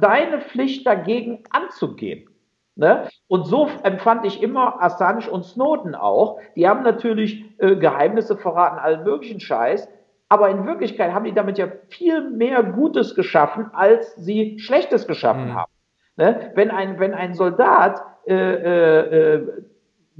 deine 0.00 0.40
Pflicht 0.40 0.86
dagegen 0.86 1.42
anzugehen. 1.50 2.30
Ne? 2.78 3.08
Und 3.26 3.44
so 3.44 3.68
empfand 3.82 4.24
ich 4.24 4.40
immer 4.40 4.80
Assange 4.80 5.28
und 5.28 5.44
Snowden 5.44 5.96
auch. 5.96 6.38
Die 6.54 6.68
haben 6.68 6.84
natürlich 6.84 7.44
äh, 7.58 7.74
Geheimnisse 7.74 8.36
verraten, 8.36 8.78
allen 8.78 9.02
möglichen 9.02 9.40
Scheiß. 9.40 9.88
Aber 10.28 10.48
in 10.48 10.64
Wirklichkeit 10.64 11.12
haben 11.12 11.24
die 11.24 11.34
damit 11.34 11.58
ja 11.58 11.66
viel 11.88 12.30
mehr 12.30 12.62
Gutes 12.62 13.16
geschaffen, 13.16 13.70
als 13.72 14.14
sie 14.14 14.60
Schlechtes 14.60 15.08
geschaffen 15.08 15.46
mhm. 15.46 15.54
haben. 15.54 15.72
Ne? 16.16 16.52
Wenn, 16.54 16.70
ein, 16.70 17.00
wenn 17.00 17.14
ein 17.14 17.34
Soldat 17.34 18.00
äh, 18.26 18.34
äh, 18.34 19.34
äh 19.34 19.48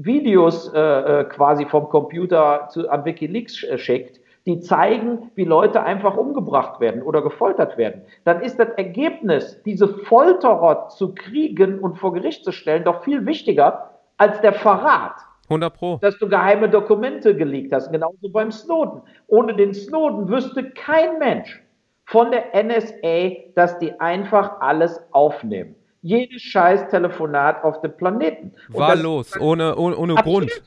Videos 0.01 0.73
äh, 0.73 0.79
äh, 0.79 1.25
quasi 1.25 1.67
vom 1.67 1.89
Computer 1.89 2.69
zu, 2.71 2.89
an 2.89 3.05
Wikileaks 3.05 3.57
schickt, 3.77 4.18
die 4.49 4.61
zeigen, 4.61 5.31
wie 5.35 5.45
Leute 5.45 5.83
einfach 5.83 6.17
umgebracht 6.17 6.81
werden 6.81 7.03
oder 7.03 7.21
gefoltert 7.23 7.77
werden, 7.77 8.03
dann 8.25 8.41
ist 8.41 8.59
das 8.59 8.71
Ergebnis, 8.71 9.63
diese 9.65 9.89
Folterer 9.89 10.89
zu 10.89 11.15
kriegen 11.15 11.79
und 11.79 11.99
vor 11.99 12.15
Gericht 12.15 12.45
zu 12.45 12.51
stellen, 12.51 12.85
doch 12.85 13.05
viel 13.05 13.27
wichtiger 13.27 13.91
als 14.17 14.41
der 14.41 14.55
Verrat. 14.55 15.17
100 15.45 15.75
Pro. 15.75 15.99
Dass 16.01 16.19
du 16.19 16.29
geheime 16.29 16.69
Dokumente 16.69 17.37
geleakt 17.37 17.73
hast, 17.73 17.93
genauso 17.93 18.31
beim 18.33 18.51
Snowden. 18.51 19.03
Ohne 19.27 19.55
den 19.55 19.75
Snowden 19.75 20.29
wüsste 20.29 20.71
kein 20.71 21.19
Mensch 21.19 21.63
von 22.07 22.31
der 22.31 22.55
NSA, 22.55 23.53
dass 23.55 23.79
die 23.79 24.01
einfach 24.01 24.61
alles 24.61 24.99
aufnehmen. 25.13 25.75
Jedes 26.01 26.41
scheiß 26.41 26.89
Telefonat 26.89 27.63
auf 27.65 27.83
dem 27.83 27.95
Planeten. 27.97 28.55
Wahllos, 28.69 29.39
ohne, 29.39 29.77
ohne, 29.77 29.97
ohne 29.97 30.15
Grund. 30.15 30.63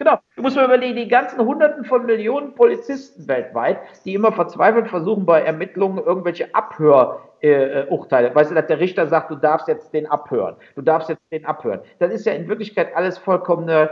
Genau. 0.00 0.18
Du 0.34 0.40
musst 0.40 0.56
mal 0.56 0.64
überlegen, 0.64 0.96
die 0.96 1.08
ganzen 1.08 1.40
Hunderten 1.40 1.84
von 1.84 2.06
Millionen 2.06 2.54
Polizisten 2.54 3.28
weltweit, 3.28 3.80
die 4.06 4.14
immer 4.14 4.32
verzweifelt 4.32 4.88
versuchen, 4.88 5.26
bei 5.26 5.42
Ermittlungen 5.42 6.02
irgendwelche 6.02 6.54
Abhörurteile, 6.54 8.30
äh, 8.30 8.34
weißt 8.34 8.50
du, 8.50 8.54
dass 8.54 8.66
der 8.66 8.80
Richter 8.80 9.08
sagt, 9.08 9.30
du 9.30 9.34
darfst 9.34 9.68
jetzt 9.68 9.92
den 9.92 10.06
abhören, 10.06 10.56
du 10.74 10.80
darfst 10.80 11.10
jetzt 11.10 11.20
den 11.30 11.44
abhören. 11.44 11.80
Das 11.98 12.10
ist 12.14 12.24
ja 12.24 12.32
in 12.32 12.48
Wirklichkeit 12.48 12.96
alles 12.96 13.18
vollkommen 13.18 13.68
äh, 13.68 13.88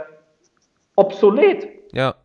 obsolet. 0.95 1.67
Ja. 1.91 2.15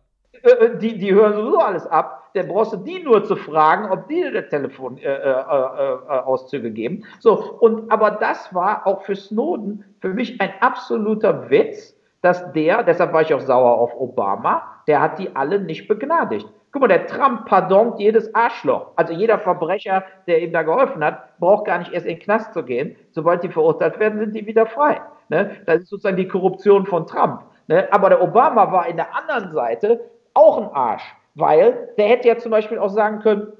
Äh, 0.41 0.49
äh, 0.49 0.79
die, 0.79 0.97
die 0.97 1.13
hören 1.13 1.33
sowieso 1.33 1.59
alles 1.59 1.85
ab. 1.85 2.31
Der 2.33 2.41
brauchst 2.41 2.73
du 2.73 2.77
die 2.77 3.03
nur 3.03 3.23
zu 3.23 3.35
fragen, 3.35 3.91
ob 3.91 4.07
die 4.07 4.15
dir 4.15 4.49
Telefonauszüge 4.49 6.67
äh, 6.67 6.69
äh, 6.69 6.73
geben. 6.73 7.05
So, 7.19 7.59
und 7.59 7.91
aber 7.91 8.09
das 8.11 8.51
war 8.51 8.87
auch 8.87 9.03
für 9.03 9.15
Snowden 9.15 9.85
für 10.01 10.09
mich 10.09 10.41
ein 10.41 10.53
absoluter 10.59 11.51
Witz 11.51 11.94
dass 12.25 12.51
der, 12.53 12.81
deshalb 12.81 13.13
war 13.13 13.21
ich 13.21 13.33
auch 13.35 13.39
sauer 13.39 13.77
auf 13.77 13.95
Obama, 13.95 14.63
der 14.87 14.99
hat 14.99 15.19
die 15.19 15.35
alle 15.35 15.59
nicht 15.59 15.87
begnadigt. 15.87 16.51
Guck 16.71 16.81
mal, 16.81 16.87
der 16.87 17.05
Trump 17.05 17.45
pardont 17.45 17.99
jedes 17.99 18.33
Arschloch. 18.33 18.91
Also 18.95 19.13
jeder 19.13 19.37
Verbrecher, 19.37 20.03
der 20.27 20.41
ihm 20.41 20.51
da 20.51 20.63
geholfen 20.63 21.03
hat, 21.03 21.37
braucht 21.39 21.65
gar 21.65 21.77
nicht 21.77 21.93
erst 21.93 22.07
in 22.07 22.15
den 22.15 22.23
Knast 22.23 22.53
zu 22.53 22.63
gehen. 22.63 22.95
Sobald 23.11 23.43
die 23.43 23.49
verurteilt 23.49 23.99
werden, 23.99 24.19
sind 24.19 24.35
die 24.35 24.45
wieder 24.47 24.65
frei. 24.65 24.99
Ne? 25.29 25.51
Das 25.67 25.83
ist 25.83 25.89
sozusagen 25.89 26.17
die 26.17 26.27
Korruption 26.27 26.87
von 26.87 27.05
Trump. 27.05 27.41
Ne? 27.67 27.87
Aber 27.91 28.09
der 28.09 28.21
Obama 28.21 28.71
war 28.71 28.87
in 28.87 28.97
der 28.97 29.15
anderen 29.15 29.53
Seite 29.53 30.01
auch 30.33 30.57
ein 30.57 30.69
Arsch, 30.73 31.15
weil 31.35 31.89
der 31.97 32.07
hätte 32.07 32.27
ja 32.27 32.37
zum 32.37 32.51
Beispiel 32.51 32.79
auch 32.79 32.89
sagen 32.89 33.19
können, 33.19 33.53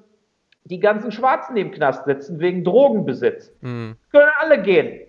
die 0.63 0.79
ganzen 0.79 1.11
Schwarzen, 1.11 1.55
die 1.55 1.61
im 1.61 1.71
Knast 1.71 2.05
sitzen, 2.05 2.39
wegen 2.39 2.63
Drogenbesitz, 2.63 3.53
mhm. 3.61 3.95
können 4.11 4.31
alle 4.39 4.59
gehen. 4.61 5.04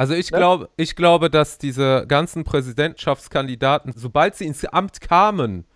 Also 0.00 0.14
ich, 0.14 0.30
ne? 0.30 0.38
glaube, 0.38 0.70
ich 0.78 0.96
glaube, 0.96 1.28
dass 1.28 1.58
diese 1.58 2.06
ganzen 2.08 2.42
Präsidentschaftskandidaten, 2.42 3.92
sobald 3.94 4.34
sie 4.34 4.46
ins 4.46 4.64
Amt 4.64 5.02
kamen, 5.02 5.66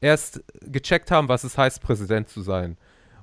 erst 0.00 0.42
gecheckt 0.62 1.12
haben, 1.12 1.28
was 1.28 1.44
es 1.44 1.56
heißt, 1.56 1.80
Präsident 1.80 2.28
zu 2.28 2.42
sein. 2.42 2.76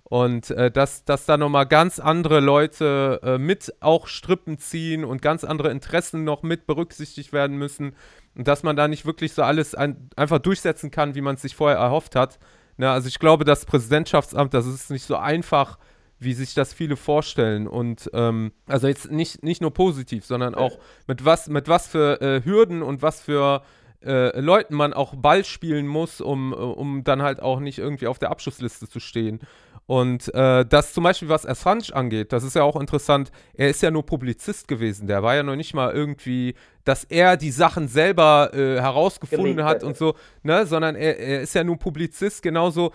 Und 0.06 0.51
äh, 0.51 0.72
dass, 0.72 1.03
dass 1.03 1.26
da 1.26 1.36
nochmal 1.36 1.66
ganz 1.66 1.99
andere 1.99 2.39
Leute 2.39 3.20
äh, 3.22 3.38
mit 3.38 3.74
auch 3.82 4.08
Strippen 4.08 4.58
ziehen 4.58 5.03
und 5.03 5.22
ganz 5.22 5.43
andere 5.43 5.72
Interessen 5.72 6.24
noch 6.24 6.41
mit 6.41 6.68
berücksichtigt 6.68 7.34
werden 7.34 7.58
müssen. 7.58 7.93
Und 8.34 8.47
dass 8.47 8.64
man 8.64 8.78
da 8.78 8.88
nicht 8.88 9.06
wirklich 9.06 9.34
so 9.34 9.43
alles 9.43 9.76
ein, 9.76 10.10
einfach 10.16 10.39
durchsetzen 10.39 10.89
kann, 10.89 11.16
wie 11.16 11.22
man 11.22 11.36
es 11.36 11.41
sich 11.41 11.58
vorher 11.58 11.80
erhofft 11.80 12.16
hat. 12.16 12.39
Na, 12.78 12.93
also 12.93 13.10
ich 13.10 13.20
glaube, 13.20 13.43
das 13.43 13.66
Präsidentschaftsamt, 13.66 14.53
das 14.53 14.68
ist 14.68 14.89
nicht 14.89 15.03
so 15.03 15.18
einfach, 15.18 15.80
wie 16.20 16.34
sich 16.34 16.53
das 16.53 16.74
viele 16.74 16.95
vorstellen. 16.95 17.68
Und 17.68 18.09
ähm, 18.13 18.51
also 18.68 18.88
jetzt 18.88 19.11
nicht, 19.11 19.43
nicht 19.43 19.61
nur 19.61 19.74
positiv, 19.74 20.26
sondern 20.26 20.55
auch 20.55 20.78
mit 21.07 21.26
was, 21.26 21.47
mit 21.47 21.68
was 21.68 21.88
für 21.88 22.22
äh, 22.22 22.41
Hürden 22.43 22.82
und 22.82 23.01
was 23.01 23.22
für 23.22 23.63
äh, 24.03 24.39
Leuten 24.39 24.76
man 24.76 24.93
auch 24.93 25.16
Ball 25.16 25.43
spielen 25.43 25.88
muss, 25.88 26.22
um, 26.22 26.53
äh, 26.53 26.55
um 26.55 27.03
dann 27.03 27.22
halt 27.22 27.41
auch 27.41 27.59
nicht 27.59 27.80
irgendwie 27.80 28.07
auf 28.07 28.20
der 28.20 28.32
Abschussliste 28.32 28.88
zu 28.88 28.99
stehen. 28.99 29.39
Und 29.88 30.34
äh, 30.34 30.66
das 30.66 30.94
zum 30.94 31.04
Beispiel, 31.04 31.30
was 31.30 31.46
Assange 31.46 31.94
angeht, 31.94 32.34
das 32.34 32.44
ist 32.44 32.56
ja 32.56 32.64
auch 32.64 32.76
interessant. 32.76 33.32
Er 33.54 33.70
ist 33.70 33.84
ja 33.84 33.92
nur 33.92 34.04
Publizist 34.04 34.68
gewesen. 34.68 35.06
Der 35.06 35.22
war 35.22 35.36
ja 35.36 35.44
noch 35.44 35.56
nicht 35.56 35.76
mal 35.76 35.94
irgendwie, 35.94 36.56
dass 36.86 37.04
er 37.04 37.38
die 37.38 37.52
Sachen 37.52 37.88
selber 37.88 38.52
äh, 38.54 38.82
herausgefunden 38.82 39.64
hat 39.64 39.84
und 39.84 39.96
so, 39.96 40.16
ne, 40.42 40.66
sondern 40.66 40.96
er, 40.96 41.20
er, 41.20 41.42
ist 41.42 41.54
ja 41.54 41.64
nur 41.64 41.78
Publizist. 41.78 42.42
Genauso, 42.42 42.94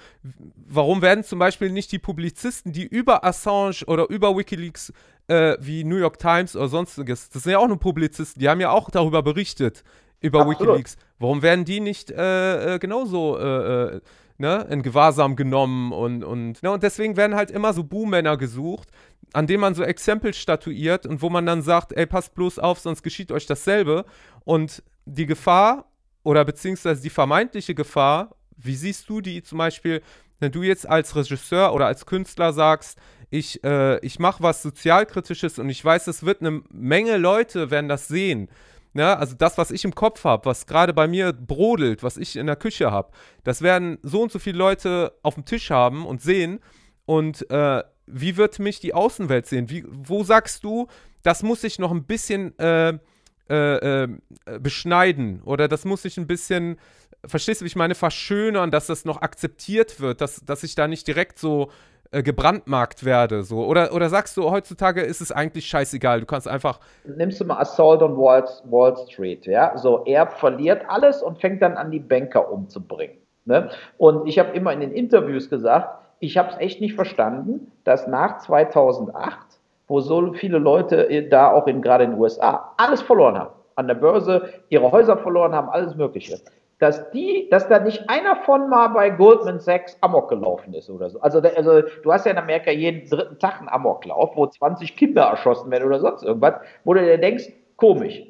warum 0.66 1.00
werden 1.00 1.22
zum 1.22 1.38
Beispiel 1.38 1.70
nicht 1.70 1.92
die 1.92 2.00
Publizisten, 2.00 2.72
die 2.72 2.86
über 2.86 3.24
Assange 3.24 3.84
oder 3.86 4.10
über 4.10 4.36
WikiLeaks 4.36 4.92
äh, 5.28 5.56
wie 5.60 5.84
New 5.84 5.96
York 5.96 6.18
Times 6.18 6.56
oder 6.56 6.68
sonstiges, 6.68 7.30
das 7.30 7.44
sind 7.44 7.52
ja 7.52 7.58
auch 7.58 7.68
nur 7.68 7.78
Publizisten, 7.78 8.40
die 8.40 8.48
haben 8.48 8.60
ja 8.60 8.70
auch 8.70 8.90
darüber 8.90 9.22
berichtet, 9.22 9.84
über 10.20 10.40
Absolut. 10.40 10.60
WikiLeaks. 10.60 10.96
Warum 11.20 11.42
werden 11.42 11.64
die 11.64 11.78
nicht 11.78 12.10
äh, 12.10 12.74
äh, 12.74 12.78
genauso 12.80 13.38
äh, 13.38 14.00
ne, 14.40 14.66
in 14.70 14.82
Gewahrsam 14.82 15.36
genommen 15.36 15.92
und, 15.92 16.24
und, 16.24 16.62
ne, 16.62 16.70
und 16.72 16.82
deswegen 16.82 17.16
werden 17.16 17.36
halt 17.36 17.50
immer 17.50 17.72
so 17.74 17.84
Buhmänner 17.84 18.36
gesucht, 18.36 18.88
an 19.32 19.46
denen 19.46 19.60
man 19.60 19.74
so 19.74 19.84
Exempel 19.84 20.34
statuiert 20.34 21.06
und 21.06 21.22
wo 21.22 21.28
man 21.28 21.46
dann 21.46 21.62
sagt, 21.62 21.92
ey, 21.92 22.06
passt 22.06 22.34
bloß 22.34 22.58
auf, 22.58 22.80
sonst 22.80 23.02
geschieht 23.02 23.30
euch 23.30 23.46
dasselbe. 23.46 24.06
Und 24.44 24.82
die 25.04 25.26
Gefahr 25.26 25.84
oder 26.24 26.44
beziehungsweise 26.44 27.02
die 27.02 27.10
vermeintliche 27.10 27.74
Gefahr, 27.74 28.34
wie 28.56 28.74
siehst 28.74 29.08
du 29.08 29.20
die 29.20 29.42
zum 29.42 29.58
Beispiel, 29.58 30.02
wenn 30.40 30.50
du 30.50 30.62
jetzt 30.62 30.88
als 30.88 31.14
Regisseur 31.14 31.74
oder 31.74 31.86
als 31.86 32.06
Künstler 32.06 32.52
sagst, 32.52 32.98
ich, 33.28 33.62
äh, 33.62 34.04
ich 34.04 34.18
mache 34.18 34.42
was 34.42 34.62
Sozialkritisches 34.62 35.58
und 35.58 35.68
ich 35.68 35.84
weiß, 35.84 36.08
es 36.08 36.24
wird 36.24 36.40
eine 36.40 36.62
Menge 36.70 37.18
Leute 37.18 37.70
werden 37.70 37.88
das 37.88 38.08
sehen 38.08 38.48
ja, 38.94 39.14
also 39.14 39.36
das, 39.36 39.56
was 39.56 39.70
ich 39.70 39.84
im 39.84 39.94
Kopf 39.94 40.24
habe, 40.24 40.46
was 40.46 40.66
gerade 40.66 40.92
bei 40.92 41.06
mir 41.06 41.32
brodelt, 41.32 42.02
was 42.02 42.16
ich 42.16 42.36
in 42.36 42.46
der 42.46 42.56
Küche 42.56 42.90
habe, 42.90 43.12
das 43.44 43.62
werden 43.62 43.98
so 44.02 44.22
und 44.22 44.32
so 44.32 44.38
viele 44.38 44.58
Leute 44.58 45.12
auf 45.22 45.34
dem 45.34 45.44
Tisch 45.44 45.70
haben 45.70 46.06
und 46.06 46.20
sehen. 46.20 46.58
Und 47.06 47.48
äh, 47.50 47.84
wie 48.06 48.36
wird 48.36 48.58
mich 48.58 48.80
die 48.80 48.94
Außenwelt 48.94 49.46
sehen? 49.46 49.70
Wie, 49.70 49.84
wo 49.88 50.24
sagst 50.24 50.64
du, 50.64 50.88
das 51.22 51.42
muss 51.42 51.62
ich 51.62 51.78
noch 51.78 51.92
ein 51.92 52.04
bisschen 52.04 52.58
äh, 52.58 52.98
äh, 53.48 54.04
äh 54.04 54.08
beschneiden 54.58 55.42
oder 55.42 55.68
das 55.68 55.84
muss 55.84 56.04
ich 56.04 56.16
ein 56.16 56.26
bisschen, 56.26 56.78
verstehst 57.24 57.60
du, 57.60 57.64
wie 57.64 57.68
ich 57.68 57.76
meine, 57.76 57.94
verschönern, 57.94 58.70
dass 58.70 58.86
das 58.86 59.04
noch 59.04 59.22
akzeptiert 59.22 60.00
wird, 60.00 60.20
dass, 60.20 60.44
dass 60.44 60.64
ich 60.64 60.74
da 60.74 60.88
nicht 60.88 61.06
direkt 61.06 61.38
so 61.38 61.70
äh, 62.12 62.22
gebrandmarkt 62.22 63.04
werde. 63.04 63.42
So. 63.42 63.64
Oder, 63.64 63.92
oder 63.92 64.08
sagst 64.08 64.36
du, 64.36 64.50
heutzutage 64.50 65.00
ist 65.00 65.20
es 65.20 65.30
eigentlich 65.30 65.66
scheißegal, 65.66 66.20
du 66.20 66.26
kannst 66.26 66.48
einfach. 66.48 66.80
Nimmst 67.04 67.40
du 67.40 67.44
mal 67.44 67.58
Assault 67.58 68.02
on 68.02 68.16
Wall, 68.16 68.44
Wall 68.64 68.96
Street, 69.08 69.46
ja? 69.46 69.76
So, 69.78 70.04
er 70.04 70.26
verliert 70.26 70.82
alles 70.88 71.22
und 71.22 71.40
fängt 71.40 71.62
dann 71.62 71.74
an, 71.74 71.90
die 71.90 72.00
Banker 72.00 72.50
umzubringen. 72.50 73.16
Ne? 73.44 73.70
Und 73.96 74.26
ich 74.26 74.38
habe 74.38 74.50
immer 74.50 74.72
in 74.72 74.80
den 74.80 74.92
Interviews 74.92 75.48
gesagt, 75.48 75.98
ich 76.18 76.36
habe 76.36 76.50
es 76.50 76.58
echt 76.58 76.80
nicht 76.80 76.94
verstanden, 76.94 77.72
dass 77.84 78.06
nach 78.06 78.38
2008, 78.38 79.38
wo 79.88 80.00
so 80.00 80.32
viele 80.34 80.58
Leute 80.58 81.08
äh, 81.08 81.28
da 81.28 81.50
auch 81.50 81.66
in, 81.66 81.80
gerade 81.80 82.04
in 82.04 82.10
den 82.10 82.20
USA 82.20 82.74
alles 82.76 83.02
verloren 83.02 83.38
haben, 83.38 83.54
an 83.76 83.86
der 83.86 83.94
Börse 83.94 84.50
ihre 84.68 84.90
Häuser 84.92 85.16
verloren 85.16 85.54
haben, 85.54 85.68
alles 85.70 85.94
Mögliche 85.94 86.40
dass 86.80 87.10
die, 87.10 87.46
dass 87.50 87.68
da 87.68 87.78
nicht 87.78 88.08
einer 88.08 88.36
von 88.36 88.68
mal 88.70 88.88
bei 88.88 89.10
Goldman 89.10 89.60
Sachs 89.60 89.96
Amok 90.00 90.30
gelaufen 90.30 90.72
ist 90.72 90.88
oder 90.88 91.10
so. 91.10 91.20
Also, 91.20 91.40
also 91.40 91.82
du 91.82 92.12
hast 92.12 92.24
ja 92.24 92.32
in 92.32 92.38
Amerika 92.38 92.70
jeden 92.70 93.08
dritten 93.08 93.38
Tag 93.38 93.58
einen 93.58 93.68
Amoklauf, 93.68 94.34
wo 94.34 94.46
20 94.46 94.96
Kinder 94.96 95.24
erschossen 95.24 95.70
werden 95.70 95.86
oder 95.86 96.00
sonst 96.00 96.22
irgendwas, 96.22 96.54
wo 96.84 96.94
du 96.94 97.02
dir 97.02 97.18
denkst, 97.18 97.52
komisch. 97.76 98.22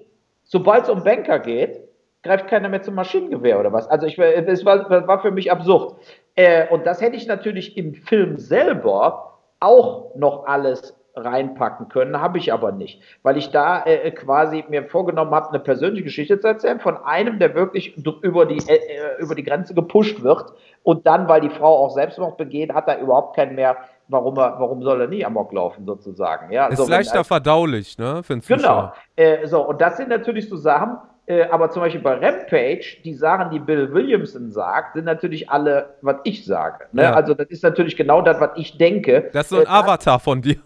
Sobald 0.43 0.83
es 0.83 0.91
um 0.91 1.05
Banker 1.05 1.39
geht, 1.39 1.81
greift 2.25 2.49
keiner 2.49 2.69
mehr 2.69 2.83
zum 2.83 2.97
Maschinengewehr 2.97 3.59
oder 3.59 3.73
was. 3.73 3.87
Also 3.87 4.07
ich, 4.07 4.17
das 4.17 4.65
war, 4.65 4.91
war 4.91 5.23
für 5.23 5.31
mich 5.31 5.51
absurd. 5.53 5.95
Äh, 6.35 6.67
und 6.71 6.87
das 6.87 7.01
hätte 7.01 7.17
ich 7.17 7.29
natürlich 7.29 7.77
im 7.77 7.95
Film 7.95 8.37
selber 8.37 9.39
auch 9.61 10.17
noch 10.17 10.47
alles 10.47 11.00
reinpacken 11.17 11.89
können, 11.89 12.21
habe 12.21 12.39
ich 12.39 12.53
aber 12.53 12.73
nicht, 12.73 13.01
weil 13.23 13.37
ich 13.37 13.51
da 13.51 13.85
äh, 13.85 14.11
quasi 14.13 14.65
mir 14.69 14.85
vorgenommen 14.85 15.33
habe, 15.35 15.49
eine 15.49 15.59
persönliche 15.59 16.05
Geschichte 16.05 16.39
zu 16.39 16.47
erzählen 16.47 16.81
von 16.81 16.97
einem, 16.99 17.39
der 17.39 17.55
wirklich 17.55 17.97
über 18.23 18.47
die, 18.47 18.59
äh, 18.69 18.77
äh, 18.77 19.21
über 19.21 19.35
die 19.35 19.43
Grenze 19.43 19.75
gepusht 19.75 20.23
wird 20.23 20.53
und 20.83 21.07
dann, 21.07 21.29
weil 21.29 21.41
die 21.41 21.51
Frau 21.51 21.85
auch 21.85 21.91
Selbstmord 21.91 22.37
begeht, 22.37 22.73
hat 22.73 22.89
er 22.89 23.01
überhaupt 23.01 23.37
keinen 23.37 23.55
mehr, 23.55 23.77
warum, 24.09 24.37
er, 24.39 24.57
warum 24.59 24.83
soll 24.83 25.01
er 25.01 25.09
nie 25.09 25.25
amok 25.25 25.53
laufen 25.53 25.85
sozusagen. 25.85 26.53
Ja, 26.53 26.67
ist 26.67 26.79
so, 26.79 26.89
leichter 26.89 27.17
wenn, 27.17 27.25
verdaulich, 27.25 27.99
ne, 27.99 28.23
für 28.23 28.39
Genau, 28.39 28.93
äh, 29.17 29.47
so, 29.47 29.67
und 29.67 29.81
das 29.81 29.97
sind 29.97 30.09
natürlich 30.09 30.49
so 30.49 30.57
Sachen, 30.57 30.99
äh, 31.31 31.45
aber 31.45 31.71
zum 31.71 31.83
Beispiel 31.83 32.01
bei 32.01 32.15
Rampage, 32.15 32.97
die 33.05 33.15
Sachen, 33.15 33.51
die 33.51 33.61
Bill 33.61 33.93
Williamson 33.93 34.51
sagt, 34.51 34.95
sind 34.95 35.05
natürlich 35.05 35.49
alle, 35.49 35.95
was 36.03 36.17
ich 36.25 36.45
sage. 36.45 36.87
Ne? 36.91 37.03
Ja. 37.03 37.15
Also 37.15 37.35
das 37.35 37.49
ist 37.51 37.63
natürlich 37.63 37.97
genau 37.97 38.21
das, 38.21 38.41
was 38.41 38.51
ich 38.57 38.79
denke. 38.79 39.31
Das 39.33 39.45
ist 39.47 39.51
so 39.51 39.59
ein 39.59 39.63
äh, 39.63 39.69
Avatar 39.69 40.19
von 40.19 40.43
dir. 40.43 40.57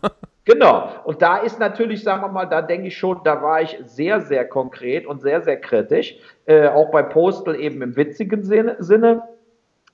Genau. 0.44 0.88
Und 1.04 1.22
da 1.22 1.38
ist 1.38 1.58
natürlich, 1.58 2.02
sagen 2.02 2.22
wir 2.22 2.28
mal, 2.28 2.44
da 2.44 2.60
denke 2.60 2.88
ich 2.88 2.96
schon, 2.96 3.20
da 3.24 3.42
war 3.42 3.62
ich 3.62 3.78
sehr, 3.86 4.20
sehr 4.20 4.46
konkret 4.46 5.06
und 5.06 5.22
sehr, 5.22 5.42
sehr 5.42 5.58
kritisch. 5.58 6.16
Äh, 6.46 6.68
auch 6.68 6.90
bei 6.90 7.02
Postal 7.02 7.58
eben 7.58 7.80
im 7.80 7.96
witzigen 7.96 8.42
Sinne. 8.42 8.76
Sinne. 8.78 9.22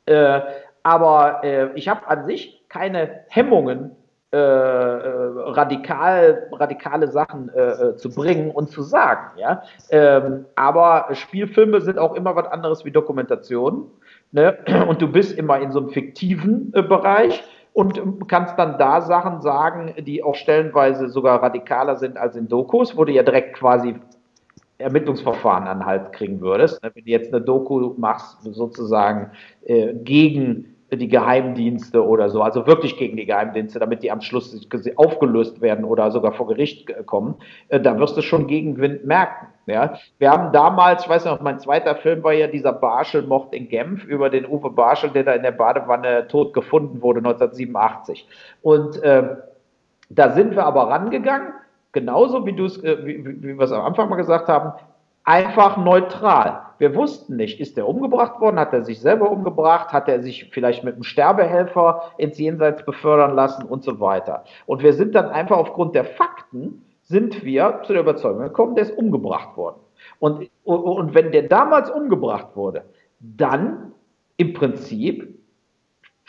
Äh, 0.07 0.41
aber 0.83 1.45
äh, 1.45 1.69
ich 1.75 1.89
habe 1.89 2.07
an 2.09 2.27
sich 2.27 2.65
keine 2.69 3.25
Hemmungen, 3.29 3.97
äh, 4.33 4.37
äh, 4.37 4.39
radikal, 4.39 6.47
radikale 6.53 7.09
Sachen 7.09 7.49
äh, 7.49 7.97
zu 7.97 8.11
bringen 8.11 8.53
und 8.53 8.71
zu 8.71 8.83
sagen. 8.83 9.37
Ja? 9.37 9.65
Ähm, 9.91 10.47
aber 10.55 11.09
Spielfilme 11.15 11.81
sind 11.81 11.99
auch 11.99 12.15
immer 12.15 12.37
was 12.37 12.47
anderes 12.47 12.85
wie 12.85 12.93
Dokumentationen. 12.93 13.87
Ne? 14.31 14.57
Und 14.89 15.03
du 15.03 15.11
bist 15.11 15.37
immer 15.37 15.59
in 15.59 15.73
so 15.73 15.81
einem 15.81 15.91
fiktiven 15.91 16.71
Bereich 16.71 17.43
und 17.81 18.29
kannst 18.29 18.59
dann 18.59 18.77
da 18.79 19.01
Sachen 19.01 19.41
sagen, 19.41 19.95
die 20.05 20.23
auch 20.23 20.35
stellenweise 20.35 21.09
sogar 21.09 21.43
radikaler 21.43 21.97
sind 21.97 22.19
als 22.19 22.37
in 22.37 22.47
Dokus, 22.47 22.95
wo 22.95 23.07
du 23.07 23.13
ja 23.13 23.23
direkt 23.23 23.57
quasi 23.57 23.95
Ermittlungsverfahren 24.77 25.67
an 25.67 25.87
Halt 25.87 26.13
kriegen 26.13 26.43
würdest. 26.43 26.79
Wenn 26.83 26.93
du 26.93 27.11
jetzt 27.11 27.33
eine 27.33 27.43
Doku 27.43 27.95
machst, 27.97 28.43
sozusagen 28.43 29.31
äh, 29.65 29.95
gegen 29.95 30.77
die 30.97 31.09
Geheimdienste 31.09 32.05
oder 32.05 32.29
so, 32.31 32.43
also 32.43 32.67
wirklich 32.67 32.97
gegen 32.97 33.17
die 33.17 33.27
Geheimdienste, 33.27 33.79
damit 33.79 34.03
die 34.03 34.11
am 34.11 34.21
Schluss 34.21 34.69
aufgelöst 34.97 35.61
werden 35.61 35.85
oder 35.85 36.11
sogar 36.11 36.33
vor 36.33 36.49
Gericht 36.49 36.91
kommen, 37.07 37.37
äh, 37.69 37.81
da 37.81 37.99
wirst 37.99 38.17
du 38.17 38.23
schon 38.23 38.47
Gegenwind 38.47 39.05
merken. 39.05 39.47
Ja? 39.67 39.95
Wir 40.19 40.31
haben 40.31 40.53
damals, 40.53 41.05
ich 41.05 41.09
weiß 41.09 41.25
noch, 41.27 41.41
mein 41.41 41.59
zweiter 41.59 41.95
Film 41.95 42.23
war 42.25 42.33
ja 42.33 42.47
dieser 42.47 42.73
Barschel-Mord 42.73 43.55
in 43.55 43.69
Genf 43.69 44.05
über 44.05 44.31
den 44.31 44.47
Uwe 44.47 44.71
Barschel, 44.71 45.11
der 45.11 45.25
da 45.25 45.33
in 45.33 45.43
der 45.43 45.53
Badewanne 45.53 46.27
tot 46.29 46.53
gefunden 46.53 47.03
wurde 47.03 47.19
1987. 47.19 48.27
Und 48.63 49.03
äh, 49.03 49.37
da 50.09 50.31
sind 50.31 50.57
wir 50.57 50.67
aber 50.67 50.89
rangegangen, 50.89 51.53
genauso 51.93 52.45
wie 52.47 52.53
du 52.53 52.65
es, 52.65 52.83
äh, 52.83 52.99
wie, 53.05 53.25
wie 53.25 53.59
wir 53.59 53.65
es 53.65 53.73
am 53.73 53.85
Anfang 53.85 54.09
mal 54.09 54.17
gesagt 54.17 54.49
haben, 54.49 54.73
einfach 55.31 55.77
neutral. 55.77 56.63
Wir 56.79 56.97
wussten 56.97 57.37
nicht, 57.37 57.61
ist 57.61 57.79
er 57.79 57.89
umgebracht 57.89 58.41
worden, 58.41 58.59
hat 58.59 58.73
er 58.73 58.83
sich 58.83 59.01
selber 59.01 59.31
umgebracht, 59.31 59.93
hat 59.93 60.09
er 60.09 60.23
sich 60.23 60.51
vielleicht 60.51 60.83
mit 60.83 60.95
einem 60.95 61.05
Sterbehelfer 61.05 62.03
ins 62.19 62.37
Jenseits 62.39 62.85
befördern 62.85 63.37
lassen 63.37 63.65
und 63.65 63.85
so 63.85 64.01
weiter. 64.01 64.45
Und 64.67 64.83
wir 64.83 64.93
sind 64.93 65.15
dann 65.15 65.27
einfach 65.27 65.57
aufgrund 65.57 65.95
der 65.95 66.05
Fakten, 66.05 66.85
sind 67.03 67.45
wir 67.45 67.81
zu 67.85 67.93
der 67.93 68.03
Überzeugung 68.03 68.43
gekommen, 68.43 68.75
der 68.75 68.85
ist 68.85 68.97
umgebracht 68.97 69.57
worden. 69.57 69.77
Und, 70.19 70.51
und, 70.65 71.15
wenn 71.15 71.31
der 71.31 71.45
damals 71.45 71.91
umgebracht 71.91 72.57
wurde, 72.57 72.85
dann 73.21 73.93
im 74.37 74.53
Prinzip 74.55 75.41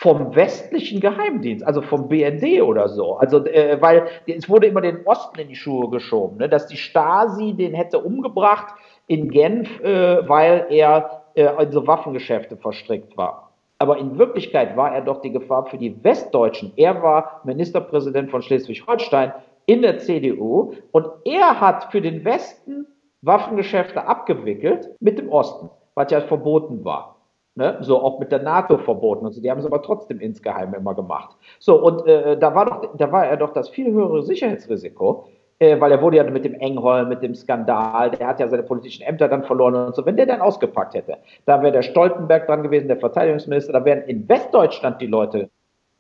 vom 0.02 0.36
westlichen 0.36 1.00
Geheimdienst, 1.00 1.64
also 1.64 1.84
vom 1.84 2.10
BND 2.10 2.64
oder 2.64 2.90
so. 2.90 3.18
Also, 3.18 3.46
äh, 3.46 3.80
weil 3.80 4.08
es 4.26 4.50
wurde 4.50 4.66
immer 4.66 4.82
den 4.82 5.06
Osten 5.06 5.40
in 5.40 5.48
die 5.48 5.56
Schuhe 5.56 5.92
geschoben, 5.92 6.38
ne? 6.38 6.50
dass 6.50 6.66
die 6.66 6.78
Stasi 6.78 7.54
den 7.54 7.76
hätte 7.76 8.00
umgebracht 8.00 8.74
in 9.12 9.30
Genf, 9.30 9.82
äh, 9.82 10.28
weil 10.30 10.68
er 10.70 11.24
äh, 11.36 11.64
in 11.64 11.72
so 11.72 11.86
Waffengeschäfte 11.86 12.56
verstrickt 12.56 13.18
war. 13.18 13.52
Aber 13.78 13.98
in 13.98 14.18
Wirklichkeit 14.18 14.78
war 14.78 14.96
er 14.96 15.02
doch 15.02 15.22
die 15.22 15.34
Gefahr 15.34 15.66
für 15.66 15.78
die 15.78 16.02
Westdeutschen. 16.02 16.72
Er 16.78 17.04
war 17.04 17.42
Ministerpräsident 17.44 18.32
von 18.32 18.42
Schleswig-Holstein 18.42 19.34
in 19.66 19.82
der 19.82 19.98
CDU 19.98 20.76
und 20.94 21.08
er 21.26 21.60
hat 21.60 21.92
für 21.92 22.00
den 22.00 22.24
Westen 22.24 22.88
Waffengeschäfte 23.22 24.08
abgewickelt 24.08 24.90
mit 25.02 25.20
dem 25.20 25.30
Osten, 25.30 25.70
was 25.94 26.10
ja 26.10 26.22
verboten 26.22 26.86
war. 26.86 27.18
Ne? 27.56 27.80
So 27.82 28.02
auch 28.02 28.18
mit 28.18 28.32
der 28.32 28.42
NATO 28.42 28.78
verboten 28.78 29.26
und. 29.26 29.36
Die 29.36 29.52
haben 29.52 29.60
es 29.60 29.66
aber 29.66 29.82
trotzdem 29.82 30.22
insgeheim 30.22 30.74
immer 30.74 30.96
gemacht. 30.96 31.36
So, 31.60 31.84
und 31.84 32.08
äh, 32.08 32.38
da, 32.40 32.56
war 32.56 32.66
doch, 32.66 32.96
da 32.96 33.12
war 33.12 33.26
er 33.26 33.36
doch 33.36 33.52
das 33.52 33.68
viel 33.68 33.92
höhere 33.92 34.24
Sicherheitsrisiko, 34.24 35.28
weil 35.62 35.92
er 35.92 36.02
wurde 36.02 36.18
ja 36.18 36.24
mit 36.24 36.44
dem 36.44 36.56
Engholm, 36.56 37.10
mit 37.10 37.22
dem 37.22 37.36
Skandal, 37.36 38.12
der 38.12 38.28
hat 38.28 38.40
ja 38.40 38.48
seine 38.48 38.64
politischen 38.64 39.04
Ämter 39.04 39.28
dann 39.28 39.44
verloren 39.44 39.76
und 39.76 39.96
so. 39.96 40.06
Wenn 40.06 40.18
der 40.18 40.26
dann 40.26 40.42
ausgepackt 40.42 40.96
hätte, 40.96 41.18
da 41.46 41.62
wäre 41.62 41.72
der 41.72 41.84
Stoltenberg 41.84 42.48
dran 42.48 42.64
gewesen, 42.64 42.88
der 42.88 42.98
Verteidigungsminister, 42.98 43.74
da 43.74 43.86
wären 43.86 44.02
in 44.04 44.28
Westdeutschland 44.28 45.00
die 45.00 45.08
Leute 45.08 45.50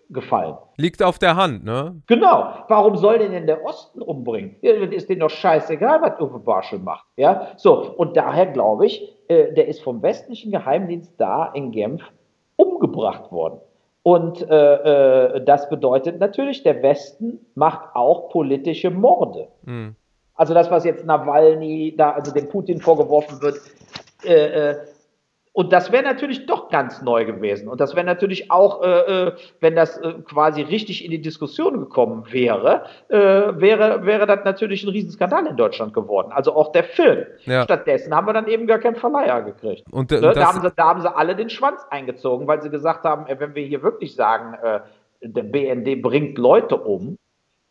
gefallen. 0.10 0.56
Liegt 0.78 1.02
auf 1.04 1.20
der 1.20 1.36
Hand, 1.36 1.64
ne? 1.64 2.02
Genau. 2.08 2.66
Warum 2.68 2.98
soll 2.98 3.20
denn 3.20 3.32
denn 3.32 3.48
der 3.48 3.64
Osten 3.64 4.02
umbringen? 4.02 4.56
Ist 4.62 5.10
denen 5.10 5.22
doch 5.22 5.30
scheißegal, 5.30 6.02
was 6.02 6.20
Uwe 6.20 6.40
Barschel 6.40 6.80
macht. 6.80 7.06
Ja, 7.16 7.50
so. 7.56 7.94
Und 7.96 8.18
daher 8.18 8.48
glaube 8.48 8.88
ich, 8.88 9.16
äh, 9.28 9.54
der 9.54 9.68
ist 9.68 9.82
vom 9.82 10.02
westlichen 10.02 10.52
Geheimdienst 10.52 11.14
da 11.18 11.52
in 11.54 11.72
Genf 11.72 12.02
umgebracht 12.58 13.32
worden. 13.32 13.60
Und 14.04 14.42
äh, 14.50 15.36
äh, 15.36 15.46
das 15.46 15.70
bedeutet 15.70 16.20
natürlich, 16.20 16.64
der 16.64 16.82
Westen 16.82 17.40
macht 17.54 17.96
auch 17.96 18.30
politische 18.30 18.90
Morde. 18.90 19.48
Mhm. 19.64 19.96
Also 20.34 20.54
das, 20.54 20.72
was 20.72 20.86
jetzt 20.86 21.06
Nawalny, 21.06 21.94
da, 21.96 22.12
also 22.12 22.34
dem 22.34 22.50
Putin 22.50 22.80
vorgeworfen 22.80 23.42
wird, 23.42 23.60
äh, 24.26 24.70
äh 24.72 24.76
und 25.54 25.74
das 25.74 25.92
wäre 25.92 26.04
natürlich 26.04 26.46
doch 26.46 26.70
ganz 26.70 27.02
neu 27.02 27.26
gewesen. 27.26 27.68
Und 27.68 27.82
das 27.82 27.94
wäre 27.94 28.06
natürlich 28.06 28.50
auch, 28.52 28.82
äh, 28.84 28.88
äh, 28.88 29.32
wenn 29.60 29.76
das 29.76 29.98
äh, 29.98 30.14
quasi 30.24 30.62
richtig 30.62 31.04
in 31.04 31.12
die 31.12 31.22
Diskussion 31.22 31.78
gekommen 31.80 32.24
wäre, 32.32 32.86
äh, 33.10 33.18
wäre, 33.18 34.06
wäre 34.06 34.26
das 34.26 34.46
natürlich 34.46 34.84
ein 34.84 34.90
Riesenskandal 34.90 35.46
in 35.48 35.58
Deutschland 35.58 35.94
geworden. 35.94 36.32
Also 36.32 36.56
auch 36.56 36.72
der 36.72 36.86
Film. 36.86 37.26
Ja. 37.44 37.64
Stattdessen 37.64 38.16
haben 38.16 38.28
wir 38.28 38.34
dann 38.34 38.48
eben 38.48 38.66
gar 38.66 38.80
keinen 38.80 38.96
Verleiher 38.96 39.42
gekriegt. 39.42 39.84
Und, 39.92 40.14
äh, 40.14 40.22
ne? 40.22 40.32
da, 40.34 40.46
haben 40.46 40.62
sie, 40.62 40.72
da 40.74 40.86
haben 40.86 41.02
sie 41.02 41.14
alle 41.14 41.36
den 41.36 41.50
Schwanz 41.50 41.86
eingezogen, 41.90 42.48
weil 42.48 42.62
sie 42.62 42.70
gesagt 42.70 43.04
haben, 43.04 43.28
äh, 43.28 43.38
wenn 43.38 43.54
wir 43.54 43.66
hier 43.66 43.84
wirklich 43.84 44.16
sagen, 44.16 44.56
der 45.22 45.44
BND 45.44 46.02
bringt 46.02 46.38
Leute 46.38 46.78
um, 46.78 47.18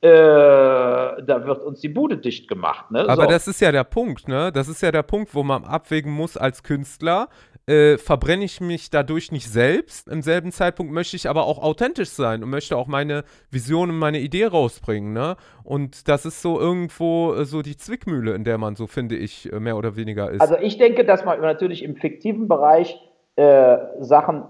äh, 0.03 0.09
da 0.09 1.43
wird 1.45 1.63
uns 1.63 1.81
die 1.81 1.89
Bude 1.89 2.17
dicht 2.17 2.49
gemacht. 2.49 2.91
Ne? 2.91 3.01
Aber 3.09 3.25
so. 3.25 3.29
das 3.29 3.49
ist 3.49 3.61
ja 3.61 3.71
der 3.71 3.85
Punkt, 3.85 4.29
ne? 4.29 4.51
Das 4.51 4.69
ist 4.69 4.81
ja 4.81 4.91
der 4.91 5.03
Punkt, 5.03 5.35
wo 5.35 5.43
man 5.43 5.65
abwägen 5.65 6.11
muss 6.11 6.37
als 6.37 6.63
Künstler 6.63 7.29
äh, 7.71 7.99
verbrenne 7.99 8.45
ich 8.45 8.61
mich 8.61 8.91
dadurch 8.91 9.31
nicht 9.31 9.49
selbst. 9.49 10.09
Im 10.09 10.23
selben 10.23 10.51
Zeitpunkt 10.51 10.93
möchte 10.93 11.17
ich 11.17 11.29
aber 11.29 11.45
auch 11.45 11.63
authentisch 11.63 12.09
sein 12.09 12.43
und 12.43 12.51
möchte 12.51 12.77
auch 12.77 12.89
meine 12.89 13.23
Vision 13.51 13.91
und 13.91 13.99
meine 13.99 14.19
Idee 14.19 14.47
rausbringen. 14.47 15.13
Ne? 15.13 15.37
Und 15.63 16.09
das 16.09 16.27
ist 16.27 16.43
so 16.43 16.59
irgendwo 16.59 17.35
äh, 17.35 17.45
so 17.45 17.63
die 17.63 17.77
Zwickmühle, 17.77 18.35
in 18.35 18.43
der 18.43 18.59
man 18.59 18.75
so, 18.75 18.87
finde 18.87 19.17
ich, 19.17 19.53
äh, 19.53 19.61
mehr 19.61 19.77
oder 19.77 19.95
weniger 19.97 20.31
ist. 20.31 20.41
Also 20.41 20.57
ich 20.57 20.79
denke, 20.79 21.05
dass 21.05 21.25
man 21.25 21.41
natürlich 21.41 21.85
im 21.85 21.97
fiktiven 21.97 22.49
Bereich 22.49 22.99
äh, 23.37 23.77
Sachen 24.01 24.45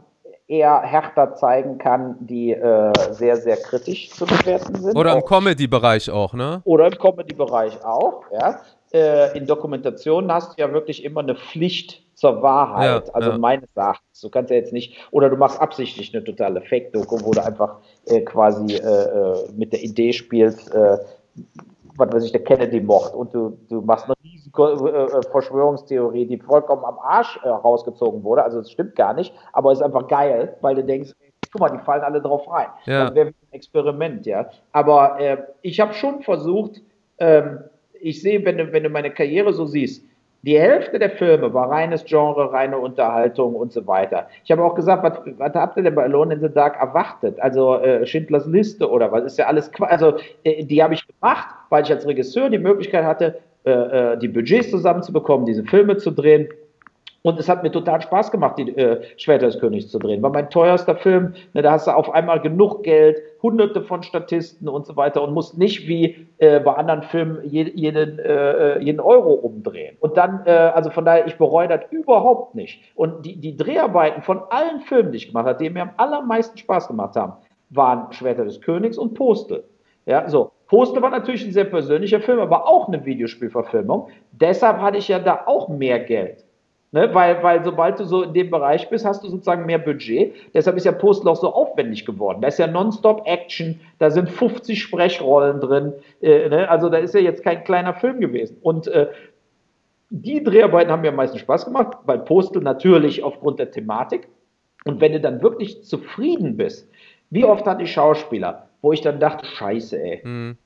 eher 0.50 0.80
härter 0.80 1.34
zeigen 1.36 1.78
kann, 1.78 2.16
die 2.20 2.52
äh, 2.52 2.92
sehr, 3.12 3.36
sehr 3.36 3.56
kritisch 3.56 4.10
zu 4.10 4.26
bewerten 4.26 4.74
sind. 4.74 4.96
Oder 4.96 5.14
im 5.14 5.24
Comedy-Bereich 5.24 6.10
auch, 6.10 6.34
ne? 6.34 6.60
Oder 6.64 6.88
im 6.88 6.98
Comedy-Bereich 6.98 7.84
auch, 7.84 8.24
ja. 8.32 8.60
Äh, 8.92 9.38
in 9.38 9.46
Dokumentationen 9.46 10.32
hast 10.32 10.58
du 10.58 10.62
ja 10.62 10.72
wirklich 10.72 11.04
immer 11.04 11.20
eine 11.20 11.36
Pflicht 11.36 12.02
zur 12.16 12.42
Wahrheit. 12.42 13.06
Ja, 13.06 13.14
also 13.14 13.30
ja. 13.30 13.38
meines 13.38 13.68
Erachtens. 13.76 14.20
Du 14.20 14.28
kannst 14.28 14.50
ja 14.50 14.56
jetzt 14.56 14.72
nicht, 14.72 14.96
oder 15.12 15.30
du 15.30 15.36
machst 15.36 15.60
absichtlich 15.60 16.12
eine 16.12 16.24
totale 16.24 16.60
Fake-Doku, 16.62 17.18
wo 17.22 17.30
du 17.30 17.44
einfach 17.44 17.78
äh, 18.06 18.20
quasi 18.22 18.74
äh, 18.74 18.78
äh 18.78 19.52
mit 19.56 19.72
der 19.72 19.82
Idee 19.84 20.12
spielst, 20.12 20.74
äh, 20.74 20.98
was 21.96 22.12
weiß 22.12 22.24
ich, 22.24 22.32
der 22.32 22.42
Kennedy 22.42 22.80
mocht 22.80 23.14
und 23.14 23.32
du, 23.32 23.56
du 23.68 23.82
machst 23.82 24.06
eine 24.06 24.14
riesige 24.24 24.39
äh, 24.39 24.39
Verschwörungstheorie, 24.52 26.26
die 26.26 26.38
vollkommen 26.38 26.84
am 26.84 26.98
Arsch 26.98 27.38
rausgezogen 27.44 28.22
wurde. 28.24 28.42
Also 28.44 28.60
es 28.60 28.70
stimmt 28.70 28.96
gar 28.96 29.14
nicht, 29.14 29.34
aber 29.52 29.72
es 29.72 29.78
ist 29.78 29.84
einfach 29.84 30.08
geil, 30.08 30.56
weil 30.60 30.74
du 30.74 30.84
denkst, 30.84 31.12
guck 31.52 31.60
mal, 31.60 31.70
die 31.70 31.84
fallen 31.84 32.02
alle 32.02 32.20
drauf 32.20 32.50
rein. 32.50 32.68
Ja. 32.86 33.04
Das 33.04 33.14
wäre 33.14 33.28
ein 33.28 33.34
Experiment, 33.52 34.26
ja. 34.26 34.48
Aber 34.72 35.18
ich 35.62 35.80
habe 35.80 35.94
schon 35.94 36.22
versucht, 36.22 36.80
ähm, 37.18 37.60
ich 38.00 38.22
sehe, 38.22 38.44
wenn 38.44 38.58
du, 38.58 38.72
wenn 38.72 38.82
du 38.82 38.88
meine 38.88 39.10
Karriere 39.10 39.52
so 39.52 39.66
siehst, 39.66 40.04
die 40.42 40.58
Hälfte 40.58 40.98
der 40.98 41.10
Filme 41.10 41.52
war 41.52 41.70
reines 41.70 42.02
Genre, 42.06 42.50
reine 42.50 42.78
Unterhaltung 42.78 43.54
und 43.54 43.72
so 43.72 43.86
weiter. 43.86 44.26
Ich 44.42 44.50
habe 44.50 44.64
auch 44.64 44.74
gesagt, 44.74 45.02
was, 45.02 45.20
was 45.36 45.54
habt 45.54 45.76
ihr 45.76 45.82
denn 45.82 45.94
bei 45.94 46.04
Alone 46.04 46.32
in 46.32 46.40
the 46.40 46.48
Dark 46.48 46.80
erwartet? 46.80 47.38
Also 47.40 47.76
äh, 47.76 48.06
Schindlers 48.06 48.46
Liste 48.46 48.88
oder 48.88 49.12
was 49.12 49.24
ist 49.24 49.38
ja 49.38 49.46
alles 49.46 49.70
Quatsch. 49.70 49.90
Also 49.90 50.14
äh, 50.44 50.64
die 50.64 50.82
habe 50.82 50.94
ich 50.94 51.06
gemacht, 51.06 51.48
weil 51.68 51.82
ich 51.82 51.90
als 51.90 52.06
Regisseur 52.06 52.48
die 52.48 52.58
Möglichkeit 52.58 53.04
hatte, 53.04 53.38
äh, 53.64 53.70
äh 53.70 54.18
die 54.18 54.28
Budgets 54.28 54.70
zusammenzubekommen, 54.70 55.46
diese 55.46 55.64
Filme 55.64 55.96
zu 55.96 56.10
drehen. 56.10 56.48
Und 57.22 57.38
es 57.38 57.50
hat 57.50 57.62
mir 57.62 57.70
total 57.70 58.00
Spaß 58.00 58.30
gemacht, 58.30 58.56
die 58.58 58.74
äh, 58.76 59.02
Schwerter 59.18 59.46
des 59.46 59.58
Königs 59.58 59.88
zu 59.88 59.98
drehen. 59.98 60.22
War 60.22 60.30
mein 60.30 60.48
teuerster 60.48 60.96
Film. 60.96 61.34
Ne, 61.52 61.60
da 61.60 61.72
hast 61.72 61.86
du 61.86 61.90
auf 61.90 62.10
einmal 62.14 62.40
genug 62.40 62.82
Geld, 62.82 63.18
hunderte 63.42 63.82
von 63.82 64.02
Statisten 64.02 64.68
und 64.68 64.86
so 64.86 64.96
weiter 64.96 65.22
und 65.22 65.34
musst 65.34 65.58
nicht 65.58 65.86
wie 65.86 66.28
äh, 66.38 66.60
bei 66.60 66.72
anderen 66.72 67.02
Filmen 67.02 67.40
je, 67.44 67.70
jeden, 67.74 68.18
äh, 68.18 68.76
äh, 68.76 68.82
jeden 68.82 69.00
Euro 69.00 69.34
umdrehen. 69.34 69.98
Und 70.00 70.16
dann, 70.16 70.42
äh, 70.46 70.50
also 70.50 70.90
von 70.90 71.04
daher, 71.04 71.26
ich 71.26 71.36
bereue 71.36 71.68
das 71.68 71.80
überhaupt 71.90 72.54
nicht. 72.54 72.82
Und 72.94 73.26
die, 73.26 73.36
die 73.36 73.54
Dreharbeiten 73.54 74.22
von 74.22 74.40
allen 74.48 74.80
Filmen, 74.80 75.12
die 75.12 75.18
ich 75.18 75.26
gemacht 75.26 75.46
habe, 75.46 75.62
die 75.62 75.68
mir 75.68 75.82
am 75.82 75.90
allermeisten 75.98 76.56
Spaß 76.56 76.88
gemacht 76.88 77.16
haben, 77.16 77.34
waren 77.68 78.12
Schwerter 78.14 78.46
des 78.46 78.62
Königs 78.62 78.96
und 78.96 79.12
Postel. 79.12 79.64
Ja, 80.06 80.28
so. 80.28 80.52
Postel 80.70 81.02
war 81.02 81.10
natürlich 81.10 81.44
ein 81.44 81.52
sehr 81.52 81.64
persönlicher 81.64 82.20
Film, 82.20 82.38
aber 82.38 82.68
auch 82.68 82.86
eine 82.86 83.04
Videospielverfilmung. 83.04 84.08
Deshalb 84.30 84.80
hatte 84.80 84.98
ich 84.98 85.08
ja 85.08 85.18
da 85.18 85.42
auch 85.46 85.68
mehr 85.68 85.98
Geld. 85.98 86.44
Ne, 86.92 87.12
weil, 87.12 87.40
weil 87.42 87.64
sobald 87.64 88.00
du 88.00 88.04
so 88.04 88.22
in 88.22 88.32
dem 88.34 88.50
Bereich 88.50 88.88
bist, 88.88 89.04
hast 89.04 89.22
du 89.22 89.28
sozusagen 89.28 89.66
mehr 89.66 89.78
Budget. 89.78 90.34
Deshalb 90.54 90.76
ist 90.76 90.86
ja 90.86 90.92
Postel 90.92 91.28
auch 91.28 91.36
so 91.36 91.52
aufwendig 91.52 92.04
geworden. 92.04 92.40
Da 92.40 92.48
ist 92.48 92.58
ja 92.58 92.68
nonstop 92.68 93.22
Action, 93.26 93.80
da 93.98 94.10
sind 94.10 94.28
50 94.28 94.80
Sprechrollen 94.80 95.60
drin. 95.60 95.92
Äh, 96.20 96.48
ne? 96.48 96.68
Also 96.68 96.88
da 96.88 96.98
ist 96.98 97.14
ja 97.14 97.20
jetzt 97.20 97.42
kein 97.42 97.62
kleiner 97.64 97.94
Film 97.94 98.20
gewesen. 98.20 98.56
Und 98.62 98.86
äh, 98.88 99.08
die 100.10 100.42
Dreharbeiten 100.42 100.90
haben 100.92 101.02
mir 101.02 101.10
am 101.10 101.16
meisten 101.16 101.38
Spaß 101.38 101.64
gemacht, 101.64 101.98
weil 102.06 102.20
Postel 102.20 102.62
natürlich 102.62 103.24
aufgrund 103.24 103.58
der 103.58 103.72
Thematik. 103.72 104.28
Und 104.84 105.00
wenn 105.00 105.12
du 105.12 105.20
dann 105.20 105.42
wirklich 105.42 105.84
zufrieden 105.84 106.56
bist, 106.56 106.88
wie 107.30 107.44
oft 107.44 107.66
hatte 107.66 107.82
ich 107.84 107.92
Schauspieler, 107.92 108.69
wo 108.82 108.92
ich 108.92 109.00
dann 109.00 109.20
dachte, 109.20 109.46
scheiße, 109.46 110.00
ey. 110.00 110.20
Mhm 110.24 110.58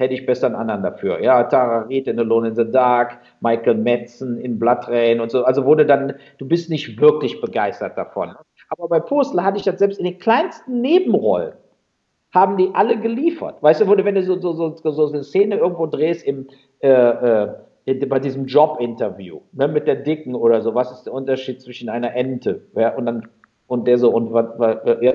hätte 0.00 0.14
ich 0.14 0.24
besser 0.24 0.46
einen 0.46 0.56
anderen 0.56 0.82
dafür. 0.82 1.22
Ja, 1.22 1.44
Tara 1.44 1.82
Reid 1.82 2.08
in 2.08 2.18
Alone 2.18 2.48
in 2.48 2.56
the 2.56 2.68
Dark, 2.68 3.18
Michael 3.40 3.74
Metzen 3.74 4.38
in 4.38 4.58
Blood 4.58 4.88
Rain 4.88 5.20
und 5.20 5.30
so. 5.30 5.44
Also 5.44 5.66
wurde 5.66 5.84
dann, 5.84 6.14
du 6.38 6.48
bist 6.48 6.70
nicht 6.70 6.98
wirklich 6.98 7.38
begeistert 7.42 7.98
davon. 7.98 8.34
Aber 8.70 8.88
bei 8.88 8.98
Postel 8.98 9.44
hatte 9.44 9.58
ich 9.58 9.64
das 9.64 9.78
selbst 9.78 9.98
in 9.98 10.06
den 10.06 10.18
kleinsten 10.18 10.80
Nebenrollen, 10.80 11.52
haben 12.32 12.56
die 12.56 12.70
alle 12.72 12.98
geliefert. 12.98 13.62
Weißt 13.62 13.82
du, 13.82 13.88
wenn 13.88 14.14
du 14.14 14.22
so, 14.22 14.40
so, 14.40 14.74
so, 14.74 14.90
so 14.90 15.08
eine 15.08 15.22
Szene 15.22 15.56
irgendwo 15.56 15.86
drehst 15.86 16.26
im, 16.26 16.48
äh, 16.78 16.88
äh, 16.88 18.06
bei 18.06 18.20
diesem 18.20 18.46
Jobinterview, 18.46 19.40
ne, 19.52 19.68
mit 19.68 19.86
der 19.86 19.96
Dicken 19.96 20.34
oder 20.34 20.62
so, 20.62 20.74
was 20.74 20.92
ist 20.92 21.04
der 21.04 21.12
Unterschied 21.12 21.60
zwischen 21.60 21.90
einer 21.90 22.14
Ente? 22.14 22.62
Ja, 22.74 22.96
und 22.96 23.04
dann, 23.04 23.28
und 23.70 23.86
der 23.86 23.98
so, 23.98 24.10
und 24.10 24.32
was, 24.32 24.46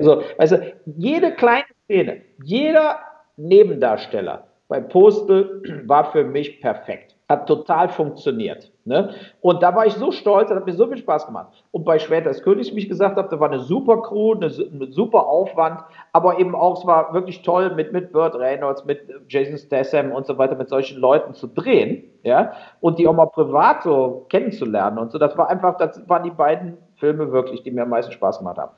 so, 0.00 0.22
weißt 0.38 0.52
du, 0.52 0.72
jede 0.86 1.32
kleine 1.32 1.66
Szene, 1.84 2.22
jeder 2.42 2.96
Nebendarsteller 3.36 4.44
bei 4.68 4.80
Postel 4.80 5.62
war 5.86 6.10
für 6.10 6.24
mich 6.24 6.62
perfekt. 6.62 7.14
Hat 7.28 7.46
total 7.48 7.88
funktioniert. 7.90 8.72
Ne? 8.84 9.10
Und 9.42 9.62
da 9.62 9.74
war 9.74 9.84
ich 9.84 9.92
so 9.94 10.10
stolz, 10.10 10.48
das 10.48 10.56
hat 10.56 10.64
mir 10.64 10.72
so 10.72 10.86
viel 10.86 10.96
Spaß 10.96 11.26
gemacht. 11.26 11.48
Und 11.70 11.84
bei 11.84 11.98
Schwerter 11.98 12.30
des 12.30 12.42
Königs, 12.42 12.74
wie 12.74 12.78
ich 12.78 12.88
gesagt 12.88 13.16
habe, 13.16 13.28
da 13.28 13.38
war 13.38 13.50
eine 13.50 13.58
super 13.58 14.00
Crew, 14.00 14.32
eine, 14.32 14.46
eine, 14.46 14.90
super 14.90 15.26
Aufwand, 15.26 15.80
aber 16.12 16.38
eben 16.38 16.54
auch, 16.54 16.78
es 16.78 16.86
war 16.86 17.12
wirklich 17.12 17.42
toll, 17.42 17.74
mit, 17.74 17.92
mit 17.92 18.12
Burt 18.12 18.36
Reynolds, 18.36 18.86
mit 18.86 19.00
Jason 19.28 19.58
Statham 19.58 20.12
und 20.12 20.24
so 20.24 20.38
weiter, 20.38 20.54
mit 20.54 20.70
solchen 20.70 20.98
Leuten 20.98 21.34
zu 21.34 21.48
drehen, 21.48 22.04
ja, 22.22 22.52
und 22.80 22.98
die 22.98 23.06
auch 23.06 23.12
mal 23.12 23.26
privat 23.26 23.82
so 23.82 24.24
kennenzulernen 24.30 24.98
und 24.98 25.10
so. 25.10 25.18
Das 25.18 25.36
war 25.36 25.50
einfach, 25.50 25.76
das 25.76 26.08
waren 26.08 26.22
die 26.22 26.30
beiden 26.30 26.78
Filme 26.98 27.32
wirklich, 27.32 27.62
die 27.62 27.70
mir 27.70 27.82
am 27.82 27.90
meisten 27.90 28.12
Spaß 28.12 28.38
gemacht 28.38 28.58
haben. 28.58 28.72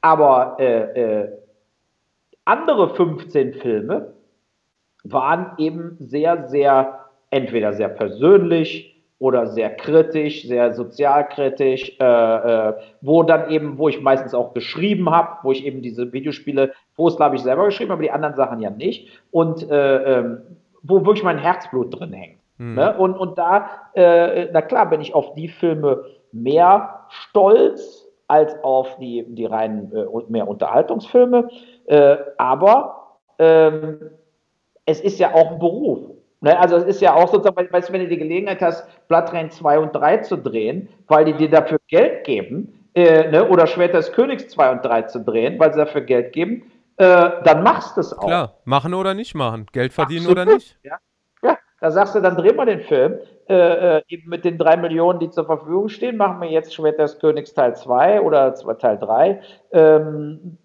Aber 0.00 0.56
äh, 0.58 1.22
äh, 1.22 1.32
andere 2.44 2.94
15 2.94 3.54
Filme, 3.54 4.14
waren 5.04 5.52
eben 5.58 5.96
sehr, 6.00 6.48
sehr, 6.48 6.98
entweder 7.30 7.74
sehr 7.74 7.88
persönlich, 7.88 8.90
oder 9.20 9.46
sehr 9.46 9.70
kritisch, 9.70 10.46
sehr 10.46 10.74
sozialkritisch, 10.74 11.96
äh, 11.98 12.04
äh, 12.04 12.74
wo 13.00 13.22
dann 13.22 13.48
eben, 13.48 13.78
wo 13.78 13.88
ich 13.88 14.02
meistens 14.02 14.34
auch 14.34 14.52
geschrieben 14.52 15.08
habe, 15.08 15.38
wo 15.42 15.52
ich 15.52 15.64
eben 15.64 15.82
diese 15.82 16.12
Videospiele, 16.12 16.72
Post 16.96 17.20
habe 17.20 17.36
ich 17.36 17.42
selber 17.42 17.64
geschrieben, 17.64 17.92
aber 17.92 18.02
die 18.02 18.10
anderen 18.10 18.34
Sachen 18.34 18.60
ja 18.60 18.70
nicht. 18.70 19.08
Und 19.30 19.70
äh, 19.70 20.18
ähm, 20.18 20.38
wo 20.82 21.06
wirklich 21.06 21.24
mein 21.24 21.38
Herzblut 21.38 21.98
drin 21.98 22.12
hängt. 22.12 22.38
Mhm. 22.58 22.74
Ne? 22.74 22.98
Und, 22.98 23.14
und 23.14 23.38
da, 23.38 23.70
äh, 23.94 24.48
na 24.52 24.60
klar, 24.60 24.90
bin 24.90 25.00
ich 25.00 25.14
auf 25.14 25.32
die 25.34 25.48
Filme 25.48 26.04
mehr 26.34 27.06
stolz 27.08 28.06
als 28.28 28.54
auf 28.62 28.96
die, 28.98 29.24
die 29.28 29.46
reinen 29.46 29.92
äh, 29.94 30.04
mehr 30.28 30.48
Unterhaltungsfilme. 30.48 31.48
Äh, 31.86 32.16
aber 32.38 33.18
ähm, 33.38 34.10
es 34.86 35.00
ist 35.00 35.18
ja 35.18 35.32
auch 35.34 35.52
ein 35.52 35.58
Beruf. 35.58 36.00
Ne? 36.40 36.58
Also 36.58 36.76
es 36.76 36.84
ist 36.84 37.00
ja 37.00 37.14
auch 37.14 37.30
sozusagen, 37.30 37.72
weißt 37.72 37.92
wenn 37.92 38.00
du 38.00 38.08
die 38.08 38.18
Gelegenheit 38.18 38.60
hast, 38.60 38.86
Blattrain 39.08 39.50
2 39.50 39.78
und 39.78 39.92
3 39.92 40.18
zu 40.18 40.36
drehen, 40.36 40.88
weil 41.06 41.24
die 41.24 41.34
dir 41.34 41.50
dafür 41.50 41.78
Geld 41.88 42.24
geben, 42.24 42.86
äh, 42.94 43.30
ne? 43.30 43.48
oder 43.48 43.66
Schwert 43.66 43.94
des 43.94 44.12
Königs 44.12 44.48
2 44.48 44.72
und 44.72 44.84
3 44.84 45.02
zu 45.02 45.20
drehen, 45.20 45.58
weil 45.58 45.72
sie 45.72 45.78
dafür 45.78 46.02
Geld 46.02 46.32
geben, 46.32 46.70
äh, 46.96 47.30
dann 47.44 47.62
machst 47.62 47.96
du 47.96 48.00
es 48.00 48.12
auch. 48.12 48.26
Klar, 48.26 48.54
machen 48.64 48.94
oder 48.94 49.14
nicht 49.14 49.34
machen, 49.34 49.66
Geld 49.72 49.92
verdienen 49.92 50.26
Absolut. 50.26 50.46
oder 50.46 50.54
nicht. 50.54 50.78
Ja. 50.82 50.98
Da 51.84 51.90
sagst 51.90 52.14
du, 52.14 52.20
dann 52.20 52.34
drehen 52.34 52.56
wir 52.56 52.64
den 52.64 52.80
Film, 52.80 53.18
äh, 53.46 53.98
äh, 53.98 54.02
eben 54.08 54.30
mit 54.30 54.46
den 54.46 54.56
drei 54.56 54.78
Millionen, 54.78 55.18
die 55.18 55.28
zur 55.28 55.44
Verfügung 55.44 55.90
stehen, 55.90 56.16
machen 56.16 56.40
wir 56.40 56.48
jetzt 56.48 56.72
Schwert 56.72 56.98
des 56.98 57.18
Königs 57.18 57.52
Teil 57.52 57.76
2 57.76 58.22
oder 58.22 58.54
Teil 58.78 58.98
3. 58.98 59.42
Ähm, 59.70 60.56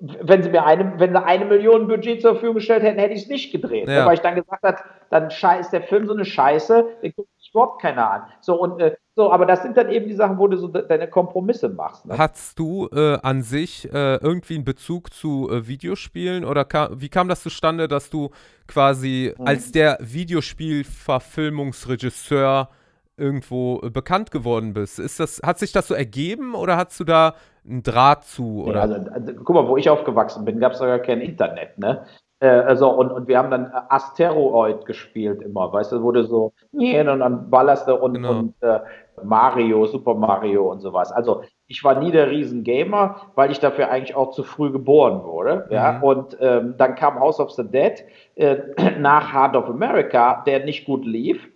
wenn 0.00 0.42
sie 0.42 0.48
mir 0.48 0.64
eine, 0.64 0.98
wenn 0.98 1.12
sie 1.12 1.22
eine 1.22 1.44
Million 1.44 1.88
Budget 1.88 2.22
zur 2.22 2.32
Verfügung 2.32 2.54
gestellt 2.54 2.84
hätten, 2.84 2.98
hätte 2.98 3.12
ich 3.12 3.24
es 3.24 3.28
nicht 3.28 3.52
gedreht. 3.52 3.86
Ja. 3.86 4.06
Weil 4.06 4.14
ich 4.14 4.20
dann 4.20 4.34
gesagt 4.34 4.62
habe, 4.62 4.78
dann 5.10 5.28
ist 5.60 5.72
der 5.74 5.82
Film 5.82 6.06
so 6.06 6.14
eine 6.14 6.24
Scheiße, 6.24 6.86
den 7.02 7.12
guckt 7.14 7.28
sich 7.36 7.50
überhaupt 7.50 7.82
keiner 7.82 8.10
an. 8.10 8.22
So, 8.40 8.58
und 8.58 8.80
äh, 8.80 8.96
so, 9.16 9.30
aber 9.30 9.46
das 9.46 9.62
sind 9.62 9.76
dann 9.76 9.90
eben 9.90 10.08
die 10.08 10.14
Sachen, 10.14 10.38
wo 10.38 10.48
du 10.48 10.56
so 10.56 10.66
deine 10.66 11.06
Kompromisse 11.08 11.68
machst. 11.68 12.04
Ne? 12.04 12.18
Hattest 12.18 12.58
du 12.58 12.88
äh, 12.92 13.16
an 13.22 13.42
sich 13.42 13.88
äh, 13.92 14.16
irgendwie 14.16 14.56
einen 14.56 14.64
Bezug 14.64 15.12
zu 15.12 15.48
äh, 15.50 15.68
Videospielen 15.68 16.44
oder 16.44 16.64
kam, 16.64 17.00
wie 17.00 17.08
kam 17.08 17.28
das 17.28 17.44
zustande, 17.44 17.86
dass 17.86 18.10
du 18.10 18.30
quasi 18.66 19.32
mhm. 19.38 19.46
als 19.46 19.70
der 19.70 19.98
Videospielverfilmungsregisseur 20.00 22.70
irgendwo 23.16 23.82
äh, 23.84 23.90
bekannt 23.90 24.32
geworden 24.32 24.72
bist? 24.72 24.98
Ist 24.98 25.20
das, 25.20 25.40
hat 25.44 25.60
sich 25.60 25.70
das 25.70 25.86
so 25.86 25.94
ergeben 25.94 26.56
oder 26.56 26.76
hast 26.76 26.98
du 26.98 27.04
da 27.04 27.34
einen 27.64 27.84
Draht 27.84 28.24
zu? 28.24 28.64
Oder? 28.64 28.74
Ja, 28.74 28.80
also, 28.80 28.96
also, 29.10 29.32
guck 29.44 29.54
mal, 29.54 29.68
wo 29.68 29.76
ich 29.76 29.88
aufgewachsen 29.88 30.44
bin, 30.44 30.58
gab 30.58 30.72
es 30.72 30.78
sogar 30.78 30.98
kein 30.98 31.20
Internet, 31.20 31.78
ne? 31.78 32.04
Äh, 32.40 32.48
also, 32.48 32.90
und, 32.90 33.10
und 33.10 33.28
wir 33.28 33.38
haben 33.38 33.50
dann 33.50 33.70
Asteroid 33.88 34.84
gespielt 34.86 35.42
immer, 35.42 35.72
weißt 35.72 35.92
du, 35.92 36.02
wurde 36.02 36.24
so, 36.24 36.52
und 36.72 37.06
dann 37.06 37.48
ballerst 37.48 37.88
du 37.88 37.94
und, 37.94 38.14
genau. 38.14 38.38
und 38.38 38.54
äh, 38.60 38.80
Mario, 39.22 39.86
Super 39.86 40.14
Mario 40.14 40.70
und 40.70 40.80
sowas. 40.80 41.12
Also 41.12 41.42
ich 41.66 41.82
war 41.84 41.98
nie 41.98 42.10
der 42.10 42.30
Riesengamer, 42.30 43.32
weil 43.34 43.50
ich 43.50 43.60
dafür 43.60 43.90
eigentlich 43.90 44.14
auch 44.14 44.30
zu 44.30 44.42
früh 44.42 44.70
geboren 44.70 45.24
wurde. 45.24 45.66
Ja? 45.70 45.92
Mhm. 45.92 46.02
Und 46.02 46.36
ähm, 46.40 46.74
dann 46.76 46.94
kam 46.94 47.18
House 47.18 47.40
of 47.40 47.50
the 47.52 47.64
Dead 47.64 48.04
äh, 48.34 48.56
nach 48.98 49.32
Heart 49.32 49.56
of 49.56 49.68
America, 49.68 50.42
der 50.46 50.64
nicht 50.64 50.84
gut 50.84 51.04
lief. 51.04 51.48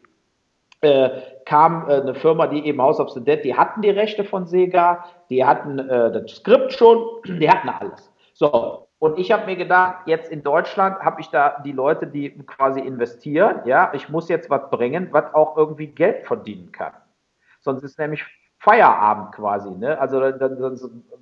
Äh, 0.81 1.11
kam 1.45 1.89
äh, 1.89 1.95
eine 1.95 2.15
Firma, 2.15 2.47
die 2.47 2.65
eben 2.65 2.81
House 2.81 3.01
of 3.01 3.11
the 3.11 3.23
Dead, 3.23 3.43
die 3.43 3.57
hatten 3.57 3.83
die 3.83 3.91
Rechte 3.91 4.23
von 4.23 4.47
Sega, 4.47 5.05
die 5.29 5.45
hatten 5.45 5.81
äh, 5.81 6.13
das 6.13 6.37
Skript 6.37 6.73
schon, 6.73 7.05
die 7.27 7.51
hatten 7.51 7.69
alles. 7.69 8.13
So, 8.35 8.87
und 9.01 9.19
ich 9.19 9.31
habe 9.33 9.47
mir 9.47 9.57
gedacht, 9.57 10.07
jetzt 10.07 10.31
in 10.31 10.43
Deutschland 10.43 11.01
habe 11.01 11.21
ich 11.21 11.29
da 11.29 11.61
die 11.65 11.73
Leute, 11.73 12.07
die 12.07 12.31
quasi 12.47 12.81
investieren. 12.81 13.61
Ja, 13.65 13.93
ich 13.95 14.09
muss 14.09 14.29
jetzt 14.29 14.51
was 14.51 14.71
bringen, 14.71 15.09
was 15.13 15.33
auch 15.35 15.57
irgendwie 15.57 15.89
Geld 15.89 16.27
verdienen 16.27 16.73
kann. 16.73 16.93
Sonst 17.61 17.83
ist 17.83 17.99
nämlich 17.99 18.25
Feierabend 18.59 19.33
quasi. 19.33 19.71
Ne? 19.71 19.99
Also 19.99 20.21
dann, 20.21 20.39
dann, 20.39 20.79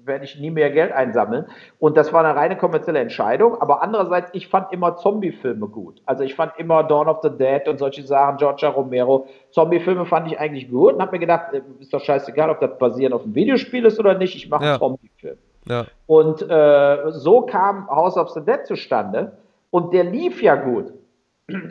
werde 0.06 0.24
ich 0.24 0.38
nie 0.38 0.50
mehr 0.50 0.70
Geld 0.70 0.92
einsammeln. 0.92 1.46
Und 1.78 1.96
das 1.96 2.12
war 2.12 2.24
eine 2.24 2.34
reine 2.36 2.56
kommerzielle 2.56 3.00
Entscheidung. 3.00 3.60
Aber 3.60 3.82
andererseits, 3.82 4.30
ich 4.32 4.48
fand 4.48 4.72
immer 4.72 4.96
Zombie-Filme 4.96 5.66
gut. 5.68 6.00
Also 6.06 6.22
ich 6.22 6.34
fand 6.34 6.52
immer 6.58 6.84
Dawn 6.84 7.08
of 7.08 7.18
the 7.22 7.30
Dead 7.30 7.68
und 7.68 7.78
solche 7.78 8.06
Sachen, 8.06 8.38
Georgia 8.38 8.68
Romero. 8.68 9.26
Zombie-Filme 9.50 10.06
fand 10.06 10.30
ich 10.30 10.38
eigentlich 10.38 10.70
gut 10.70 10.94
und 10.94 11.02
habe 11.02 11.12
mir 11.12 11.18
gedacht, 11.18 11.52
äh, 11.52 11.62
ist 11.80 11.92
doch 11.92 12.00
scheißegal, 12.00 12.50
ob 12.50 12.60
das 12.60 12.78
basierend 12.78 13.14
auf 13.14 13.24
einem 13.24 13.34
Videospiel 13.34 13.84
ist 13.84 13.98
oder 13.98 14.16
nicht. 14.16 14.34
Ich 14.36 14.48
mache 14.48 14.64
ja. 14.64 14.70
einen 14.70 14.78
Zombie-Film. 14.78 15.38
Ja. 15.68 15.86
Und 16.06 16.48
äh, 16.48 17.10
so 17.10 17.42
kam 17.42 17.88
House 17.88 18.16
of 18.16 18.30
the 18.30 18.40
Dead 18.40 18.64
zustande. 18.64 19.36
Und 19.70 19.92
der 19.92 20.04
lief 20.04 20.42
ja 20.42 20.54
gut. 20.54 20.92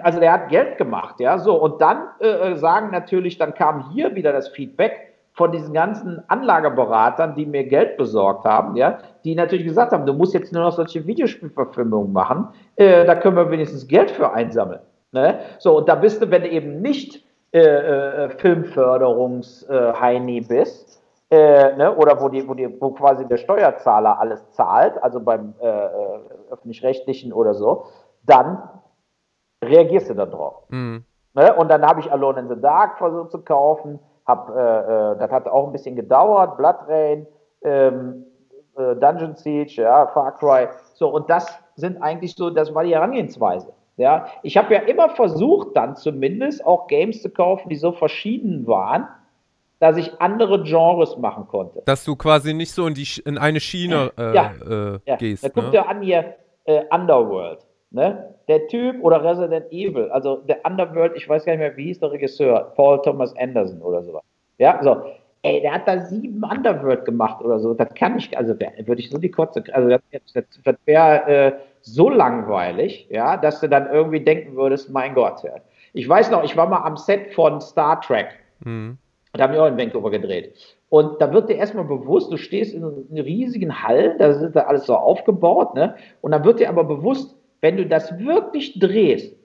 Also 0.01 0.21
der 0.21 0.31
hat 0.31 0.47
Geld 0.49 0.77
gemacht, 0.77 1.19
ja, 1.19 1.37
so. 1.37 1.61
Und 1.61 1.81
dann 1.81 2.07
äh, 2.21 2.27
äh, 2.27 2.55
sagen 2.55 2.91
natürlich, 2.91 3.37
dann 3.37 3.53
kam 3.53 3.91
hier 3.91 4.15
wieder 4.15 4.31
das 4.31 4.47
Feedback 4.47 5.13
von 5.33 5.51
diesen 5.51 5.73
ganzen 5.73 6.23
Anlageberatern, 6.29 7.35
die 7.35 7.45
mir 7.45 7.65
Geld 7.65 7.97
besorgt 7.97 8.45
haben, 8.45 8.77
ja, 8.77 8.99
die 9.25 9.35
natürlich 9.35 9.65
gesagt 9.65 9.91
haben, 9.91 10.05
du 10.05 10.13
musst 10.13 10.33
jetzt 10.33 10.53
nur 10.53 10.63
noch 10.63 10.71
solche 10.71 11.05
Videospielverfilmungen 11.05 12.13
machen, 12.13 12.47
äh, 12.77 13.03
da 13.03 13.15
können 13.15 13.35
wir 13.35 13.51
wenigstens 13.51 13.85
Geld 13.85 14.11
für 14.11 14.31
einsammeln. 14.31 14.79
Ne? 15.11 15.39
So, 15.59 15.77
und 15.77 15.89
da 15.89 15.95
bist 15.95 16.21
du, 16.21 16.31
wenn 16.31 16.43
du 16.43 16.49
eben 16.49 16.81
nicht 16.81 17.25
äh, 17.51 17.59
äh, 17.59 18.29
Filmförderungsheini 18.29 20.39
bist, 20.41 21.01
äh, 21.29 21.75
ne, 21.75 21.95
oder 21.95 22.21
wo, 22.21 22.29
die, 22.29 22.47
wo, 22.47 22.53
die, 22.53 22.69
wo 22.79 22.91
quasi 22.91 23.27
der 23.27 23.37
Steuerzahler 23.37 24.19
alles 24.19 24.49
zahlt, 24.51 25.01
also 25.03 25.19
beim 25.19 25.53
äh, 25.61 25.67
äh 25.67 25.89
öffentlich-rechtlichen 26.51 27.33
oder 27.33 27.53
so, 27.53 27.87
dann 28.23 28.61
reagierst 29.65 30.09
du 30.09 30.13
darauf. 30.13 30.63
Mhm. 30.69 31.03
Ne? 31.33 31.53
Und 31.55 31.69
dann 31.69 31.85
habe 31.85 31.99
ich 31.99 32.11
Alone 32.11 32.39
in 32.39 32.49
the 32.49 32.59
Dark 32.59 32.97
versucht 32.97 33.31
zu 33.31 33.39
kaufen, 33.39 33.99
hab, 34.25 34.49
äh, 34.49 34.53
äh, 34.53 35.17
das 35.17 35.31
hat 35.31 35.47
auch 35.47 35.67
ein 35.67 35.71
bisschen 35.71 35.95
gedauert, 35.95 36.57
Blood 36.57 36.77
Rain, 36.87 37.27
ähm, 37.63 38.25
äh, 38.77 38.95
Dungeon 38.95 39.35
Siege, 39.35 39.81
ja, 39.81 40.07
Far 40.07 40.33
Cry, 40.37 40.67
so, 40.93 41.09
und 41.09 41.29
das 41.29 41.47
sind 41.75 42.01
eigentlich 42.01 42.35
so, 42.35 42.49
das 42.49 42.73
war 42.73 42.83
die 42.83 42.93
Herangehensweise. 42.93 43.73
Ja, 43.97 44.27
ich 44.43 44.57
habe 44.57 44.73
ja 44.73 44.81
immer 44.81 45.09
versucht, 45.09 45.69
dann 45.75 45.95
zumindest 45.95 46.65
auch 46.65 46.87
Games 46.87 47.21
zu 47.21 47.29
kaufen, 47.29 47.69
die 47.69 47.77
so 47.77 47.93
verschieden 47.93 48.67
waren, 48.67 49.07
dass 49.79 49.95
ich 49.95 50.19
andere 50.19 50.63
Genres 50.63 51.17
machen 51.17 51.47
konnte. 51.47 51.81
Dass 51.85 52.03
du 52.03 52.15
quasi 52.15 52.53
nicht 52.53 52.73
so 52.73 52.87
in, 52.87 52.93
die, 52.93 53.07
in 53.23 53.37
eine 53.37 53.61
Schiene 53.61 54.11
äh, 54.17 54.35
ja, 54.35 54.51
äh, 54.69 54.99
ja. 55.05 55.15
gehst. 55.15 55.45
Da 55.45 55.49
guckt 55.49 55.71
ne? 55.71 55.87
an 55.87 56.01
hier 56.01 56.35
äh, 56.65 56.83
Underworld. 56.91 57.64
Ne? 57.95 58.35
Der 58.49 58.67
Typ 58.67 59.01
oder 59.01 59.23
Resident 59.23 59.71
Evil, 59.71 60.09
also 60.11 60.41
der 60.49 60.59
Underworld, 60.65 61.13
ich 61.15 61.29
weiß 61.29 61.45
gar 61.45 61.53
nicht 61.53 61.61
mehr, 61.61 61.77
wie 61.77 61.85
hieß 61.85 62.01
der 62.01 62.11
Regisseur, 62.11 62.73
Paul 62.75 63.01
Thomas 63.01 63.33
Anderson 63.37 63.81
oder 63.81 64.03
sowas. 64.03 64.21
Ja, 64.57 64.79
so. 64.83 64.97
Ey, 65.43 65.61
der 65.61 65.75
hat 65.75 65.87
da 65.87 66.01
sieben 66.01 66.43
Underworld 66.43 67.05
gemacht 67.05 67.41
oder 67.41 67.57
so. 67.59 67.73
Das 67.73 67.93
kann 67.93 68.17
ich, 68.17 68.37
also 68.37 68.53
würde 68.53 68.99
ich 68.99 69.09
so 69.09 69.17
die 69.17 69.31
Kotze, 69.31 69.63
also 69.71 69.87
das, 69.87 70.01
das, 70.33 70.43
das 70.63 70.75
wäre 70.83 71.27
äh, 71.27 71.51
so 71.81 72.09
langweilig, 72.09 73.07
ja, 73.09 73.37
dass 73.37 73.61
du 73.61 73.69
dann 73.69 73.89
irgendwie 73.89 74.19
denken 74.19 74.57
würdest, 74.57 74.89
mein 74.89 75.13
Gott. 75.13 75.41
Ja. 75.43 75.53
Ich 75.93 76.09
weiß 76.09 76.31
noch, 76.31 76.43
ich 76.43 76.57
war 76.57 76.67
mal 76.67 76.83
am 76.83 76.97
Set 76.97 77.33
von 77.33 77.61
Star 77.61 78.01
Trek. 78.01 78.27
Mhm. 78.65 78.97
Da 79.31 79.43
haben 79.43 79.53
wir 79.53 79.63
auch 79.63 79.67
in 79.67 79.77
Vancouver 79.77 80.11
gedreht. 80.11 80.53
Und 80.89 81.21
da 81.21 81.31
wird 81.31 81.49
dir 81.49 81.55
erstmal 81.55 81.85
bewusst, 81.85 82.31
du 82.31 82.37
stehst 82.37 82.73
in 82.73 82.83
einem 82.83 83.23
riesigen 83.23 83.83
Hall, 83.83 84.17
da 84.17 84.33
sind 84.33 84.53
da 84.55 84.63
alles 84.63 84.85
so 84.85 84.95
aufgebaut, 84.95 85.75
ne? 85.75 85.95
Und 86.19 86.31
dann 86.31 86.43
wird 86.43 86.59
dir 86.59 86.67
aber 86.67 86.83
bewusst, 86.83 87.35
wenn 87.65 87.77
du 87.77 87.87
das 87.87 88.19
wirklich 88.19 88.79
drehst, 88.79 89.35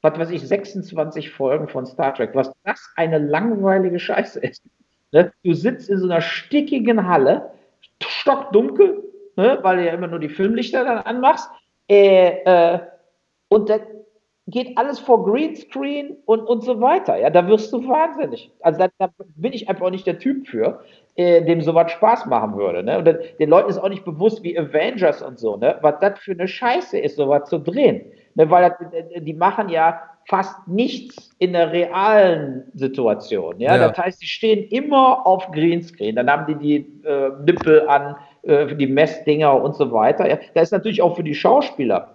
was 0.00 0.18
weiß 0.18 0.30
ich, 0.30 0.48
26 0.48 1.28
Folgen 1.28 1.68
von 1.68 1.84
Star 1.84 2.14
Trek, 2.14 2.30
was 2.32 2.50
das 2.64 2.90
eine 2.96 3.18
langweilige 3.18 3.98
Scheiße 3.98 4.40
ist. 4.40 4.62
Ne? 5.12 5.30
Du 5.44 5.52
sitzt 5.52 5.90
in 5.90 5.98
so 5.98 6.06
einer 6.06 6.22
stickigen 6.22 7.06
Halle, 7.06 7.50
stockdunkel, 8.02 9.02
ne? 9.36 9.58
weil 9.60 9.76
du 9.76 9.84
ja 9.84 9.92
immer 9.92 10.06
nur 10.06 10.20
die 10.20 10.30
Filmlichter 10.30 10.84
dann 10.84 10.98
anmachst, 11.00 11.50
äh, 11.86 12.38
äh, 12.46 12.78
und 13.48 13.68
da 13.68 13.80
geht 14.48 14.76
alles 14.76 14.98
vor 14.98 15.24
Greenscreen 15.24 16.16
und, 16.26 16.40
und 16.40 16.64
so 16.64 16.80
weiter. 16.80 17.16
Ja, 17.16 17.30
da 17.30 17.46
wirst 17.46 17.72
du 17.72 17.86
wahnsinnig. 17.86 18.50
Also 18.60 18.80
da, 18.80 18.88
da 18.98 19.10
bin 19.36 19.52
ich 19.52 19.68
einfach 19.68 19.86
auch 19.86 19.90
nicht 19.90 20.06
der 20.06 20.18
Typ 20.18 20.48
für 20.48 20.80
äh, 21.14 21.42
dem 21.42 21.60
sowas 21.60 21.92
Spaß 21.92 22.26
machen 22.26 22.56
würde. 22.56 22.82
Ne? 22.82 22.98
Und 22.98 23.04
dann, 23.04 23.18
den 23.38 23.48
Leuten 23.48 23.70
ist 23.70 23.78
auch 23.78 23.88
nicht 23.88 24.04
bewusst, 24.04 24.42
wie 24.42 24.58
Avengers 24.58 25.22
und 25.22 25.38
so, 25.38 25.56
ne? 25.56 25.78
was 25.82 25.94
das 26.00 26.18
für 26.18 26.32
eine 26.32 26.48
Scheiße 26.48 26.98
ist, 26.98 27.16
sowas 27.16 27.48
zu 27.48 27.58
drehen. 27.58 28.02
Ne? 28.34 28.50
Weil 28.50 28.70
das, 28.70 28.92
äh, 28.92 29.20
die 29.20 29.34
machen 29.34 29.68
ja 29.68 30.00
fast 30.28 30.66
nichts 30.66 31.30
in 31.38 31.52
der 31.52 31.72
realen 31.72 32.64
Situation. 32.74 33.60
Ja? 33.60 33.76
ja. 33.76 33.88
Das 33.88 33.98
heißt, 33.98 34.22
die 34.22 34.26
stehen 34.26 34.66
immer 34.70 35.24
auf 35.24 35.52
Greenscreen. 35.52 36.16
Dann 36.16 36.28
haben 36.28 36.46
die 36.46 36.56
die 36.56 37.06
äh, 37.06 37.30
Nippel 37.44 37.86
an, 37.88 38.16
äh, 38.42 38.74
die 38.74 38.88
Messdinger 38.88 39.62
und 39.62 39.76
so 39.76 39.92
weiter. 39.92 40.28
Ja? 40.28 40.38
Das 40.54 40.64
ist 40.64 40.72
natürlich 40.72 41.00
auch 41.00 41.14
für 41.14 41.24
die 41.24 41.34
Schauspieler 41.34 42.11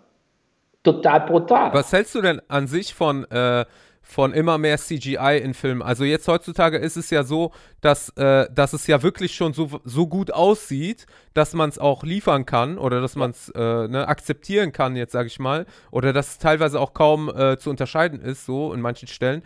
total 0.87 1.21
brutal. 1.21 1.73
Was 1.73 1.91
hältst 1.91 2.15
du 2.15 2.21
denn 2.21 2.41
an 2.47 2.67
sich 2.67 2.93
von 2.93 3.25
äh, 3.25 3.65
von 4.07 4.31
immer 4.31 4.57
mehr 4.57 4.77
CGI 4.77 5.41
in 5.43 5.53
Filmen. 5.53 5.81
Also 5.81 6.05
jetzt 6.05 6.29
heutzutage 6.29 6.77
ist 6.77 6.95
es 6.95 7.09
ja 7.09 7.23
so, 7.23 7.51
dass, 7.81 8.07
äh, 8.15 8.47
dass 8.53 8.71
es 8.71 8.87
ja 8.87 9.03
wirklich 9.03 9.35
schon 9.35 9.51
so, 9.51 9.81
so 9.83 10.07
gut 10.07 10.31
aussieht, 10.31 11.07
dass 11.33 11.53
man 11.53 11.69
es 11.69 11.77
auch 11.77 12.03
liefern 12.03 12.45
kann 12.45 12.77
oder 12.77 13.01
dass 13.01 13.17
man 13.17 13.31
es 13.31 13.49
äh, 13.49 13.59
ne, 13.59 14.07
akzeptieren 14.07 14.71
kann, 14.71 14.95
jetzt 14.95 15.11
sage 15.11 15.27
ich 15.27 15.39
mal, 15.39 15.65
oder 15.91 16.13
dass 16.13 16.29
es 16.29 16.37
teilweise 16.37 16.79
auch 16.79 16.93
kaum 16.93 17.29
äh, 17.29 17.57
zu 17.57 17.69
unterscheiden 17.69 18.21
ist, 18.21 18.45
so 18.45 18.73
in 18.73 18.79
manchen 18.79 19.09
Stellen. 19.09 19.43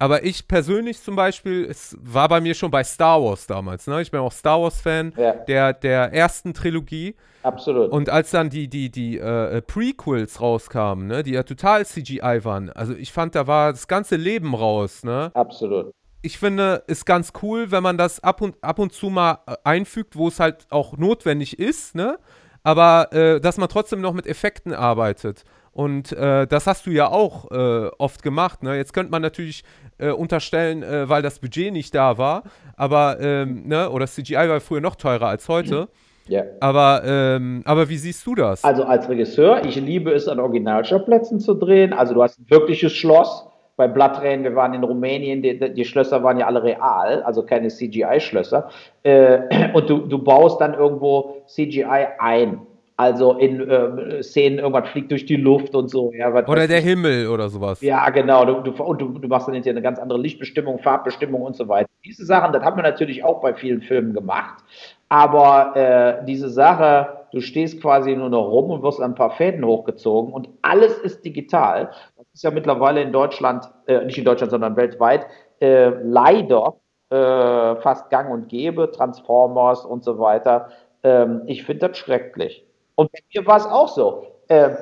Aber 0.00 0.24
ich 0.24 0.48
persönlich 0.48 1.02
zum 1.02 1.14
Beispiel, 1.14 1.66
es 1.66 1.94
war 2.00 2.26
bei 2.28 2.40
mir 2.40 2.54
schon 2.54 2.70
bei 2.70 2.82
Star 2.82 3.22
Wars 3.22 3.46
damals. 3.46 3.86
Ne? 3.86 4.00
Ich 4.00 4.10
bin 4.10 4.18
auch 4.20 4.32
Star 4.32 4.60
Wars-Fan 4.60 5.12
Ja. 5.16 5.32
der, 5.32 5.74
der 5.74 6.12
ersten 6.14 6.54
Trilogie. 6.54 7.16
Absolut. 7.42 7.92
Und 7.92 8.08
als 8.08 8.30
dann 8.30 8.48
die, 8.48 8.66
die, 8.68 8.90
die 8.90 9.18
äh, 9.18 9.60
Prequels 9.60 10.40
rauskamen, 10.40 11.06
ne, 11.06 11.22
die 11.22 11.32
ja 11.32 11.42
total 11.42 11.84
CGI 11.84 12.40
waren, 12.44 12.70
also 12.70 12.94
ich 12.94 13.12
fand, 13.12 13.34
da 13.34 13.46
war 13.46 13.72
das 13.72 13.88
ganze 13.88 14.16
Leben 14.16 14.54
raus. 14.54 15.04
Ne? 15.04 15.30
Absolut. 15.34 15.92
Ich 16.22 16.38
finde, 16.38 16.82
ist 16.86 17.04
ganz 17.04 17.32
cool, 17.42 17.70
wenn 17.70 17.82
man 17.82 17.98
das 17.98 18.20
ab 18.24 18.40
und, 18.40 18.56
ab 18.62 18.78
und 18.78 18.92
zu 18.94 19.10
mal 19.10 19.40
äh, 19.46 19.56
einfügt, 19.64 20.16
wo 20.16 20.28
es 20.28 20.40
halt 20.40 20.66
auch 20.70 20.96
notwendig 20.96 21.58
ist, 21.58 21.94
ne? 21.94 22.18
Aber 22.62 23.10
äh, 23.12 23.40
dass 23.40 23.56
man 23.56 23.70
trotzdem 23.70 24.02
noch 24.02 24.12
mit 24.12 24.26
Effekten 24.26 24.74
arbeitet. 24.74 25.44
Und 25.80 26.12
äh, 26.12 26.46
das 26.46 26.66
hast 26.66 26.84
du 26.84 26.90
ja 26.90 27.08
auch 27.08 27.50
äh, 27.50 27.88
oft 27.96 28.22
gemacht. 28.22 28.62
Ne? 28.62 28.76
Jetzt 28.76 28.92
könnte 28.92 29.10
man 29.10 29.22
natürlich 29.22 29.64
äh, 29.96 30.10
unterstellen, 30.10 30.82
äh, 30.82 31.08
weil 31.08 31.22
das 31.22 31.38
Budget 31.38 31.72
nicht 31.72 31.94
da 31.94 32.18
war, 32.18 32.42
aber 32.76 33.16
ähm, 33.18 33.66
ne? 33.66 33.88
oder 33.88 34.06
CGI 34.06 34.46
war 34.50 34.60
früher 34.60 34.82
noch 34.82 34.94
teurer 34.96 35.28
als 35.28 35.48
heute. 35.48 35.88
Ja. 36.28 36.42
Aber, 36.60 37.00
ähm, 37.06 37.62
aber 37.64 37.88
wie 37.88 37.96
siehst 37.96 38.26
du 38.26 38.34
das? 38.34 38.62
Also 38.62 38.84
als 38.84 39.08
Regisseur, 39.08 39.64
ich 39.64 39.76
liebe 39.76 40.12
es, 40.12 40.28
an 40.28 40.38
Originalschauplätzen 40.38 41.40
zu 41.40 41.54
drehen. 41.54 41.94
Also 41.94 42.12
du 42.12 42.22
hast 42.22 42.38
ein 42.38 42.50
wirkliches 42.50 42.92
Schloss. 42.92 43.46
Bei 43.76 43.88
Blattrain, 43.88 44.44
wir 44.44 44.54
waren 44.54 44.74
in 44.74 44.84
Rumänien, 44.84 45.40
die, 45.40 45.72
die 45.72 45.84
Schlösser 45.86 46.22
waren 46.22 46.36
ja 46.36 46.46
alle 46.46 46.62
real, 46.62 47.22
also 47.22 47.42
keine 47.42 47.68
CGI-Schlösser. 47.68 48.68
Äh, 49.02 49.72
und 49.72 49.88
du, 49.88 50.00
du 50.00 50.18
baust 50.18 50.60
dann 50.60 50.74
irgendwo 50.74 51.42
CGI 51.46 52.06
ein. 52.18 52.66
Also 53.00 53.32
in 53.32 53.66
ähm, 53.70 54.22
Szenen, 54.22 54.58
irgendwas 54.58 54.90
fliegt 54.90 55.10
durch 55.10 55.24
die 55.24 55.36
Luft 55.36 55.74
und 55.74 55.88
so. 55.88 56.12
Ja, 56.12 56.34
was 56.34 56.46
oder 56.46 56.68
der. 56.68 56.82
Himmel 56.82 57.28
oder 57.28 57.48
sowas. 57.48 57.80
Ja, 57.80 58.10
genau. 58.10 58.44
Du, 58.44 58.60
du, 58.60 58.82
und 58.82 59.00
du, 59.00 59.08
du 59.08 59.26
machst 59.26 59.48
dann 59.48 59.54
hinterher 59.54 59.72
eine 59.72 59.80
ganz 59.80 59.98
andere 59.98 60.18
Lichtbestimmung, 60.18 60.80
Farbbestimmung 60.80 61.40
und 61.40 61.56
so 61.56 61.66
weiter. 61.66 61.88
Diese 62.04 62.26
Sachen, 62.26 62.52
das 62.52 62.62
haben 62.62 62.76
wir 62.76 62.82
natürlich 62.82 63.24
auch 63.24 63.40
bei 63.40 63.54
vielen 63.54 63.80
Filmen 63.80 64.12
gemacht. 64.12 64.62
Aber 65.08 65.74
äh, 65.76 66.26
diese 66.26 66.50
Sache, 66.50 67.24
du 67.32 67.40
stehst 67.40 67.80
quasi 67.80 68.14
nur 68.14 68.28
noch 68.28 68.50
rum 68.50 68.70
und 68.70 68.82
wirst 68.82 69.00
an 69.00 69.12
ein 69.12 69.14
paar 69.14 69.30
Fäden 69.30 69.64
hochgezogen 69.64 70.34
und 70.34 70.50
alles 70.60 70.98
ist 70.98 71.24
digital. 71.24 71.92
Das 72.18 72.26
ist 72.34 72.44
ja 72.44 72.50
mittlerweile 72.50 73.00
in 73.00 73.12
Deutschland, 73.12 73.64
äh, 73.86 74.04
nicht 74.04 74.18
in 74.18 74.26
Deutschland, 74.26 74.50
sondern 74.50 74.76
weltweit, 74.76 75.24
äh, 75.62 75.88
leider 76.02 76.74
äh, 77.08 77.76
fast 77.76 78.10
gang 78.10 78.30
und 78.30 78.50
gäbe, 78.50 78.90
Transformers 78.90 79.86
und 79.86 80.04
so 80.04 80.18
weiter. 80.18 80.68
Ähm, 81.02 81.44
ich 81.46 81.64
finde 81.64 81.88
das 81.88 81.96
schrecklich. 81.96 82.66
Und 83.00 83.10
bei 83.12 83.20
mir 83.34 83.46
war 83.46 83.56
es 83.56 83.64
auch 83.64 83.88
so. 83.88 84.26
Ähm, 84.50 84.76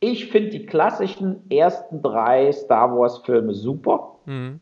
ich 0.00 0.30
finde 0.30 0.50
die 0.50 0.66
klassischen 0.66 1.50
ersten 1.50 2.02
drei 2.02 2.52
Star 2.52 2.94
Wars-Filme 2.94 3.54
super. 3.54 4.16
Mhm. 4.26 4.60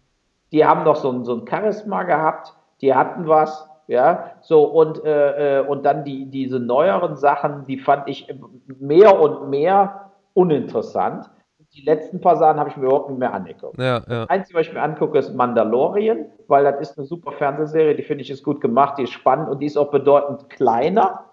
Die 0.53 0.65
haben 0.65 0.85
noch 0.85 0.95
so 0.95 1.11
ein, 1.11 1.25
so 1.25 1.35
ein 1.35 1.49
Charisma 1.49 2.05
gehabt, 2.05 2.55
die 2.81 2.95
hatten 2.95 3.27
was, 3.27 3.69
ja, 3.89 4.35
so 4.41 4.63
und, 4.63 5.05
äh, 5.05 5.59
äh, 5.59 5.67
und 5.67 5.85
dann 5.85 6.05
die, 6.05 6.27
diese 6.27 6.61
neueren 6.61 7.17
Sachen, 7.17 7.67
die 7.67 7.79
fand 7.79 8.09
ich 8.09 8.33
mehr 8.79 9.21
und 9.21 9.51
mehr 9.51 10.13
uninteressant. 10.35 11.29
Die 11.75 11.83
letzten 11.83 12.21
paar 12.21 12.37
Sachen 12.37 12.61
habe 12.61 12.71
ich 12.71 12.77
mir 12.77 12.85
überhaupt 12.85 13.11
nicht 13.11 13.19
mehr 13.19 13.35
angeguckt. 13.35 13.79
Ja, 13.79 14.01
ja. 14.09 14.21
Das 14.21 14.31
Einzige, 14.31 14.61
was 14.61 14.69
ich 14.69 14.73
mir 14.73 14.83
angucke, 14.83 15.19
ist 15.19 15.35
Mandalorian, 15.35 16.27
weil 16.47 16.63
das 16.63 16.81
ist 16.81 16.99
eine 16.99 17.07
super 17.09 17.33
Fernsehserie, 17.33 17.97
die 17.97 18.05
finde 18.05 18.23
ich 18.23 18.31
ist 18.31 18.45
gut 18.45 18.61
gemacht, 18.61 18.97
die 18.97 19.03
ist 19.03 19.13
spannend 19.13 19.49
und 19.49 19.59
die 19.59 19.67
ist 19.67 19.77
auch 19.77 19.91
bedeutend 19.91 20.49
kleiner. 20.51 21.25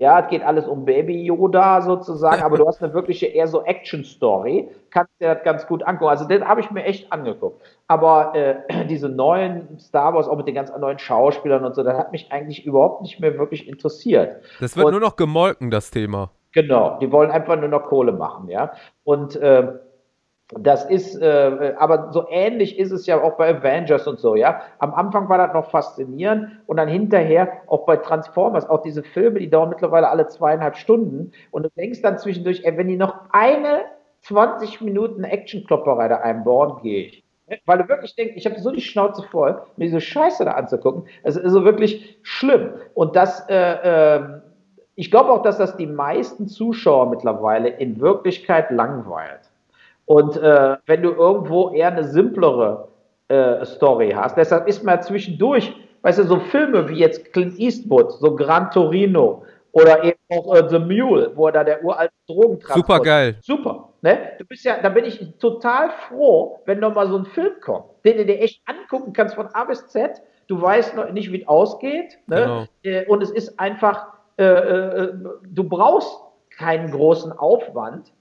Ja, 0.00 0.18
es 0.20 0.28
geht 0.28 0.42
alles 0.42 0.66
um 0.66 0.86
Baby 0.86 1.24
Yoda 1.24 1.82
sozusagen, 1.82 2.42
aber 2.42 2.56
du 2.56 2.66
hast 2.66 2.82
eine 2.82 2.94
wirkliche 2.94 3.26
eher 3.26 3.46
so 3.46 3.62
Action-Story, 3.62 4.70
kannst 4.88 5.12
dir 5.20 5.34
das 5.34 5.44
ganz 5.44 5.66
gut 5.66 5.82
angucken. 5.82 6.08
Also 6.08 6.24
den 6.26 6.48
habe 6.48 6.62
ich 6.62 6.70
mir 6.70 6.84
echt 6.84 7.12
angeguckt. 7.12 7.60
Aber 7.86 8.34
äh, 8.34 8.86
diese 8.88 9.10
neuen 9.10 9.78
Star 9.78 10.14
Wars, 10.14 10.26
auch 10.26 10.38
mit 10.38 10.46
den 10.46 10.54
ganz 10.54 10.72
neuen 10.74 10.98
Schauspielern 10.98 11.66
und 11.66 11.74
so, 11.74 11.82
das 11.82 11.98
hat 11.98 12.12
mich 12.12 12.32
eigentlich 12.32 12.64
überhaupt 12.64 13.02
nicht 13.02 13.20
mehr 13.20 13.36
wirklich 13.38 13.68
interessiert. 13.68 14.36
Das 14.58 14.74
wird 14.74 14.86
Und- 14.86 14.92
nur 14.92 15.00
noch 15.02 15.16
gemolken, 15.16 15.70
das 15.70 15.90
Thema. 15.90 16.30
Genau, 16.52 16.98
die 16.98 17.12
wollen 17.12 17.30
einfach 17.30 17.56
nur 17.60 17.68
noch 17.68 17.84
Kohle 17.84 18.12
machen, 18.12 18.48
ja. 18.48 18.72
Und 19.04 19.36
äh, 19.36 19.68
das 20.58 20.84
ist, 20.84 21.16
äh, 21.20 21.74
aber 21.78 22.10
so 22.12 22.26
ähnlich 22.28 22.78
ist 22.78 22.90
es 22.90 23.06
ja 23.06 23.22
auch 23.22 23.36
bei 23.36 23.56
Avengers 23.56 24.06
und 24.08 24.18
so, 24.18 24.34
ja. 24.34 24.62
Am 24.78 24.94
Anfang 24.94 25.28
war 25.28 25.38
das 25.38 25.54
noch 25.54 25.70
faszinierend 25.70 26.60
und 26.66 26.76
dann 26.76 26.88
hinterher 26.88 27.52
auch 27.68 27.86
bei 27.86 27.96
Transformers, 27.96 28.68
auch 28.68 28.82
diese 28.82 29.02
Filme, 29.02 29.38
die 29.38 29.48
dauern 29.48 29.68
mittlerweile 29.68 30.08
alle 30.08 30.26
zweieinhalb 30.26 30.76
Stunden 30.76 31.32
und 31.52 31.62
du 31.64 31.70
denkst 31.76 32.02
dann 32.02 32.18
zwischendurch, 32.18 32.64
ey, 32.64 32.76
wenn 32.76 32.88
die 32.88 32.96
noch 32.96 33.14
eine 33.30 33.82
20 34.22 34.80
Minuten 34.80 35.24
Actionklopperei 35.24 36.08
da 36.08 36.16
einbauen, 36.16 36.82
gehe 36.82 37.06
ich. 37.06 37.24
Weil 37.66 37.78
du 37.78 37.88
wirklich 37.88 38.14
denkst, 38.14 38.34
ich 38.36 38.46
habe 38.46 38.60
so 38.60 38.70
die 38.70 38.80
Schnauze 38.80 39.22
voll, 39.22 39.62
mir 39.76 39.86
diese 39.86 40.00
Scheiße 40.00 40.44
da 40.44 40.52
anzugucken. 40.52 41.04
Es 41.22 41.36
ist 41.36 41.52
so 41.52 41.64
wirklich 41.64 42.18
schlimm. 42.22 42.74
Und 42.94 43.16
das, 43.16 43.48
äh, 43.48 43.76
ähm, 44.16 44.42
ich 44.94 45.10
glaube 45.10 45.30
auch, 45.30 45.42
dass 45.42 45.58
das 45.58 45.76
die 45.76 45.86
meisten 45.86 46.46
Zuschauer 46.46 47.10
mittlerweile 47.10 47.68
in 47.68 48.00
Wirklichkeit 48.00 48.70
langweilt. 48.70 49.49
Und 50.10 50.36
äh, 50.38 50.76
wenn 50.86 51.04
du 51.04 51.12
irgendwo 51.12 51.70
eher 51.70 51.86
eine 51.86 52.02
simplere 52.02 52.88
äh, 53.28 53.64
Story 53.64 54.10
hast, 54.10 54.36
deshalb 54.36 54.66
ist 54.66 54.82
man 54.82 55.00
zwischendurch, 55.00 55.72
weißt 56.02 56.18
du, 56.18 56.24
so 56.24 56.40
Filme 56.40 56.88
wie 56.88 56.98
jetzt 56.98 57.32
Clint 57.32 57.56
Eastwood, 57.60 58.10
so 58.14 58.34
Gran 58.34 58.72
Torino 58.72 59.44
oder 59.70 60.02
eben 60.02 60.18
auch 60.30 60.52
äh, 60.56 60.68
The 60.68 60.80
Mule, 60.80 61.30
wo 61.36 61.46
er 61.46 61.52
da 61.52 61.62
der 61.62 61.84
uralte 61.84 62.12
Drogentransport 62.26 62.86
Super 62.88 63.00
geil. 63.04 63.36
Super. 63.40 63.88
Ne? 64.02 64.32
Du 64.40 64.46
bist 64.46 64.64
ja, 64.64 64.82
da 64.82 64.88
bin 64.88 65.04
ich 65.04 65.24
total 65.38 65.90
froh, 66.08 66.58
wenn 66.64 66.80
noch 66.80 66.92
mal 66.92 67.06
so 67.06 67.16
ein 67.16 67.26
Film 67.26 67.52
kommt, 67.60 67.84
den 68.04 68.16
du 68.16 68.26
dir 68.26 68.40
echt 68.40 68.62
angucken 68.66 69.12
kannst 69.12 69.36
von 69.36 69.46
A 69.54 69.62
bis 69.62 69.86
Z. 69.86 70.20
Du 70.48 70.60
weißt 70.60 70.96
noch 70.96 71.12
nicht, 71.12 71.30
wie 71.30 71.42
es 71.42 71.46
ausgeht. 71.46 72.18
Ne? 72.26 72.66
Äh, 72.82 73.06
und 73.06 73.22
es 73.22 73.30
ist 73.30 73.60
einfach, 73.60 74.08
äh, 74.38 74.44
äh, 74.44 75.12
du 75.46 75.62
brauchst 75.62 76.18
keinen 76.58 76.90
großen 76.90 77.30
Aufwand, 77.30 78.12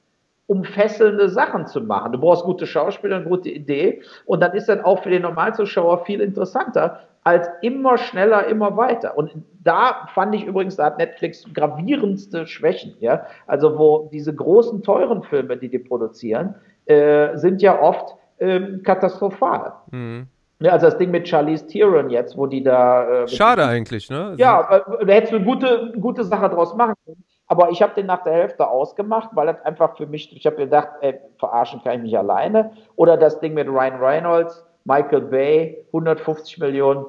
um 0.50 0.64
fesselnde 0.64 1.30
Sachen 1.30 1.68
zu 1.68 1.80
machen. 1.80 2.12
Du 2.12 2.20
brauchst 2.20 2.44
gute 2.44 2.66
Schauspieler, 2.66 3.18
eine 3.18 3.26
gute 3.26 3.50
Idee. 3.50 4.02
Und 4.26 4.42
dann 4.42 4.54
ist 4.54 4.68
das 4.68 4.84
auch 4.84 5.04
für 5.04 5.12
den 5.12 5.22
Normalzuschauer 5.22 6.06
viel 6.06 6.22
interessanter 6.22 7.02
als 7.24 7.48
immer 7.62 8.00
schneller, 8.00 8.48
immer 8.48 8.76
weiter. 8.76 9.16
Und 9.16 9.32
da 9.64 10.08
fand 10.16 10.34
ich 10.34 10.46
übrigens, 10.46 10.76
da 10.76 10.86
hat 10.86 10.98
Netflix 10.98 11.46
gravierendste 11.54 12.48
Schwächen. 12.48 12.96
Ja? 13.00 13.28
Also 13.46 13.78
wo 13.78 14.10
diese 14.12 14.34
großen, 14.34 14.82
teuren 14.82 15.22
Filme, 15.22 15.56
die 15.56 15.70
die 15.70 15.78
produzieren, 15.78 16.56
äh, 16.86 17.38
sind 17.38 17.62
ja 17.62 17.80
oft 17.80 18.16
ähm, 18.40 18.82
katastrophal. 18.84 19.74
Mhm. 19.92 20.26
Ja, 20.62 20.72
also 20.72 20.88
das 20.88 20.98
Ding 20.98 21.12
mit 21.12 21.28
Charlize 21.28 21.68
Theron 21.68 22.10
jetzt, 22.10 22.36
wo 22.36 22.48
die 22.48 22.64
da... 22.64 23.24
Äh, 23.24 23.28
Schade 23.28 23.66
eigentlich, 23.66 24.10
ne? 24.10 24.34
ja, 24.38 24.82
da 25.06 25.14
hättest 25.14 25.32
du 25.32 25.38
eine 25.38 25.46
gute, 25.46 25.94
gute 26.02 26.24
Sache 26.24 26.50
draus 26.50 26.76
machen 26.76 26.96
können. 27.06 27.24
Aber 27.50 27.72
ich 27.72 27.82
habe 27.82 27.96
den 27.96 28.06
nach 28.06 28.24
der 28.24 28.34
Hälfte 28.34 28.68
ausgemacht, 28.68 29.32
weil 29.34 29.48
das 29.48 29.66
einfach 29.66 29.98
für 29.98 30.06
mich, 30.06 30.36
ich 30.36 30.46
habe 30.46 30.56
gedacht, 30.56 30.90
ey, 31.02 31.20
verarschen 31.40 31.84
kann 31.84 31.96
ich 31.96 32.02
mich 32.04 32.18
alleine. 32.18 32.72
Oder 32.96 33.18
das 33.18 33.40
Ding 33.40 33.56
mit 33.56 33.68
Ryan 33.68 34.00
Reynolds, 34.00 34.64
Michael 34.86 35.22
Bay, 35.22 35.86
150 35.88 36.60
Millionen. 36.60 37.06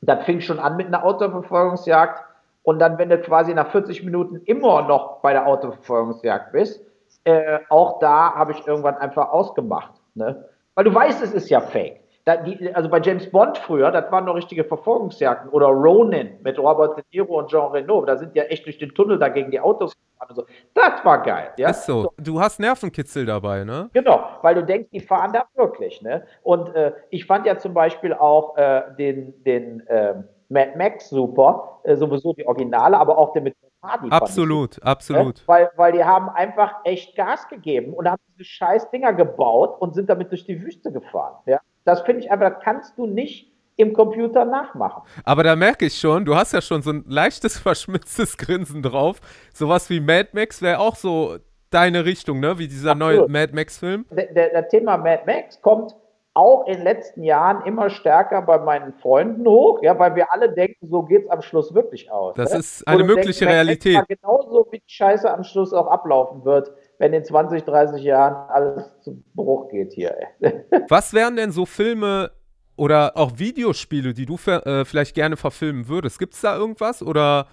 Das 0.00 0.24
fing 0.24 0.40
schon 0.40 0.58
an 0.58 0.76
mit 0.76 0.86
einer 0.86 1.04
Autoverfolgungsjagd. 1.04 2.24
Und 2.62 2.78
dann, 2.78 2.96
wenn 2.96 3.10
du 3.10 3.18
quasi 3.18 3.52
nach 3.52 3.70
40 3.70 4.04
Minuten 4.04 4.36
immer 4.46 4.82
noch 4.82 5.20
bei 5.20 5.34
der 5.34 5.46
Autoverfolgungsjagd 5.46 6.52
bist, 6.52 6.82
äh, 7.24 7.58
auch 7.68 7.98
da 7.98 8.34
habe 8.34 8.52
ich 8.52 8.66
irgendwann 8.66 8.96
einfach 8.96 9.30
ausgemacht. 9.30 9.92
Ne? 10.14 10.48
Weil 10.74 10.84
du 10.84 10.94
weißt, 10.94 11.22
es 11.22 11.34
ist 11.34 11.50
ja 11.50 11.60
fake. 11.60 12.00
Die, 12.36 12.74
also 12.74 12.88
bei 12.88 13.00
James 13.00 13.30
Bond 13.30 13.58
früher, 13.58 13.90
das 13.90 14.10
waren 14.12 14.24
noch 14.24 14.34
richtige 14.34 14.64
Verfolgungsjagden. 14.64 15.50
Oder 15.50 15.66
Ronin 15.66 16.40
mit 16.42 16.58
Robert 16.58 16.96
De 16.96 17.04
Niro 17.12 17.38
und 17.38 17.48
Jean 17.48 17.70
Reno. 17.72 18.04
Da 18.04 18.16
sind 18.16 18.34
ja 18.34 18.44
echt 18.44 18.66
durch 18.66 18.78
den 18.78 18.94
Tunnel 18.94 19.18
da 19.18 19.28
gegen 19.28 19.50
die 19.50 19.60
Autos 19.60 19.92
gefahren 19.92 20.08
so. 20.34 20.44
Das 20.74 21.04
war 21.04 21.22
geil. 21.22 21.52
Ja? 21.56 21.70
Ist 21.70 21.86
so. 21.86 22.12
Du 22.18 22.40
hast 22.40 22.60
Nervenkitzel 22.60 23.26
dabei, 23.26 23.64
ne? 23.64 23.90
Genau, 23.92 24.24
weil 24.42 24.54
du 24.54 24.64
denkst, 24.64 24.90
die 24.92 25.00
fahren 25.00 25.32
da 25.32 25.44
wirklich. 25.54 26.02
Ne? 26.02 26.24
Und 26.42 26.74
äh, 26.74 26.92
ich 27.10 27.26
fand 27.26 27.46
ja 27.46 27.58
zum 27.58 27.74
Beispiel 27.74 28.12
auch 28.12 28.56
äh, 28.56 28.82
den, 28.98 29.42
den 29.44 29.86
äh, 29.86 30.14
Mad 30.48 30.72
Max 30.76 31.10
super, 31.10 31.80
äh, 31.84 31.96
sowieso 31.96 32.32
die 32.32 32.46
Originale, 32.46 32.98
aber 32.98 33.18
auch 33.18 33.32
den 33.32 33.44
mit 33.44 33.56
Hardy. 33.82 33.98
fand 33.98 34.06
ich 34.06 34.12
Absolut, 34.12 34.76
Ne? 34.78 34.84
absolut. 34.84 35.42
Weil, 35.46 35.70
weil 35.76 35.92
die 35.92 36.04
haben 36.04 36.28
einfach 36.30 36.74
echt 36.84 37.16
Gas 37.16 37.48
gegeben 37.48 37.92
und 37.94 38.08
haben 38.08 38.20
diese 38.32 38.44
scheiß 38.44 38.90
Dinger 38.90 39.12
gebaut 39.12 39.80
und 39.80 39.94
sind 39.94 40.10
damit 40.10 40.30
durch 40.30 40.44
die 40.44 40.60
Wüste 40.62 40.90
gefahren. 40.90 41.36
Ja? 41.46 41.60
Das 41.88 42.02
finde 42.02 42.22
ich 42.22 42.30
einfach, 42.30 42.54
das 42.54 42.62
kannst 42.62 42.98
du 42.98 43.06
nicht 43.06 43.50
im 43.76 43.92
Computer 43.92 44.44
nachmachen. 44.44 45.02
Aber 45.24 45.42
da 45.44 45.56
merke 45.56 45.86
ich 45.86 45.98
schon, 45.98 46.24
du 46.24 46.34
hast 46.34 46.52
ja 46.52 46.60
schon 46.60 46.82
so 46.82 46.90
ein 46.90 47.04
leichtes 47.08 47.58
verschmitztes 47.60 48.36
Grinsen 48.36 48.82
drauf. 48.82 49.20
Sowas 49.54 49.88
wie 49.88 50.00
Mad 50.00 50.30
Max 50.32 50.60
wäre 50.60 50.80
auch 50.80 50.96
so 50.96 51.38
deine 51.70 52.04
Richtung, 52.04 52.40
ne? 52.40 52.58
Wie 52.58 52.68
dieser 52.68 52.94
neue 52.94 53.20
Absolut. 53.20 53.30
Mad 53.30 53.54
Max-Film. 53.54 54.06
Der 54.10 54.68
Thema 54.68 54.96
Mad 54.96 55.22
Max 55.26 55.60
kommt 55.62 55.94
auch 56.34 56.66
in 56.66 56.74
den 56.74 56.84
letzten 56.84 57.24
Jahren 57.24 57.66
immer 57.66 57.90
stärker 57.90 58.42
bei 58.42 58.58
meinen 58.58 58.92
Freunden 58.94 59.46
hoch, 59.46 59.82
ja, 59.82 59.98
weil 59.98 60.14
wir 60.14 60.32
alle 60.32 60.52
denken, 60.52 60.86
so 60.88 61.02
geht's 61.02 61.28
am 61.30 61.42
Schluss 61.42 61.74
wirklich 61.74 62.12
aus. 62.12 62.34
Das 62.36 62.52
ne? 62.52 62.60
ist 62.60 62.86
eine 62.86 63.02
mögliche 63.02 63.44
Max 63.44 63.54
Realität. 63.54 64.06
Genauso 64.08 64.68
wie 64.70 64.78
die 64.78 64.92
Scheiße 64.92 65.32
am 65.32 65.42
Schluss 65.42 65.72
auch 65.72 65.88
ablaufen 65.88 66.44
wird, 66.44 66.70
wenn 66.98 67.12
in 67.12 67.24
20, 67.24 67.64
30 67.64 68.02
Jahren 68.02 68.50
alles 68.50 69.00
zu 69.00 69.22
Bruch 69.34 69.68
geht 69.70 69.92
hier. 69.92 70.16
Ey. 70.40 70.64
Was 70.88 71.12
wären 71.12 71.36
denn 71.36 71.52
so 71.52 71.64
Filme 71.64 72.30
oder 72.76 73.16
auch 73.16 73.38
Videospiele, 73.38 74.14
die 74.14 74.26
du 74.26 74.36
äh, 74.46 74.84
vielleicht 74.84 75.14
gerne 75.14 75.36
verfilmen 75.36 75.88
würdest? 75.88 76.18
Gibt 76.18 76.34
es 76.34 76.40
da 76.40 76.56
irgendwas 76.56 77.02
oder 77.02 77.46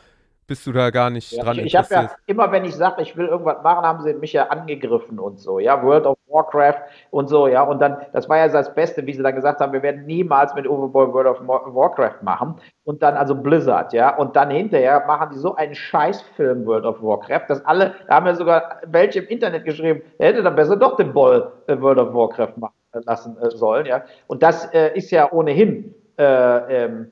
bist 0.48 0.68
du 0.68 0.72
da 0.72 0.90
gar 0.92 1.10
nicht 1.10 1.32
ja, 1.32 1.44
dran 1.44 1.58
ich, 1.58 1.66
ich 1.66 1.76
habe 1.76 1.88
ja 1.90 2.12
immer, 2.28 2.52
wenn 2.52 2.66
ich 2.66 2.76
sage, 2.76 3.02
ich 3.02 3.18
will 3.18 3.28
irgendwas 3.28 3.64
machen, 3.64 3.86
haben 3.86 4.04
sie 4.04 4.14
mich 4.14 4.34
ja 4.34 4.48
angegriffen 4.48 5.20
und 5.20 5.40
so, 5.40 5.60
ja, 5.60 5.82
World 5.84 6.06
of 6.06 6.18
Warcraft 6.28 6.82
und 7.10 7.28
so, 7.28 7.48
ja, 7.48 7.64
und 7.64 7.82
dann, 7.82 7.98
das 8.14 8.30
war 8.30 8.38
ja 8.38 8.48
das 8.48 8.74
Beste, 8.76 9.06
wie 9.06 9.14
sie 9.14 9.24
dann 9.24 9.36
gesagt 9.36 9.60
haben, 9.60 9.74
wir 9.74 9.82
werden 9.82 10.06
niemals 10.06 10.54
mit 10.54 10.68
Overboy 10.68 11.12
World 11.14 11.28
of 11.28 11.48
Warcraft 11.48 12.22
machen 12.22 12.56
und 12.84 13.02
dann 13.02 13.16
also 13.16 13.34
Blizzard, 13.34 13.94
ja, 13.94 14.16
und 14.16 14.36
dann 14.36 14.52
hinterher 14.52 15.04
machen 15.08 15.30
die 15.34 15.40
so 15.40 15.56
einen 15.56 15.74
Scheißfilm 15.74 16.66
World 16.66 16.86
of 16.86 17.02
Warcraft, 17.02 17.46
dass 17.48 17.66
alle, 17.66 17.96
da 18.08 18.16
haben 18.16 18.28
ja 18.28 18.36
sogar 18.36 18.82
welche 18.86 19.20
im 19.20 19.28
Internet 19.28 19.66
geschrieben, 19.66 20.02
er 20.20 20.30
hätte 20.30 20.44
dann 20.44 20.56
besser 20.56 20.76
doch 20.76 20.96
den 20.96 21.14
Ball 21.14 21.52
äh, 21.68 21.80
World 21.80 22.00
of 22.00 22.14
Warcraft 22.14 22.58
machen 22.58 22.74
lassen 23.06 23.38
äh, 23.42 23.50
sollen, 23.50 23.88
ja, 23.88 24.04
und 24.28 24.44
das 24.44 24.66
äh, 24.74 24.96
ist 24.96 25.10
ja 25.12 25.32
ohnehin 25.32 25.96
äh, 26.18 26.86
ähm, 26.86 27.12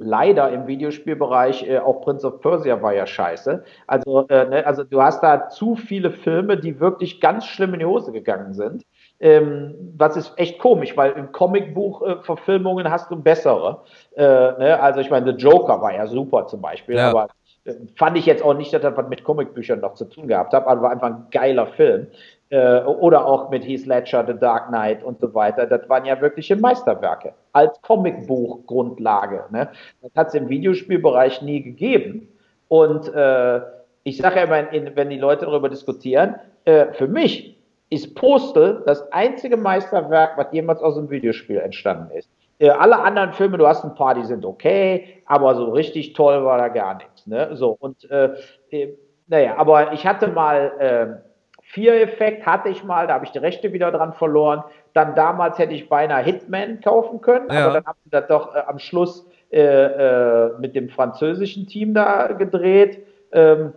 leider 0.00 0.50
im 0.50 0.66
Videospielbereich, 0.66 1.68
äh, 1.68 1.78
auch 1.78 2.00
Prince 2.00 2.26
of 2.26 2.40
Persia 2.40 2.80
war 2.82 2.94
ja 2.94 3.06
scheiße. 3.06 3.62
Also, 3.86 4.26
äh, 4.28 4.46
ne, 4.46 4.66
also 4.66 4.82
du 4.82 5.00
hast 5.00 5.22
da 5.22 5.48
zu 5.50 5.76
viele 5.76 6.10
Filme, 6.10 6.56
die 6.56 6.80
wirklich 6.80 7.20
ganz 7.20 7.44
schlimm 7.44 7.74
in 7.74 7.80
die 7.80 7.86
Hose 7.86 8.10
gegangen 8.10 8.54
sind. 8.54 8.84
Ähm, 9.20 9.74
was 9.96 10.16
ist 10.16 10.32
echt 10.38 10.58
komisch, 10.58 10.96
weil 10.96 11.12
im 11.12 11.30
Comicbuch-Verfilmungen 11.30 12.86
äh, 12.86 12.90
hast 12.90 13.10
du 13.10 13.22
bessere. 13.22 13.82
Äh, 14.16 14.22
ne? 14.22 14.78
Also 14.80 15.00
ich 15.00 15.10
meine, 15.10 15.32
The 15.32 15.38
Joker 15.38 15.80
war 15.82 15.94
ja 15.94 16.06
super 16.06 16.46
zum 16.46 16.62
Beispiel, 16.62 16.96
ja. 16.96 17.10
aber 17.10 17.28
äh, 17.64 17.74
fand 17.96 18.16
ich 18.16 18.24
jetzt 18.24 18.42
auch 18.42 18.54
nicht, 18.54 18.72
dass 18.72 18.80
das 18.80 18.96
was 18.96 19.08
mit 19.08 19.22
Comicbüchern 19.22 19.80
noch 19.80 19.94
zu 19.94 20.06
tun 20.06 20.26
gehabt 20.26 20.54
hat, 20.54 20.66
aber 20.66 20.80
war 20.80 20.90
einfach 20.90 21.08
ein 21.08 21.26
geiler 21.30 21.66
Film 21.66 22.06
äh, 22.50 22.82
oder 22.82 23.26
auch 23.26 23.50
mit 23.50 23.66
Heath 23.66 23.86
Ledger, 23.86 24.24
The 24.26 24.38
Dark 24.38 24.68
Knight 24.68 25.02
und 25.02 25.20
so 25.20 25.32
weiter. 25.34 25.66
Das 25.66 25.88
waren 25.88 26.04
ja 26.04 26.20
wirkliche 26.20 26.56
Meisterwerke 26.56 27.32
als 27.52 27.80
Comicbuchgrundlage. 27.82 29.44
Ne? 29.50 29.68
Das 30.02 30.10
hat 30.16 30.28
es 30.28 30.34
im 30.34 30.48
Videospielbereich 30.48 31.42
nie 31.42 31.62
gegeben. 31.62 32.28
Und 32.68 33.12
äh, 33.14 33.60
ich 34.02 34.18
sage 34.18 34.36
ja 34.36 34.42
immer, 34.44 34.72
in, 34.72 34.94
wenn 34.96 35.10
die 35.10 35.18
Leute 35.18 35.46
darüber 35.46 35.68
diskutieren, 35.68 36.36
äh, 36.64 36.92
für 36.92 37.08
mich 37.08 37.56
ist 37.88 38.14
Postal 38.14 38.82
das 38.86 39.10
einzige 39.12 39.56
Meisterwerk, 39.56 40.36
was 40.36 40.46
jemals 40.52 40.80
aus 40.80 40.96
einem 40.96 41.10
Videospiel 41.10 41.58
entstanden 41.58 42.10
ist. 42.16 42.30
Äh, 42.58 42.70
alle 42.70 43.00
anderen 43.00 43.32
Filme, 43.32 43.58
du 43.58 43.66
hast 43.66 43.84
ein 43.84 43.94
paar, 43.94 44.14
die 44.14 44.24
sind 44.24 44.44
okay, 44.44 45.22
aber 45.26 45.54
so 45.54 45.70
richtig 45.70 46.12
toll 46.12 46.44
war 46.44 46.58
da 46.58 46.68
gar 46.68 46.94
nichts. 46.94 47.26
Ne? 47.26 47.50
So, 47.56 47.76
und 47.78 48.08
äh, 48.10 48.34
äh 48.70 48.96
naja, 49.26 49.56
aber 49.58 49.92
ich 49.92 50.04
hatte 50.06 50.26
mal 50.26 50.72
äh, 50.80 51.29
Vier-Effekt 51.72 52.46
hatte 52.46 52.68
ich 52.68 52.82
mal, 52.82 53.06
da 53.06 53.14
habe 53.14 53.24
ich 53.24 53.30
die 53.30 53.38
Rechte 53.38 53.72
wieder 53.72 53.92
dran 53.92 54.12
verloren. 54.12 54.64
Dann 54.92 55.14
damals 55.14 55.56
hätte 55.58 55.72
ich 55.72 55.88
beinahe 55.88 56.24
Hitman 56.24 56.80
kaufen 56.80 57.20
können, 57.20 57.48
ja. 57.48 57.66
aber 57.66 57.74
dann 57.74 57.86
haben 57.86 57.98
sie 58.04 58.10
das 58.10 58.26
doch 58.26 58.54
äh, 58.56 58.58
am 58.66 58.80
Schluss 58.80 59.24
äh, 59.52 59.60
äh, 59.60 60.58
mit 60.58 60.74
dem 60.74 60.88
französischen 60.88 61.68
Team 61.68 61.94
da 61.94 62.28
gedreht. 62.32 63.06
Ähm, 63.30 63.72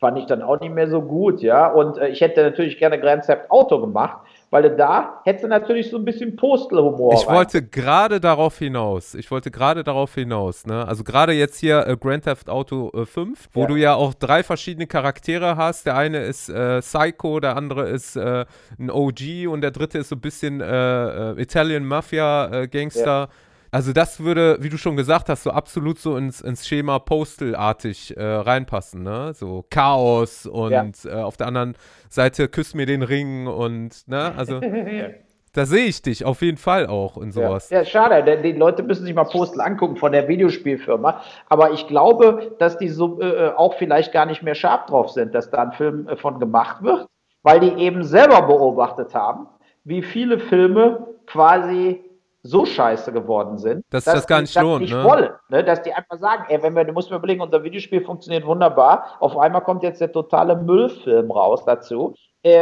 fand 0.00 0.18
ich 0.18 0.26
dann 0.26 0.42
auch 0.42 0.58
nicht 0.58 0.74
mehr 0.74 0.88
so 0.88 1.00
gut, 1.02 1.40
ja. 1.40 1.68
Und 1.68 1.98
äh, 1.98 2.08
ich 2.08 2.20
hätte 2.20 2.42
natürlich 2.42 2.78
gerne 2.78 2.98
Grand 2.98 3.24
Theft 3.24 3.48
Auto 3.48 3.80
gemacht, 3.80 4.18
weil 4.50 4.74
da 4.76 5.20
hättest 5.24 5.44
du 5.44 5.48
natürlich 5.48 5.90
so 5.90 5.98
ein 5.98 6.04
bisschen 6.04 6.36
Postelhumor. 6.36 7.14
Ich 7.14 7.26
rein. 7.26 7.36
wollte 7.36 7.62
gerade 7.62 8.18
darauf 8.20 8.58
hinaus. 8.58 9.14
Ich 9.14 9.30
wollte 9.30 9.50
gerade 9.50 9.84
darauf 9.84 10.14
hinaus. 10.14 10.66
Ne? 10.66 10.86
Also 10.86 11.04
gerade 11.04 11.32
jetzt 11.32 11.58
hier 11.58 11.86
äh, 11.86 11.96
Grand 11.96 12.24
Theft 12.24 12.48
Auto 12.48 12.90
äh, 12.94 13.04
5, 13.04 13.50
wo 13.52 13.62
ja. 13.62 13.66
du 13.66 13.76
ja 13.76 13.94
auch 13.94 14.14
drei 14.14 14.42
verschiedene 14.42 14.86
Charaktere 14.86 15.56
hast. 15.56 15.86
Der 15.86 15.96
eine 15.96 16.20
ist 16.20 16.48
äh, 16.48 16.80
Psycho, 16.80 17.40
der 17.40 17.56
andere 17.56 17.88
ist 17.88 18.16
äh, 18.16 18.46
ein 18.78 18.90
OG 18.90 19.48
und 19.50 19.60
der 19.60 19.70
dritte 19.70 19.98
ist 19.98 20.08
so 20.08 20.16
ein 20.16 20.20
bisschen 20.20 20.60
äh, 20.60 21.32
äh, 21.32 21.42
Italian 21.42 21.84
Mafia 21.84 22.66
Gangster. 22.66 23.04
Ja. 23.04 23.28
Also 23.70 23.92
das 23.92 24.20
würde, 24.20 24.58
wie 24.60 24.70
du 24.70 24.78
schon 24.78 24.96
gesagt 24.96 25.28
hast, 25.28 25.42
so 25.42 25.50
absolut 25.50 25.98
so 25.98 26.16
ins, 26.16 26.40
ins 26.40 26.66
Schema 26.66 26.98
Postal-artig 26.98 28.16
äh, 28.16 28.22
reinpassen, 28.22 29.02
ne? 29.02 29.32
So 29.34 29.64
Chaos 29.68 30.46
und 30.46 30.70
ja. 30.70 30.86
äh, 31.04 31.22
auf 31.22 31.36
der 31.36 31.48
anderen 31.48 31.74
Seite 32.08 32.48
küss 32.48 32.74
mir 32.74 32.86
den 32.86 33.02
Ring 33.02 33.46
und, 33.46 34.08
ne? 34.08 34.32
Also 34.36 34.60
da 35.52 35.66
sehe 35.66 35.86
ich 35.86 36.00
dich 36.00 36.24
auf 36.24 36.40
jeden 36.40 36.56
Fall 36.56 36.86
auch 36.86 37.18
in 37.18 37.30
sowas. 37.30 37.68
Ja, 37.68 37.78
ja 37.78 37.84
schade, 37.84 38.22
denn 38.22 38.42
die 38.42 38.52
Leute 38.52 38.82
müssen 38.82 39.04
sich 39.04 39.14
mal 39.14 39.24
Postal 39.24 39.66
angucken 39.66 39.96
von 39.96 40.12
der 40.12 40.28
Videospielfirma. 40.28 41.20
Aber 41.48 41.72
ich 41.72 41.86
glaube, 41.88 42.56
dass 42.58 42.78
die 42.78 42.88
so 42.88 43.20
äh, 43.20 43.50
auch 43.54 43.74
vielleicht 43.74 44.12
gar 44.12 44.24
nicht 44.24 44.42
mehr 44.42 44.54
scharf 44.54 44.86
drauf 44.86 45.10
sind, 45.10 45.34
dass 45.34 45.50
da 45.50 45.62
ein 45.62 45.72
Film 45.72 46.08
äh, 46.08 46.16
von 46.16 46.40
gemacht 46.40 46.82
wird, 46.82 47.06
weil 47.42 47.60
die 47.60 47.72
eben 47.82 48.02
selber 48.02 48.42
beobachtet 48.42 49.14
haben, 49.14 49.46
wie 49.84 50.02
viele 50.02 50.38
Filme 50.38 51.06
quasi 51.26 52.02
so 52.48 52.64
scheiße 52.64 53.12
geworden 53.12 53.58
sind, 53.58 53.84
dass, 53.90 54.04
dass 54.04 54.14
das 54.14 54.26
gar 54.26 54.40
nicht 54.40 54.58
lohnt, 54.58 54.80
nicht 54.80 54.94
ne? 54.94 55.04
wollen, 55.04 55.30
ne? 55.48 55.62
dass 55.62 55.82
die 55.82 55.92
einfach 55.92 56.18
sagen, 56.18 56.44
ey, 56.48 56.62
wenn 56.62 56.74
wir, 56.74 56.84
du 56.84 56.92
musst 56.92 57.10
mir 57.10 57.16
überlegen, 57.16 57.42
unser 57.42 57.62
Videospiel 57.62 58.04
funktioniert 58.04 58.46
wunderbar, 58.46 59.04
auf 59.20 59.36
einmal 59.36 59.62
kommt 59.62 59.82
jetzt 59.82 60.00
der 60.00 60.12
totale 60.12 60.56
Müllfilm 60.56 61.30
raus 61.30 61.64
dazu, 61.64 62.14
äh, 62.42 62.52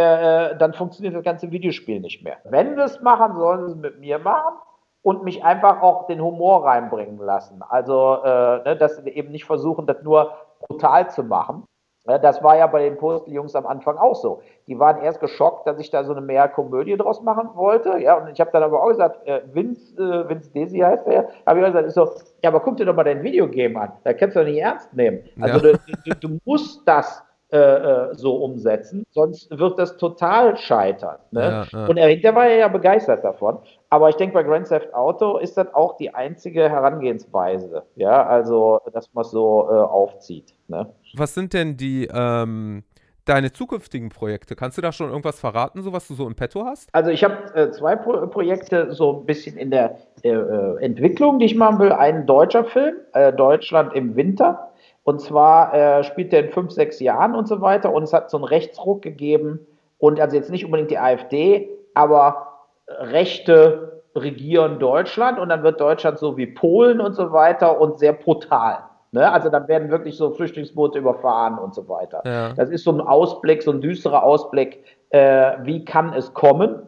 äh 0.51 0.59
dann 0.59 0.75
funktioniert 0.75 1.15
das 1.15 1.23
ganze 1.23 1.51
Videospiel 1.51 2.01
nicht 2.01 2.25
mehr. 2.25 2.39
Wenn 2.45 2.77
wir 2.77 2.85
es 2.85 3.01
machen, 3.01 3.37
sollen 3.37 3.67
sie 3.67 3.73
es 3.73 3.77
mit 3.77 4.01
mir 4.01 4.19
machen 4.19 4.55
und 5.03 5.23
mich 5.23 5.45
einfach 5.45 5.83
auch 5.83 6.07
den 6.09 6.21
Humor 6.21 6.65
reinbringen 6.65 7.19
lassen. 7.19 7.63
Also, 7.69 8.19
äh, 8.25 8.63
ne, 8.65 8.77
dass 8.77 9.05
wir 9.05 9.15
eben 9.15 9.31
nicht 9.31 9.45
versuchen, 9.45 9.87
das 9.87 10.03
nur 10.03 10.33
brutal 10.67 11.09
zu 11.11 11.23
machen, 11.23 11.65
das 12.07 12.43
war 12.43 12.57
ja 12.57 12.67
bei 12.69 12.89
den 12.89 12.97
Postel-Jungs 12.97 13.55
am 13.57 13.67
Anfang 13.67 13.97
auch 13.99 14.15
so. 14.15 14.41
Die 14.69 14.79
waren 14.79 15.03
erst 15.03 15.21
geschockt, 15.21 15.67
dass 15.67 15.79
ich 15.81 15.91
da 15.91 16.05
so 16.05 16.13
eine 16.13 16.21
mehr 16.21 16.49
Komödie 16.49 16.97
draus 16.97 17.21
machen 17.21 17.51
wollte. 17.55 17.99
Ja, 17.99 18.15
und 18.15 18.29
ich 18.29 18.41
habe 18.41 18.51
dann 18.53 18.63
aber 18.63 18.83
auch 18.83 18.89
gesagt, 18.89 19.27
äh, 19.27 19.41
Vince, 19.53 20.01
äh, 20.01 20.29
Vince 20.29 20.51
Desi 20.53 20.79
heißt 20.79 21.07
der, 21.07 21.29
habe 21.47 21.61
ich 21.61 21.67
gesagt, 21.67 21.89
ich 21.89 21.95
so, 21.95 22.09
ja, 22.43 22.51
aber 22.51 22.61
guck 22.61 22.77
dir 22.77 22.85
doch 22.85 22.95
mal 22.95 23.05
dein 23.05 23.23
Videogame 23.23 23.81
an. 23.81 23.93
Da 24.05 24.13
kannst 24.13 24.37
du 24.37 24.41
doch 24.41 24.47
nicht 24.47 24.61
ernst 24.61 24.93
nehmen. 24.95 25.25
Also 25.41 25.67
ja. 25.67 25.73
du, 25.73 25.93
du, 26.05 26.29
du, 26.29 26.39
musst 26.45 26.87
das 26.87 27.25
äh, 27.57 28.11
äh, 28.11 28.15
so 28.15 28.37
umsetzen, 28.37 29.07
sonst 29.13 29.51
wird 29.57 29.79
das 29.79 29.97
total 29.97 30.57
scheitern. 30.59 31.17
Ne? 31.31 31.67
Ja, 31.73 31.79
ja. 31.79 31.87
Und 31.87 31.97
er 31.97 32.09
hinterher 32.09 32.35
war 32.35 32.49
ja 32.51 32.69
begeistert 32.69 33.25
davon. 33.25 33.59
Aber 33.89 34.11
ich 34.11 34.17
denke, 34.17 34.35
bei 34.35 34.43
Grand 34.43 34.69
Theft 34.69 34.93
Auto 34.93 35.39
ist 35.39 35.57
das 35.57 35.75
auch 35.75 35.97
die 35.97 36.15
einzige 36.15 36.69
Herangehensweise. 36.69 37.85
Ja, 37.95 38.27
also, 38.27 38.81
dass 38.93 39.13
man 39.15 39.23
es 39.23 39.31
so 39.31 39.69
äh, 39.71 39.75
aufzieht. 39.75 40.55
Ne? 40.69 40.93
Was 41.15 41.35
sind 41.35 41.55
denn 41.55 41.79
die, 41.79 42.09
ähm, 42.13 42.83
deine 43.25 43.53
zukünftigen 43.53 44.11
Projekte? 44.11 44.55
Kannst 44.55 44.77
du 44.77 44.83
da 44.83 44.93
schon 44.93 45.09
irgendwas 45.09 45.41
verraten, 45.41 45.83
so 45.83 45.93
was 45.93 46.07
du 46.09 46.15
so 46.15 46.27
im 46.27 46.35
Petto 46.35 46.65
hast? 46.65 46.91
Also 46.93 47.11
ich 47.11 47.25
habe 47.25 47.55
äh, 47.55 47.71
zwei 47.71 47.97
Pro 47.97 48.27
Projekte 48.27 48.93
so 48.93 49.21
ein 49.21 49.25
bisschen 49.25 49.57
in 49.57 49.71
der 49.71 49.97
äh, 50.23 50.85
Entwicklung, 50.85 51.39
die 51.39 51.47
ich 51.47 51.55
machen 51.55 51.79
will. 51.79 51.93
Ein 51.93 52.27
deutscher 52.27 52.65
Film, 52.65 52.97
Deutschland 53.37 53.95
im 53.95 54.15
Winter. 54.15 54.73
Und 55.07 55.21
zwar 55.21 55.73
äh, 55.73 56.03
spielt 56.03 56.33
der 56.33 56.47
in 56.47 56.51
fünf, 56.51 56.73
sechs 56.73 56.99
Jahren 56.99 57.37
und 57.37 57.47
so 57.47 57.61
weiter. 57.61 57.93
Und 57.93 58.03
es 58.03 58.13
hat 58.13 58.29
so 58.29 58.39
einen 58.39 58.45
Rechtsruck 58.45 59.03
gegeben. 59.03 59.65
Und 59.99 60.19
also 60.19 60.35
jetzt 60.35 60.51
nicht 60.51 60.65
unbedingt 60.65 60.91
die 60.91 60.99
AfD, 60.99 61.71
aber 61.95 62.49
Rechte 62.89 64.03
regieren 64.17 64.81
Deutschland. 64.81 65.39
Und 65.39 65.49
dann 65.49 65.63
wird 65.63 65.81
Deutschland 65.81 66.19
so 66.19 66.37
wie 66.37 66.47
Polen 66.47 67.01
und 67.01 67.15
so 67.15 67.31
weiter 67.31 67.81
und 67.81 68.01
sehr 68.01 68.15
brutal. 68.15 68.81
Ne? 69.13 69.31
Also 69.31 69.49
dann 69.49 69.69
werden 69.69 69.93
wirklich 69.93 70.17
so 70.17 70.33
Flüchtlingsboote 70.33 70.99
überfahren 70.99 71.57
und 71.57 71.73
so 71.73 71.89
weiter. 71.89 72.23
Ja. 72.25 72.53
Das 72.55 72.69
ist 72.69 72.83
so 72.83 72.91
ein 72.91 73.01
Ausblick, 73.01 73.63
so 73.63 73.71
ein 73.71 73.81
düsterer 73.81 74.25
Ausblick. 74.25 74.83
Äh, 75.11 75.53
wie 75.63 75.85
kann 75.85 76.15
es 76.15 76.35
kommen? 76.35 76.83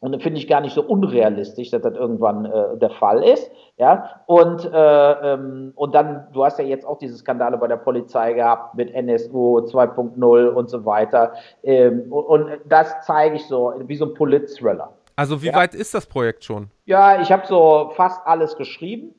Und 0.00 0.12
das 0.12 0.22
finde 0.22 0.38
ich 0.38 0.46
gar 0.46 0.60
nicht 0.60 0.74
so 0.74 0.82
unrealistisch, 0.82 1.70
dass 1.70 1.82
das 1.82 1.94
irgendwann 1.94 2.44
äh, 2.44 2.76
der 2.78 2.90
Fall 2.90 3.24
ist. 3.24 3.50
Ja, 3.78 4.22
und, 4.26 4.64
äh, 4.64 5.12
ähm, 5.34 5.72
und 5.74 5.94
dann, 5.94 6.28
du 6.32 6.44
hast 6.44 6.58
ja 6.58 6.64
jetzt 6.64 6.86
auch 6.86 6.98
diese 6.98 7.16
Skandale 7.16 7.58
bei 7.58 7.66
der 7.66 7.76
Polizei 7.76 8.32
gehabt 8.32 8.74
mit 8.74 8.92
NSU 8.92 9.58
2.0 9.58 10.48
und 10.48 10.70
so 10.70 10.84
weiter. 10.84 11.32
Ähm, 11.62 12.12
und, 12.12 12.24
und, 12.24 12.50
das 12.68 12.94
zeige 13.06 13.36
ich 13.36 13.46
so, 13.46 13.72
wie 13.86 13.96
so 13.96 14.06
ein 14.06 14.14
Polit-Thriller. 14.14 14.92
Also 15.16 15.42
wie 15.42 15.48
ja? 15.48 15.54
weit 15.54 15.74
ist 15.74 15.94
das 15.94 16.06
Projekt 16.06 16.44
schon? 16.44 16.70
Ja, 16.84 17.20
ich 17.20 17.32
habe 17.32 17.46
so 17.46 17.90
fast 17.94 18.24
alles 18.24 18.56
geschrieben. 18.56 19.14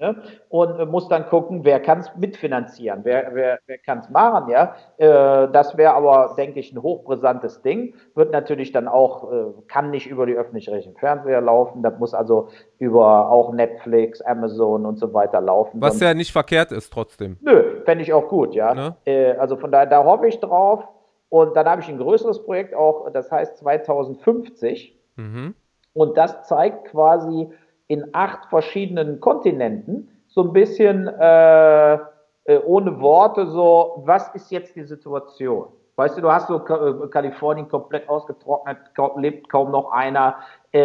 Ne? 0.00 0.14
Und 0.48 0.90
muss 0.92 1.08
dann 1.08 1.26
gucken, 1.26 1.64
wer 1.64 1.80
kann 1.80 1.98
es 1.98 2.10
mitfinanzieren, 2.16 3.00
wer, 3.02 3.34
wer, 3.34 3.58
wer 3.66 3.78
kann 3.78 3.98
es 3.98 4.08
machen, 4.10 4.48
ja. 4.48 4.76
Äh, 4.96 5.50
das 5.50 5.76
wäre 5.76 5.94
aber, 5.94 6.34
denke 6.36 6.60
ich, 6.60 6.72
ein 6.72 6.80
hochbrisantes 6.80 7.62
Ding. 7.62 7.94
Wird 8.14 8.30
natürlich 8.30 8.70
dann 8.70 8.86
auch, 8.86 9.32
äh, 9.32 9.46
kann 9.66 9.90
nicht 9.90 10.06
über 10.06 10.24
die 10.26 10.34
öffentlich-rechtlichen 10.34 10.96
Fernseher 10.96 11.40
laufen, 11.40 11.82
das 11.82 11.98
muss 11.98 12.14
also 12.14 12.48
über 12.78 13.28
auch 13.28 13.52
Netflix, 13.52 14.20
Amazon 14.20 14.86
und 14.86 15.00
so 15.00 15.12
weiter 15.12 15.40
laufen. 15.40 15.80
Was 15.80 15.98
ja 15.98 16.14
nicht 16.14 16.30
verkehrt 16.30 16.70
ist 16.70 16.92
trotzdem. 16.92 17.36
Nö, 17.40 17.82
fände 17.84 18.02
ich 18.02 18.12
auch 18.12 18.28
gut, 18.28 18.54
ja. 18.54 18.74
Ne? 18.74 18.94
Äh, 19.04 19.32
also 19.32 19.56
von 19.56 19.72
daher, 19.72 19.86
da 19.86 20.04
hoffe 20.04 20.28
ich 20.28 20.38
drauf. 20.38 20.84
Und 21.28 21.56
dann 21.56 21.68
habe 21.68 21.82
ich 21.82 21.88
ein 21.88 21.98
größeres 21.98 22.44
Projekt 22.44 22.74
auch, 22.74 23.10
das 23.10 23.30
heißt 23.30 23.58
2050. 23.58 24.96
Mhm. 25.16 25.54
Und 25.92 26.16
das 26.16 26.46
zeigt 26.46 26.86
quasi, 26.86 27.50
in 27.88 28.04
acht 28.12 28.46
verschiedenen 28.50 29.20
Kontinenten 29.20 30.08
so 30.28 30.42
ein 30.42 30.52
bisschen 30.52 31.08
äh, 31.08 31.94
äh, 31.94 32.58
ohne 32.64 33.00
Worte 33.00 33.46
so, 33.46 34.02
was 34.04 34.28
ist 34.34 34.50
jetzt 34.50 34.76
die 34.76 34.84
Situation? 34.84 35.66
Weißt 35.96 36.16
du, 36.16 36.22
du 36.22 36.30
hast 36.30 36.46
so 36.48 36.58
äh, 36.58 37.08
Kalifornien 37.08 37.68
komplett 37.68 38.08
ausgetrocknet, 38.08 38.78
lebt 39.16 39.48
kaum 39.48 39.72
noch 39.72 39.90
einer 39.90 40.36
äh, 40.72 40.80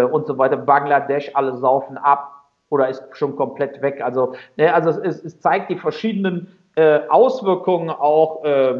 äh, 0.00 0.04
und 0.04 0.26
so 0.26 0.38
weiter. 0.38 0.56
Bangladesch, 0.56 1.30
alle 1.34 1.56
saufen 1.56 1.98
ab 1.98 2.30
oder 2.70 2.88
ist 2.88 3.04
schon 3.12 3.36
komplett 3.36 3.82
weg. 3.82 4.00
Also, 4.02 4.34
ne, 4.56 4.72
also 4.72 4.90
es, 5.02 5.22
es 5.22 5.38
zeigt 5.40 5.70
die 5.70 5.76
verschiedenen 5.76 6.48
äh, 6.76 7.00
Auswirkungen 7.08 7.90
auch 7.90 8.42
äh, 8.44 8.74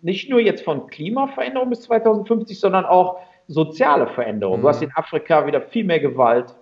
nicht 0.00 0.30
nur 0.30 0.40
jetzt 0.40 0.64
von 0.64 0.86
Klimaveränderung 0.86 1.70
bis 1.70 1.82
2050, 1.82 2.58
sondern 2.58 2.86
auch 2.86 3.18
soziale 3.48 4.06
Veränderungen. 4.06 4.60
Mhm. 4.60 4.62
Du 4.62 4.68
hast 4.68 4.82
in 4.82 4.92
Afrika 4.94 5.46
wieder 5.46 5.60
viel 5.60 5.84
mehr 5.84 6.00
Gewalt, 6.00 6.54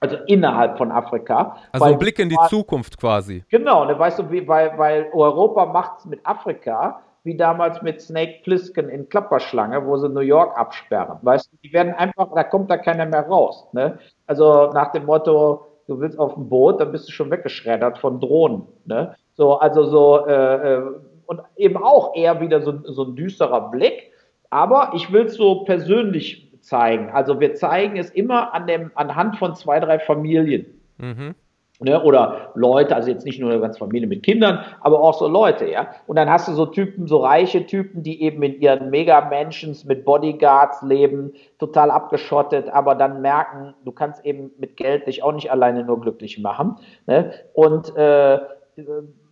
also 0.00 0.16
innerhalb 0.26 0.78
von 0.78 0.90
Afrika. 0.90 1.56
Also 1.72 1.84
ein 1.86 1.98
Blick 1.98 2.18
in 2.18 2.28
die 2.28 2.38
Zukunft 2.48 2.98
quasi. 2.98 3.44
Genau, 3.48 3.84
ne, 3.84 3.98
weißt 3.98 4.18
du, 4.18 4.30
wie, 4.30 4.48
weil, 4.48 4.76
weil 4.78 5.10
Europa 5.12 5.66
macht 5.66 5.98
es 6.00 6.06
mit 6.06 6.20
Afrika 6.24 7.02
wie 7.22 7.36
damals 7.36 7.82
mit 7.82 8.00
Snake 8.00 8.40
Plissken 8.44 8.88
in 8.88 9.08
Klapperschlange, 9.08 9.86
wo 9.86 9.96
sie 9.96 10.08
New 10.08 10.20
York 10.20 10.56
absperren. 10.56 11.18
Weißt 11.22 11.52
du, 11.52 11.56
die 11.62 11.72
werden 11.72 11.92
einfach, 11.92 12.28
da 12.34 12.44
kommt 12.44 12.70
da 12.70 12.78
keiner 12.78 13.06
mehr 13.06 13.26
raus. 13.26 13.66
Ne? 13.72 13.98
Also 14.26 14.70
nach 14.72 14.92
dem 14.92 15.04
Motto, 15.04 15.66
du 15.86 16.00
willst 16.00 16.18
auf 16.18 16.34
dem 16.34 16.48
Boot, 16.48 16.80
dann 16.80 16.92
bist 16.92 17.08
du 17.08 17.12
schon 17.12 17.30
weggeschreddert 17.30 17.98
von 17.98 18.20
Drohnen. 18.20 18.62
Ne? 18.86 19.14
So, 19.34 19.58
also 19.58 19.84
so, 19.84 20.26
äh, 20.26 20.76
äh 20.76 20.82
und 21.26 21.42
eben 21.56 21.76
auch 21.76 22.16
eher 22.16 22.40
wieder 22.40 22.60
so, 22.60 22.82
so 22.84 23.04
ein 23.04 23.14
düsterer 23.14 23.70
Blick. 23.70 24.10
Aber 24.48 24.90
ich 24.94 25.12
will 25.12 25.26
es 25.26 25.34
so 25.34 25.62
persönlich 25.62 26.49
zeigen. 26.60 27.10
Also 27.10 27.40
wir 27.40 27.54
zeigen 27.54 27.96
es 27.96 28.10
immer 28.10 28.54
an 28.54 28.66
dem, 28.66 28.90
anhand 28.94 29.36
von 29.36 29.54
zwei, 29.54 29.80
drei 29.80 29.98
Familien. 29.98 30.66
Mhm. 30.98 31.34
Ne, 31.82 31.98
oder 32.02 32.50
Leute, 32.56 32.94
also 32.94 33.08
jetzt 33.08 33.24
nicht 33.24 33.40
nur 33.40 33.50
eine 33.50 33.58
ganze 33.58 33.78
Familie 33.78 34.06
mit 34.06 34.22
Kindern, 34.22 34.58
aber 34.82 35.00
auch 35.00 35.14
so 35.14 35.26
Leute, 35.26 35.66
ja. 35.66 35.88
Und 36.06 36.16
dann 36.16 36.28
hast 36.28 36.46
du 36.46 36.52
so 36.52 36.66
Typen, 36.66 37.06
so 37.06 37.20
reiche 37.20 37.64
Typen, 37.64 38.02
die 38.02 38.22
eben 38.22 38.42
in 38.42 38.60
ihren 38.60 38.90
Mega-Mansions 38.90 39.86
mit 39.86 40.04
Bodyguards 40.04 40.82
leben, 40.82 41.32
total 41.58 41.90
abgeschottet, 41.90 42.68
aber 42.68 42.94
dann 42.94 43.22
merken, 43.22 43.72
du 43.86 43.92
kannst 43.92 44.26
eben 44.26 44.50
mit 44.58 44.76
Geld 44.76 45.06
dich 45.06 45.22
auch 45.22 45.32
nicht 45.32 45.50
alleine 45.50 45.82
nur 45.82 45.98
glücklich 46.02 46.38
machen. 46.38 46.76
Ne? 47.06 47.32
Und 47.54 47.96
äh, 47.96 48.40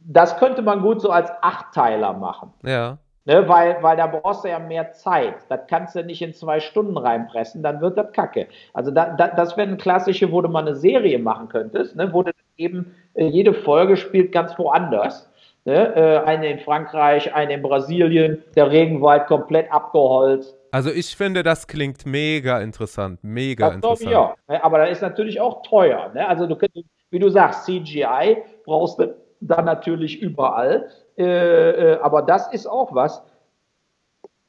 das 0.07 0.39
könnte 0.39 0.63
man 0.63 0.81
gut 0.81 1.03
so 1.03 1.11
als 1.11 1.31
Achtteiler 1.43 2.15
machen. 2.15 2.55
Ja. 2.65 2.97
Ne, 3.29 3.47
weil, 3.47 3.77
weil 3.83 3.99
da 3.99 4.07
brauchst 4.07 4.43
du 4.45 4.49
ja 4.49 4.59
mehr 4.59 4.93
Zeit. 4.93 5.35
Das 5.51 5.61
kannst 5.69 5.95
du 5.95 6.03
nicht 6.03 6.23
in 6.23 6.33
zwei 6.33 6.61
Stunden 6.61 6.97
reinpressen, 6.97 7.63
dann 7.63 7.83
wird 7.83 7.99
das 7.99 8.11
kacke. 8.13 8.49
Also 8.73 8.91
da, 8.91 9.11
da, 9.11 9.29
das 9.29 9.55
wäre 9.55 9.69
ein 9.69 9.77
klassische, 9.77 10.33
wo 10.33 10.41
du 10.41 10.49
mal 10.49 10.61
eine 10.61 10.75
Serie 10.75 11.19
machen 11.19 11.51
könntest, 11.51 11.95
ne, 11.95 12.11
wo 12.11 12.23
du 12.23 12.31
eben 12.57 12.95
äh, 13.13 13.27
jede 13.27 13.53
Folge 13.53 13.99
spielt 13.99 14.33
ganz 14.33 14.59
woanders. 14.59 15.31
Ne? 15.67 15.95
Äh, 15.95 16.25
eine 16.25 16.51
in 16.51 16.59
Frankreich, 16.61 17.35
eine 17.35 17.53
in 17.53 17.61
Brasilien, 17.61 18.43
der 18.57 18.71
Regenwald 18.71 19.27
komplett 19.27 19.71
abgeholzt. 19.71 20.57
Also 20.71 20.91
ich 20.91 21.15
finde, 21.15 21.43
das 21.43 21.67
klingt 21.67 22.07
mega 22.07 22.63
interessant, 22.63 23.19
mega 23.23 23.67
das 23.67 23.75
interessant. 23.75 24.11
Ich 24.11 24.17
auch. 24.17 24.37
Ne? 24.49 24.65
Aber 24.65 24.79
das 24.79 24.93
ist 24.93 25.03
natürlich 25.03 25.39
auch 25.39 25.61
teuer. 25.61 26.11
Ne? 26.15 26.27
Also 26.27 26.47
du 26.47 26.57
könntest, 26.57 26.87
wie 27.11 27.19
du 27.19 27.29
sagst, 27.29 27.67
CGI 27.67 28.39
brauchst 28.65 28.99
du 28.99 29.15
dann 29.43 29.67
natürlich 29.67 30.23
überall. 30.23 30.89
Äh, 31.19 31.95
äh, 31.95 31.99
aber 32.01 32.23
das 32.23 32.53
ist 32.53 32.67
auch 32.67 32.95
was. 32.95 33.23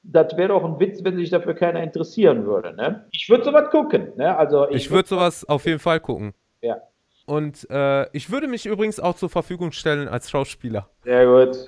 Das 0.04 0.38
wäre 0.38 0.50
doch 0.50 0.64
ein 0.64 0.80
Witz, 0.80 1.04
wenn 1.04 1.16
sich 1.18 1.30
dafür 1.30 1.56
keiner 1.56 1.82
interessieren 1.84 2.46
würde. 2.46 2.74
Ne? 2.76 3.06
Ich 3.12 3.30
würde 3.30 3.44
sowas 3.44 3.70
gucken. 3.70 4.14
Ne? 4.16 4.36
Also 4.38 4.70
ich, 4.70 4.76
ich 4.86 4.92
würde 4.92 5.08
sowas 5.08 5.48
auf 5.48 5.66
jeden 5.66 5.80
Fall 5.80 6.00
gucken. 6.00 6.34
Ja. 6.62 6.78
Und 7.26 7.70
äh, 7.70 8.08
ich 8.16 8.32
würde 8.32 8.48
mich 8.48 8.66
übrigens 8.66 9.00
auch 9.00 9.16
zur 9.16 9.30
Verfügung 9.30 9.72
stellen 9.72 10.08
als 10.08 10.30
Schauspieler. 10.30 10.90
Sehr 11.04 11.26
gut. 11.26 11.68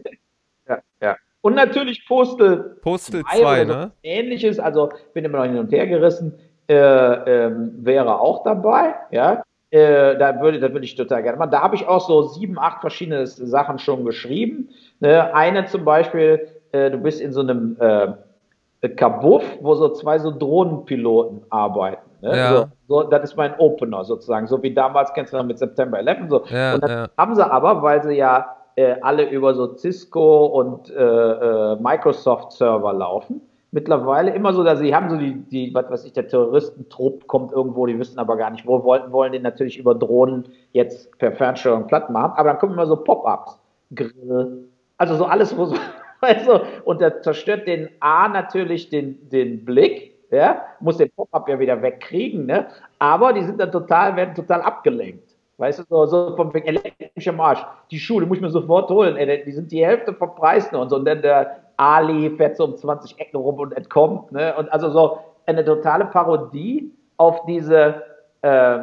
ja, 0.67 0.79
ja. 1.01 1.15
Und 1.41 1.55
natürlich 1.55 2.05
Postel. 2.05 2.77
Postel 2.81 3.23
2, 3.23 3.63
ne? 3.63 3.91
Ähnliches, 4.03 4.59
also 4.59 4.89
bin 5.13 5.23
immer 5.23 5.37
noch 5.39 5.45
hin 5.45 5.57
und 5.57 5.71
her 5.71 5.87
gerissen, 5.87 6.37
äh, 6.67 6.75
ähm, 6.75 7.73
wäre 7.77 8.19
auch 8.19 8.43
dabei, 8.43 8.95
ja. 9.11 9.43
Äh, 9.71 10.17
da 10.17 10.41
würde, 10.41 10.59
da 10.59 10.71
würde 10.73 10.85
ich 10.85 10.95
total 10.95 11.21
gerne 11.21 11.37
machen. 11.37 11.51
Da 11.51 11.61
habe 11.61 11.75
ich 11.75 11.87
auch 11.87 12.01
so 12.01 12.23
sieben, 12.23 12.57
acht 12.57 12.81
verschiedene 12.81 13.27
Sachen 13.27 13.77
schon 13.77 14.03
geschrieben. 14.03 14.69
Ne? 14.99 15.33
Eine 15.33 15.65
zum 15.65 15.85
Beispiel, 15.85 16.47
äh, 16.71 16.89
du 16.89 16.97
bist 16.97 17.21
in 17.21 17.31
so 17.31 17.41
einem 17.41 17.77
äh, 17.79 18.89
Kabuff, 18.89 19.43
wo 19.61 19.75
so 19.75 19.89
zwei 19.89 20.17
so 20.17 20.31
Drohnenpiloten 20.31 21.43
arbeiten. 21.51 22.09
Ne? 22.21 22.35
Ja. 22.35 22.55
So, 22.55 22.65
so, 22.87 23.03
das 23.03 23.25
ist 23.25 23.37
mein 23.37 23.53
Opener 23.59 24.03
sozusagen, 24.03 24.47
so 24.47 24.61
wie 24.63 24.73
damals 24.73 25.13
kennst 25.13 25.33
du 25.33 25.37
noch 25.37 25.45
mit 25.45 25.59
September 25.59 25.99
11. 25.99 26.17
So. 26.29 26.43
Ja, 26.47 26.73
und 26.73 26.83
dann 26.83 26.91
ja. 26.91 27.07
haben 27.17 27.35
sie 27.35 27.45
aber, 27.45 27.83
weil 27.83 28.01
sie 28.01 28.15
ja 28.15 28.55
äh, 28.75 28.95
alle 29.01 29.29
über 29.29 29.53
so 29.53 29.75
Cisco 29.75 30.47
und 30.47 30.89
äh, 30.89 31.75
Microsoft 31.75 32.53
Server 32.53 32.93
laufen, 32.93 33.41
mittlerweile 33.71 34.33
immer 34.33 34.53
so, 34.53 34.63
dass 34.63 34.79
sie 34.79 34.95
haben 34.95 35.09
so 35.09 35.17
die, 35.17 35.33
die 35.33 35.73
was 35.73 35.89
weiß 35.89 36.05
ich, 36.05 36.13
der 36.13 36.27
Terroristentrupp 36.27 37.27
kommt 37.27 37.51
irgendwo, 37.51 37.85
die 37.85 37.97
wissen 37.99 38.19
aber 38.19 38.37
gar 38.37 38.49
nicht, 38.49 38.65
wo 38.65 38.83
wollten, 38.83 39.11
wollen 39.11 39.31
den 39.31 39.43
natürlich 39.43 39.77
über 39.77 39.95
Drohnen 39.95 40.49
jetzt 40.71 41.17
per 41.19 41.31
Fernsteuerung 41.31 41.87
platt 41.87 42.09
machen, 42.09 42.33
aber 42.35 42.49
dann 42.49 42.59
kommen 42.59 42.73
immer 42.73 42.87
so 42.87 42.97
Pop-ups, 42.97 43.59
Grill, 43.93 44.67
also 44.97 45.15
so 45.15 45.25
alles, 45.25 45.55
wo 45.57 45.65
so, 45.65 45.75
also, 46.21 46.61
und 46.83 47.01
der 47.01 47.21
zerstört 47.21 47.67
den 47.67 47.89
A 47.99 48.27
natürlich 48.27 48.89
den, 48.89 49.29
den 49.29 49.63
Blick, 49.65 50.15
ja, 50.31 50.63
muss 50.79 50.97
den 50.97 51.09
Pop-up 51.11 51.47
ja 51.49 51.59
wieder 51.59 51.81
wegkriegen, 51.81 52.45
ne, 52.45 52.67
aber 52.97 53.33
die 53.33 53.43
sind 53.43 53.59
dann 53.59 53.71
total, 53.71 54.15
werden 54.15 54.35
total 54.35 54.61
abgelenkt. 54.61 55.29
Weißt 55.57 55.79
du, 55.79 55.83
so, 55.89 56.05
so 56.05 56.37
vom 56.37 56.55
elektrischen 56.55 57.35
Marsch. 57.35 57.59
Die 57.91 57.99
Schuhe, 57.99 58.21
die 58.21 58.27
muss 58.27 58.37
ich 58.37 58.41
mir 58.41 58.49
sofort 58.49 58.89
holen. 58.89 59.17
Ey, 59.17 59.43
die 59.43 59.51
sind 59.51 59.69
die 59.73 59.85
Hälfte 59.85 60.13
vom 60.13 60.33
Preis 60.33 60.71
noch. 60.71 60.83
Und 60.83 60.89
so. 60.89 60.95
Und 60.95 61.03
dann 61.03 61.21
der, 61.21 61.68
Ali 61.79 62.29
fährt 62.31 62.57
so 62.57 62.65
um 62.65 62.75
20 62.75 63.19
Ecken 63.19 63.37
rum 63.37 63.59
und 63.59 63.71
entkommt. 63.71 64.33
Ne? 64.33 64.53
Und 64.57 64.67
also 64.73 64.89
so 64.89 65.19
eine 65.45 65.63
totale 65.63 66.03
Parodie 66.05 66.91
auf 67.15 67.45
diese 67.45 68.03
äh, 68.41 68.79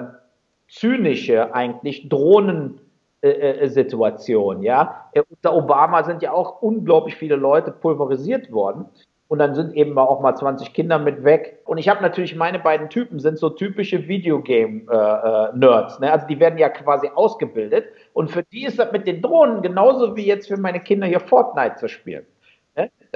zynische 0.68 1.55
eigentlich 1.55 2.09
Drohnensituation. 2.09 4.62
Äh, 4.62 4.66
ja? 4.66 5.10
Unter 5.28 5.55
Obama 5.55 6.05
sind 6.05 6.23
ja 6.23 6.32
auch 6.32 6.62
unglaublich 6.62 7.16
viele 7.16 7.36
Leute 7.36 7.70
pulverisiert 7.70 8.51
worden. 8.51 8.86
Und 9.28 9.40
dann 9.40 9.55
sind 9.55 9.74
eben 9.74 9.98
auch 9.98 10.20
mal 10.20 10.36
20 10.36 10.73
Kinder 10.73 10.98
mit 10.98 11.23
weg. 11.24 11.59
Und 11.64 11.77
ich 11.78 11.89
habe 11.89 12.01
natürlich, 12.01 12.36
meine 12.36 12.60
beiden 12.60 12.89
Typen 12.89 13.18
sind 13.18 13.39
so 13.39 13.51
typische 13.51 14.06
Videogame-Nerds. 14.09 15.97
Äh, 15.97 16.01
ne? 16.01 16.12
Also 16.12 16.27
die 16.28 16.40
werden 16.40 16.59
ja 16.59 16.70
quasi 16.70 17.10
ausgebildet. 17.14 17.89
Und 18.14 18.31
für 18.31 18.44
die 18.44 18.64
ist 18.64 18.78
das 18.78 18.90
mit 18.93 19.06
den 19.06 19.20
Drohnen 19.20 19.60
genauso 19.62 20.16
wie 20.16 20.24
jetzt 20.24 20.48
für 20.48 20.56
meine 20.56 20.81
Kinder 20.81 21.06
hier 21.06 21.20
Fortnite 21.20 21.77
zu 21.77 21.89
spielen. 21.89 22.24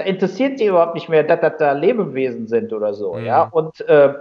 Da 0.00 0.06
interessiert 0.06 0.58
sie 0.58 0.64
überhaupt 0.64 0.94
nicht 0.94 1.10
mehr, 1.10 1.22
dass 1.24 1.40
das 1.40 1.58
da 1.58 1.72
Lebewesen 1.72 2.46
sind 2.46 2.72
oder 2.72 2.94
so. 2.94 3.12
Mhm. 3.12 3.26
Ja? 3.26 3.50
Und 3.52 3.82
äh, 3.82 4.14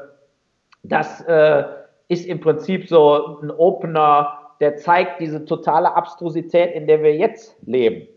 das 0.84 1.22
äh, 1.22 1.64
ist 2.10 2.28
im 2.28 2.42
Prinzip 2.42 2.90
so 2.90 3.40
ein 3.42 3.50
Opener, 3.50 4.40
der 4.60 4.76
zeigt 4.76 5.22
diese 5.22 5.46
totale 5.46 5.96
Abstrusität, 5.96 6.76
in 6.76 6.86
der 6.86 7.02
wir 7.02 7.16
jetzt 7.16 7.56
leben. 7.66 8.10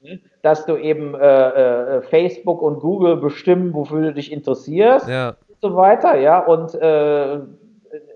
Ne? 0.00 0.18
Dass 0.42 0.66
du 0.66 0.76
eben 0.76 1.14
äh, 1.14 1.98
äh, 1.98 2.02
Facebook 2.02 2.60
und 2.60 2.80
Google 2.80 3.18
bestimmen, 3.18 3.72
wofür 3.74 4.02
du 4.02 4.14
dich 4.14 4.32
interessierst 4.32 5.08
ja. 5.08 5.36
und 5.46 5.60
so 5.60 5.76
weiter. 5.76 6.18
Ja, 6.18 6.40
und 6.40 6.74
äh, 6.74 7.38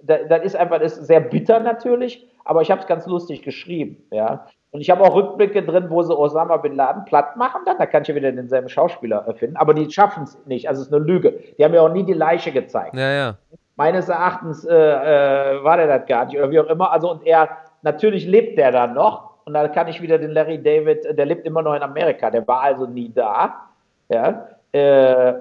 das 0.02 0.42
ist 0.42 0.56
einfach 0.56 0.80
das 0.80 0.98
ist 0.98 1.06
sehr 1.06 1.20
bitter 1.20 1.60
natürlich, 1.60 2.26
aber 2.44 2.62
ich 2.62 2.72
habe 2.72 2.80
es 2.80 2.88
ganz 2.88 3.06
lustig 3.06 3.42
geschrieben. 3.42 4.02
Ja, 4.10 4.46
und 4.70 4.80
ich 4.80 4.90
habe 4.90 5.02
auch 5.02 5.14
Rückblicke 5.14 5.62
drin, 5.62 5.86
wo 5.88 6.02
sie 6.02 6.16
Osama 6.16 6.58
Bin 6.58 6.74
Laden 6.74 7.04
platt 7.06 7.36
machen, 7.36 7.62
dann, 7.64 7.78
da 7.78 7.86
kann 7.86 8.02
ich 8.02 8.08
ja 8.08 8.14
wieder 8.14 8.30
denselben 8.30 8.68
Schauspieler 8.68 9.24
finden, 9.38 9.56
aber 9.56 9.72
die 9.72 9.90
schaffen 9.90 10.24
es 10.24 10.38
nicht, 10.46 10.68
also 10.68 10.82
es 10.82 10.88
ist 10.88 10.94
eine 10.94 11.04
Lüge. 11.04 11.38
Die 11.58 11.64
haben 11.64 11.72
ja 11.72 11.80
auch 11.80 11.92
nie 11.92 12.04
die 12.04 12.12
Leiche 12.12 12.52
gezeigt. 12.52 12.94
Ja, 12.94 13.10
ja. 13.10 13.38
Meines 13.76 14.08
Erachtens 14.08 14.64
äh, 14.64 14.74
äh, 14.74 15.64
war 15.64 15.76
der 15.76 15.86
das 15.86 16.06
gar 16.06 16.26
nicht, 16.26 16.36
oder 16.36 16.50
wie 16.50 16.60
auch 16.60 16.66
immer. 16.66 16.92
Also, 16.92 17.10
und 17.10 17.26
er, 17.26 17.48
natürlich 17.82 18.26
lebt 18.26 18.58
der 18.58 18.72
dann 18.72 18.94
noch, 18.94 19.38
und 19.46 19.54
da 19.54 19.66
kann 19.68 19.88
ich 19.88 20.02
wieder 20.02 20.18
den 20.18 20.32
Larry 20.32 20.62
David, 20.62 21.16
der 21.16 21.24
lebt 21.24 21.46
immer 21.46 21.62
noch 21.62 21.74
in 21.74 21.82
Amerika, 21.82 22.30
der 22.30 22.46
war 22.46 22.60
also 22.60 22.86
nie 22.86 23.10
da. 23.10 23.68
Ja. 24.10 24.48
Äh, 24.72 25.34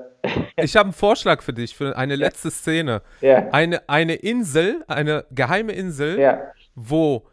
ich 0.55 0.75
habe 0.75 0.85
einen 0.85 0.93
Vorschlag 0.93 1.41
für 1.41 1.53
dich, 1.53 1.75
für 1.75 1.97
eine 1.97 2.15
letzte 2.15 2.49
Szene. 2.49 3.01
Ja. 3.21 3.47
Eine, 3.51 3.81
eine 3.87 4.15
Insel, 4.15 4.83
eine 4.87 5.25
geheime 5.31 5.73
Insel, 5.73 6.19
ja. 6.19 6.41
wo 6.75 7.23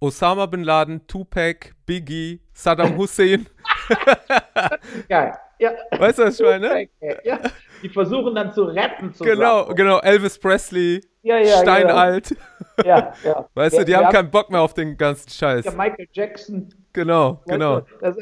Osama 0.00 0.46
Bin 0.46 0.64
Laden, 0.64 1.06
Tupac, 1.06 1.74
Biggie, 1.84 2.40
Saddam 2.54 2.96
Hussein. 2.96 3.46
Geil. 5.08 5.34
Ja. 5.58 5.72
Weißt 5.90 6.18
du, 6.18 6.22
was 6.24 6.40
ich 6.40 6.46
meine? 6.46 6.88
Ja. 7.22 7.38
Die 7.82 7.88
versuchen 7.90 8.34
dann 8.34 8.50
zu 8.50 8.64
retten 8.64 9.12
zusammen. 9.12 9.38
Genau, 9.38 9.66
genau. 9.66 9.98
Elvis 9.98 10.38
Presley, 10.38 11.02
ja, 11.22 11.36
ja, 11.36 11.58
steinalt. 11.58 12.34
Genau. 12.76 12.88
Ja, 12.88 13.12
ja. 13.22 13.48
Weißt 13.54 13.78
du, 13.78 13.84
die 13.84 13.94
haben, 13.94 14.10
keinen 14.10 14.30
Bock 14.30 14.50
mehr 14.50 14.62
auf 14.62 14.72
den 14.72 14.96
ganzen 14.96 15.28
Scheiß. 15.28 15.66
Ja, 15.66 15.72
Michael 15.72 16.08
Jackson. 16.12 16.68
Genau, 16.94 17.42
genau. 17.46 17.82
Das, 18.00 18.16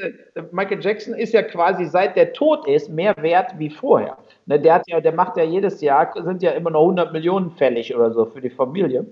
Michael 0.51 0.83
Jackson 0.83 1.15
ist 1.15 1.33
ja 1.33 1.43
quasi 1.43 1.87
seit 1.87 2.17
der 2.17 2.33
tot 2.33 2.67
ist 2.67 2.89
mehr 2.91 3.15
wert 3.19 3.53
wie 3.57 3.71
vorher. 3.71 4.19
Ne, 4.47 4.59
der 4.59 4.75
hat 4.75 4.83
ja, 4.89 5.01
der 5.01 5.13
macht 5.13 5.37
ja 5.37 5.45
jedes 5.45 5.81
Jahr 5.81 6.13
sind 6.25 6.43
ja 6.43 6.51
immer 6.51 6.71
noch 6.71 6.83
100 6.83 7.13
Millionen 7.13 7.53
fällig 7.53 7.95
oder 7.95 8.13
so 8.13 8.27
für 8.27 8.41
die 8.41 8.51
Familie. 8.51 9.07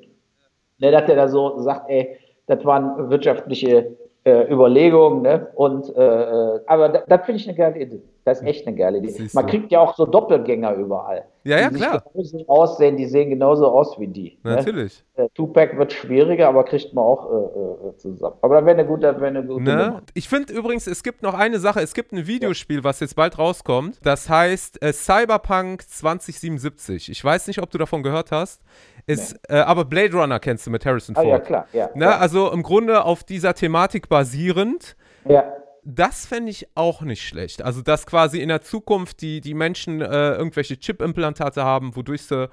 Ne, 0.78 0.90
dass 0.90 1.06
der 1.06 1.16
da 1.16 1.28
so 1.28 1.60
sagt, 1.60 1.88
ey, 1.88 2.18
das 2.46 2.64
waren 2.64 3.10
wirtschaftliche 3.10 3.96
äh, 4.26 4.52
Überlegungen. 4.52 5.22
Ne? 5.22 5.46
Und, 5.54 5.94
äh, 5.96 6.02
äh 6.02 6.60
aber 6.66 6.88
das, 6.88 7.02
das 7.06 7.24
finde 7.24 7.40
ich 7.40 7.48
eine 7.48 7.56
geile 7.56 7.80
Idee. 7.80 8.02
Das 8.24 8.40
ist 8.40 8.46
echt 8.46 8.66
eine 8.66 8.74
geile 8.74 8.98
Idee. 8.98 9.10
Siehst 9.10 9.36
Man 9.36 9.46
du. 9.46 9.52
kriegt 9.52 9.70
ja 9.70 9.78
auch 9.78 9.94
so 9.94 10.04
Doppelgänger 10.04 10.74
überall. 10.74 11.26
Ja, 11.44 11.60
ja, 11.60 11.70
die 11.70 11.76
klar. 11.76 12.02
Genauso 12.12 12.44
aussehen, 12.48 12.96
die 12.96 13.06
sehen 13.06 13.30
genauso 13.30 13.68
aus 13.68 14.00
wie 14.00 14.08
die. 14.08 14.36
Ne? 14.42 14.56
Natürlich. 14.56 15.04
Äh, 15.14 15.28
Tupac 15.32 15.78
wird 15.78 15.92
schwieriger, 15.92 16.48
aber 16.48 16.64
kriegt 16.64 16.92
man 16.92 17.04
auch 17.04 17.30
äh, 17.30 17.88
äh, 17.88 17.96
zusammen. 17.98 18.34
Aber 18.42 18.56
da 18.56 18.66
wäre 18.66 18.76
eine 18.76 18.88
gute, 18.88 19.02
wäre 19.02 19.26
eine 19.26 19.44
gute 19.44 19.62
Ne? 19.62 19.76
Nummer. 19.76 20.02
Ich 20.14 20.28
finde 20.28 20.52
übrigens, 20.52 20.88
es 20.88 21.04
gibt 21.04 21.22
noch 21.22 21.34
eine 21.34 21.60
Sache. 21.60 21.80
Es 21.80 21.94
gibt 21.94 22.10
ein 22.10 22.26
Videospiel, 22.26 22.82
was 22.82 22.98
jetzt 22.98 23.14
bald 23.14 23.38
rauskommt. 23.38 24.00
Das 24.02 24.28
heißt 24.28 24.82
äh, 24.82 24.92
Cyberpunk 24.92 25.88
2077. 25.88 27.08
Ich 27.12 27.24
weiß 27.24 27.46
nicht, 27.46 27.62
ob 27.62 27.70
du 27.70 27.78
davon 27.78 28.02
gehört 28.02 28.32
hast. 28.32 28.60
Ist, 29.06 29.38
äh, 29.48 29.56
aber 29.58 29.84
Blade 29.84 30.16
Runner 30.16 30.40
kennst 30.40 30.66
du 30.66 30.70
mit 30.70 30.84
Harrison 30.84 31.14
Ah, 31.16 31.22
Ford. 31.22 31.30
ja, 31.32 31.38
klar. 31.40 31.68
Ja, 31.72 31.90
Ne? 31.94 32.04
ja. 32.06 32.18
Also 32.18 32.50
im 32.52 32.62
Grunde 32.62 33.04
auf 33.04 33.22
dieser 33.24 33.54
Thematik 33.54 34.08
basierend. 34.08 34.96
ja. 35.24 35.44
Das 35.88 36.26
fände 36.26 36.50
ich 36.50 36.66
auch 36.74 37.02
nicht 37.02 37.22
schlecht. 37.22 37.62
Also, 37.62 37.80
dass 37.80 38.06
quasi 38.06 38.40
in 38.40 38.48
der 38.48 38.60
Zukunft 38.60 39.20
die, 39.20 39.40
die 39.40 39.54
Menschen 39.54 40.00
äh, 40.00 40.32
irgendwelche 40.32 40.80
Chip-Implantate 40.80 41.62
haben, 41.62 41.94
wodurch 41.94 42.22
sie 42.22 42.50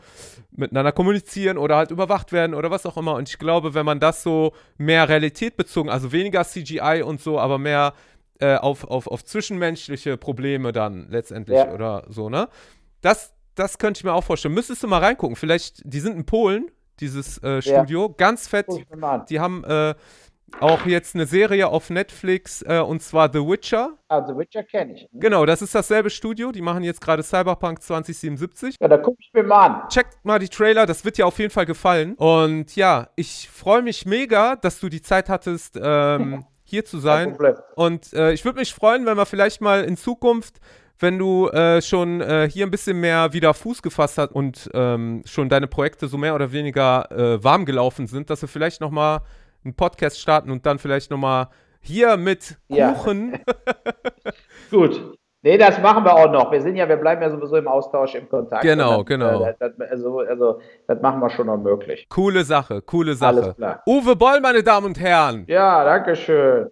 miteinander 0.51 0.91
kommunizieren 0.91 1.57
oder 1.57 1.77
halt 1.77 1.89
überwacht 1.89 2.31
werden 2.31 2.53
oder 2.53 2.69
was 2.69 2.85
auch 2.85 2.95
immer. 2.95 3.15
Und 3.15 3.27
ich 3.30 3.39
glaube, 3.39 3.73
wenn 3.73 3.88
man 3.88 3.99
das 3.99 4.21
so 4.21 4.53
mehr 4.77 5.09
Realität 5.09 5.57
bezogen, 5.57 5.89
also 5.89 6.11
weniger 6.11 6.43
CGI 6.43 7.01
und 7.03 7.21
so, 7.21 7.39
aber 7.39 7.57
mehr 7.57 7.93
äh, 8.39 8.53
auf, 8.57 8.84
auf, 8.84 9.07
auf 9.07 9.25
zwischenmenschliche 9.25 10.15
Probleme 10.15 10.71
dann 10.71 11.07
letztendlich 11.09 11.57
Ja. 11.57 11.73
oder 11.73 12.03
so, 12.09 12.30
ne? 12.30 12.49
Das, 13.01 13.34
das 13.55 13.77
könnte 13.77 13.99
ich 13.99 14.03
mir 14.03 14.13
auch 14.13 14.23
vorstellen. 14.23 14.53
Müsstest 14.53 14.84
du 14.84 14.88
mal 14.88 14.99
reingucken. 14.99 15.35
Vielleicht, 15.35 15.81
die 15.85 15.99
sind 15.99 16.15
in 16.15 16.25
Polen, 16.25 16.71
dieses 16.99 17.41
äh, 17.43 17.61
Studio. 17.61 18.13
Ganz 18.17 18.47
fett. 18.47 18.67
Die 19.30 19.39
haben 19.39 19.63
äh, 19.63 19.95
auch 20.59 20.85
jetzt 20.85 21.15
eine 21.15 21.25
Serie 21.25 21.67
auf 21.67 21.89
Netflix 21.89 22.61
äh, 22.61 22.80
und 22.80 23.01
zwar 23.01 23.31
The 23.31 23.39
Witcher. 23.39 23.97
Also 24.07 24.38
Witcher 24.38 24.63
kenne 24.63 24.93
ich. 24.93 25.07
Genau, 25.13 25.45
das 25.45 25.61
ist 25.61 25.73
dasselbe 25.73 26.09
Studio. 26.09 26.51
Die 26.51 26.61
machen 26.61 26.84
jetzt 26.84 27.01
gerade 27.01 27.23
Cyberpunk 27.23 27.81
2077. 27.81 28.77
Ja, 28.80 28.88
da 28.88 28.97
gucke 28.97 29.17
ich 29.19 29.31
mir 29.34 29.43
mal 29.43 29.65
an. 29.65 29.89
Checkt 29.89 30.23
mal 30.23 30.39
die 30.39 30.49
Trailer, 30.49 30.85
das 30.85 31.03
wird 31.05 31.17
dir 31.17 31.27
auf 31.27 31.39
jeden 31.39 31.51
Fall 31.51 31.65
gefallen. 31.65 32.13
Und 32.15 32.75
ja, 32.75 33.09
ich 33.15 33.49
freue 33.49 33.81
mich 33.81 34.05
mega, 34.05 34.55
dass 34.55 34.80
du 34.80 34.89
die 34.89 35.01
Zeit 35.01 35.30
hattest, 35.30 35.80
ähm, 35.81 36.45
hier 36.63 36.85
zu 36.85 36.99
sein. 36.99 37.38
Und 37.75 38.13
äh, 38.13 38.34
ich 38.34 38.45
würde 38.45 38.59
mich 38.59 38.73
freuen, 38.73 39.05
wenn 39.05 39.17
wir 39.17 39.25
vielleicht 39.25 39.61
mal 39.61 39.84
in 39.84 39.97
Zukunft, 39.97 40.59
wenn 40.99 41.18
du 41.20 41.49
äh, 41.49 41.82
schon 41.82 42.22
äh, 42.22 42.48
hier 42.49 42.65
ein 42.65 42.72
bisschen 42.72 42.99
mehr 42.99 43.34
wieder 43.34 43.53
Fuß 43.53 43.82
gefasst 43.82 44.18
hast 44.18 44.32
und 44.32 44.70
ähm, 44.74 45.22
schon 45.26 45.49
deine 45.49 45.68
Projekte 45.68 46.07
so 46.07 46.18
mehr 46.18 46.36
oder 46.36 46.52
weniger 46.52 47.11
äh, 47.11 47.44
warm 47.44 47.65
gelaufen 47.65 48.07
sind, 48.07 48.30
dass 48.30 48.41
wir 48.41 48.49
vielleicht 48.49 48.80
noch 48.82 48.91
mal 48.91 49.22
einen 49.65 49.76
Podcast 49.76 50.20
starten 50.20 50.52
und 50.52 50.65
dann 50.65 50.80
vielleicht 50.80 51.10
noch 51.11 51.18
mal 51.18 51.49
hier 51.82 52.15
mit 52.18 52.57
Ja. 52.70 52.91
Kuchen. 52.94 53.40
Gut. 54.72 55.18
Nee, 55.45 55.57
das 55.57 55.82
machen 55.82 56.06
wir 56.06 56.14
auch 56.14 56.32
noch. 56.32 56.53
Wir 56.53 56.61
sind 56.61 56.78
ja, 56.78 56.88
wir 56.88 56.95
bleiben 56.95 57.22
ja 57.22 57.30
sowieso 57.30 57.57
im 57.57 57.68
Austausch, 57.68 58.15
im 58.15 58.30
Kontakt. 58.30 58.61
Genau, 58.61 58.99
Und 58.99 59.06
genau. 59.07 59.44
Äh, 59.44 59.53
das, 59.60 59.72
also, 59.91 60.20
also, 60.20 60.61
das 60.88 61.02
machen 61.02 61.20
wir 61.20 61.30
schon 61.30 61.48
noch 61.48 61.57
möglich. 61.57 62.07
coole 62.07 62.45
Sache, 62.45 62.82
coole 62.82 63.14
Sache. 63.14 63.36
Alles 63.44 63.56
klar. 63.57 63.84
Uwe 63.86 64.15
Boll, 64.15 64.40
meine 64.40 64.64
Damen 64.64 64.86
und 64.88 64.99
Herren. 65.02 65.44
Ja, 65.48 65.84
danke 65.84 66.15
schön. 66.15 66.70